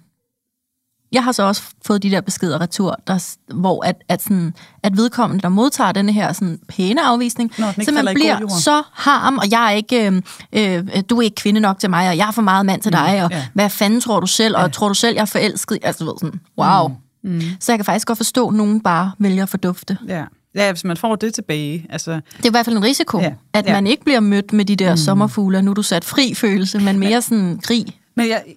jeg 1.12 1.24
har 1.24 1.32
så 1.32 1.42
også 1.42 1.62
fået 1.86 2.02
de 2.02 2.11
der 2.11 2.20
beskeder 2.20 2.61
retur, 2.61 2.96
der, 3.06 3.36
hvor 3.54 3.84
at, 3.84 3.96
at, 4.09 4.22
sådan, 4.22 4.54
at 4.82 4.96
vedkommende, 4.96 5.42
der 5.42 5.48
modtager 5.48 5.92
denne 5.92 6.12
her 6.12 6.32
sådan, 6.32 6.59
pæne 6.68 7.06
afvisning, 7.06 7.52
Nå, 7.59 7.66
så 7.84 7.92
man 7.92 8.14
bliver 8.14 8.48
så 8.48 8.82
harm, 8.92 9.38
og 9.38 9.50
jeg 9.50 9.66
er 9.66 9.70
ikke, 9.70 10.06
øh, 10.06 10.22
øh, 10.52 11.02
du 11.11 11.18
er 11.18 11.22
ikke 11.22 11.34
kvinde 11.34 11.61
nok 11.61 11.78
til 11.78 11.90
mig, 11.90 12.09
og 12.09 12.16
jeg 12.16 12.28
er 12.28 12.32
for 12.32 12.42
meget 12.42 12.66
mand 12.66 12.80
til 12.82 12.92
dig, 12.92 13.24
og 13.24 13.30
ja. 13.30 13.36
ja. 13.36 13.46
hvad 13.54 13.70
fanden 13.70 14.00
tror 14.00 14.20
du 14.20 14.26
selv, 14.26 14.56
og 14.56 14.72
tror 14.72 14.88
du 14.88 14.94
selv, 14.94 15.14
jeg 15.14 15.20
er 15.22 15.26
forelsket? 15.26 15.78
Altså, 15.82 16.04
ved 16.04 16.12
sådan, 16.20 16.40
wow. 16.59 16.88
Mm. 17.24 17.40
Så 17.61 17.72
jeg 17.72 17.78
kan 17.78 17.84
faktisk 17.84 18.06
godt 18.06 18.18
forstå, 18.18 18.48
at 18.48 18.54
nogen 18.54 18.80
bare 18.80 19.12
vælger 19.18 19.42
at 19.42 19.48
fordufte. 19.48 19.98
Ja. 20.09 20.24
ja, 20.54 20.72
hvis 20.72 20.84
man 20.84 20.96
får 20.96 21.16
det 21.16 21.34
tilbage. 21.34 21.86
Altså, 21.90 22.11
Det 22.11 22.44
er 22.44 22.48
i 22.48 22.50
hvert 22.50 22.64
fald 22.64 22.76
en 22.76 22.82
risiko, 22.84 23.18
Ja, 23.18 23.24
ja. 23.24 23.32
at 23.52 23.66
ja. 23.66 23.72
man 23.72 23.86
ikke 23.86 24.04
bliver 24.04 24.20
mødt 24.20 24.52
med 24.52 24.64
de 24.64 24.76
der 24.76 24.90
mm. 24.90 24.96
sommerfugle, 24.96 25.62
nu 25.62 25.70
er 25.70 25.74
du 25.74 25.82
sat 25.82 26.04
fri 26.04 26.34
følelse, 26.34 26.78
men 26.78 26.98
mere 26.98 27.22
sådan 27.22 27.61
krig. 27.64 27.86
Men 28.16 28.28
jeg, 28.28 28.42
ja, 28.46 28.52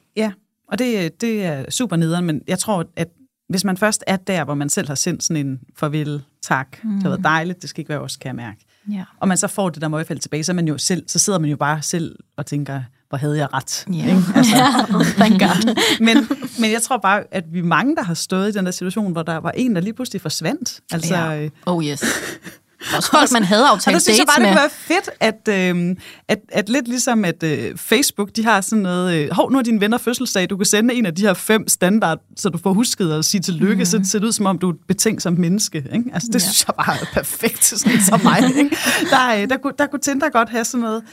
og 0.72 0.80
det, 0.80 1.22
det 1.22 1.46
er 1.46 1.66
super 1.70 1.96
nederen, 1.96 2.26
men 2.26 2.42
jeg 2.48 2.60
tror, 2.60 2.86
at 2.96 3.08
hvis 3.50 3.64
man 3.64 3.78
først 3.78 4.04
er 4.08 4.16
der, 4.16 4.44
hvor 4.44 4.54
man 4.54 4.70
selv 4.70 4.88
har 4.88 4.96
sendt 4.96 5.24
sådan 5.24 5.46
en 5.46 5.60
farvel, 5.78 6.24
tak, 6.42 6.84
mm. 6.84 6.94
det 6.94 7.04
har 7.04 7.10
været 7.10 7.24
dejligt, 7.24 7.62
det 7.62 7.70
skal 7.70 7.82
ikke 7.82 7.90
være 7.90 8.00
os, 8.00 8.16
kan 8.16 8.28
jeg 8.28 8.36
mærke. 8.36 8.66
Ja. 8.92 9.04
Og 9.20 9.28
man 9.28 9.38
så 9.38 9.48
får 9.48 9.70
det 9.70 9.82
der 9.82 9.88
møgfald 9.88 10.20
tilbage, 10.20 10.44
så, 10.44 10.54
man 10.54 10.68
jo 10.68 10.78
selv, 10.78 11.04
så 11.08 11.20
sidder 11.20 11.40
man 11.40 11.50
jo 11.50 11.58
bare 11.58 11.82
selv 11.82 12.16
og 12.38 12.46
tænker, 12.46 12.82
hvor 13.10 13.18
havde 13.18 13.38
jeg 13.38 13.54
ret? 13.54 13.86
Ja. 13.94 14.06
Ikke? 14.06 14.22
Altså, 14.36 14.56
Thank 15.18 15.42
God. 15.42 15.76
men, 16.06 16.18
men 16.60 16.72
jeg 16.72 16.82
tror 16.82 16.98
bare, 16.98 17.24
at 17.32 17.44
vi 17.52 17.62
mange, 17.62 17.96
der 17.96 18.04
har 18.04 18.14
stået 18.14 18.50
i 18.50 18.52
den 18.52 18.66
der 18.66 18.72
situation, 18.72 19.12
hvor 19.12 19.24
der 19.24 19.38
var 19.38 19.52
en, 19.52 19.76
der 19.76 19.82
lige 19.82 19.94
pludselig 19.94 20.22
forsvandt. 20.22 20.80
Altså, 20.92 21.34
øh, 21.34 21.50
Oh 21.66 21.86
yes. 21.86 22.04
Også 22.96 23.12
folk, 23.12 23.32
man 23.32 23.44
havde 23.44 23.64
og 23.64 23.68
der 23.68 23.74
aftalt 23.74 24.02
synes 24.02 24.20
jeg 24.20 24.26
bare, 24.28 24.46
det 24.46 24.54
kunne 24.54 24.62
være 24.62 24.70
fedt, 24.70 25.10
at, 25.48 25.76
øh, 25.76 25.96
at, 26.28 26.38
at 26.50 26.70
lidt 26.70 26.88
ligesom 26.88 27.26
at 27.26 27.44
øh, 27.44 27.78
Facebook, 27.78 28.30
de 28.36 28.44
har 28.44 28.62
sådan 28.62 28.84
noget, 28.84 29.16
øh, 29.16 29.30
hov, 29.32 29.52
nu 29.52 29.58
er 29.58 29.62
dine 29.64 29.82
venner 29.82 29.98
fødselsdag, 29.98 30.50
du 30.50 30.58
kan 30.58 30.66
sende 30.66 30.94
en 30.94 31.06
af 31.06 31.16
de 31.16 31.22
her 31.22 31.34
fem 31.34 31.68
standard, 31.68 32.20
så 32.38 32.50
du 32.50 32.58
får 32.58 32.74
husket 32.74 33.12
at 33.12 33.26
sige 33.26 33.42
tillykke, 33.42 33.76
mm. 33.82 33.86
så 33.86 33.98
det 33.98 34.08
ser 34.08 34.24
ud 34.26 34.32
som 34.32 34.46
om, 34.46 34.58
du 34.60 34.70
er 34.70 34.74
et 34.74 34.80
betænksomt 34.88 35.40
menneske. 35.40 35.78
Ikke? 35.78 36.06
Altså, 36.14 36.28
det 36.28 36.34
ja. 36.34 36.40
synes 36.40 36.66
jeg 36.68 36.76
bare 36.76 36.96
er 37.02 37.06
perfekt, 37.14 37.66
sådan 37.66 38.02
som 38.02 38.20
mig. 38.24 38.44
Ikke? 38.58 38.78
Der, 39.10 39.42
øh, 39.42 39.50
der, 39.50 39.58
kunne, 39.58 39.74
der 39.80 39.86
kunne 39.88 40.00
Tinder 40.00 40.30
godt 40.30 40.50
have 40.50 40.66
sådan 40.66 40.82
noget, 40.82 41.04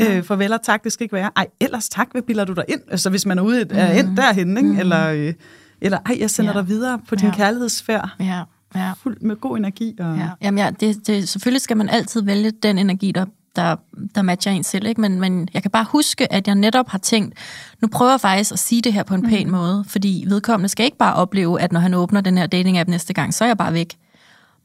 Øh, 0.00 0.22
farvel 0.24 0.52
og 0.52 0.62
tak, 0.62 0.84
det 0.84 0.92
skal 0.92 1.04
ikke 1.04 1.12
være. 1.14 1.30
Ej, 1.36 1.46
ellers 1.60 1.88
tak, 1.88 2.08
hvad 2.12 2.22
bilder 2.22 2.44
du 2.44 2.52
dig 2.52 2.64
ind? 2.68 2.80
Altså, 2.90 3.10
hvis 3.10 3.26
man 3.26 3.38
er 3.38 3.42
ude 3.42 3.66
er 3.70 3.92
ind 3.92 4.16
derhen, 4.16 4.56
ikke? 4.56 4.80
Eller, 4.80 5.08
øh, 5.08 5.34
eller 5.80 5.98
ej, 6.06 6.16
jeg 6.20 6.30
sender 6.30 6.52
Ja. 6.52 6.58
dig 6.58 6.68
videre 6.68 7.00
på 7.08 7.14
din 7.14 7.28
Ja. 7.28 7.34
kærlighedsfærd, 7.34 8.08
Ja, 8.20 8.40
ja. 8.74 8.92
fuld 9.02 9.16
med 9.20 9.36
god 9.36 9.58
energi. 9.58 9.96
Og, 10.00 10.16
Ja, 10.16 10.28
jamen 10.42 10.58
ja, 10.58 10.70
det, 10.80 11.06
det, 11.06 11.28
selvfølgelig 11.28 11.62
skal 11.62 11.76
man 11.76 11.88
altid 11.88 12.22
vælge 12.22 12.50
den 12.50 12.78
energi, 12.78 13.12
der, 13.12 13.24
der, 13.56 13.76
der 14.14 14.22
matcher 14.22 14.52
en 14.52 14.64
selv, 14.64 14.86
ikke? 14.86 15.00
Men, 15.00 15.20
men 15.20 15.48
jeg 15.54 15.62
kan 15.62 15.70
bare 15.70 15.86
huske, 15.88 16.32
at 16.32 16.46
jeg 16.46 16.54
netop 16.54 16.88
har 16.88 16.98
tænkt, 16.98 17.34
nu 17.82 17.88
prøver 17.88 18.10
jeg 18.10 18.20
faktisk 18.20 18.52
at 18.52 18.58
sige 18.58 18.82
det 18.82 18.92
her 18.92 19.02
på 19.02 19.14
en 19.14 19.28
pæn 19.28 19.46
mm. 19.46 19.52
måde, 19.52 19.84
fordi 19.88 20.24
vedkommende 20.28 20.68
skal 20.68 20.84
ikke 20.84 20.96
bare 20.96 21.14
opleve, 21.14 21.60
at 21.60 21.72
når 21.72 21.80
han 21.80 21.94
åbner 21.94 22.20
den 22.20 22.38
her 22.38 22.46
dating-app 22.46 22.90
næste 22.90 23.12
gang, 23.12 23.34
så 23.34 23.44
er 23.44 23.48
jeg 23.48 23.58
bare 23.58 23.72
væk. 23.72 23.96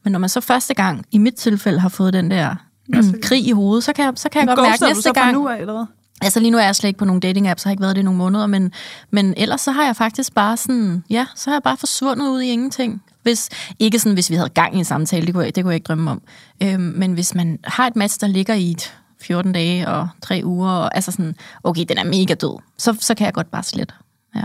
Men 0.04 0.12
når 0.12 0.18
man 0.18 0.28
så 0.28 0.40
første 0.40 0.74
gang, 0.74 1.06
i 1.12 1.18
mit 1.18 1.34
tilfælde, 1.34 1.78
har 1.78 1.88
fået 1.88 2.12
den 2.12 2.30
der 2.30 2.54
mm, 2.88 3.20
krig 3.22 3.46
i 3.46 3.50
hovedet, 3.52 3.84
så 3.84 3.92
kan 3.92 4.04
jeg, 4.04 4.12
så 4.16 4.28
kan 4.28 4.48
jeg 4.48 4.56
godt 4.56 4.68
mærke 4.68 4.84
næste 4.84 5.02
så 5.02 5.12
gang... 5.12 5.32
nu 5.32 5.48
af, 5.48 5.60
eller 5.60 5.72
hvad? 5.72 5.84
Altså 6.22 6.40
lige 6.40 6.50
nu 6.50 6.58
er 6.58 6.62
jeg 6.62 6.76
slet 6.76 6.88
ikke 6.88 6.98
på 6.98 7.04
nogle 7.04 7.20
dating-apps, 7.20 7.58
så 7.58 7.68
har 7.68 7.70
jeg 7.70 7.72
ikke 7.72 7.82
været 7.82 7.96
det 7.96 8.02
i 8.02 8.04
nogle 8.04 8.18
måneder, 8.18 8.46
men, 8.46 8.72
men 9.10 9.34
ellers 9.36 9.60
så 9.60 9.70
har 9.70 9.84
jeg 9.84 9.96
faktisk 9.96 10.34
bare 10.34 10.56
sådan, 10.56 11.04
ja, 11.10 11.26
så 11.34 11.50
har 11.50 11.54
jeg 11.54 11.62
bare 11.62 11.76
forsvundet 11.76 12.28
ud 12.28 12.40
i 12.40 12.48
ingenting. 12.48 13.02
Hvis, 13.26 13.48
ikke 13.78 13.98
sådan, 13.98 14.14
hvis 14.14 14.30
vi 14.30 14.34
havde 14.34 14.48
gang 14.48 14.74
i 14.74 14.78
en 14.78 14.84
samtale, 14.84 15.26
det 15.26 15.34
kunne 15.34 15.44
jeg, 15.44 15.54
det 15.56 15.64
kunne 15.64 15.70
jeg 15.70 15.76
ikke 15.76 15.84
drømme 15.86 16.10
om. 16.10 16.22
Øhm, 16.62 16.80
men 16.80 17.12
hvis 17.14 17.34
man 17.34 17.58
har 17.64 17.86
et 17.86 17.96
match, 17.96 18.20
der 18.20 18.26
ligger 18.26 18.54
i 18.54 18.70
et 18.70 18.94
14 19.20 19.52
dage 19.52 19.88
og 19.88 20.08
3 20.22 20.40
uger, 20.44 20.70
og 20.70 20.94
altså 20.96 21.10
sådan, 21.10 21.34
okay, 21.64 21.84
den 21.88 21.98
er 21.98 22.04
mega 22.04 22.34
død, 22.34 22.58
så, 22.78 22.96
så 23.00 23.14
kan 23.14 23.24
jeg 23.24 23.34
godt 23.34 23.50
bare 23.50 23.62
slet. 23.62 23.94
Ja. 24.34 24.42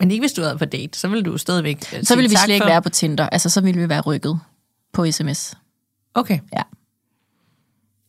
Men 0.00 0.10
ikke 0.10 0.22
hvis 0.22 0.32
du 0.32 0.42
havde 0.42 0.58
på 0.58 0.64
date, 0.64 0.98
så 0.98 1.08
ville 1.08 1.22
du 1.24 1.38
stadigvæk 1.38 1.94
øh, 1.96 2.04
Så 2.04 2.16
ville 2.16 2.30
vi 2.30 2.36
slet 2.36 2.54
ikke 2.54 2.64
for- 2.64 2.68
være 2.70 2.82
på 2.82 2.88
Tinder, 2.88 3.28
altså 3.28 3.48
så 3.48 3.60
ville 3.60 3.80
vi 3.80 3.88
være 3.88 4.00
rykket 4.00 4.40
på 4.92 5.10
sms. 5.12 5.54
Okay. 6.14 6.38
Ja. 6.52 6.62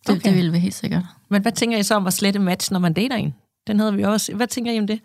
Det, 0.08 0.16
Okay. 0.16 0.22
det 0.30 0.36
ville 0.36 0.52
vi 0.52 0.60
helt 0.60 0.76
sikkert. 0.76 1.04
Men 1.30 1.42
hvad 1.42 1.52
tænker 1.52 1.78
I 1.78 1.84
så 1.84 1.96
om 1.96 2.08
at 2.08 2.14
slette 2.14 2.40
match, 2.40 2.72
når 2.72 2.80
man 2.80 2.94
dater 2.94 3.16
en? 3.16 3.36
Den 3.68 3.80
havde 3.80 3.94
vi 3.94 4.04
også. 4.04 4.34
Hvad 4.36 4.48
tænker 4.48 4.72
I 4.72 4.80
om 4.80 4.88
det? 4.88 5.00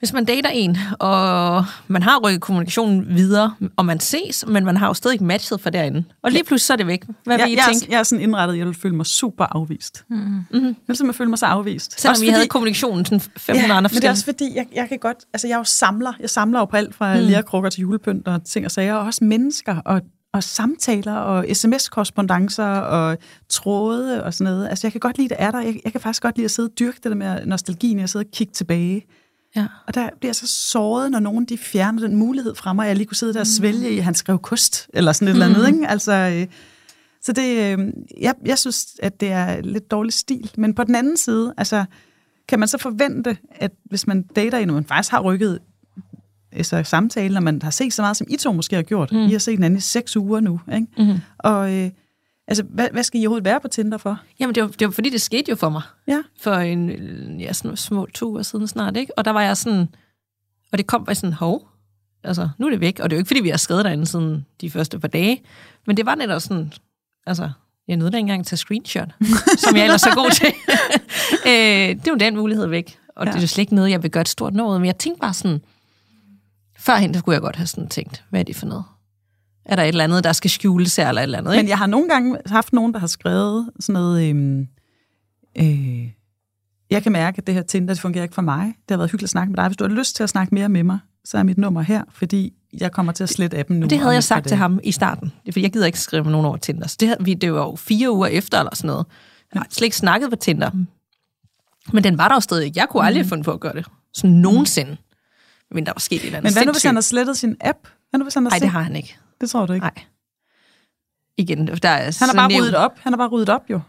Hvis 0.00 0.12
man 0.12 0.24
dater 0.24 0.50
en, 0.50 0.76
og 0.98 1.64
man 1.88 2.02
har 2.02 2.18
rykket 2.18 2.40
kommunikationen 2.40 3.16
videre, 3.16 3.54
og 3.76 3.86
man 3.86 4.00
ses, 4.00 4.44
men 4.46 4.64
man 4.64 4.76
har 4.76 4.86
jo 4.86 4.94
stadig 4.94 5.14
ikke 5.14 5.24
matchet 5.24 5.60
for 5.60 5.70
derinde. 5.70 6.04
Og 6.22 6.30
lige 6.30 6.44
pludselig 6.44 6.66
så 6.66 6.72
er 6.72 6.76
det 6.76 6.86
væk. 6.86 7.04
Hvad 7.24 7.36
vil 7.36 7.42
Jeg, 7.42 7.50
I 7.50 7.56
jeg, 7.56 7.64
tænke? 7.68 7.86
er, 7.86 7.90
jeg 7.90 7.98
er 7.98 8.02
sådan 8.02 8.22
indrettet, 8.22 8.58
jeg 8.58 8.66
vil 8.66 8.74
føle 8.74 8.96
mig 8.96 9.06
super 9.06 9.44
afvist. 9.44 10.04
Mm. 10.10 10.16
Mm-hmm. 10.16 10.64
Jeg 10.64 10.74
vil 10.86 10.96
simpelthen 10.96 11.14
føle 11.14 11.30
mig 11.30 11.38
så 11.38 11.46
afvist. 11.46 12.00
Selvom 12.00 12.12
Også 12.12 12.24
vi 12.24 12.30
havde 12.30 12.46
kommunikationen 12.46 13.04
sådan 13.04 13.20
500 13.20 13.72
ja, 13.72 13.76
andre 13.76 13.90
men 13.92 13.96
det 13.96 14.04
er 14.04 14.10
også 14.10 14.24
fordi, 14.24 14.52
jeg, 14.54 14.66
jeg 14.74 14.88
kan 14.88 14.98
godt, 14.98 15.18
altså 15.32 15.48
jeg 15.48 15.58
jo 15.58 15.64
samler. 15.64 16.12
Jeg 16.20 16.30
samler 16.30 16.58
jo 16.58 16.64
på 16.64 16.76
alt 16.76 16.94
fra 16.94 17.14
mm. 17.14 17.20
lærkrukker 17.20 17.70
til 17.70 17.80
julepynt 17.80 18.28
og 18.28 18.44
ting 18.44 18.64
og 18.66 18.70
sager, 18.70 18.94
og 18.94 19.06
også 19.06 19.24
mennesker. 19.24 19.76
Og, 19.84 20.00
og 20.32 20.42
samtaler 20.42 21.14
og 21.14 21.46
sms-korrespondencer 21.52 22.64
og 22.64 23.18
tråde 23.48 24.24
og 24.24 24.34
sådan 24.34 24.52
noget. 24.52 24.68
Altså, 24.68 24.86
jeg 24.86 24.92
kan 24.92 25.00
godt 25.00 25.18
lide, 25.18 25.28
det 25.28 25.36
er 25.40 25.50
der. 25.50 25.60
Jeg, 25.60 25.80
jeg 25.84 25.92
kan 25.92 26.00
faktisk 26.00 26.22
godt 26.22 26.36
lide 26.36 26.44
at 26.44 26.50
sidde 26.50 26.68
og 26.68 26.78
dyrke 26.78 26.96
det 27.02 27.04
der 27.04 27.14
med 27.14 27.46
nostalgien, 27.46 27.98
jeg 27.98 28.08
sidder 28.08 28.26
og 28.26 28.32
kigge 28.32 28.52
tilbage. 28.52 29.06
Ja. 29.56 29.66
Og 29.86 29.94
der 29.94 30.08
bliver 30.20 30.28
jeg 30.28 30.36
så 30.36 30.46
såret, 30.46 31.10
når 31.10 31.20
nogen 31.20 31.44
de 31.44 31.58
fjerner 31.58 32.00
den 32.00 32.16
mulighed 32.16 32.54
fra 32.54 32.72
mig, 32.72 32.84
at 32.84 32.88
jeg 32.88 32.96
lige 32.96 33.06
kunne 33.06 33.16
sidde 33.16 33.34
der 33.34 33.40
og 33.40 33.46
svælge 33.46 33.92
i, 33.92 33.98
at 33.98 34.04
han 34.04 34.14
skrev 34.14 34.38
kost, 34.38 34.88
eller 34.94 35.12
sådan 35.12 35.28
et 35.28 35.32
eller 35.32 35.46
andet. 35.46 35.68
Ikke? 35.68 35.88
Altså, 35.88 36.12
øh, 36.12 36.46
så 37.22 37.32
det, 37.32 37.78
øh, 37.78 37.92
jeg, 38.20 38.34
jeg 38.44 38.58
synes, 38.58 38.86
at 39.02 39.20
det 39.20 39.30
er 39.30 39.60
lidt 39.60 39.90
dårlig 39.90 40.12
stil. 40.12 40.50
Men 40.56 40.74
på 40.74 40.84
den 40.84 40.94
anden 40.94 41.16
side, 41.16 41.54
altså, 41.56 41.84
kan 42.48 42.58
man 42.58 42.68
så 42.68 42.78
forvente, 42.78 43.36
at 43.50 43.72
hvis 43.84 44.06
man 44.06 44.22
dater 44.22 44.58
en, 44.58 44.70
og 44.70 44.74
man 44.74 44.84
faktisk 44.84 45.10
har 45.10 45.20
rykket 45.20 45.58
altså, 46.52 46.82
samtalen, 46.82 47.36
og 47.36 47.42
man 47.42 47.62
har 47.62 47.70
set 47.70 47.92
så 47.92 48.02
meget, 48.02 48.16
som 48.16 48.26
I 48.30 48.36
to 48.36 48.52
måske 48.52 48.76
har 48.76 48.82
gjort. 48.82 49.12
Mm. 49.12 49.18
I 49.18 49.32
har 49.32 49.38
set 49.38 49.54
hinanden 49.54 49.76
i 49.78 49.80
seks 49.80 50.16
uger 50.16 50.40
nu. 50.40 50.60
Ikke? 50.74 50.86
Mm-hmm. 50.98 51.18
Og 51.38 51.74
øh, 51.74 51.90
altså, 52.50 52.62
hvad, 52.62 52.88
hvad 52.92 53.02
skal 53.02 53.20
I 53.20 53.26
overhovedet 53.26 53.44
være 53.44 53.60
på 53.60 53.68
Tinder 53.68 53.98
for? 53.98 54.20
Jamen, 54.40 54.54
det 54.54 54.62
var, 54.62 54.68
det 54.68 54.86
var 54.86 54.92
fordi, 54.92 55.10
det 55.10 55.20
skete 55.20 55.50
jo 55.50 55.56
for 55.56 55.68
mig. 55.68 55.82
Ja. 56.08 56.22
For 56.40 56.54
en, 56.54 57.40
ja, 57.40 57.52
sådan 57.52 57.76
små 57.76 58.06
to 58.06 58.30
uger 58.30 58.42
siden 58.42 58.68
snart, 58.68 58.96
ikke? 58.96 59.18
Og 59.18 59.24
der 59.24 59.30
var 59.30 59.42
jeg 59.42 59.56
sådan... 59.56 59.88
Og 60.72 60.78
det 60.78 60.86
kom 60.86 61.04
bare 61.04 61.14
sådan, 61.14 61.32
hov, 61.32 61.68
altså, 62.24 62.48
nu 62.58 62.66
er 62.66 62.70
det 62.70 62.80
væk. 62.80 63.00
Og 63.00 63.10
det 63.10 63.16
er 63.16 63.18
jo 63.18 63.20
ikke, 63.20 63.28
fordi 63.28 63.40
vi 63.40 63.48
har 63.48 63.56
skrevet 63.56 63.84
derinde 63.84 64.06
siden 64.06 64.46
de 64.60 64.70
første 64.70 64.98
par 64.98 65.08
dage. 65.08 65.42
Men 65.86 65.96
det 65.96 66.06
var 66.06 66.14
netop 66.14 66.40
sådan, 66.40 66.72
altså, 67.26 67.50
jeg 67.88 67.96
nåede 67.96 68.12
da 68.12 68.16
ikke 68.16 68.24
engang 68.24 68.46
tage 68.46 68.56
screenshot, 68.56 69.08
som 69.64 69.76
jeg 69.76 69.84
ellers 69.84 70.02
er 70.02 70.14
god 70.14 70.30
til. 70.30 70.46
øh, 71.50 71.96
det 71.96 72.08
er 72.08 72.12
jo 72.12 72.16
den 72.16 72.36
mulighed 72.36 72.66
væk. 72.66 72.98
Og 73.16 73.26
ja. 73.26 73.30
det 73.30 73.36
er 73.36 73.40
jo 73.40 73.46
slet 73.46 73.62
ikke 73.62 73.74
noget, 73.74 73.90
jeg 73.90 74.02
vil 74.02 74.10
gøre 74.10 74.20
et 74.20 74.28
stort 74.28 74.54
noget. 74.54 74.80
Men 74.80 74.86
jeg 74.86 74.98
tænkte 74.98 75.20
bare 75.20 75.34
sådan, 75.34 75.60
førhen, 76.78 77.14
der 77.14 77.20
kunne 77.20 77.34
jeg 77.34 77.40
godt 77.40 77.56
have 77.56 77.66
sådan 77.66 77.88
tænkt, 77.88 78.24
hvad 78.30 78.40
er 78.40 78.44
det 78.44 78.56
for 78.56 78.66
noget? 78.66 78.84
Er 79.64 79.76
der 79.76 79.82
et 79.82 79.88
eller 79.88 80.04
andet, 80.04 80.24
der 80.24 80.32
skal 80.32 80.50
skjule 80.50 80.88
sig, 80.88 81.08
eller 81.08 81.20
et 81.20 81.22
eller 81.22 81.38
andet? 81.38 81.52
Ikke? 81.52 81.62
Men 81.62 81.68
jeg 81.68 81.78
har 81.78 81.86
nogle 81.86 82.08
gange 82.08 82.36
haft 82.46 82.72
nogen, 82.72 82.92
der 82.92 82.98
har 82.98 83.06
skrevet 83.06 83.70
sådan 83.80 83.92
noget... 83.92 84.28
Øhm, 84.28 84.68
øh, 85.58 86.08
jeg 86.90 87.02
kan 87.02 87.12
mærke, 87.12 87.38
at 87.38 87.46
det 87.46 87.54
her 87.54 87.62
Tinder, 87.62 87.94
det 87.94 88.00
fungerer 88.00 88.22
ikke 88.22 88.34
for 88.34 88.42
mig. 88.42 88.64
Det 88.64 88.90
har 88.90 88.96
været 88.96 89.10
hyggeligt 89.10 89.26
at 89.26 89.30
snakke 89.30 89.50
med 89.50 89.56
dig. 89.56 89.66
Hvis 89.66 89.76
du 89.76 89.84
har 89.84 89.94
lyst 89.94 90.16
til 90.16 90.22
at 90.22 90.28
snakke 90.28 90.54
mere 90.54 90.68
med 90.68 90.82
mig, 90.82 90.98
så 91.24 91.38
er 91.38 91.42
mit 91.42 91.58
nummer 91.58 91.82
her, 91.82 92.04
fordi 92.12 92.52
jeg 92.80 92.92
kommer 92.92 93.12
til 93.12 93.22
at 93.22 93.28
slette 93.28 93.58
appen 93.58 93.80
nu. 93.80 93.86
Det 93.86 93.98
havde 93.98 94.14
jeg 94.14 94.24
sagt 94.24 94.48
til 94.48 94.56
ham 94.56 94.80
i 94.82 94.92
starten. 94.92 95.32
Det 95.46 95.54
fordi 95.54 95.62
jeg 95.62 95.72
gider 95.72 95.86
ikke 95.86 96.00
skrive 96.00 96.24
med 96.24 96.32
nogen 96.32 96.46
over 96.46 96.56
Tinder. 96.56 96.86
Så 96.86 96.96
det, 97.00 97.08
havde 97.08 97.24
vi, 97.24 97.34
det 97.34 97.52
var 97.52 97.60
jo 97.60 97.76
fire 97.76 98.12
uger 98.12 98.26
efter 98.26 98.58
eller 98.58 98.74
sådan 98.74 98.88
noget. 98.88 99.06
Jeg 99.54 99.60
har 99.60 99.66
slet 99.70 99.84
ikke 99.84 99.96
snakket 99.96 100.30
på 100.30 100.36
Tinder. 100.36 100.70
Men 101.92 102.04
den 102.04 102.18
var 102.18 102.28
der 102.28 102.34
jo 102.34 102.40
stadig. 102.40 102.76
Jeg 102.76 102.86
kunne 102.90 103.02
aldrig 103.02 103.22
have 103.22 103.28
fundet 103.28 103.44
på 103.44 103.52
at 103.52 103.60
gøre 103.60 103.72
det. 103.72 103.86
Sådan 104.14 104.36
nogensinde. 104.36 104.96
Men 105.70 105.86
der 105.86 105.92
var 105.92 106.00
sket 106.00 106.16
et 106.16 106.24
eller 106.24 106.38
andet 106.38 106.50
Men 106.50 106.52
hvad 106.52 106.66
nu, 106.66 106.72
hvis 106.72 106.82
han 106.82 106.94
har 106.94 107.02
slettet 107.02 107.36
sin 107.36 107.56
app? 107.60 107.78
Hvad 108.10 108.18
nu, 108.18 108.24
hvis 108.24 108.34
han 108.34 108.42
har 108.42 108.50
Nej, 108.50 108.58
det 108.58 108.68
har 108.68 108.82
han 108.82 108.96
ikke. 108.96 109.16
Det 109.40 109.50
tror 109.50 109.66
du 109.66 109.72
ikke. 109.72 109.84
Nej. 109.84 110.04
Igen, 111.36 111.66
der 111.66 111.88
er 111.88 112.16
Han 112.18 112.28
har 112.28 112.34
bare 112.34 112.48
nævnt- 112.48 112.62
ryddet 112.62 112.74
op. 112.76 112.92
Han 113.00 113.12
har 113.12 113.16
bare 113.16 113.28
ryddet 113.28 113.48
op, 113.48 113.62
jo. 113.70 113.80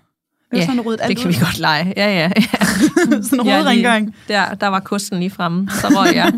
Det 0.51 0.57
Ja, 0.57 0.65
sådan, 0.65 0.81
ryddet 0.81 1.01
alt 1.01 1.09
det 1.09 1.17
kan 1.17 1.27
ud. 1.27 1.33
vi 1.33 1.39
godt 1.39 1.59
lege. 1.59 1.93
Ja, 1.97 2.07
ja. 2.19 2.31
ja. 2.35 2.41
sådan 3.21 3.39
en 3.39 3.49
hovedrengøring. 3.51 4.05
lige- 4.05 4.15
Der, 4.27 4.53
der 4.53 4.67
var 4.67 4.79
kosten 4.79 5.19
lige 5.19 5.29
fremme, 5.29 5.69
så 5.69 5.87
røg 5.87 6.15
jeg. 6.15 6.33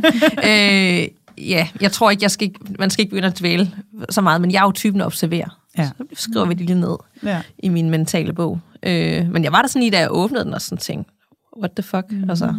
øh, 1.38 1.46
ja, 1.50 1.68
jeg 1.82 1.92
tror 1.92 2.10
ikke, 2.12 2.24
jeg 2.24 2.32
skal, 2.32 2.48
ikke- 2.48 2.60
man 2.80 2.90
skal 2.90 3.02
ikke 3.04 3.10
begynde 3.10 3.28
at 3.28 3.40
dvæle 3.40 3.72
så 4.10 4.22
meget, 4.22 4.42
men 4.42 4.52
jeg 4.52 4.60
er 4.60 4.64
jo 4.64 4.72
typen 4.72 5.02
at 5.02 5.06
observere. 5.08 5.50
Ja. 5.78 5.86
Så 5.86 6.04
skriver 6.14 6.46
vi 6.46 6.54
det 6.54 6.66
lige 6.66 6.80
ned 6.80 6.96
Ja. 7.24 7.42
i 7.60 7.70
min 7.70 7.90
mentale 7.90 8.34
bog. 8.34 8.60
Øh, 8.84 9.30
men 9.32 9.44
jeg 9.44 9.52
var 9.52 9.62
der 9.62 9.68
sådan 9.68 9.80
lige, 9.82 9.92
da 9.92 10.00
jeg 10.00 10.08
åbnede 10.12 10.44
den 10.44 10.54
og 10.54 10.62
sådan 10.62 10.78
tænkte, 10.78 11.14
what 11.58 11.72
the 11.72 11.84
fuck? 11.84 12.06
Mm. 12.12 12.30
Altså, 12.30 12.54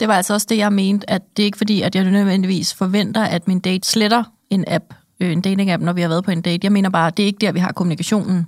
Det 0.00 0.08
var 0.08 0.14
altså 0.16 0.34
også 0.34 0.46
det, 0.50 0.56
jeg 0.56 0.72
mente, 0.72 1.10
at 1.10 1.22
det 1.36 1.42
er 1.42 1.44
ikke 1.46 1.58
fordi, 1.58 1.82
at 1.82 1.94
jeg 1.94 2.04
nødvendigvis 2.10 2.74
forventer, 2.74 3.22
at 3.24 3.48
min 3.48 3.58
date 3.60 3.88
sletter 3.88 4.22
en 4.50 4.64
app, 4.68 4.84
øh, 5.20 5.32
en 5.32 5.40
dating-app, 5.46 5.82
når 5.84 5.92
vi 5.92 6.00
har 6.00 6.08
været 6.08 6.24
på 6.24 6.30
en 6.30 6.40
date. 6.40 6.60
Jeg 6.62 6.72
mener 6.72 6.90
bare, 6.90 7.10
det 7.10 7.22
er 7.22 7.26
ikke 7.26 7.38
der, 7.46 7.52
vi 7.52 7.58
har 7.58 7.72
kommunikationen. 7.72 8.46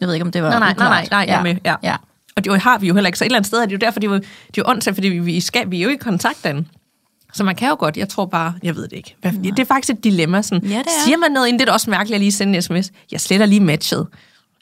Jeg 0.00 0.08
ved 0.08 0.14
ikke, 0.14 0.24
om 0.26 0.32
det 0.32 0.42
var 0.42 0.50
nej, 0.50 0.58
nej, 0.58 0.74
nej, 0.78 0.88
nej, 0.88 1.02
uklart. 1.02 1.10
nej, 1.10 1.24
jeg 1.28 1.38
er 1.38 1.42
med. 1.42 1.56
Ja. 1.64 1.74
ja. 1.82 1.96
Og 2.36 2.44
det 2.44 2.62
har 2.62 2.78
vi 2.78 2.88
jo 2.88 2.94
heller 2.94 3.08
ikke. 3.08 3.18
Så 3.18 3.24
et 3.24 3.26
eller 3.26 3.38
andet 3.38 3.46
sted 3.46 3.58
er 3.58 3.66
det 3.66 3.72
jo 3.72 3.78
derfor, 3.78 4.00
det 4.00 4.06
er 4.06 4.10
jo, 4.10 4.16
det 4.16 4.24
er 4.24 4.52
jo 4.58 4.64
åndssvagt, 4.66 4.96
fordi 4.96 5.08
vi, 5.08 5.40
skal, 5.40 5.70
vi 5.70 5.78
er 5.78 5.84
jo 5.84 5.88
i 5.90 5.96
kontakt 5.96 6.44
den. 6.44 6.68
Så 7.34 7.44
man 7.44 7.54
kan 7.54 7.68
jo 7.68 7.76
godt, 7.78 7.96
jeg 7.96 8.08
tror 8.08 8.26
bare, 8.26 8.54
jeg 8.62 8.76
ved 8.76 8.82
det 8.82 8.92
ikke. 8.96 9.16
Hvad, 9.20 9.32
det 9.32 9.58
er 9.58 9.64
faktisk 9.64 9.98
et 9.98 10.04
dilemma. 10.04 10.42
Sådan, 10.42 10.68
Ja, 10.68 10.78
det 10.78 10.86
er. 10.86 11.04
Siger 11.04 11.16
man 11.16 11.30
noget 11.30 11.48
inden, 11.48 11.60
det 11.60 11.68
er 11.68 11.72
også 11.72 11.90
mærkeligt 11.90 12.14
at 12.14 12.20
lige 12.20 12.32
sende 12.32 12.56
en 12.56 12.62
sms. 12.62 12.92
Jeg 13.12 13.20
sletter 13.20 13.46
lige 13.46 13.60
matchet. 13.60 14.06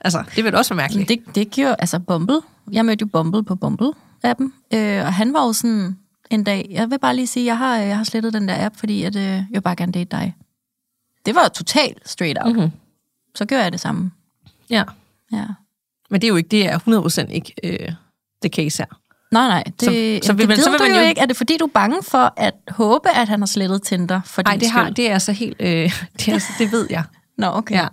Altså, 0.00 0.22
det 0.36 0.44
vil 0.44 0.54
også 0.54 0.74
være 0.74 0.82
mærkeligt. 0.82 1.08
det, 1.08 1.34
det 1.34 1.50
giver 1.50 1.74
altså 1.74 1.98
Bumble. 1.98 2.40
Jeg 2.72 2.84
mødte 2.84 3.02
jo 3.02 3.06
Bumble 3.06 3.44
på 3.44 3.54
Bumble-appen, 3.64 4.76
øh, 4.76 5.06
og 5.06 5.12
han 5.12 5.32
var 5.32 5.46
jo 5.46 5.52
sådan 5.52 5.96
en 6.30 6.44
dag, 6.44 6.68
jeg 6.70 6.90
vil 6.90 6.98
bare 6.98 7.16
lige 7.16 7.26
sige, 7.26 7.46
jeg 7.46 7.58
har, 7.58 7.76
jeg 7.76 7.96
har 7.96 8.04
slettet 8.04 8.32
den 8.32 8.48
der 8.48 8.66
app, 8.66 8.76
fordi 8.76 9.02
at, 9.02 9.16
øh, 9.16 9.22
jeg 9.22 9.46
vil 9.50 9.60
bare 9.60 9.76
gerne 9.76 9.92
date 9.92 10.08
dig. 10.10 10.34
Det 11.26 11.34
var 11.34 11.48
totalt 11.48 12.08
straight 12.08 12.38
up. 12.40 12.46
Mhm. 12.46 12.56
Mm-hmm. 12.56 12.72
Så 13.34 13.44
gør 13.44 13.58
jeg 13.62 13.72
det 13.72 13.80
samme. 13.80 14.10
Ja. 14.70 14.84
Ja. 15.32 15.44
Men 16.10 16.20
det 16.20 16.26
er 16.26 16.28
jo 16.28 16.36
ikke, 16.36 16.48
det 16.48 16.66
er 16.68 16.78
100% 17.28 17.30
ikke 17.32 17.54
øh, 17.64 17.92
det 18.42 18.52
case 18.54 18.78
her. 18.82 18.98
Nej, 19.32 19.48
nej. 19.48 19.62
Det, 19.66 19.74
Så- 20.24 20.26
så, 20.26 20.32
vil 20.32 20.40
det 20.40 20.48
man- 20.48 20.56
ved 20.56 20.64
så 20.64 20.70
vil 20.70 20.78
du 20.78 20.84
man 20.84 20.92
jo 20.92 20.98
jo- 21.00 21.06
ikke. 21.08 21.20
Er 21.20 21.26
det 21.26 21.36
fordi, 21.36 21.56
du 21.56 21.64
er 21.64 21.70
bange 21.74 21.96
for 22.02 22.32
at 22.36 22.54
håbe, 22.68 23.10
at 23.10 23.28
han 23.28 23.40
har 23.40 23.46
slettet 23.46 23.82
Tinder 23.82 24.20
for 24.26 24.42
Nej, 24.42 24.52
din 24.52 24.60
det, 24.60 24.70
har, 24.70 24.84
skyld? 24.84 24.94
det 24.94 25.10
er 25.10 25.18
så 25.18 25.32
helt... 25.32 25.56
Øh, 25.60 25.68
det, 26.18 26.28
er, 26.28 26.40
det 26.58 26.72
ved 26.72 26.86
jeg. 26.90 27.04
Nå, 27.38 27.46
okay. 27.46 27.74
Ja, 27.74 27.88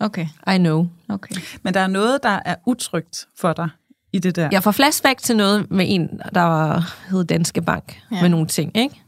Okay, 0.00 0.26
I 0.54 0.58
know. 0.58 0.86
okay. 1.08 1.34
Men 1.62 1.74
der 1.74 1.80
er 1.80 1.86
noget, 1.86 2.18
der 2.22 2.38
er 2.44 2.54
utrygt 2.66 3.26
for 3.40 3.52
dig 3.52 3.68
i 4.12 4.18
det 4.18 4.36
der. 4.36 4.48
Jeg 4.52 4.62
får 4.62 4.70
flashback 4.70 5.18
til 5.22 5.36
noget 5.36 5.70
med 5.70 5.86
en, 5.88 6.20
der 6.34 6.40
var, 6.40 6.94
hed 7.10 7.24
Danske 7.24 7.62
Bank, 7.62 8.00
ja. 8.12 8.20
Med 8.20 8.28
nogle 8.28 8.46
ting, 8.46 8.76
ikke? 8.76 9.02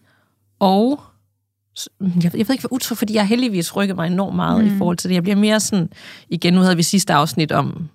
Og 0.58 1.00
jeg, 2.00 2.24
jeg 2.24 2.32
ved 2.32 2.38
ikke, 2.38 2.62
hvad 2.62 2.72
utryg, 2.72 2.98
fordi 2.98 3.14
jeg 3.14 3.26
heldigvis 3.26 3.76
rykket 3.76 3.96
mig 3.96 4.06
enormt 4.06 4.36
meget 4.36 4.64
mm. 4.64 4.74
i 4.74 4.78
forhold 4.78 4.96
til 4.96 5.08
det. 5.08 5.14
Jeg 5.14 5.22
bliver 5.22 5.36
mere 5.36 5.60
sådan, 5.60 5.92
igen, 6.28 6.54
nu 6.54 6.60
havde 6.60 6.76
vi 6.76 6.82
sidste 6.82 7.12
afsnit 7.12 7.52
om 7.52 7.88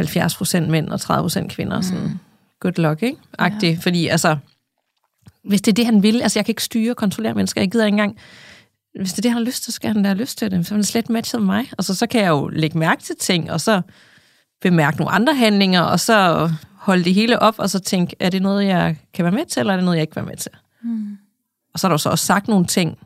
70% 0.00 0.60
mænd 0.60 0.88
og 0.88 1.00
30% 1.02 1.48
kvinder, 1.48 1.76
mm. 1.76 1.82
sådan, 1.82 2.20
good 2.60 2.78
luck, 2.78 3.02
ikke? 3.02 3.18
Agtigt, 3.38 3.76
ja. 3.76 3.78
fordi 3.82 4.06
altså, 4.06 4.36
hvis 5.44 5.62
det 5.62 5.72
er 5.72 5.74
det, 5.74 5.86
han 5.86 6.02
vil, 6.02 6.22
altså 6.22 6.38
jeg 6.38 6.44
kan 6.44 6.52
ikke 6.52 6.64
styre 6.64 6.92
og 6.92 6.96
kontrollere 6.96 7.34
mennesker, 7.34 7.60
jeg 7.60 7.70
gider 7.70 7.86
ikke 7.86 7.94
engang, 7.94 8.18
hvis 8.94 9.12
det 9.12 9.18
er 9.18 9.22
det, 9.22 9.30
han 9.30 9.38
har 9.38 9.44
lyst 9.44 9.64
til, 9.64 9.72
så 9.72 9.76
skal 9.76 9.92
han 9.92 10.02
da 10.02 10.08
have 10.08 10.18
lyst 10.18 10.38
til 10.38 10.50
det. 10.50 10.66
Så 10.66 10.74
er 10.74 10.76
han 10.76 10.84
slet 10.84 11.10
matchet 11.10 11.40
med 11.40 11.46
mig. 11.46 11.70
Og 11.78 11.84
så, 11.84 11.94
så 11.94 12.06
kan 12.06 12.20
jeg 12.20 12.28
jo 12.28 12.48
lægge 12.48 12.78
mærke 12.78 13.02
til 13.02 13.16
ting, 13.20 13.50
og 13.52 13.60
så 13.60 13.82
bemærke 14.62 14.96
nogle 14.96 15.10
andre 15.10 15.34
handlinger, 15.34 15.80
og 15.80 16.00
så 16.00 16.50
holde 16.74 17.04
det 17.04 17.14
hele 17.14 17.38
op, 17.38 17.54
og 17.58 17.70
så 17.70 17.78
tænke, 17.78 18.16
er 18.20 18.30
det 18.30 18.42
noget, 18.42 18.66
jeg 18.66 18.96
kan 19.14 19.24
være 19.24 19.32
med 19.32 19.46
til, 19.46 19.60
eller 19.60 19.72
er 19.72 19.76
det 19.76 19.84
noget, 19.84 19.96
jeg 19.96 20.02
ikke 20.02 20.12
kan 20.12 20.22
være 20.22 20.30
med 20.30 20.36
til? 20.36 20.50
Mm. 20.82 21.18
Og 21.72 21.80
så 21.80 21.86
er 21.86 21.88
der 21.88 21.94
jo 21.94 21.98
så 21.98 22.10
også 22.10 22.26
sagt 22.26 22.48
nogle 22.48 22.66
ting. 22.66 22.98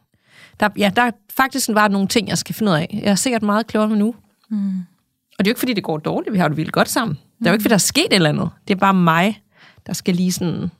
Der, 0.61 0.69
ja, 0.77 0.91
der 0.97 1.03
er 1.03 1.11
faktisk 1.37 1.71
bare 1.75 1.89
nogle 1.89 2.09
ting, 2.09 2.29
jeg 2.29 2.39
skal 2.39 2.55
finde 2.55 2.73
ud 2.73 2.77
af. 2.77 3.01
Jeg 3.03 3.11
er 3.11 3.15
sikkert 3.15 3.43
meget 3.43 3.67
klogere 3.67 3.89
med 3.89 3.97
nu. 3.97 4.15
Mm. 4.49 4.79
Og 5.39 5.45
det 5.45 5.47
er 5.47 5.51
jo 5.51 5.51
ikke, 5.51 5.59
fordi 5.59 5.73
det 5.73 5.85
går 5.85 5.99
dårligt. 5.99 6.33
Vi 6.33 6.39
har 6.39 6.49
det 6.49 6.57
vildt 6.57 6.73
godt 6.73 6.89
sammen. 6.89 7.19
Det 7.39 7.47
er 7.47 7.51
jo 7.51 7.55
ikke, 7.55 7.62
fordi 7.62 7.71
der 7.71 7.75
er 7.75 7.79
sket 7.79 8.07
et 8.07 8.12
eller 8.12 8.29
andet. 8.29 8.51
Det 8.69 8.75
er 8.75 8.79
bare 8.79 8.95
mig, 8.95 9.43
der 9.87 9.93
skal 9.93 10.15
lige 10.15 10.33
sådan 10.33 10.71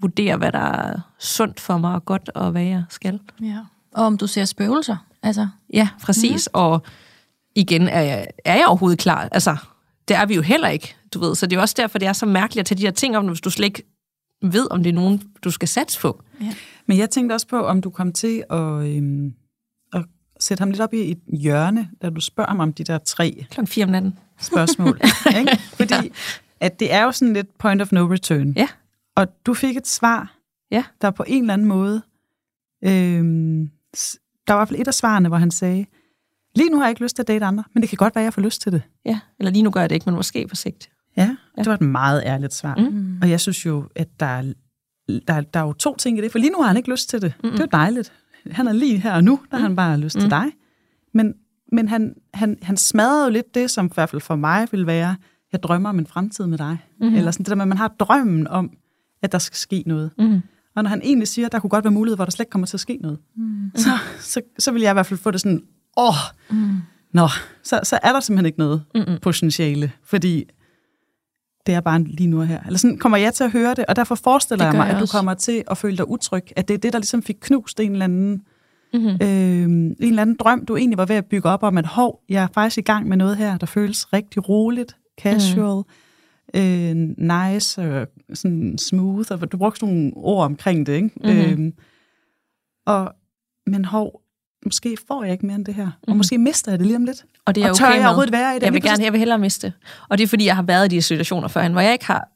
vurdere, 0.00 0.36
hvad 0.36 0.52
der 0.52 0.58
er 0.58 1.00
sundt 1.18 1.60
for 1.60 1.78
mig 1.78 1.94
og 1.94 2.04
godt, 2.04 2.28
og 2.34 2.50
hvad 2.50 2.62
jeg 2.62 2.84
skal. 2.88 3.20
Ja. 3.42 3.58
Og 3.94 4.04
om 4.04 4.18
du 4.18 4.26
ser 4.26 4.44
spøgelser, 4.44 4.96
altså. 5.22 5.48
Ja, 5.72 5.88
præcis. 6.02 6.48
Mm. 6.54 6.60
Og 6.60 6.82
igen, 7.54 7.88
er 7.88 8.00
jeg, 8.00 8.26
er 8.44 8.56
jeg 8.56 8.66
overhovedet 8.66 8.98
klar? 8.98 9.28
Altså, 9.32 9.56
det 10.08 10.16
er 10.16 10.26
vi 10.26 10.34
jo 10.34 10.42
heller 10.42 10.68
ikke, 10.68 10.96
du 11.14 11.20
ved. 11.20 11.34
Så 11.34 11.46
det 11.46 11.56
er 11.56 11.60
også 11.60 11.74
derfor, 11.78 11.98
det 11.98 12.08
er 12.08 12.12
så 12.12 12.26
mærkeligt 12.26 12.60
at 12.60 12.66
tage 12.66 12.78
de 12.78 12.82
her 12.82 12.90
ting 12.90 13.16
om, 13.16 13.26
hvis 13.26 13.40
du 13.40 13.50
slet 13.50 13.66
ikke 13.66 13.82
ved, 14.42 14.66
om 14.70 14.82
det 14.82 14.90
er 14.90 14.94
nogen, 14.94 15.22
du 15.44 15.50
skal 15.50 15.68
satse 15.68 16.00
på. 16.00 16.22
Men 16.86 16.98
jeg 16.98 17.10
tænkte 17.10 17.34
også 17.34 17.46
på, 17.48 17.60
om 17.66 17.80
du 17.80 17.90
kom 17.90 18.12
til 18.12 18.44
at, 18.50 18.86
øhm, 18.96 19.34
at 19.92 20.04
sætte 20.40 20.60
ham 20.60 20.70
lidt 20.70 20.80
op 20.80 20.94
i 20.94 21.10
et 21.10 21.20
hjørne, 21.40 21.90
da 22.02 22.10
du 22.10 22.20
spørger 22.20 22.48
ham 22.50 22.60
om 22.60 22.72
de 22.72 22.84
der 22.84 22.98
tre 22.98 23.46
Klokken 23.50 23.66
4 23.66 23.84
om 23.84 23.90
natten. 23.90 24.18
spørgsmål. 24.40 25.00
ikke? 25.38 25.58
Fordi 25.62 26.12
at 26.60 26.80
det 26.80 26.92
er 26.92 27.02
jo 27.04 27.12
sådan 27.12 27.34
lidt 27.34 27.58
point 27.58 27.82
of 27.82 27.92
no 27.92 28.00
return. 28.12 28.52
Ja. 28.56 28.68
Og 29.16 29.26
du 29.46 29.54
fik 29.54 29.76
et 29.76 29.86
svar, 29.86 30.36
Ja. 30.70 30.84
der 31.00 31.10
på 31.10 31.24
en 31.26 31.42
eller 31.42 31.52
anden 31.54 31.68
måde... 31.68 32.02
Øhm, 32.84 33.70
der 34.48 34.52
var 34.52 34.58
i 34.58 34.58
hvert 34.60 34.68
fald 34.68 34.80
et 34.80 34.88
af 34.88 34.94
svarene, 34.94 35.28
hvor 35.28 35.36
han 35.38 35.50
sagde, 35.50 35.86
lige 36.56 36.70
nu 36.70 36.76
har 36.76 36.84
jeg 36.84 36.90
ikke 36.90 37.02
lyst 37.02 37.16
til 37.16 37.22
at 37.22 37.28
date 37.28 37.44
andre, 37.44 37.64
men 37.74 37.80
det 37.82 37.88
kan 37.90 37.96
godt 37.96 38.14
være, 38.14 38.22
at 38.22 38.24
jeg 38.24 38.34
får 38.34 38.42
lyst 38.42 38.62
til 38.62 38.72
det. 38.72 38.82
Ja, 39.04 39.20
eller 39.38 39.50
lige 39.52 39.62
nu 39.62 39.70
gør 39.70 39.80
jeg 39.80 39.90
det 39.90 39.94
ikke, 39.96 40.04
men 40.06 40.14
måske 40.14 40.46
på 40.48 40.56
sigt. 40.56 40.90
Ja, 41.16 41.36
det 41.58 41.66
var 41.66 41.74
et 41.74 41.80
meget 41.80 42.22
ærligt 42.26 42.54
svar. 42.54 42.74
Mm. 42.74 43.18
Og 43.22 43.30
jeg 43.30 43.40
synes 43.40 43.66
jo, 43.66 43.88
at 43.96 44.08
der 44.20 44.26
er, 44.26 44.52
der, 45.20 45.40
der 45.40 45.60
er 45.60 45.64
jo 45.64 45.72
to 45.72 45.96
ting 45.96 46.18
i 46.18 46.20
det, 46.20 46.32
for 46.32 46.38
lige 46.38 46.50
nu 46.50 46.60
har 46.60 46.68
han 46.68 46.76
ikke 46.76 46.90
lyst 46.90 47.08
til 47.08 47.22
det. 47.22 47.32
Mm. 47.44 47.50
Det 47.50 47.60
er 47.60 47.64
jo 47.64 47.68
dejligt. 47.72 48.12
Han 48.50 48.68
er 48.68 48.72
lige 48.72 48.98
her 48.98 49.14
og 49.14 49.24
nu, 49.24 49.40
der 49.50 49.56
har 49.56 49.62
han 49.62 49.76
bare 49.76 49.98
lyst 49.98 50.16
mm. 50.16 50.20
til 50.20 50.30
dig. 50.30 50.44
Men, 51.14 51.34
men 51.72 51.88
han, 51.88 52.14
han, 52.34 52.58
han 52.62 52.76
smadrede 52.76 53.24
jo 53.24 53.30
lidt 53.30 53.54
det, 53.54 53.70
som 53.70 53.86
i 53.86 53.90
hvert 53.94 54.10
fald 54.10 54.22
for 54.22 54.36
mig 54.36 54.68
vil 54.70 54.86
være, 54.86 55.16
jeg 55.52 55.62
drømmer 55.62 55.88
om 55.88 55.98
en 55.98 56.06
fremtid 56.06 56.46
med 56.46 56.58
dig. 56.58 56.78
Mm. 57.00 57.14
Eller 57.14 57.30
sådan 57.30 57.44
det 57.44 57.50
der 57.50 57.56
med, 57.56 57.62
at 57.62 57.68
man 57.68 57.78
har 57.78 57.88
drømmen 57.88 58.46
om, 58.46 58.70
at 59.22 59.32
der 59.32 59.38
skal 59.38 59.56
ske 59.56 59.82
noget. 59.86 60.10
Mm. 60.18 60.40
Og 60.76 60.82
når 60.82 60.90
han 60.90 61.02
egentlig 61.04 61.28
siger, 61.28 61.46
at 61.46 61.52
der 61.52 61.58
kunne 61.58 61.70
godt 61.70 61.84
være 61.84 61.92
mulighed, 61.92 62.16
hvor 62.16 62.24
der 62.24 62.32
slet 62.32 62.44
ikke 62.44 62.50
kommer 62.50 62.66
til 62.66 62.76
at 62.76 62.80
ske 62.80 62.98
noget, 63.02 63.18
mm. 63.36 63.70
så, 63.74 63.90
så, 64.20 64.40
så 64.58 64.72
vil 64.72 64.82
jeg 64.82 64.90
i 64.90 64.92
hvert 64.92 65.06
fald 65.06 65.20
få 65.20 65.30
det 65.30 65.40
sådan, 65.40 65.62
åh, 65.96 66.14
mm. 66.50 66.76
nå, 67.12 67.28
så, 67.62 67.80
så 67.82 67.98
er 68.02 68.12
der 68.12 68.20
simpelthen 68.20 68.46
ikke 68.46 68.58
noget 68.58 68.82
Mm-mm. 68.94 69.18
potentiale, 69.22 69.92
fordi 70.04 70.44
det 71.66 71.74
er 71.74 71.80
bare 71.80 72.02
lige 72.02 72.26
nu 72.26 72.40
og 72.40 72.46
her. 72.46 72.60
Eller 72.66 72.78
sådan 72.78 72.98
kommer 72.98 73.18
jeg 73.18 73.34
til 73.34 73.44
at 73.44 73.52
høre 73.52 73.74
det, 73.74 73.86
og 73.86 73.96
derfor 73.96 74.14
forestiller 74.14 74.64
jeg 74.64 74.74
mig, 74.74 74.86
jeg 74.86 74.96
at 74.96 75.00
du 75.00 75.06
kommer 75.06 75.34
til 75.34 75.64
at 75.70 75.78
føle 75.78 75.96
dig 75.96 76.08
utryg, 76.08 76.44
at 76.56 76.68
det 76.68 76.74
er 76.74 76.78
det, 76.78 76.92
der 76.92 76.98
ligesom 76.98 77.22
fik 77.22 77.36
knust 77.40 77.80
en 77.80 77.92
eller 77.92 78.04
anden 78.04 78.42
Mm-hmm. 78.94 79.08
Øh, 79.22 79.64
en 79.64 79.96
eller 80.00 80.22
anden 80.22 80.36
drøm, 80.36 80.64
du 80.66 80.76
egentlig 80.76 80.98
var 80.98 81.04
ved 81.04 81.16
at 81.16 81.26
bygge 81.26 81.48
op 81.48 81.62
om, 81.62 81.78
at 81.78 81.86
hov, 81.86 82.22
jeg 82.28 82.42
er 82.42 82.48
faktisk 82.54 82.78
i 82.78 82.80
gang 82.80 83.08
med 83.08 83.16
noget 83.16 83.36
her, 83.36 83.58
der 83.58 83.66
føles 83.66 84.12
rigtig 84.12 84.48
roligt, 84.48 84.96
casual, 85.20 85.82
mm. 86.54 86.60
øh, 86.60 86.94
nice 87.18 87.82
og 87.82 88.06
sådan 88.34 88.78
smooth, 88.78 89.28
og 89.30 89.52
du 89.52 89.56
brugte 89.56 89.84
nogle 89.84 90.12
ord 90.16 90.44
omkring 90.44 90.86
det, 90.86 90.92
ikke? 90.92 91.10
Mhm. 91.16 91.66
Øh, 91.66 91.72
og, 92.86 93.12
men 93.66 93.84
hov, 93.84 94.21
måske 94.64 94.96
får 95.08 95.22
jeg 95.24 95.32
ikke 95.32 95.46
mere 95.46 95.56
end 95.56 95.64
det 95.66 95.74
her, 95.74 95.86
og 95.86 95.92
Mhm. 96.08 96.16
måske 96.16 96.38
mister 96.38 96.72
jeg 96.72 96.78
det 96.78 96.86
lige 96.86 96.96
om 96.96 97.04
lidt. 97.04 97.24
Og 97.46 97.54
det 97.54 97.64
er 97.64 97.70
og 97.70 97.76
tør 97.76 97.86
okay 97.86 97.96
jeg 97.96 98.04
overhovedet 98.06 98.32
være 98.32 98.52
i 98.56 98.58
det? 98.58 98.62
Jeg 98.62 98.72
vil, 98.72 98.82
gerne, 98.82 99.04
jeg 99.04 99.12
vil 99.12 99.18
hellere 99.18 99.38
miste 99.38 99.66
det. 99.66 99.72
Og 100.08 100.18
det 100.18 100.24
er, 100.24 100.28
fordi 100.28 100.44
jeg 100.44 100.56
har 100.56 100.62
været 100.62 100.92
i 100.92 100.96
de 100.96 101.02
situationer 101.02 101.48
førhen, 101.48 101.72
hvor 101.72 101.80
jeg 101.80 101.92
ikke 101.92 102.06
har 102.06 102.28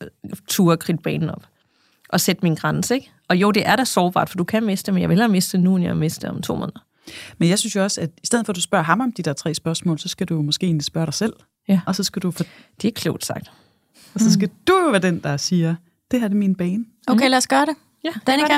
tur 0.49 0.77
kridte 0.77 1.03
banen 1.03 1.31
op 1.31 1.47
og 2.09 2.21
sætte 2.21 2.43
min 2.43 2.55
grænse. 2.55 2.95
Ikke? 2.95 3.11
Og 3.29 3.37
jo, 3.37 3.51
det 3.51 3.67
er 3.69 3.77
da 3.77 3.85
sårbart, 3.85 4.29
for 4.31 4.37
du 4.37 4.45
kan 4.45 4.65
miste, 4.65 4.93
men 4.93 5.01
jeg 5.01 5.09
vil 5.09 5.15
hellere 5.15 5.29
miste 5.29 5.59
nu, 5.59 5.77
end 5.77 5.85
jeg 5.85 5.97
miste 5.97 6.31
om 6.31 6.43
to 6.43 6.55
måneder. 6.57 6.79
Men 7.39 7.49
jeg 7.49 7.59
synes 7.59 7.77
jo 7.77 7.83
også, 7.83 8.01
at 8.01 8.11
i 8.23 8.27
stedet 8.27 8.47
for 8.47 8.53
at 8.53 8.57
du 8.57 8.61
spørger 8.61 8.85
ham 8.85 9.01
om 9.01 9.13
de 9.13 9.23
der 9.23 9.33
tre 9.33 9.55
spørgsmål, 9.55 9.99
så 9.99 10.09
skal 10.09 10.27
du 10.27 10.43
måske 10.43 10.67
egentlig 10.67 10.85
spørge 10.85 11.07
dig 11.07 11.15
selv. 11.15 11.33
Ja. 11.69 11.81
Og 11.87 11.95
så 11.95 12.03
skal 12.03 12.23
du, 12.23 12.31
for, 12.31 12.45
Det 12.83 12.89
er 12.89 12.93
klogt 12.93 13.25
sagt. 13.25 13.51
og 14.15 14.21
så 14.21 14.33
skal 14.33 14.51
du 14.69 14.79
jo 14.85 14.91
være 14.91 15.01
den, 15.01 15.19
der 15.23 15.37
siger, 15.37 15.75
det 16.11 16.21
her 16.21 16.29
det 16.29 16.35
er 16.35 16.39
min 16.39 16.55
bane. 16.55 16.85
Okay, 17.09 17.29
lad 17.29 17.39
os 17.39 17.47
gøre 17.47 17.67
det. 17.67 17.75
Ja, 18.05 18.11
Danika, 18.27 18.57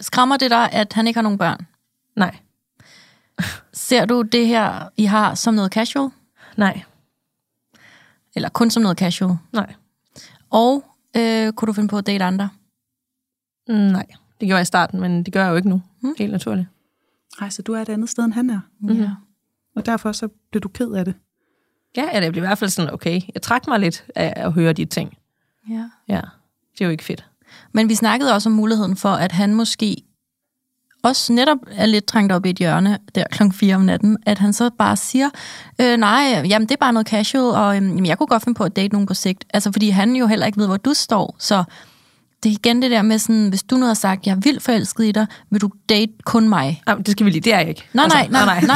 skræmmer 0.00 0.36
det 0.36 0.50
dig, 0.50 0.72
at 0.72 0.92
han 0.92 1.06
ikke 1.06 1.16
har 1.18 1.22
nogen 1.22 1.38
børn? 1.38 1.66
Nej, 2.16 2.36
Ser 3.72 4.04
du 4.04 4.22
det 4.22 4.46
her, 4.46 4.88
I 4.96 5.04
har, 5.04 5.34
som 5.34 5.54
noget 5.54 5.72
casual? 5.72 6.10
nej, 6.56 6.82
Eller 8.34 8.48
kun 8.48 8.70
som 8.70 8.82
noget 8.82 8.98
casual? 8.98 9.36
nej, 9.52 9.74
Og 10.50 10.84
øh, 11.16 11.52
kunne 11.52 11.66
du 11.66 11.72
finde 11.72 11.88
på 11.88 11.98
at 11.98 12.06
date 12.06 12.24
andre? 12.24 12.48
Mm, 13.68 13.74
nej. 13.74 14.06
Det 14.40 14.46
gjorde 14.48 14.56
jeg 14.58 14.62
i 14.62 14.64
starten, 14.64 15.00
men 15.00 15.22
det 15.22 15.32
gør 15.32 15.42
jeg 15.44 15.50
jo 15.50 15.56
ikke 15.56 15.68
nu. 15.68 15.82
Mm. 16.00 16.14
Helt 16.18 16.32
naturligt. 16.32 16.68
Nej, 17.40 17.50
så 17.50 17.62
du 17.62 17.72
er 17.74 17.82
et 17.82 17.88
andet 17.88 18.08
sted, 18.08 18.24
end 18.24 18.32
han 18.32 18.50
er. 18.50 18.60
Mhm. 18.80 18.92
Ja. 19.00 19.10
Og 19.76 19.86
derfor 19.86 20.12
så 20.12 20.28
bliver 20.50 20.60
du 20.60 20.68
ked 20.68 20.90
af 20.92 21.04
det. 21.04 21.14
Ja, 21.96 22.04
ja, 22.12 22.20
det 22.20 22.32
blev 22.32 22.44
i 22.44 22.46
hvert 22.46 22.58
fald 22.58 22.70
sådan, 22.70 22.94
okay, 22.94 23.20
jeg 23.34 23.42
trak 23.42 23.66
mig 23.68 23.80
lidt 23.80 24.04
af 24.14 24.32
at 24.36 24.52
høre 24.52 24.72
de 24.72 24.84
ting. 24.84 25.18
ja. 25.70 25.90
Ja, 26.08 26.20
det 26.72 26.80
er 26.80 26.84
jo 26.84 26.90
ikke 26.90 27.04
fedt. 27.04 27.26
Men 27.72 27.88
vi 27.88 27.94
snakkede 27.94 28.34
også 28.34 28.48
om 28.48 28.52
muligheden 28.52 28.96
for, 28.96 29.08
at 29.08 29.32
han 29.32 29.54
måske 29.54 29.96
også 31.02 31.32
netop 31.32 31.58
er 31.70 31.86
lidt 31.86 32.04
trængt 32.04 32.32
op 32.32 32.46
i 32.46 32.50
et 32.50 32.56
hjørne 32.56 32.98
der 33.14 33.24
klokken 33.30 33.52
4 33.52 33.74
om 33.74 33.80
natten, 33.80 34.16
at 34.26 34.38
han 34.38 34.52
så 34.52 34.70
bare 34.78 34.96
siger, 34.96 35.28
øh, 35.80 35.96
nej, 35.96 36.42
jamen 36.48 36.68
det 36.68 36.74
er 36.74 36.80
bare 36.80 36.92
noget 36.92 37.08
casual, 37.08 37.44
og 37.44 37.76
øhm, 37.76 37.86
jamen, 37.88 38.06
jeg 38.06 38.18
kunne 38.18 38.26
godt 38.26 38.44
finde 38.44 38.56
på 38.56 38.64
at 38.64 38.76
date 38.76 38.92
nogen 38.92 39.06
på 39.06 39.14
sigt. 39.14 39.44
Altså 39.54 39.72
fordi 39.72 39.90
han 39.90 40.16
jo 40.16 40.26
heller 40.26 40.46
ikke 40.46 40.58
ved, 40.58 40.66
hvor 40.66 40.76
du 40.76 40.94
står, 40.94 41.36
så 41.38 41.64
det 42.42 42.48
er 42.48 42.52
igen 42.52 42.82
det 42.82 42.90
der 42.90 43.02
med 43.02 43.18
sådan, 43.18 43.48
hvis 43.48 43.62
du 43.62 43.76
nu 43.76 43.86
har 43.86 43.94
sagt, 43.94 44.26
jeg 44.26 44.32
er 44.32 44.36
vildt 44.36 44.62
forelsket 44.62 45.04
i 45.04 45.12
dig, 45.12 45.26
vil 45.50 45.60
du 45.60 45.70
date 45.88 46.12
kun 46.24 46.48
mig? 46.48 46.82
Ej, 46.86 46.94
det 46.94 47.08
skal 47.12 47.26
vi 47.26 47.30
lige, 47.30 47.40
det 47.40 47.54
er 47.54 47.58
jeg 47.58 47.68
ikke. 47.68 47.88
Nej, 47.92 48.08
nej, 48.08 48.28
nej, 48.30 48.44
nej, 48.44 48.60
nej. 48.66 48.74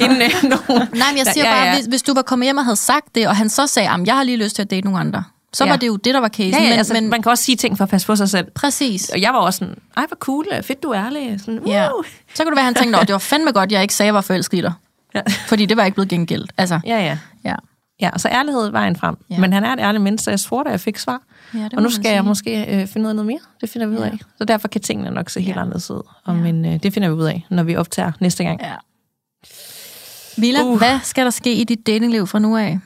Inden, 0.04 0.22
inden, 0.22 0.48
nogen, 0.68 0.88
Nej, 0.94 1.08
men 1.10 1.18
jeg 1.18 1.26
siger 1.32 1.48
Ja, 1.48 1.54
bare, 1.54 1.64
ja. 1.64 1.74
hvis, 1.74 1.86
hvis 1.86 2.02
du 2.02 2.14
var 2.14 2.22
kommet 2.22 2.46
hjem 2.46 2.56
og 2.56 2.64
havde 2.64 2.76
sagt 2.76 3.14
det, 3.14 3.28
og 3.28 3.36
han 3.36 3.48
så 3.48 3.66
sagde, 3.66 3.90
jeg 4.06 4.14
har 4.14 4.22
lige 4.22 4.36
lyst 4.36 4.54
til 4.54 4.62
at 4.62 4.70
date 4.70 4.84
nogle 4.84 5.00
andre, 5.00 5.24
så 5.56 5.64
Ja. 5.64 5.70
var 5.70 5.76
det 5.76 5.86
jo 5.86 5.96
det, 5.96 6.14
der 6.14 6.20
var 6.20 6.28
casen. 6.28 6.52
Ja, 6.52 6.62
ja, 6.62 6.68
men, 6.70 6.78
altså, 6.78 6.94
men 6.94 7.08
man 7.10 7.22
kan 7.22 7.30
også 7.30 7.44
sige 7.44 7.56
ting 7.56 7.76
for 7.76 7.84
at 7.84 7.90
passe 7.90 8.06
på 8.06 8.16
sig 8.16 8.28
selv. 8.28 8.50
præcis. 8.50 9.08
Og 9.08 9.20
jeg 9.20 9.32
var 9.32 9.38
også 9.38 9.58
sådan, 9.58 9.74
ej, 9.96 10.04
hvor 10.08 10.16
cool, 10.16 10.44
fedt, 10.62 10.82
du 10.82 10.88
er 10.88 11.04
ærlig. 11.06 11.40
Sådan, 11.40 11.60
uh. 11.60 11.68
Ja. 11.68 11.88
Så 12.34 12.42
kunne 12.42 12.50
det 12.50 12.56
være, 12.56 12.64
han 12.64 12.74
tænkte, 12.74 13.00
det 13.00 13.12
var 13.12 13.18
fandme 13.18 13.52
godt, 13.52 13.72
jeg 13.72 13.82
ikke 13.82 13.94
sagde, 13.94 14.06
at 14.06 14.08
jeg 14.08 14.14
var 14.14 14.20
forelsket 14.20 14.58
i 14.58 14.60
dig. 14.60 14.72
Ja. 15.14 15.22
Fordi 15.48 15.66
det 15.66 15.76
var 15.76 15.84
ikke 15.84 15.94
blevet 15.94 16.08
gengældt. 16.08 16.52
Altså, 16.58 16.80
ja, 16.86 16.98
ja. 17.04 17.18
ja. 17.44 17.54
Ja, 18.00 18.10
og 18.12 18.20
så 18.20 18.28
ærlighed 18.28 18.62
er 18.62 18.70
vejen 18.70 18.96
frem. 18.96 19.16
Ja. 19.30 19.38
Men 19.38 19.52
han 19.52 19.64
er 19.64 19.72
et 19.72 19.80
ærligt 19.80 20.02
menneske, 20.02 20.24
så 20.24 20.30
jeg 20.30 20.40
spurgte, 20.40 20.68
at 20.68 20.72
jeg 20.72 20.80
fik 20.80 20.98
svar. 20.98 21.20
Ja, 21.54 21.68
og 21.76 21.82
nu 21.82 21.90
skal 21.90 22.04
sige. 22.04 22.14
jeg 22.14 22.24
måske 22.24 22.64
øh, 22.80 22.86
finde 22.86 23.04
ud 23.04 23.08
af 23.08 23.14
noget 23.16 23.26
mere. 23.26 23.38
Det 23.60 23.70
finder 23.70 23.86
vi 23.86 23.96
ud 23.96 24.00
Ja. 24.00 24.06
af. 24.06 24.18
Så 24.38 24.44
derfor 24.44 24.68
kan 24.68 24.80
tingene 24.80 25.10
nok 25.10 25.30
se 25.30 25.40
helt 25.40 25.56
Ja. 25.56 25.60
anderledes 25.60 25.90
ud. 25.90 25.96
Og, 26.24 26.34
Ja. 26.36 26.40
Men 26.42 26.64
øh, 26.64 26.82
det 26.82 26.92
finder 26.92 27.08
vi 27.08 27.14
ud 27.14 27.24
af, 27.24 27.46
når 27.50 27.62
vi 27.62 27.76
optager 27.76 28.12
næste 28.20 28.44
gang. 28.44 28.60
ja. 28.62 28.72
Villa. 30.36 30.62
Uh. 30.64 30.78
hvad 30.78 30.98
skal 31.02 31.24
der 31.24 31.30
ske 31.30 31.52
i 31.52 31.64
dit 31.64 31.86
datingliv 31.86 32.26
fra 32.26 32.38
nu 32.38 32.56
af? 32.56 32.78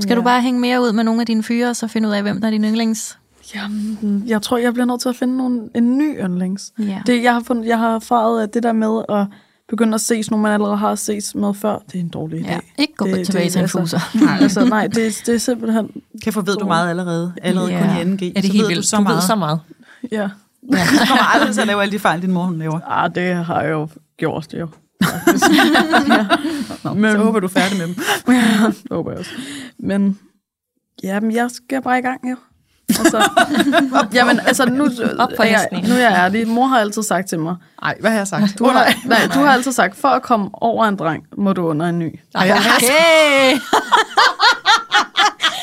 Skal 0.00 0.10
ja. 0.10 0.14
du 0.18 0.22
bare 0.22 0.42
hænge 0.42 0.60
mere 0.60 0.80
ud 0.82 0.92
med 0.92 1.04
nogle 1.04 1.20
af 1.20 1.26
dine 1.26 1.42
fyre, 1.42 1.68
og 1.70 1.76
så 1.76 1.88
finde 1.88 2.08
ud 2.08 2.14
af, 2.14 2.22
hvem 2.22 2.40
der 2.40 2.46
er 2.46 2.50
din 2.50 2.64
yndlings? 2.64 3.18
Jamen, 3.54 4.24
jeg 4.26 4.42
tror, 4.42 4.56
jeg 4.58 4.72
bliver 4.72 4.86
nødt 4.86 5.00
til 5.00 5.08
at 5.08 5.16
finde 5.16 5.36
nogle, 5.36 5.60
en 5.74 5.98
ny 5.98 6.24
yndlings. 6.24 6.72
Ja. 6.78 7.02
Det, 7.06 7.22
jeg 7.22 7.32
har, 7.32 7.40
fundet, 7.40 7.66
jeg 7.66 7.78
har 7.78 7.94
erfaret, 7.94 8.42
at 8.42 8.54
det 8.54 8.62
der 8.62 8.72
med 8.72 9.02
at 9.08 9.26
begynde 9.68 9.94
at 9.94 10.00
ses, 10.00 10.30
nogen 10.30 10.42
man 10.42 10.52
allerede 10.52 10.76
har 10.76 10.94
ses 10.94 11.34
med 11.34 11.54
før, 11.54 11.78
det 11.86 11.94
er 11.94 12.00
en 12.00 12.08
dårlig 12.08 12.40
idé. 12.40 12.50
ja. 12.50 12.58
Ikke 12.78 12.94
gå 12.96 13.06
det, 13.06 13.26
tilbage 13.26 13.50
til 13.50 13.60
en 13.62 13.68
fuser. 13.68 13.98
Altså, 13.98 14.18
nej, 14.24 14.38
altså, 14.40 14.64
nej 14.64 14.86
det, 14.86 15.22
det 15.26 15.34
er 15.34 15.38
simpelthen... 15.38 15.90
Kan 16.24 16.32
for 16.32 16.40
ved 16.40 16.56
du 16.56 16.66
meget 16.66 16.88
allerede, 16.90 17.32
allerede 17.42 17.70
Ja. 17.72 17.80
kun 18.04 18.12
i 18.12 18.14
2G. 18.14 18.24
Ja, 18.24 18.26
det 18.26 18.36
er 18.36 18.42
så 18.42 18.52
helt 18.52 18.62
ved 18.62 18.68
vildt. 18.68 18.76
du 18.82 18.88
så 18.88 18.96
du 18.96 19.02
meget. 19.02 19.14
ved 19.16 19.22
så 19.22 19.34
meget. 19.34 19.60
Ja. 20.12 20.28
Du 20.70 20.76
kommer 21.08 21.34
aldrig 21.34 21.54
til 21.54 21.60
at 21.60 21.66
lave 21.66 21.82
alle 21.82 21.92
de 21.92 21.98
fejl, 21.98 22.22
din 22.22 22.32
mor 22.32 22.44
hun 22.44 22.58
laver. 22.58 22.80
Ah, 22.86 23.14
det 23.14 23.34
har 23.44 23.60
jeg 23.62 23.70
jo 23.70 23.88
gjort, 24.16 24.46
det 24.50 24.68
jo. 25.02 26.24
Nå, 26.84 26.94
Men- 26.94 27.12
så 27.16 27.18
håber 27.24 27.40
du 27.40 27.46
er 27.46 27.50
færdig 27.50 27.78
med 27.78 27.86
dem. 27.86 27.94
det 28.82 28.90
håber 28.90 29.10
jeg 29.10 29.18
også. 29.20 29.30
Men, 29.78 30.18
ja, 31.02 31.20
men 31.20 31.32
jeg 31.32 31.50
skal 31.50 31.82
bare 31.82 31.98
i 31.98 32.02
gang, 32.02 32.20
jo. 32.30 32.36
Altså, 32.88 33.30
jamen, 34.14 34.40
altså, 34.40 34.64
nu, 34.66 34.84
Op 35.18 35.28
for 35.36 35.42
jeg, 35.42 35.68
nu 35.72 35.94
er 35.94 35.98
jeg 35.98 36.12
ærlig. 36.12 36.48
Mor 36.48 36.66
har 36.66 36.78
altid 36.80 37.02
sagt 37.02 37.28
til 37.28 37.38
mig, 37.38 37.56
Nej, 37.82 37.96
hvad 38.00 38.10
har 38.10 38.18
jeg 38.18 38.26
sagt? 38.26 38.58
du 38.58 38.64
har, 38.64 38.94
nej, 39.06 39.28
du 39.34 39.38
har 39.38 39.52
altid 39.52 39.72
sagt, 39.72 39.96
for 39.96 40.08
at 40.08 40.22
komme 40.22 40.48
over 40.52 40.84
en 40.84 40.96
dreng, 40.96 41.24
må 41.36 41.52
du 41.52 41.66
under 41.66 41.86
en 41.86 41.98
ny. 41.98 42.20
Jeg 42.34 42.56
Okay! 42.76 43.58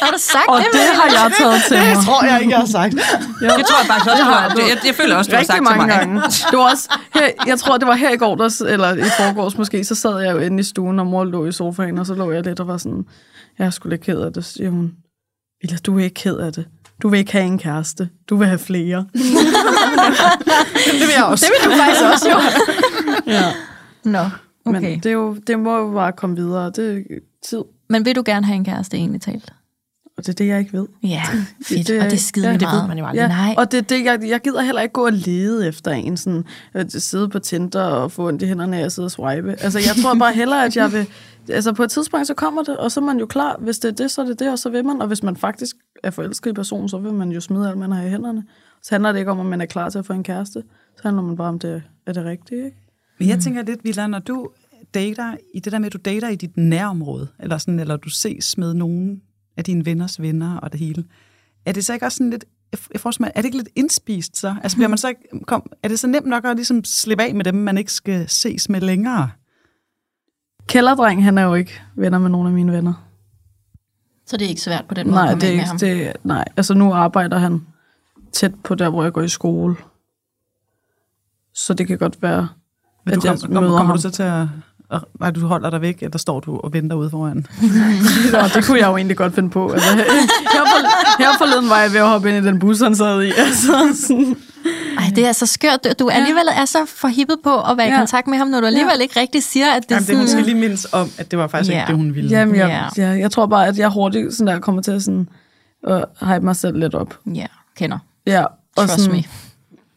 Har 0.01 0.11
du 0.11 0.17
sagt 0.17 0.47
Og 0.47 0.57
det? 0.59 0.67
det 0.73 0.81
har 0.99 1.07
jeg 1.17 1.31
taget 1.39 1.61
til 1.67 1.77
mig. 1.77 1.95
Det 1.95 2.05
tror 2.05 2.25
jeg 2.25 2.41
ikke, 2.41 2.51
jeg 2.51 2.59
har 2.59 2.65
sagt. 2.79 2.93
Det 2.93 3.65
tror 3.69 3.79
jeg 3.81 3.87
faktisk 3.91 4.09
også, 4.11 4.23
du 4.23 4.29
har. 4.29 4.55
Jeg, 4.69 4.77
jeg 4.85 4.95
føler 4.95 5.15
også, 5.15 5.31
du 5.31 5.35
har 5.37 5.43
sagt 5.43 5.55
til 5.55 5.63
mange 5.63 5.85
mig. 5.85 5.89
gange. 5.99 6.21
Det 6.51 6.57
var 6.59 6.71
også, 6.71 6.89
her, 7.13 7.27
jeg 7.47 7.59
tror, 7.59 7.77
det 7.77 7.87
var 7.87 7.95
her 7.95 8.11
i 8.11 8.17
går, 8.17 8.35
der, 8.35 8.63
eller 8.67 8.93
i 8.95 9.01
forgårs 9.19 9.57
måske, 9.57 9.83
så 9.83 9.95
sad 9.95 10.19
jeg 10.19 10.31
jo 10.33 10.37
inde 10.39 10.59
i 10.59 10.63
stuen, 10.63 10.99
og 10.99 11.07
mor 11.07 11.23
lå 11.23 11.45
i 11.45 11.51
sofaen, 11.51 11.97
og 11.97 12.05
så 12.05 12.13
lå 12.13 12.31
jeg 12.31 12.43
lidt 12.43 12.59
og 12.59 12.67
var 12.67 12.77
sådan, 12.77 13.05
jeg 13.59 13.65
er 13.65 13.69
sgu 13.69 13.89
lidt 13.89 14.01
ked 14.01 14.19
af 14.19 14.33
det, 14.33 14.45
Så 14.45 14.53
siger 14.53 14.69
hun. 14.69 14.91
Villa, 15.61 15.77
du 15.85 15.99
er 15.99 16.03
ikke 16.03 16.13
ked 16.13 16.37
af 16.37 16.53
det. 16.53 16.65
Du 17.01 17.09
vil 17.09 17.19
ikke 17.19 17.31
have 17.31 17.45
en 17.45 17.57
kæreste. 17.59 18.09
Du 18.29 18.35
vil 18.35 18.47
have 18.47 18.59
flere. 18.59 18.97
Det 20.91 20.99
vil 20.99 21.13
jeg 21.15 21.23
også. 21.25 21.45
Det 21.45 21.53
vil 21.69 21.71
du 21.71 21.77
faktisk 21.83 22.01
også, 22.13 22.29
jo. 22.29 22.37
Ja. 23.33 23.43
Nå, 24.03 24.23
Men 24.65 24.75
okay. 24.75 24.95
det, 24.95 25.05
er 25.05 25.11
jo, 25.13 25.37
det 25.47 25.59
må 25.59 25.77
jo 25.77 25.91
bare 25.93 26.11
komme 26.11 26.35
videre. 26.35 26.65
Det 26.75 26.97
er 26.97 27.03
tid, 27.49 27.63
Men 27.89 28.05
vil 28.05 28.15
du 28.15 28.23
gerne 28.25 28.45
have 28.45 28.55
en 28.55 28.65
kæreste, 28.65 28.97
egentlig 28.97 29.21
talt? 29.21 29.53
Og 30.19 30.25
det 30.25 30.29
er 30.29 30.35
det, 30.35 30.47
jeg 30.47 30.59
ikke 30.59 30.73
ved. 30.73 30.87
Ja, 31.03 31.23
fedt. 31.67 31.87
det- 31.87 31.99
og 31.99 32.05
det 32.05 32.13
er 32.13 32.17
skide 32.17 32.45
ja, 32.45 32.51
med 32.51 32.59
det 32.59 32.67
ved 32.67 32.73
meget. 32.73 32.87
man 32.87 32.97
jo 32.97 33.05
aldrig. 33.05 33.21
Ja, 33.21 33.27
Nej. 33.27 33.55
og 33.57 33.71
det, 33.71 33.89
det, 33.89 34.05
jeg, 34.05 34.19
jeg 34.27 34.39
gider 34.41 34.61
heller 34.61 34.81
ikke 34.81 34.93
gå 34.93 35.05
og 35.05 35.13
lede 35.13 35.67
efter 35.67 35.91
en, 35.91 36.17
sådan, 36.17 36.43
at 36.73 36.91
sidde 36.91 37.29
på 37.29 37.39
Tinder 37.39 37.83
og 37.83 38.11
få 38.11 38.27
ondt 38.27 38.41
i 38.41 38.45
hænderne 38.45 38.77
af 38.77 38.85
at 38.85 38.91
sidde 38.91 39.05
og 39.05 39.11
swipe. 39.11 39.51
Altså, 39.51 39.79
jeg 39.79 39.95
tror 40.03 40.15
bare 40.15 40.33
hellere, 40.33 40.65
at 40.65 40.75
jeg 40.77 40.91
vil... 40.93 41.07
Altså, 41.51 41.73
på 41.73 41.83
et 41.83 41.91
tidspunkt, 41.91 42.27
så 42.27 42.33
kommer 42.33 42.63
det, 42.63 42.77
og 42.77 42.91
så 42.91 42.99
er 42.99 43.03
man 43.03 43.19
jo 43.19 43.25
klar. 43.25 43.57
Hvis 43.59 43.79
det 43.79 43.87
er 43.89 43.95
det, 43.95 44.11
så 44.11 44.21
er 44.21 44.25
det 44.25 44.39
det, 44.39 44.51
og 44.51 44.59
så 44.59 44.69
vil 44.69 44.85
man. 44.85 45.01
Og 45.01 45.07
hvis 45.07 45.23
man 45.23 45.35
faktisk 45.37 45.75
er 46.03 46.11
forelsket 46.11 46.49
i 46.49 46.53
personen, 46.53 46.89
så 46.89 46.97
vil 46.97 47.13
man 47.13 47.31
jo 47.31 47.41
smide 47.41 47.69
alt, 47.69 47.77
man 47.77 47.91
har 47.91 48.03
i 48.03 48.09
hænderne. 48.09 48.43
Så 48.81 48.89
handler 48.95 49.11
det 49.11 49.19
ikke 49.19 49.31
om, 49.31 49.39
at 49.39 49.45
man 49.45 49.61
er 49.61 49.65
klar 49.65 49.89
til 49.89 49.99
at 49.99 50.05
få 50.05 50.13
en 50.13 50.23
kæreste. 50.23 50.63
Så 50.95 51.01
handler 51.03 51.21
man 51.23 51.35
bare 51.37 51.47
om, 51.49 51.59
det 51.59 51.81
er 52.07 52.13
det 52.13 52.25
rigtige, 52.25 52.65
ikke? 52.65 52.77
Men 53.19 53.27
jeg 53.29 53.39
tænker 53.39 53.63
lidt, 53.63 53.79
Villa, 53.83 54.07
når 54.07 54.19
du 54.19 54.49
dater, 54.93 55.33
i 55.53 55.59
det 55.59 55.71
der 55.71 55.79
med, 55.79 55.85
at 55.87 55.93
du 55.93 55.97
dater 56.05 56.29
i 56.29 56.35
dit 56.35 56.57
nærområde, 56.57 57.27
eller, 57.39 57.57
sådan, 57.57 57.79
eller 57.79 57.97
du 57.97 58.09
ses 58.09 58.57
med 58.57 58.73
nogen 58.73 59.21
af 59.59 59.63
dine 59.65 59.85
venners 59.85 60.21
venner 60.21 60.57
og 60.57 60.71
det 60.71 60.79
hele, 60.79 61.05
er 61.65 61.71
det 61.71 61.85
så 61.85 61.93
ikke 61.93 62.05
også 62.05 62.15
sådan 62.15 62.29
lidt, 62.29 62.45
jeg- 62.71 62.79
jeg 63.05 63.13
mig, 63.19 63.31
er 63.35 63.41
det 63.41 63.45
ikke 63.45 63.57
lidt 63.57 63.69
indspist 63.75 64.37
så? 64.37 64.55
Altså 64.63 64.77
bliver 64.77 64.87
man 64.87 64.97
så 64.97 65.07
ikke, 65.07 65.21
kom, 65.47 65.71
er 65.83 65.87
det 65.87 65.99
så 65.99 66.07
nemt 66.07 66.25
nok 66.27 66.45
at 66.45 66.55
ligesom 66.55 66.83
slippe 66.83 67.23
af 67.23 67.35
med 67.35 67.45
dem, 67.45 67.55
man 67.55 67.77
ikke 67.77 67.91
skal 67.93 68.29
ses 68.29 68.69
med 68.69 68.81
længere? 68.81 69.29
Kælderdreng, 70.67 71.23
han 71.23 71.37
er 71.37 71.41
jo 71.43 71.53
ikke 71.53 71.81
venner 71.95 72.17
med 72.19 72.29
nogen 72.29 72.47
af 72.47 72.53
mine 72.53 72.71
venner. 72.71 73.05
Så 74.25 74.37
det 74.37 74.45
er 74.45 74.49
ikke 74.49 74.61
svært 74.61 74.85
på 74.87 74.93
den 74.93 75.07
måde 75.07 75.15
Nej, 75.15 75.23
at 75.25 75.29
komme 75.29 75.41
det 75.41 75.47
er 75.49 75.53
ikke, 75.53 75.65
ham. 75.65 75.77
det, 75.79 76.13
nej, 76.23 76.45
altså 76.57 76.73
nu 76.73 76.93
arbejder 76.93 77.37
han 77.37 77.61
tæt 78.33 78.51
på 78.63 78.75
der, 78.75 78.89
hvor 78.89 79.03
jeg 79.03 79.13
går 79.13 79.21
i 79.21 79.27
skole. 79.29 79.75
Så 81.53 81.73
det 81.73 81.87
kan 81.87 81.97
godt 81.97 82.21
være, 82.21 82.49
Men 83.05 83.13
at 83.13 83.21
du 83.23 83.27
jeg 83.27 83.39
kom, 83.39 83.41
kommer, 83.41 83.61
møder 83.61 83.77
kommer 83.77 83.85
ham. 83.93 83.95
du 83.97 84.01
så 84.01 84.09
til 84.09 84.23
at, 84.23 84.47
at 84.91 85.01
nej, 85.19 85.31
du 85.31 85.47
holder 85.47 85.69
dig 85.69 85.81
væk, 85.81 86.03
eller 86.03 86.17
står 86.17 86.39
du 86.39 86.57
og 86.59 86.73
venter 86.73 86.95
ude 86.95 87.09
foran? 87.09 87.37
Nå, 88.33 88.39
det 88.55 88.65
kunne 88.65 88.79
jeg 88.79 88.87
jo 88.87 88.97
egentlig 88.97 89.17
godt 89.17 89.35
finde 89.35 89.49
på. 89.49 89.69
Altså, 89.71 89.89
her, 89.95 90.03
for, 90.65 91.19
her 91.23 91.37
forleden 91.37 91.69
var 91.69 91.77
jeg 91.79 91.91
ved 91.93 91.99
at 91.99 92.07
hoppe 92.07 92.29
ind 92.35 92.45
i 92.45 92.47
den 92.47 92.59
bus, 92.59 92.79
han 92.79 92.95
sad 92.95 93.21
i. 93.23 93.31
Altså, 93.37 93.95
sådan. 94.07 94.35
Ej, 94.99 95.05
det 95.15 95.27
er 95.27 95.31
så 95.31 95.45
skørt. 95.45 95.83
Du- 95.83 95.89
Du 95.99 96.09
alligevel 96.09 96.43
er 96.55 96.65
så 96.65 96.77
forhippet 96.87 97.37
på 97.43 97.61
at 97.61 97.77
være 97.77 97.87
i 97.87 97.91
Ja. 97.91 97.97
kontakt 97.97 98.27
med 98.27 98.37
ham, 98.37 98.47
når 98.47 98.59
du 98.59 98.65
alligevel 98.65 99.01
ikke 99.01 99.19
rigtig 99.19 99.43
siger, 99.43 99.71
at 99.71 99.83
det 99.83 99.91
er 99.91 99.95
Jamen, 99.95 100.07
det 100.07 100.17
hun 100.17 100.27
sådan... 100.27 100.43
skal 100.43 100.53
lige 100.53 100.61
mindes 100.61 100.87
om, 100.93 101.09
at 101.17 101.31
det 101.31 101.39
var 101.39 101.47
faktisk 101.47 101.71
Ja. 101.71 101.79
ikke 101.81 101.87
det, 101.87 101.95
hun 101.95 102.15
ville. 102.15 102.29
Jamen, 102.29 102.55
jeg, 102.55 102.89
Ja. 102.97 103.07
jeg, 103.09 103.19
jeg 103.19 103.31
tror 103.31 103.45
bare, 103.45 103.67
at 103.67 103.77
jeg 103.77 103.89
hurtigt 103.89 104.33
sådan 104.33 104.53
der, 104.53 104.59
kommer 104.59 104.81
til 104.81 104.91
at 104.91 105.01
sådan, 105.03 105.29
at 105.87 106.05
hype 106.21 106.45
mig 106.45 106.55
selv 106.55 106.77
lidt 106.79 106.95
op. 106.95 107.17
Ja, 107.35 107.45
kender. 107.77 107.97
Ja, 108.27 108.43
og 108.43 108.49
Trust 108.77 108.99
sådan, 108.99 109.23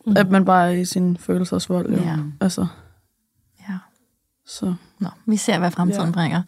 me. 0.07 0.16
at 0.20 0.30
man 0.30 0.45
bare 0.45 0.66
er 0.66 0.70
i 0.76 0.84
sin 0.84 1.16
følelsesvold. 1.20 1.90
Jo. 1.90 1.97
Ja. 2.03 2.16
Altså, 2.40 2.61
Ja. 2.61 2.66
Så. 4.47 4.74
Nå, 4.99 5.09
vi 5.26 5.36
ser, 5.36 5.59
hvad 5.59 5.70
fremtiden 5.70 6.07
Ja. 6.07 6.12
bringer. 6.12 6.43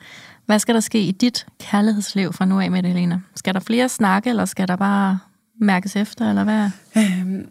Hvad 0.46 0.58
skal 0.58 0.74
der 0.74 0.80
ske 0.80 1.00
i 1.00 1.10
dit 1.10 1.46
kærlighedsliv 1.60 2.32
fra 2.32 2.44
nu 2.44 2.60
af 2.60 2.70
med 2.70 2.82
Helena? 2.82 3.20
Skal 3.34 3.54
der 3.54 3.60
flere 3.60 3.88
snakke, 3.88 4.30
eller 4.30 4.44
skal 4.44 4.68
der 4.68 4.76
bare 4.76 5.18
mærkes 5.60 5.96
efter, 5.96 6.28
eller 6.28 6.44
hvad? 6.44 6.70
Øhm, 6.96 7.48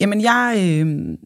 jamen, 0.00 0.20
jeg, 0.20 0.54
øh, 0.58 1.18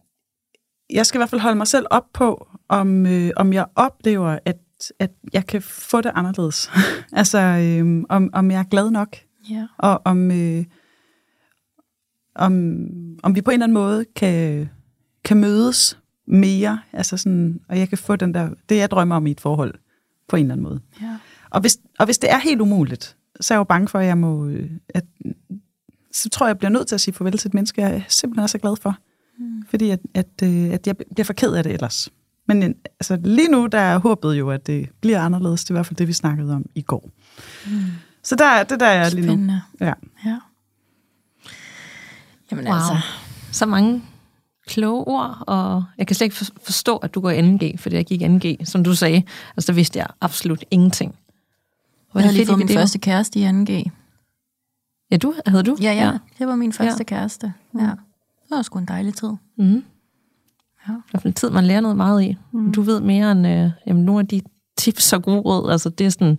jeg 0.91 1.07
skal 1.07 1.19
i 1.19 1.21
hvert 1.21 1.31
fald 1.31 1.41
holde 1.41 1.57
mig 1.57 1.67
selv 1.67 1.87
op 1.91 2.05
på, 2.15 2.49
om, 2.69 3.07
øh, 3.07 3.31
om 3.37 3.53
jeg 3.53 3.67
oplever, 3.77 4.39
at, 4.45 4.57
at 4.99 5.11
jeg 5.33 5.47
kan 5.47 5.63
få 5.63 6.01
det 6.01 6.13
anderledes. 6.15 6.71
altså, 7.13 7.39
øh, 7.39 8.05
om, 8.09 8.31
om 8.33 8.51
jeg 8.51 8.59
er 8.59 8.65
glad 8.65 8.91
nok, 8.91 9.17
Ja. 9.51 9.67
og 9.79 10.03
om, 10.05 10.31
øh, 10.31 10.65
om, 12.35 12.77
om 13.23 13.35
vi 13.35 13.41
på 13.43 13.51
en 13.51 13.55
eller 13.55 13.65
anden 13.65 13.75
måde 13.75 14.05
kan, 14.17 14.69
kan 15.25 15.37
mødes 15.37 15.99
mere, 16.27 16.79
altså 16.93 17.17
sådan, 17.17 17.61
og 17.69 17.79
jeg 17.79 17.89
kan 17.89 17.99
få 17.99 18.17
den 18.17 18.35
der, 18.35 18.51
det 18.69 18.77
jeg 18.77 18.91
drømmer 18.91 19.17
om 19.17 19.27
i 19.27 19.31
et 19.31 19.41
forhold, 19.41 19.75
på 20.29 20.37
en 20.37 20.43
eller 20.43 20.55
anden 20.55 20.65
måde. 20.65 20.81
Ja. 21.03 21.17
Og 21.51 21.61
hvis, 21.61 21.79
og 21.99 22.05
hvis 22.05 22.19
det 22.19 22.31
er 22.33 22.39
helt 22.39 22.61
umuligt, 22.61 23.17
så 23.41 23.55
er 23.55 23.57
jeg 23.57 23.59
jo 23.59 23.65
bange 23.65 23.89
for, 23.89 23.99
at 23.99 24.07
jeg 24.07 24.19
må, 24.19 24.51
at, 24.89 25.05
så 26.13 26.29
tror 26.29 26.47
jeg, 26.47 26.49
jeg 26.49 26.59
bliver 26.59 26.71
nødt 26.71 26.89
til 26.89 26.95
at 26.95 27.01
sige 27.01 27.15
farvel 27.15 27.39
til 27.39 27.49
et 27.49 27.55
menneske, 27.55 27.83
jeg 27.83 28.05
simpelthen 28.09 28.43
er 28.43 28.47
så 28.47 28.59
glad 28.59 28.77
for. 28.77 28.97
Mm. 29.39 29.65
Fordi 29.71 29.91
at, 29.91 30.01
at, 30.15 30.27
øh, 30.43 30.65
at 30.71 30.87
jeg 30.87 30.97
bliver 30.97 31.25
for 31.25 31.33
ked 31.33 31.53
af 31.53 31.63
det 31.63 31.73
ellers. 31.73 32.09
Men 32.49 32.63
øh, 32.63 32.71
altså, 33.01 33.19
lige 33.25 33.49
nu, 33.49 33.67
der 33.67 33.79
er 33.79 33.99
håbet 33.99 34.35
jo, 34.35 34.51
at 34.51 34.67
det 34.67 34.89
bliver 35.01 35.21
anderledes. 35.21 35.65
Det 35.65 35.71
er 35.71 35.75
i 35.75 35.77
hvert 35.77 35.87
fald 35.87 35.97
det, 35.97 36.09
vi 36.09 36.13
snakkede 36.13 36.55
om 36.55 36.67
i 36.75 36.83
går. 36.83 37.11
Mm. 37.67 37.73
Så 38.23 38.37
der, 38.37 38.63
det 38.65 38.81
der 38.81 38.87
er 38.87 39.11
lige 39.11 39.27
nu. 39.27 39.33
Spændende. 39.33 39.63
Ja. 39.81 39.93
Ja. 40.27 40.39
Jamen 42.51 42.67
Wow. 42.67 42.75
altså, 42.75 42.97
Så 43.53 43.67
mange 43.67 44.03
kloge 44.67 45.05
ord, 45.07 45.45
og 45.47 45.85
jeg 45.99 46.07
kan 46.07 46.17
slet 46.17 46.25
ikke 46.25 46.37
for- 46.37 46.53
forstå, 46.65 46.97
at 46.97 47.15
du 47.15 47.21
går 47.21 47.31
i 47.31 47.41
2G, 47.41 47.79
fordi 47.79 47.97
jeg 47.97 48.07
gik 48.07 48.23
i 48.23 48.27
2G, 48.27 48.65
som 48.65 48.85
du 48.85 48.95
sagde. 48.95 49.23
Altså, 49.57 49.73
der 49.73 49.77
vidste 49.77 49.99
jeg 49.99 50.07
absolut 50.21 50.65
ingenting. 50.71 51.15
Hvor 52.13 52.21
jeg 52.21 52.27
havde 52.29 52.37
lige 52.37 52.47
fået 52.47 52.59
min 52.59 52.69
det. 52.69 52.77
første 52.77 52.99
kæreste 52.99 53.39
i 53.41 53.47
2G. 53.47 53.91
Ja, 55.11 55.17
du? 55.17 55.35
Havde 55.47 55.63
du? 55.63 55.77
Ja, 55.81 55.93
ja, 55.93 56.19
det 56.39 56.47
var 56.47 56.57
min 56.57 56.73
første 56.73 57.01
Ja. 57.01 57.05
kæreste. 57.05 57.53
Ja. 57.79 57.81
Det 57.81 58.51
var 58.57 58.63
sgu 58.63 58.79
en 58.79 58.85
dejlig 58.89 59.15
tid. 59.15 59.29
Mm. 59.59 59.85
Ja. 60.89 60.93
Hvert 61.11 61.23
fald 61.23 61.25
en 61.31 61.35
tid, 61.35 61.51
man 61.51 61.65
lærer 61.67 61.81
noget 61.81 61.97
meget 61.97 62.23
i. 62.23 62.37
Mm. 62.53 62.73
Du 62.73 62.83
ved 62.83 63.01
mere 63.01 63.33
end 63.33 63.47
øh, 63.47 63.71
jamen, 63.87 64.05
nogle 64.05 64.21
af 64.21 64.27
de 64.29 64.41
tips 64.79 65.13
og 65.13 65.23
gode 65.23 65.41
råd. 65.41 65.71
Altså, 65.73 65.89
det 65.89 66.07
er 66.07 66.11
sådan, 66.11 66.39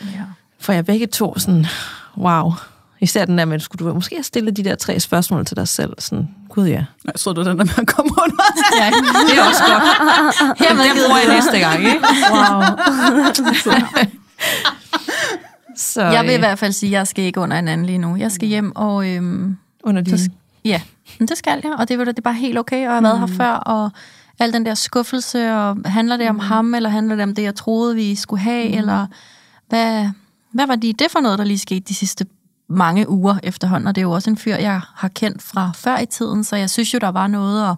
Ja. 0.00 0.22
for 0.58 0.72
jeg 0.72 0.84
begge 0.86 1.06
to 1.06 1.38
sådan, 1.38 1.66
wow. 2.16 2.52
Især 3.00 3.24
den 3.24 3.38
der 3.38 3.44
med, 3.44 3.60
skulle 3.60 3.88
du 3.88 3.94
måske 3.94 4.16
have 4.16 4.22
stillet 4.22 4.56
de 4.56 4.64
der 4.64 4.74
tre 4.74 5.00
spørgsmål 5.00 5.46
til 5.46 5.56
dig 5.56 5.68
selv. 5.68 5.92
Sådan, 5.98 6.28
gud 6.48 6.66
ja. 6.66 6.84
Jeg 7.04 7.12
så 7.16 7.32
du 7.32 7.40
den 7.40 7.58
der 7.58 7.64
med 7.64 7.78
at 7.78 7.86
komme 7.86 8.10
under. 8.22 8.44
ja 8.80 8.86
det 9.30 9.38
er 9.38 9.44
også 9.48 9.62
godt. 9.66 10.60
Jamen, 10.60 10.84
det 10.84 10.92
bruger 11.06 11.18
jeg 11.18 11.34
næste 11.34 11.58
gang, 11.58 11.84
ikke? 11.84 12.00
Wow. 12.32 12.62
Så, 15.76 16.02
Jeg 16.02 16.24
vil 16.24 16.30
i 16.30 16.34
øh, 16.34 16.40
hvert 16.40 16.58
fald 16.58 16.72
sige, 16.72 16.90
at 16.90 16.98
jeg 16.98 17.06
skal 17.06 17.24
ikke 17.24 17.40
under 17.40 17.58
en 17.58 17.68
anden 17.68 17.86
lige 17.86 17.98
nu. 17.98 18.16
Jeg 18.16 18.32
skal 18.32 18.48
hjem, 18.48 18.76
og 18.76 19.08
øhm, 19.08 19.56
under 19.82 20.02
din... 20.02 20.18
så, 20.18 20.30
ja, 20.64 20.80
men 21.18 21.28
det 21.28 21.38
skal 21.38 21.60
jeg, 21.64 21.72
og 21.78 21.88
det, 21.88 21.98
det 21.98 22.18
er 22.18 22.22
bare 22.22 22.34
helt 22.34 22.58
okay, 22.58 22.76
og 22.76 22.82
jeg 22.82 22.92
har 22.92 23.00
været 23.00 23.18
her 23.18 23.26
før, 23.26 23.52
og 23.52 23.90
al 24.38 24.52
den 24.52 24.66
der 24.66 24.74
skuffelse, 24.74 25.52
og 25.52 25.76
handler 25.84 26.16
det 26.16 26.28
om 26.28 26.38
ham, 26.38 26.74
eller 26.74 26.90
handler 26.90 27.14
det 27.16 27.22
om 27.22 27.34
det, 27.34 27.42
jeg 27.42 27.54
troede, 27.54 27.94
vi 27.94 28.14
skulle 28.14 28.42
have, 28.42 28.68
eller 28.68 29.06
hvad, 29.68 30.08
hvad 30.52 30.66
var 30.66 30.76
det, 30.76 30.98
det 30.98 31.10
for 31.10 31.20
noget, 31.20 31.38
der 31.38 31.44
lige 31.44 31.58
skete 31.58 31.80
de 31.80 31.94
sidste 31.94 32.26
mange 32.68 33.08
uger 33.08 33.38
efterhånden, 33.42 33.86
og 33.86 33.94
det 33.94 34.00
er 34.00 34.06
jo 34.06 34.10
også 34.10 34.30
en 34.30 34.36
fyr, 34.36 34.54
jeg 34.54 34.80
har 34.94 35.08
kendt 35.08 35.42
fra 35.42 35.70
før 35.74 35.98
i 35.98 36.06
tiden, 36.06 36.44
så 36.44 36.56
jeg 36.56 36.70
synes 36.70 36.94
jo, 36.94 36.98
der 36.98 37.08
var 37.08 37.26
noget, 37.26 37.68
og 37.68 37.76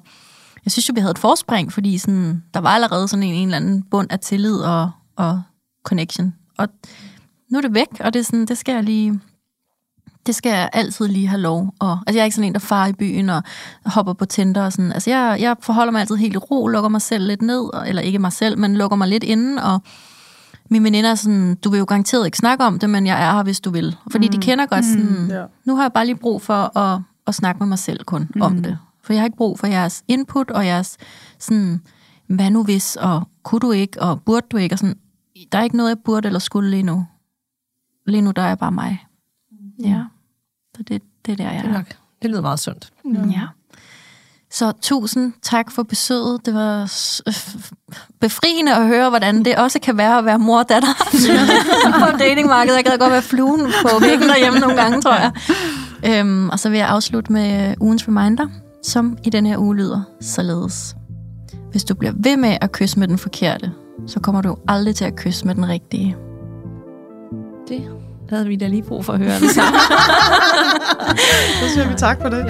jeg 0.65 0.73
synes 0.73 0.89
jo, 0.89 0.93
vi 0.95 1.01
havde 1.01 1.11
et 1.11 1.19
forspring, 1.19 1.73
fordi 1.73 1.99
sådan, 1.99 2.43
der 2.55 2.61
var 2.61 2.71
allerede 2.71 3.09
sådan 3.09 3.23
en, 3.23 3.35
en 3.35 3.49
eller 3.49 3.57
anden 3.57 3.83
bund 3.83 4.13
af 4.13 4.21
tillid 4.21 4.57
og, 4.57 4.91
og 5.17 5.43
connection. 5.85 6.35
Og 6.59 6.69
nu 7.51 7.59
er 7.59 7.63
det 7.63 7.75
væk, 7.75 7.89
og 8.01 8.13
det, 8.13 8.21
er 8.21 8.25
sådan, 8.25 8.47
det 8.47 8.59
skal 8.59 8.75
jeg 8.75 8.85
lige 8.85 9.21
det 10.29 10.35
skal 10.35 10.51
jeg 10.51 10.71
altid 10.73 11.09
lige 11.09 11.29
have 11.29 11.41
lov. 11.41 11.75
Og, 11.79 11.99
altså, 12.07 12.19
jeg 12.19 12.21
er 12.21 12.25
ikke 12.25 12.35
sådan 12.35 12.47
en, 12.47 12.53
der 12.53 12.59
farer 12.59 12.89
i 12.89 12.93
byen 12.93 13.31
og 13.31 13.43
hopper 13.85 14.13
på 14.13 14.25
Tinder 14.25 14.65
og 14.65 14.73
sådan. 14.73 14.93
Altså, 14.93 15.11
jeg, 15.11 15.37
jeg 15.41 15.57
forholder 15.61 15.93
mig 15.93 16.01
altid 16.01 16.17
helt 16.17 16.35
i 16.35 16.37
ro, 16.37 16.67
lukker 16.67 16.89
mig 16.89 17.03
selv 17.03 17.27
lidt 17.27 17.43
ned, 17.43 17.71
eller 17.87 18.03
ikke 18.03 18.19
mig 18.19 18.33
selv, 18.33 18.59
men 18.59 18.77
lukker 18.77 18.97
mig 18.97 19.09
lidt 19.09 19.25
inden, 19.25 19.59
og 19.59 19.83
min 20.69 20.85
veninder 20.85 21.11
er 21.11 21.15
sådan, 21.15 21.55
du 21.55 21.71
vil 21.71 21.79
jo 21.79 21.85
garanteret 21.85 22.27
ikke 22.27 22.39
snakke 22.39 22.65
om 22.65 22.79
det, 22.79 22.91
men 22.91 23.07
jeg 23.07 23.23
er 23.23 23.33
her, 23.33 23.43
hvis 23.43 23.61
du 23.61 23.71
vil. 23.71 23.97
Fordi 24.11 24.27
mm. 24.29 24.33
de 24.33 24.39
kender 24.39 24.67
godt 24.67 24.85
sådan, 24.85 25.27
ja. 25.31 25.45
nu 25.65 25.77
har 25.77 25.83
jeg 25.83 25.93
bare 25.93 26.07
lige 26.07 26.17
brug 26.17 26.43
for 26.43 26.79
at, 26.79 27.01
at 27.27 27.35
snakke 27.35 27.59
med 27.59 27.67
mig 27.67 27.79
selv 27.79 28.05
kun 28.05 28.31
mm. 28.35 28.43
om 28.43 28.63
det. 28.63 28.79
For 29.03 29.13
jeg 29.13 29.21
har 29.21 29.27
ikke 29.27 29.37
brug 29.37 29.59
for 29.59 29.67
jeres 29.67 30.05
input 30.09 30.51
og 30.51 30.67
jeres 30.67 30.97
sådan, 31.39 31.81
hvad 32.27 32.51
nu 32.51 32.65
hvis, 32.65 32.97
og 32.97 33.29
kunne 33.43 33.61
du 33.61 33.73
ikke, 33.73 34.03
og 34.03 34.23
burde 34.23 34.47
du 34.51 34.57
ikke, 34.57 34.75
og 34.75 34.79
sådan, 34.79 34.97
der 35.53 35.59
er 35.59 35.63
ikke 35.63 35.77
noget, 35.77 35.91
jeg 35.91 35.99
burde 36.05 36.27
eller 36.27 36.39
skulle 36.39 36.71
lige 36.71 36.83
nu. 36.83 37.07
Lige 38.07 38.23
nu, 38.23 38.31
der 38.31 38.43
er 38.43 38.49
jeg 38.49 38.59
bare 38.59 38.73
mig. 38.73 39.07
Ja. 39.85 40.05
Så 40.77 40.83
det, 40.83 41.03
det 41.27 41.33
er 41.33 41.37
der, 41.37 41.51
jeg 41.51 41.63
Det, 41.63 41.69
er 41.69 41.73
nok, 41.73 41.97
det 42.23 42.31
lyder 42.31 42.41
meget 42.41 42.59
sundt. 42.59 42.93
Ja. 43.05 43.47
Så 44.51 44.73
tusind 44.83 45.33
tak 45.43 45.71
for 45.71 45.83
besøget. 45.83 46.47
Det 46.47 46.55
var 46.55 46.91
befriende 48.21 48.75
at 48.75 48.87
høre, 48.87 49.09
hvordan 49.09 49.45
det 49.45 49.57
også 49.57 49.79
kan 49.81 49.97
være 49.97 50.19
at 50.19 50.25
være 50.25 50.39
mor 50.39 50.59
og 50.59 50.69
datter 50.69 50.89
på 52.13 52.19
datingmarkedet. 52.19 52.77
Jeg 52.77 52.85
gad 52.85 52.99
godt 52.99 53.13
være 53.13 53.23
fluen 53.23 53.61
på 53.83 53.89
væggen 54.01 54.29
derhjemme 54.29 54.59
nogle 54.59 54.77
gange, 54.83 55.01
tror 55.03 55.15
jeg. 55.15 55.31
Øhm, 56.07 56.49
og 56.49 56.59
så 56.59 56.69
vil 56.69 56.79
jeg 56.79 56.89
afslutte 56.89 57.33
med 57.33 57.75
ugens 57.81 58.09
reminder, 58.09 58.47
som 58.85 59.19
i 59.25 59.31
den 59.31 59.47
her 59.47 59.59
uge 59.59 59.77
lyder 59.77 60.03
således. 60.21 60.95
Hvis 61.71 61.85
du 61.85 61.95
bliver 61.95 62.13
ved 62.17 62.37
med 62.37 62.59
at 62.61 62.73
kysse 62.73 62.99
med 62.99 63.09
den 63.09 63.19
forkerte, 63.19 63.73
så 64.07 64.21
kommer 64.21 64.43
du 64.43 64.57
aldrig 64.69 64.95
til 64.97 65.05
at 65.05 65.17
kysse 65.17 65.47
med 65.47 65.55
den 65.55 65.69
rigtige. 65.69 66.17
Det 67.69 67.83
havde 68.31 68.47
vi 68.47 68.57
da 68.57 68.67
lige 68.67 68.83
brug 68.83 69.05
for 69.05 69.13
at 69.13 69.19
høre 69.19 69.41
det 69.41 69.51
sammen. 69.51 69.81
Så 71.63 71.69
siger 71.75 71.89
vi 71.89 71.95
tak 71.95 72.19
for 72.23 72.29
det. 72.29 72.47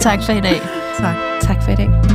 Tak 0.00 0.22
for 0.22 0.32
i 0.32 0.40
dag. 0.40 0.83
Tak. 0.98 1.16
tak 1.42 1.62
for 1.62 1.72
i 1.72 1.76
dag. 1.76 2.13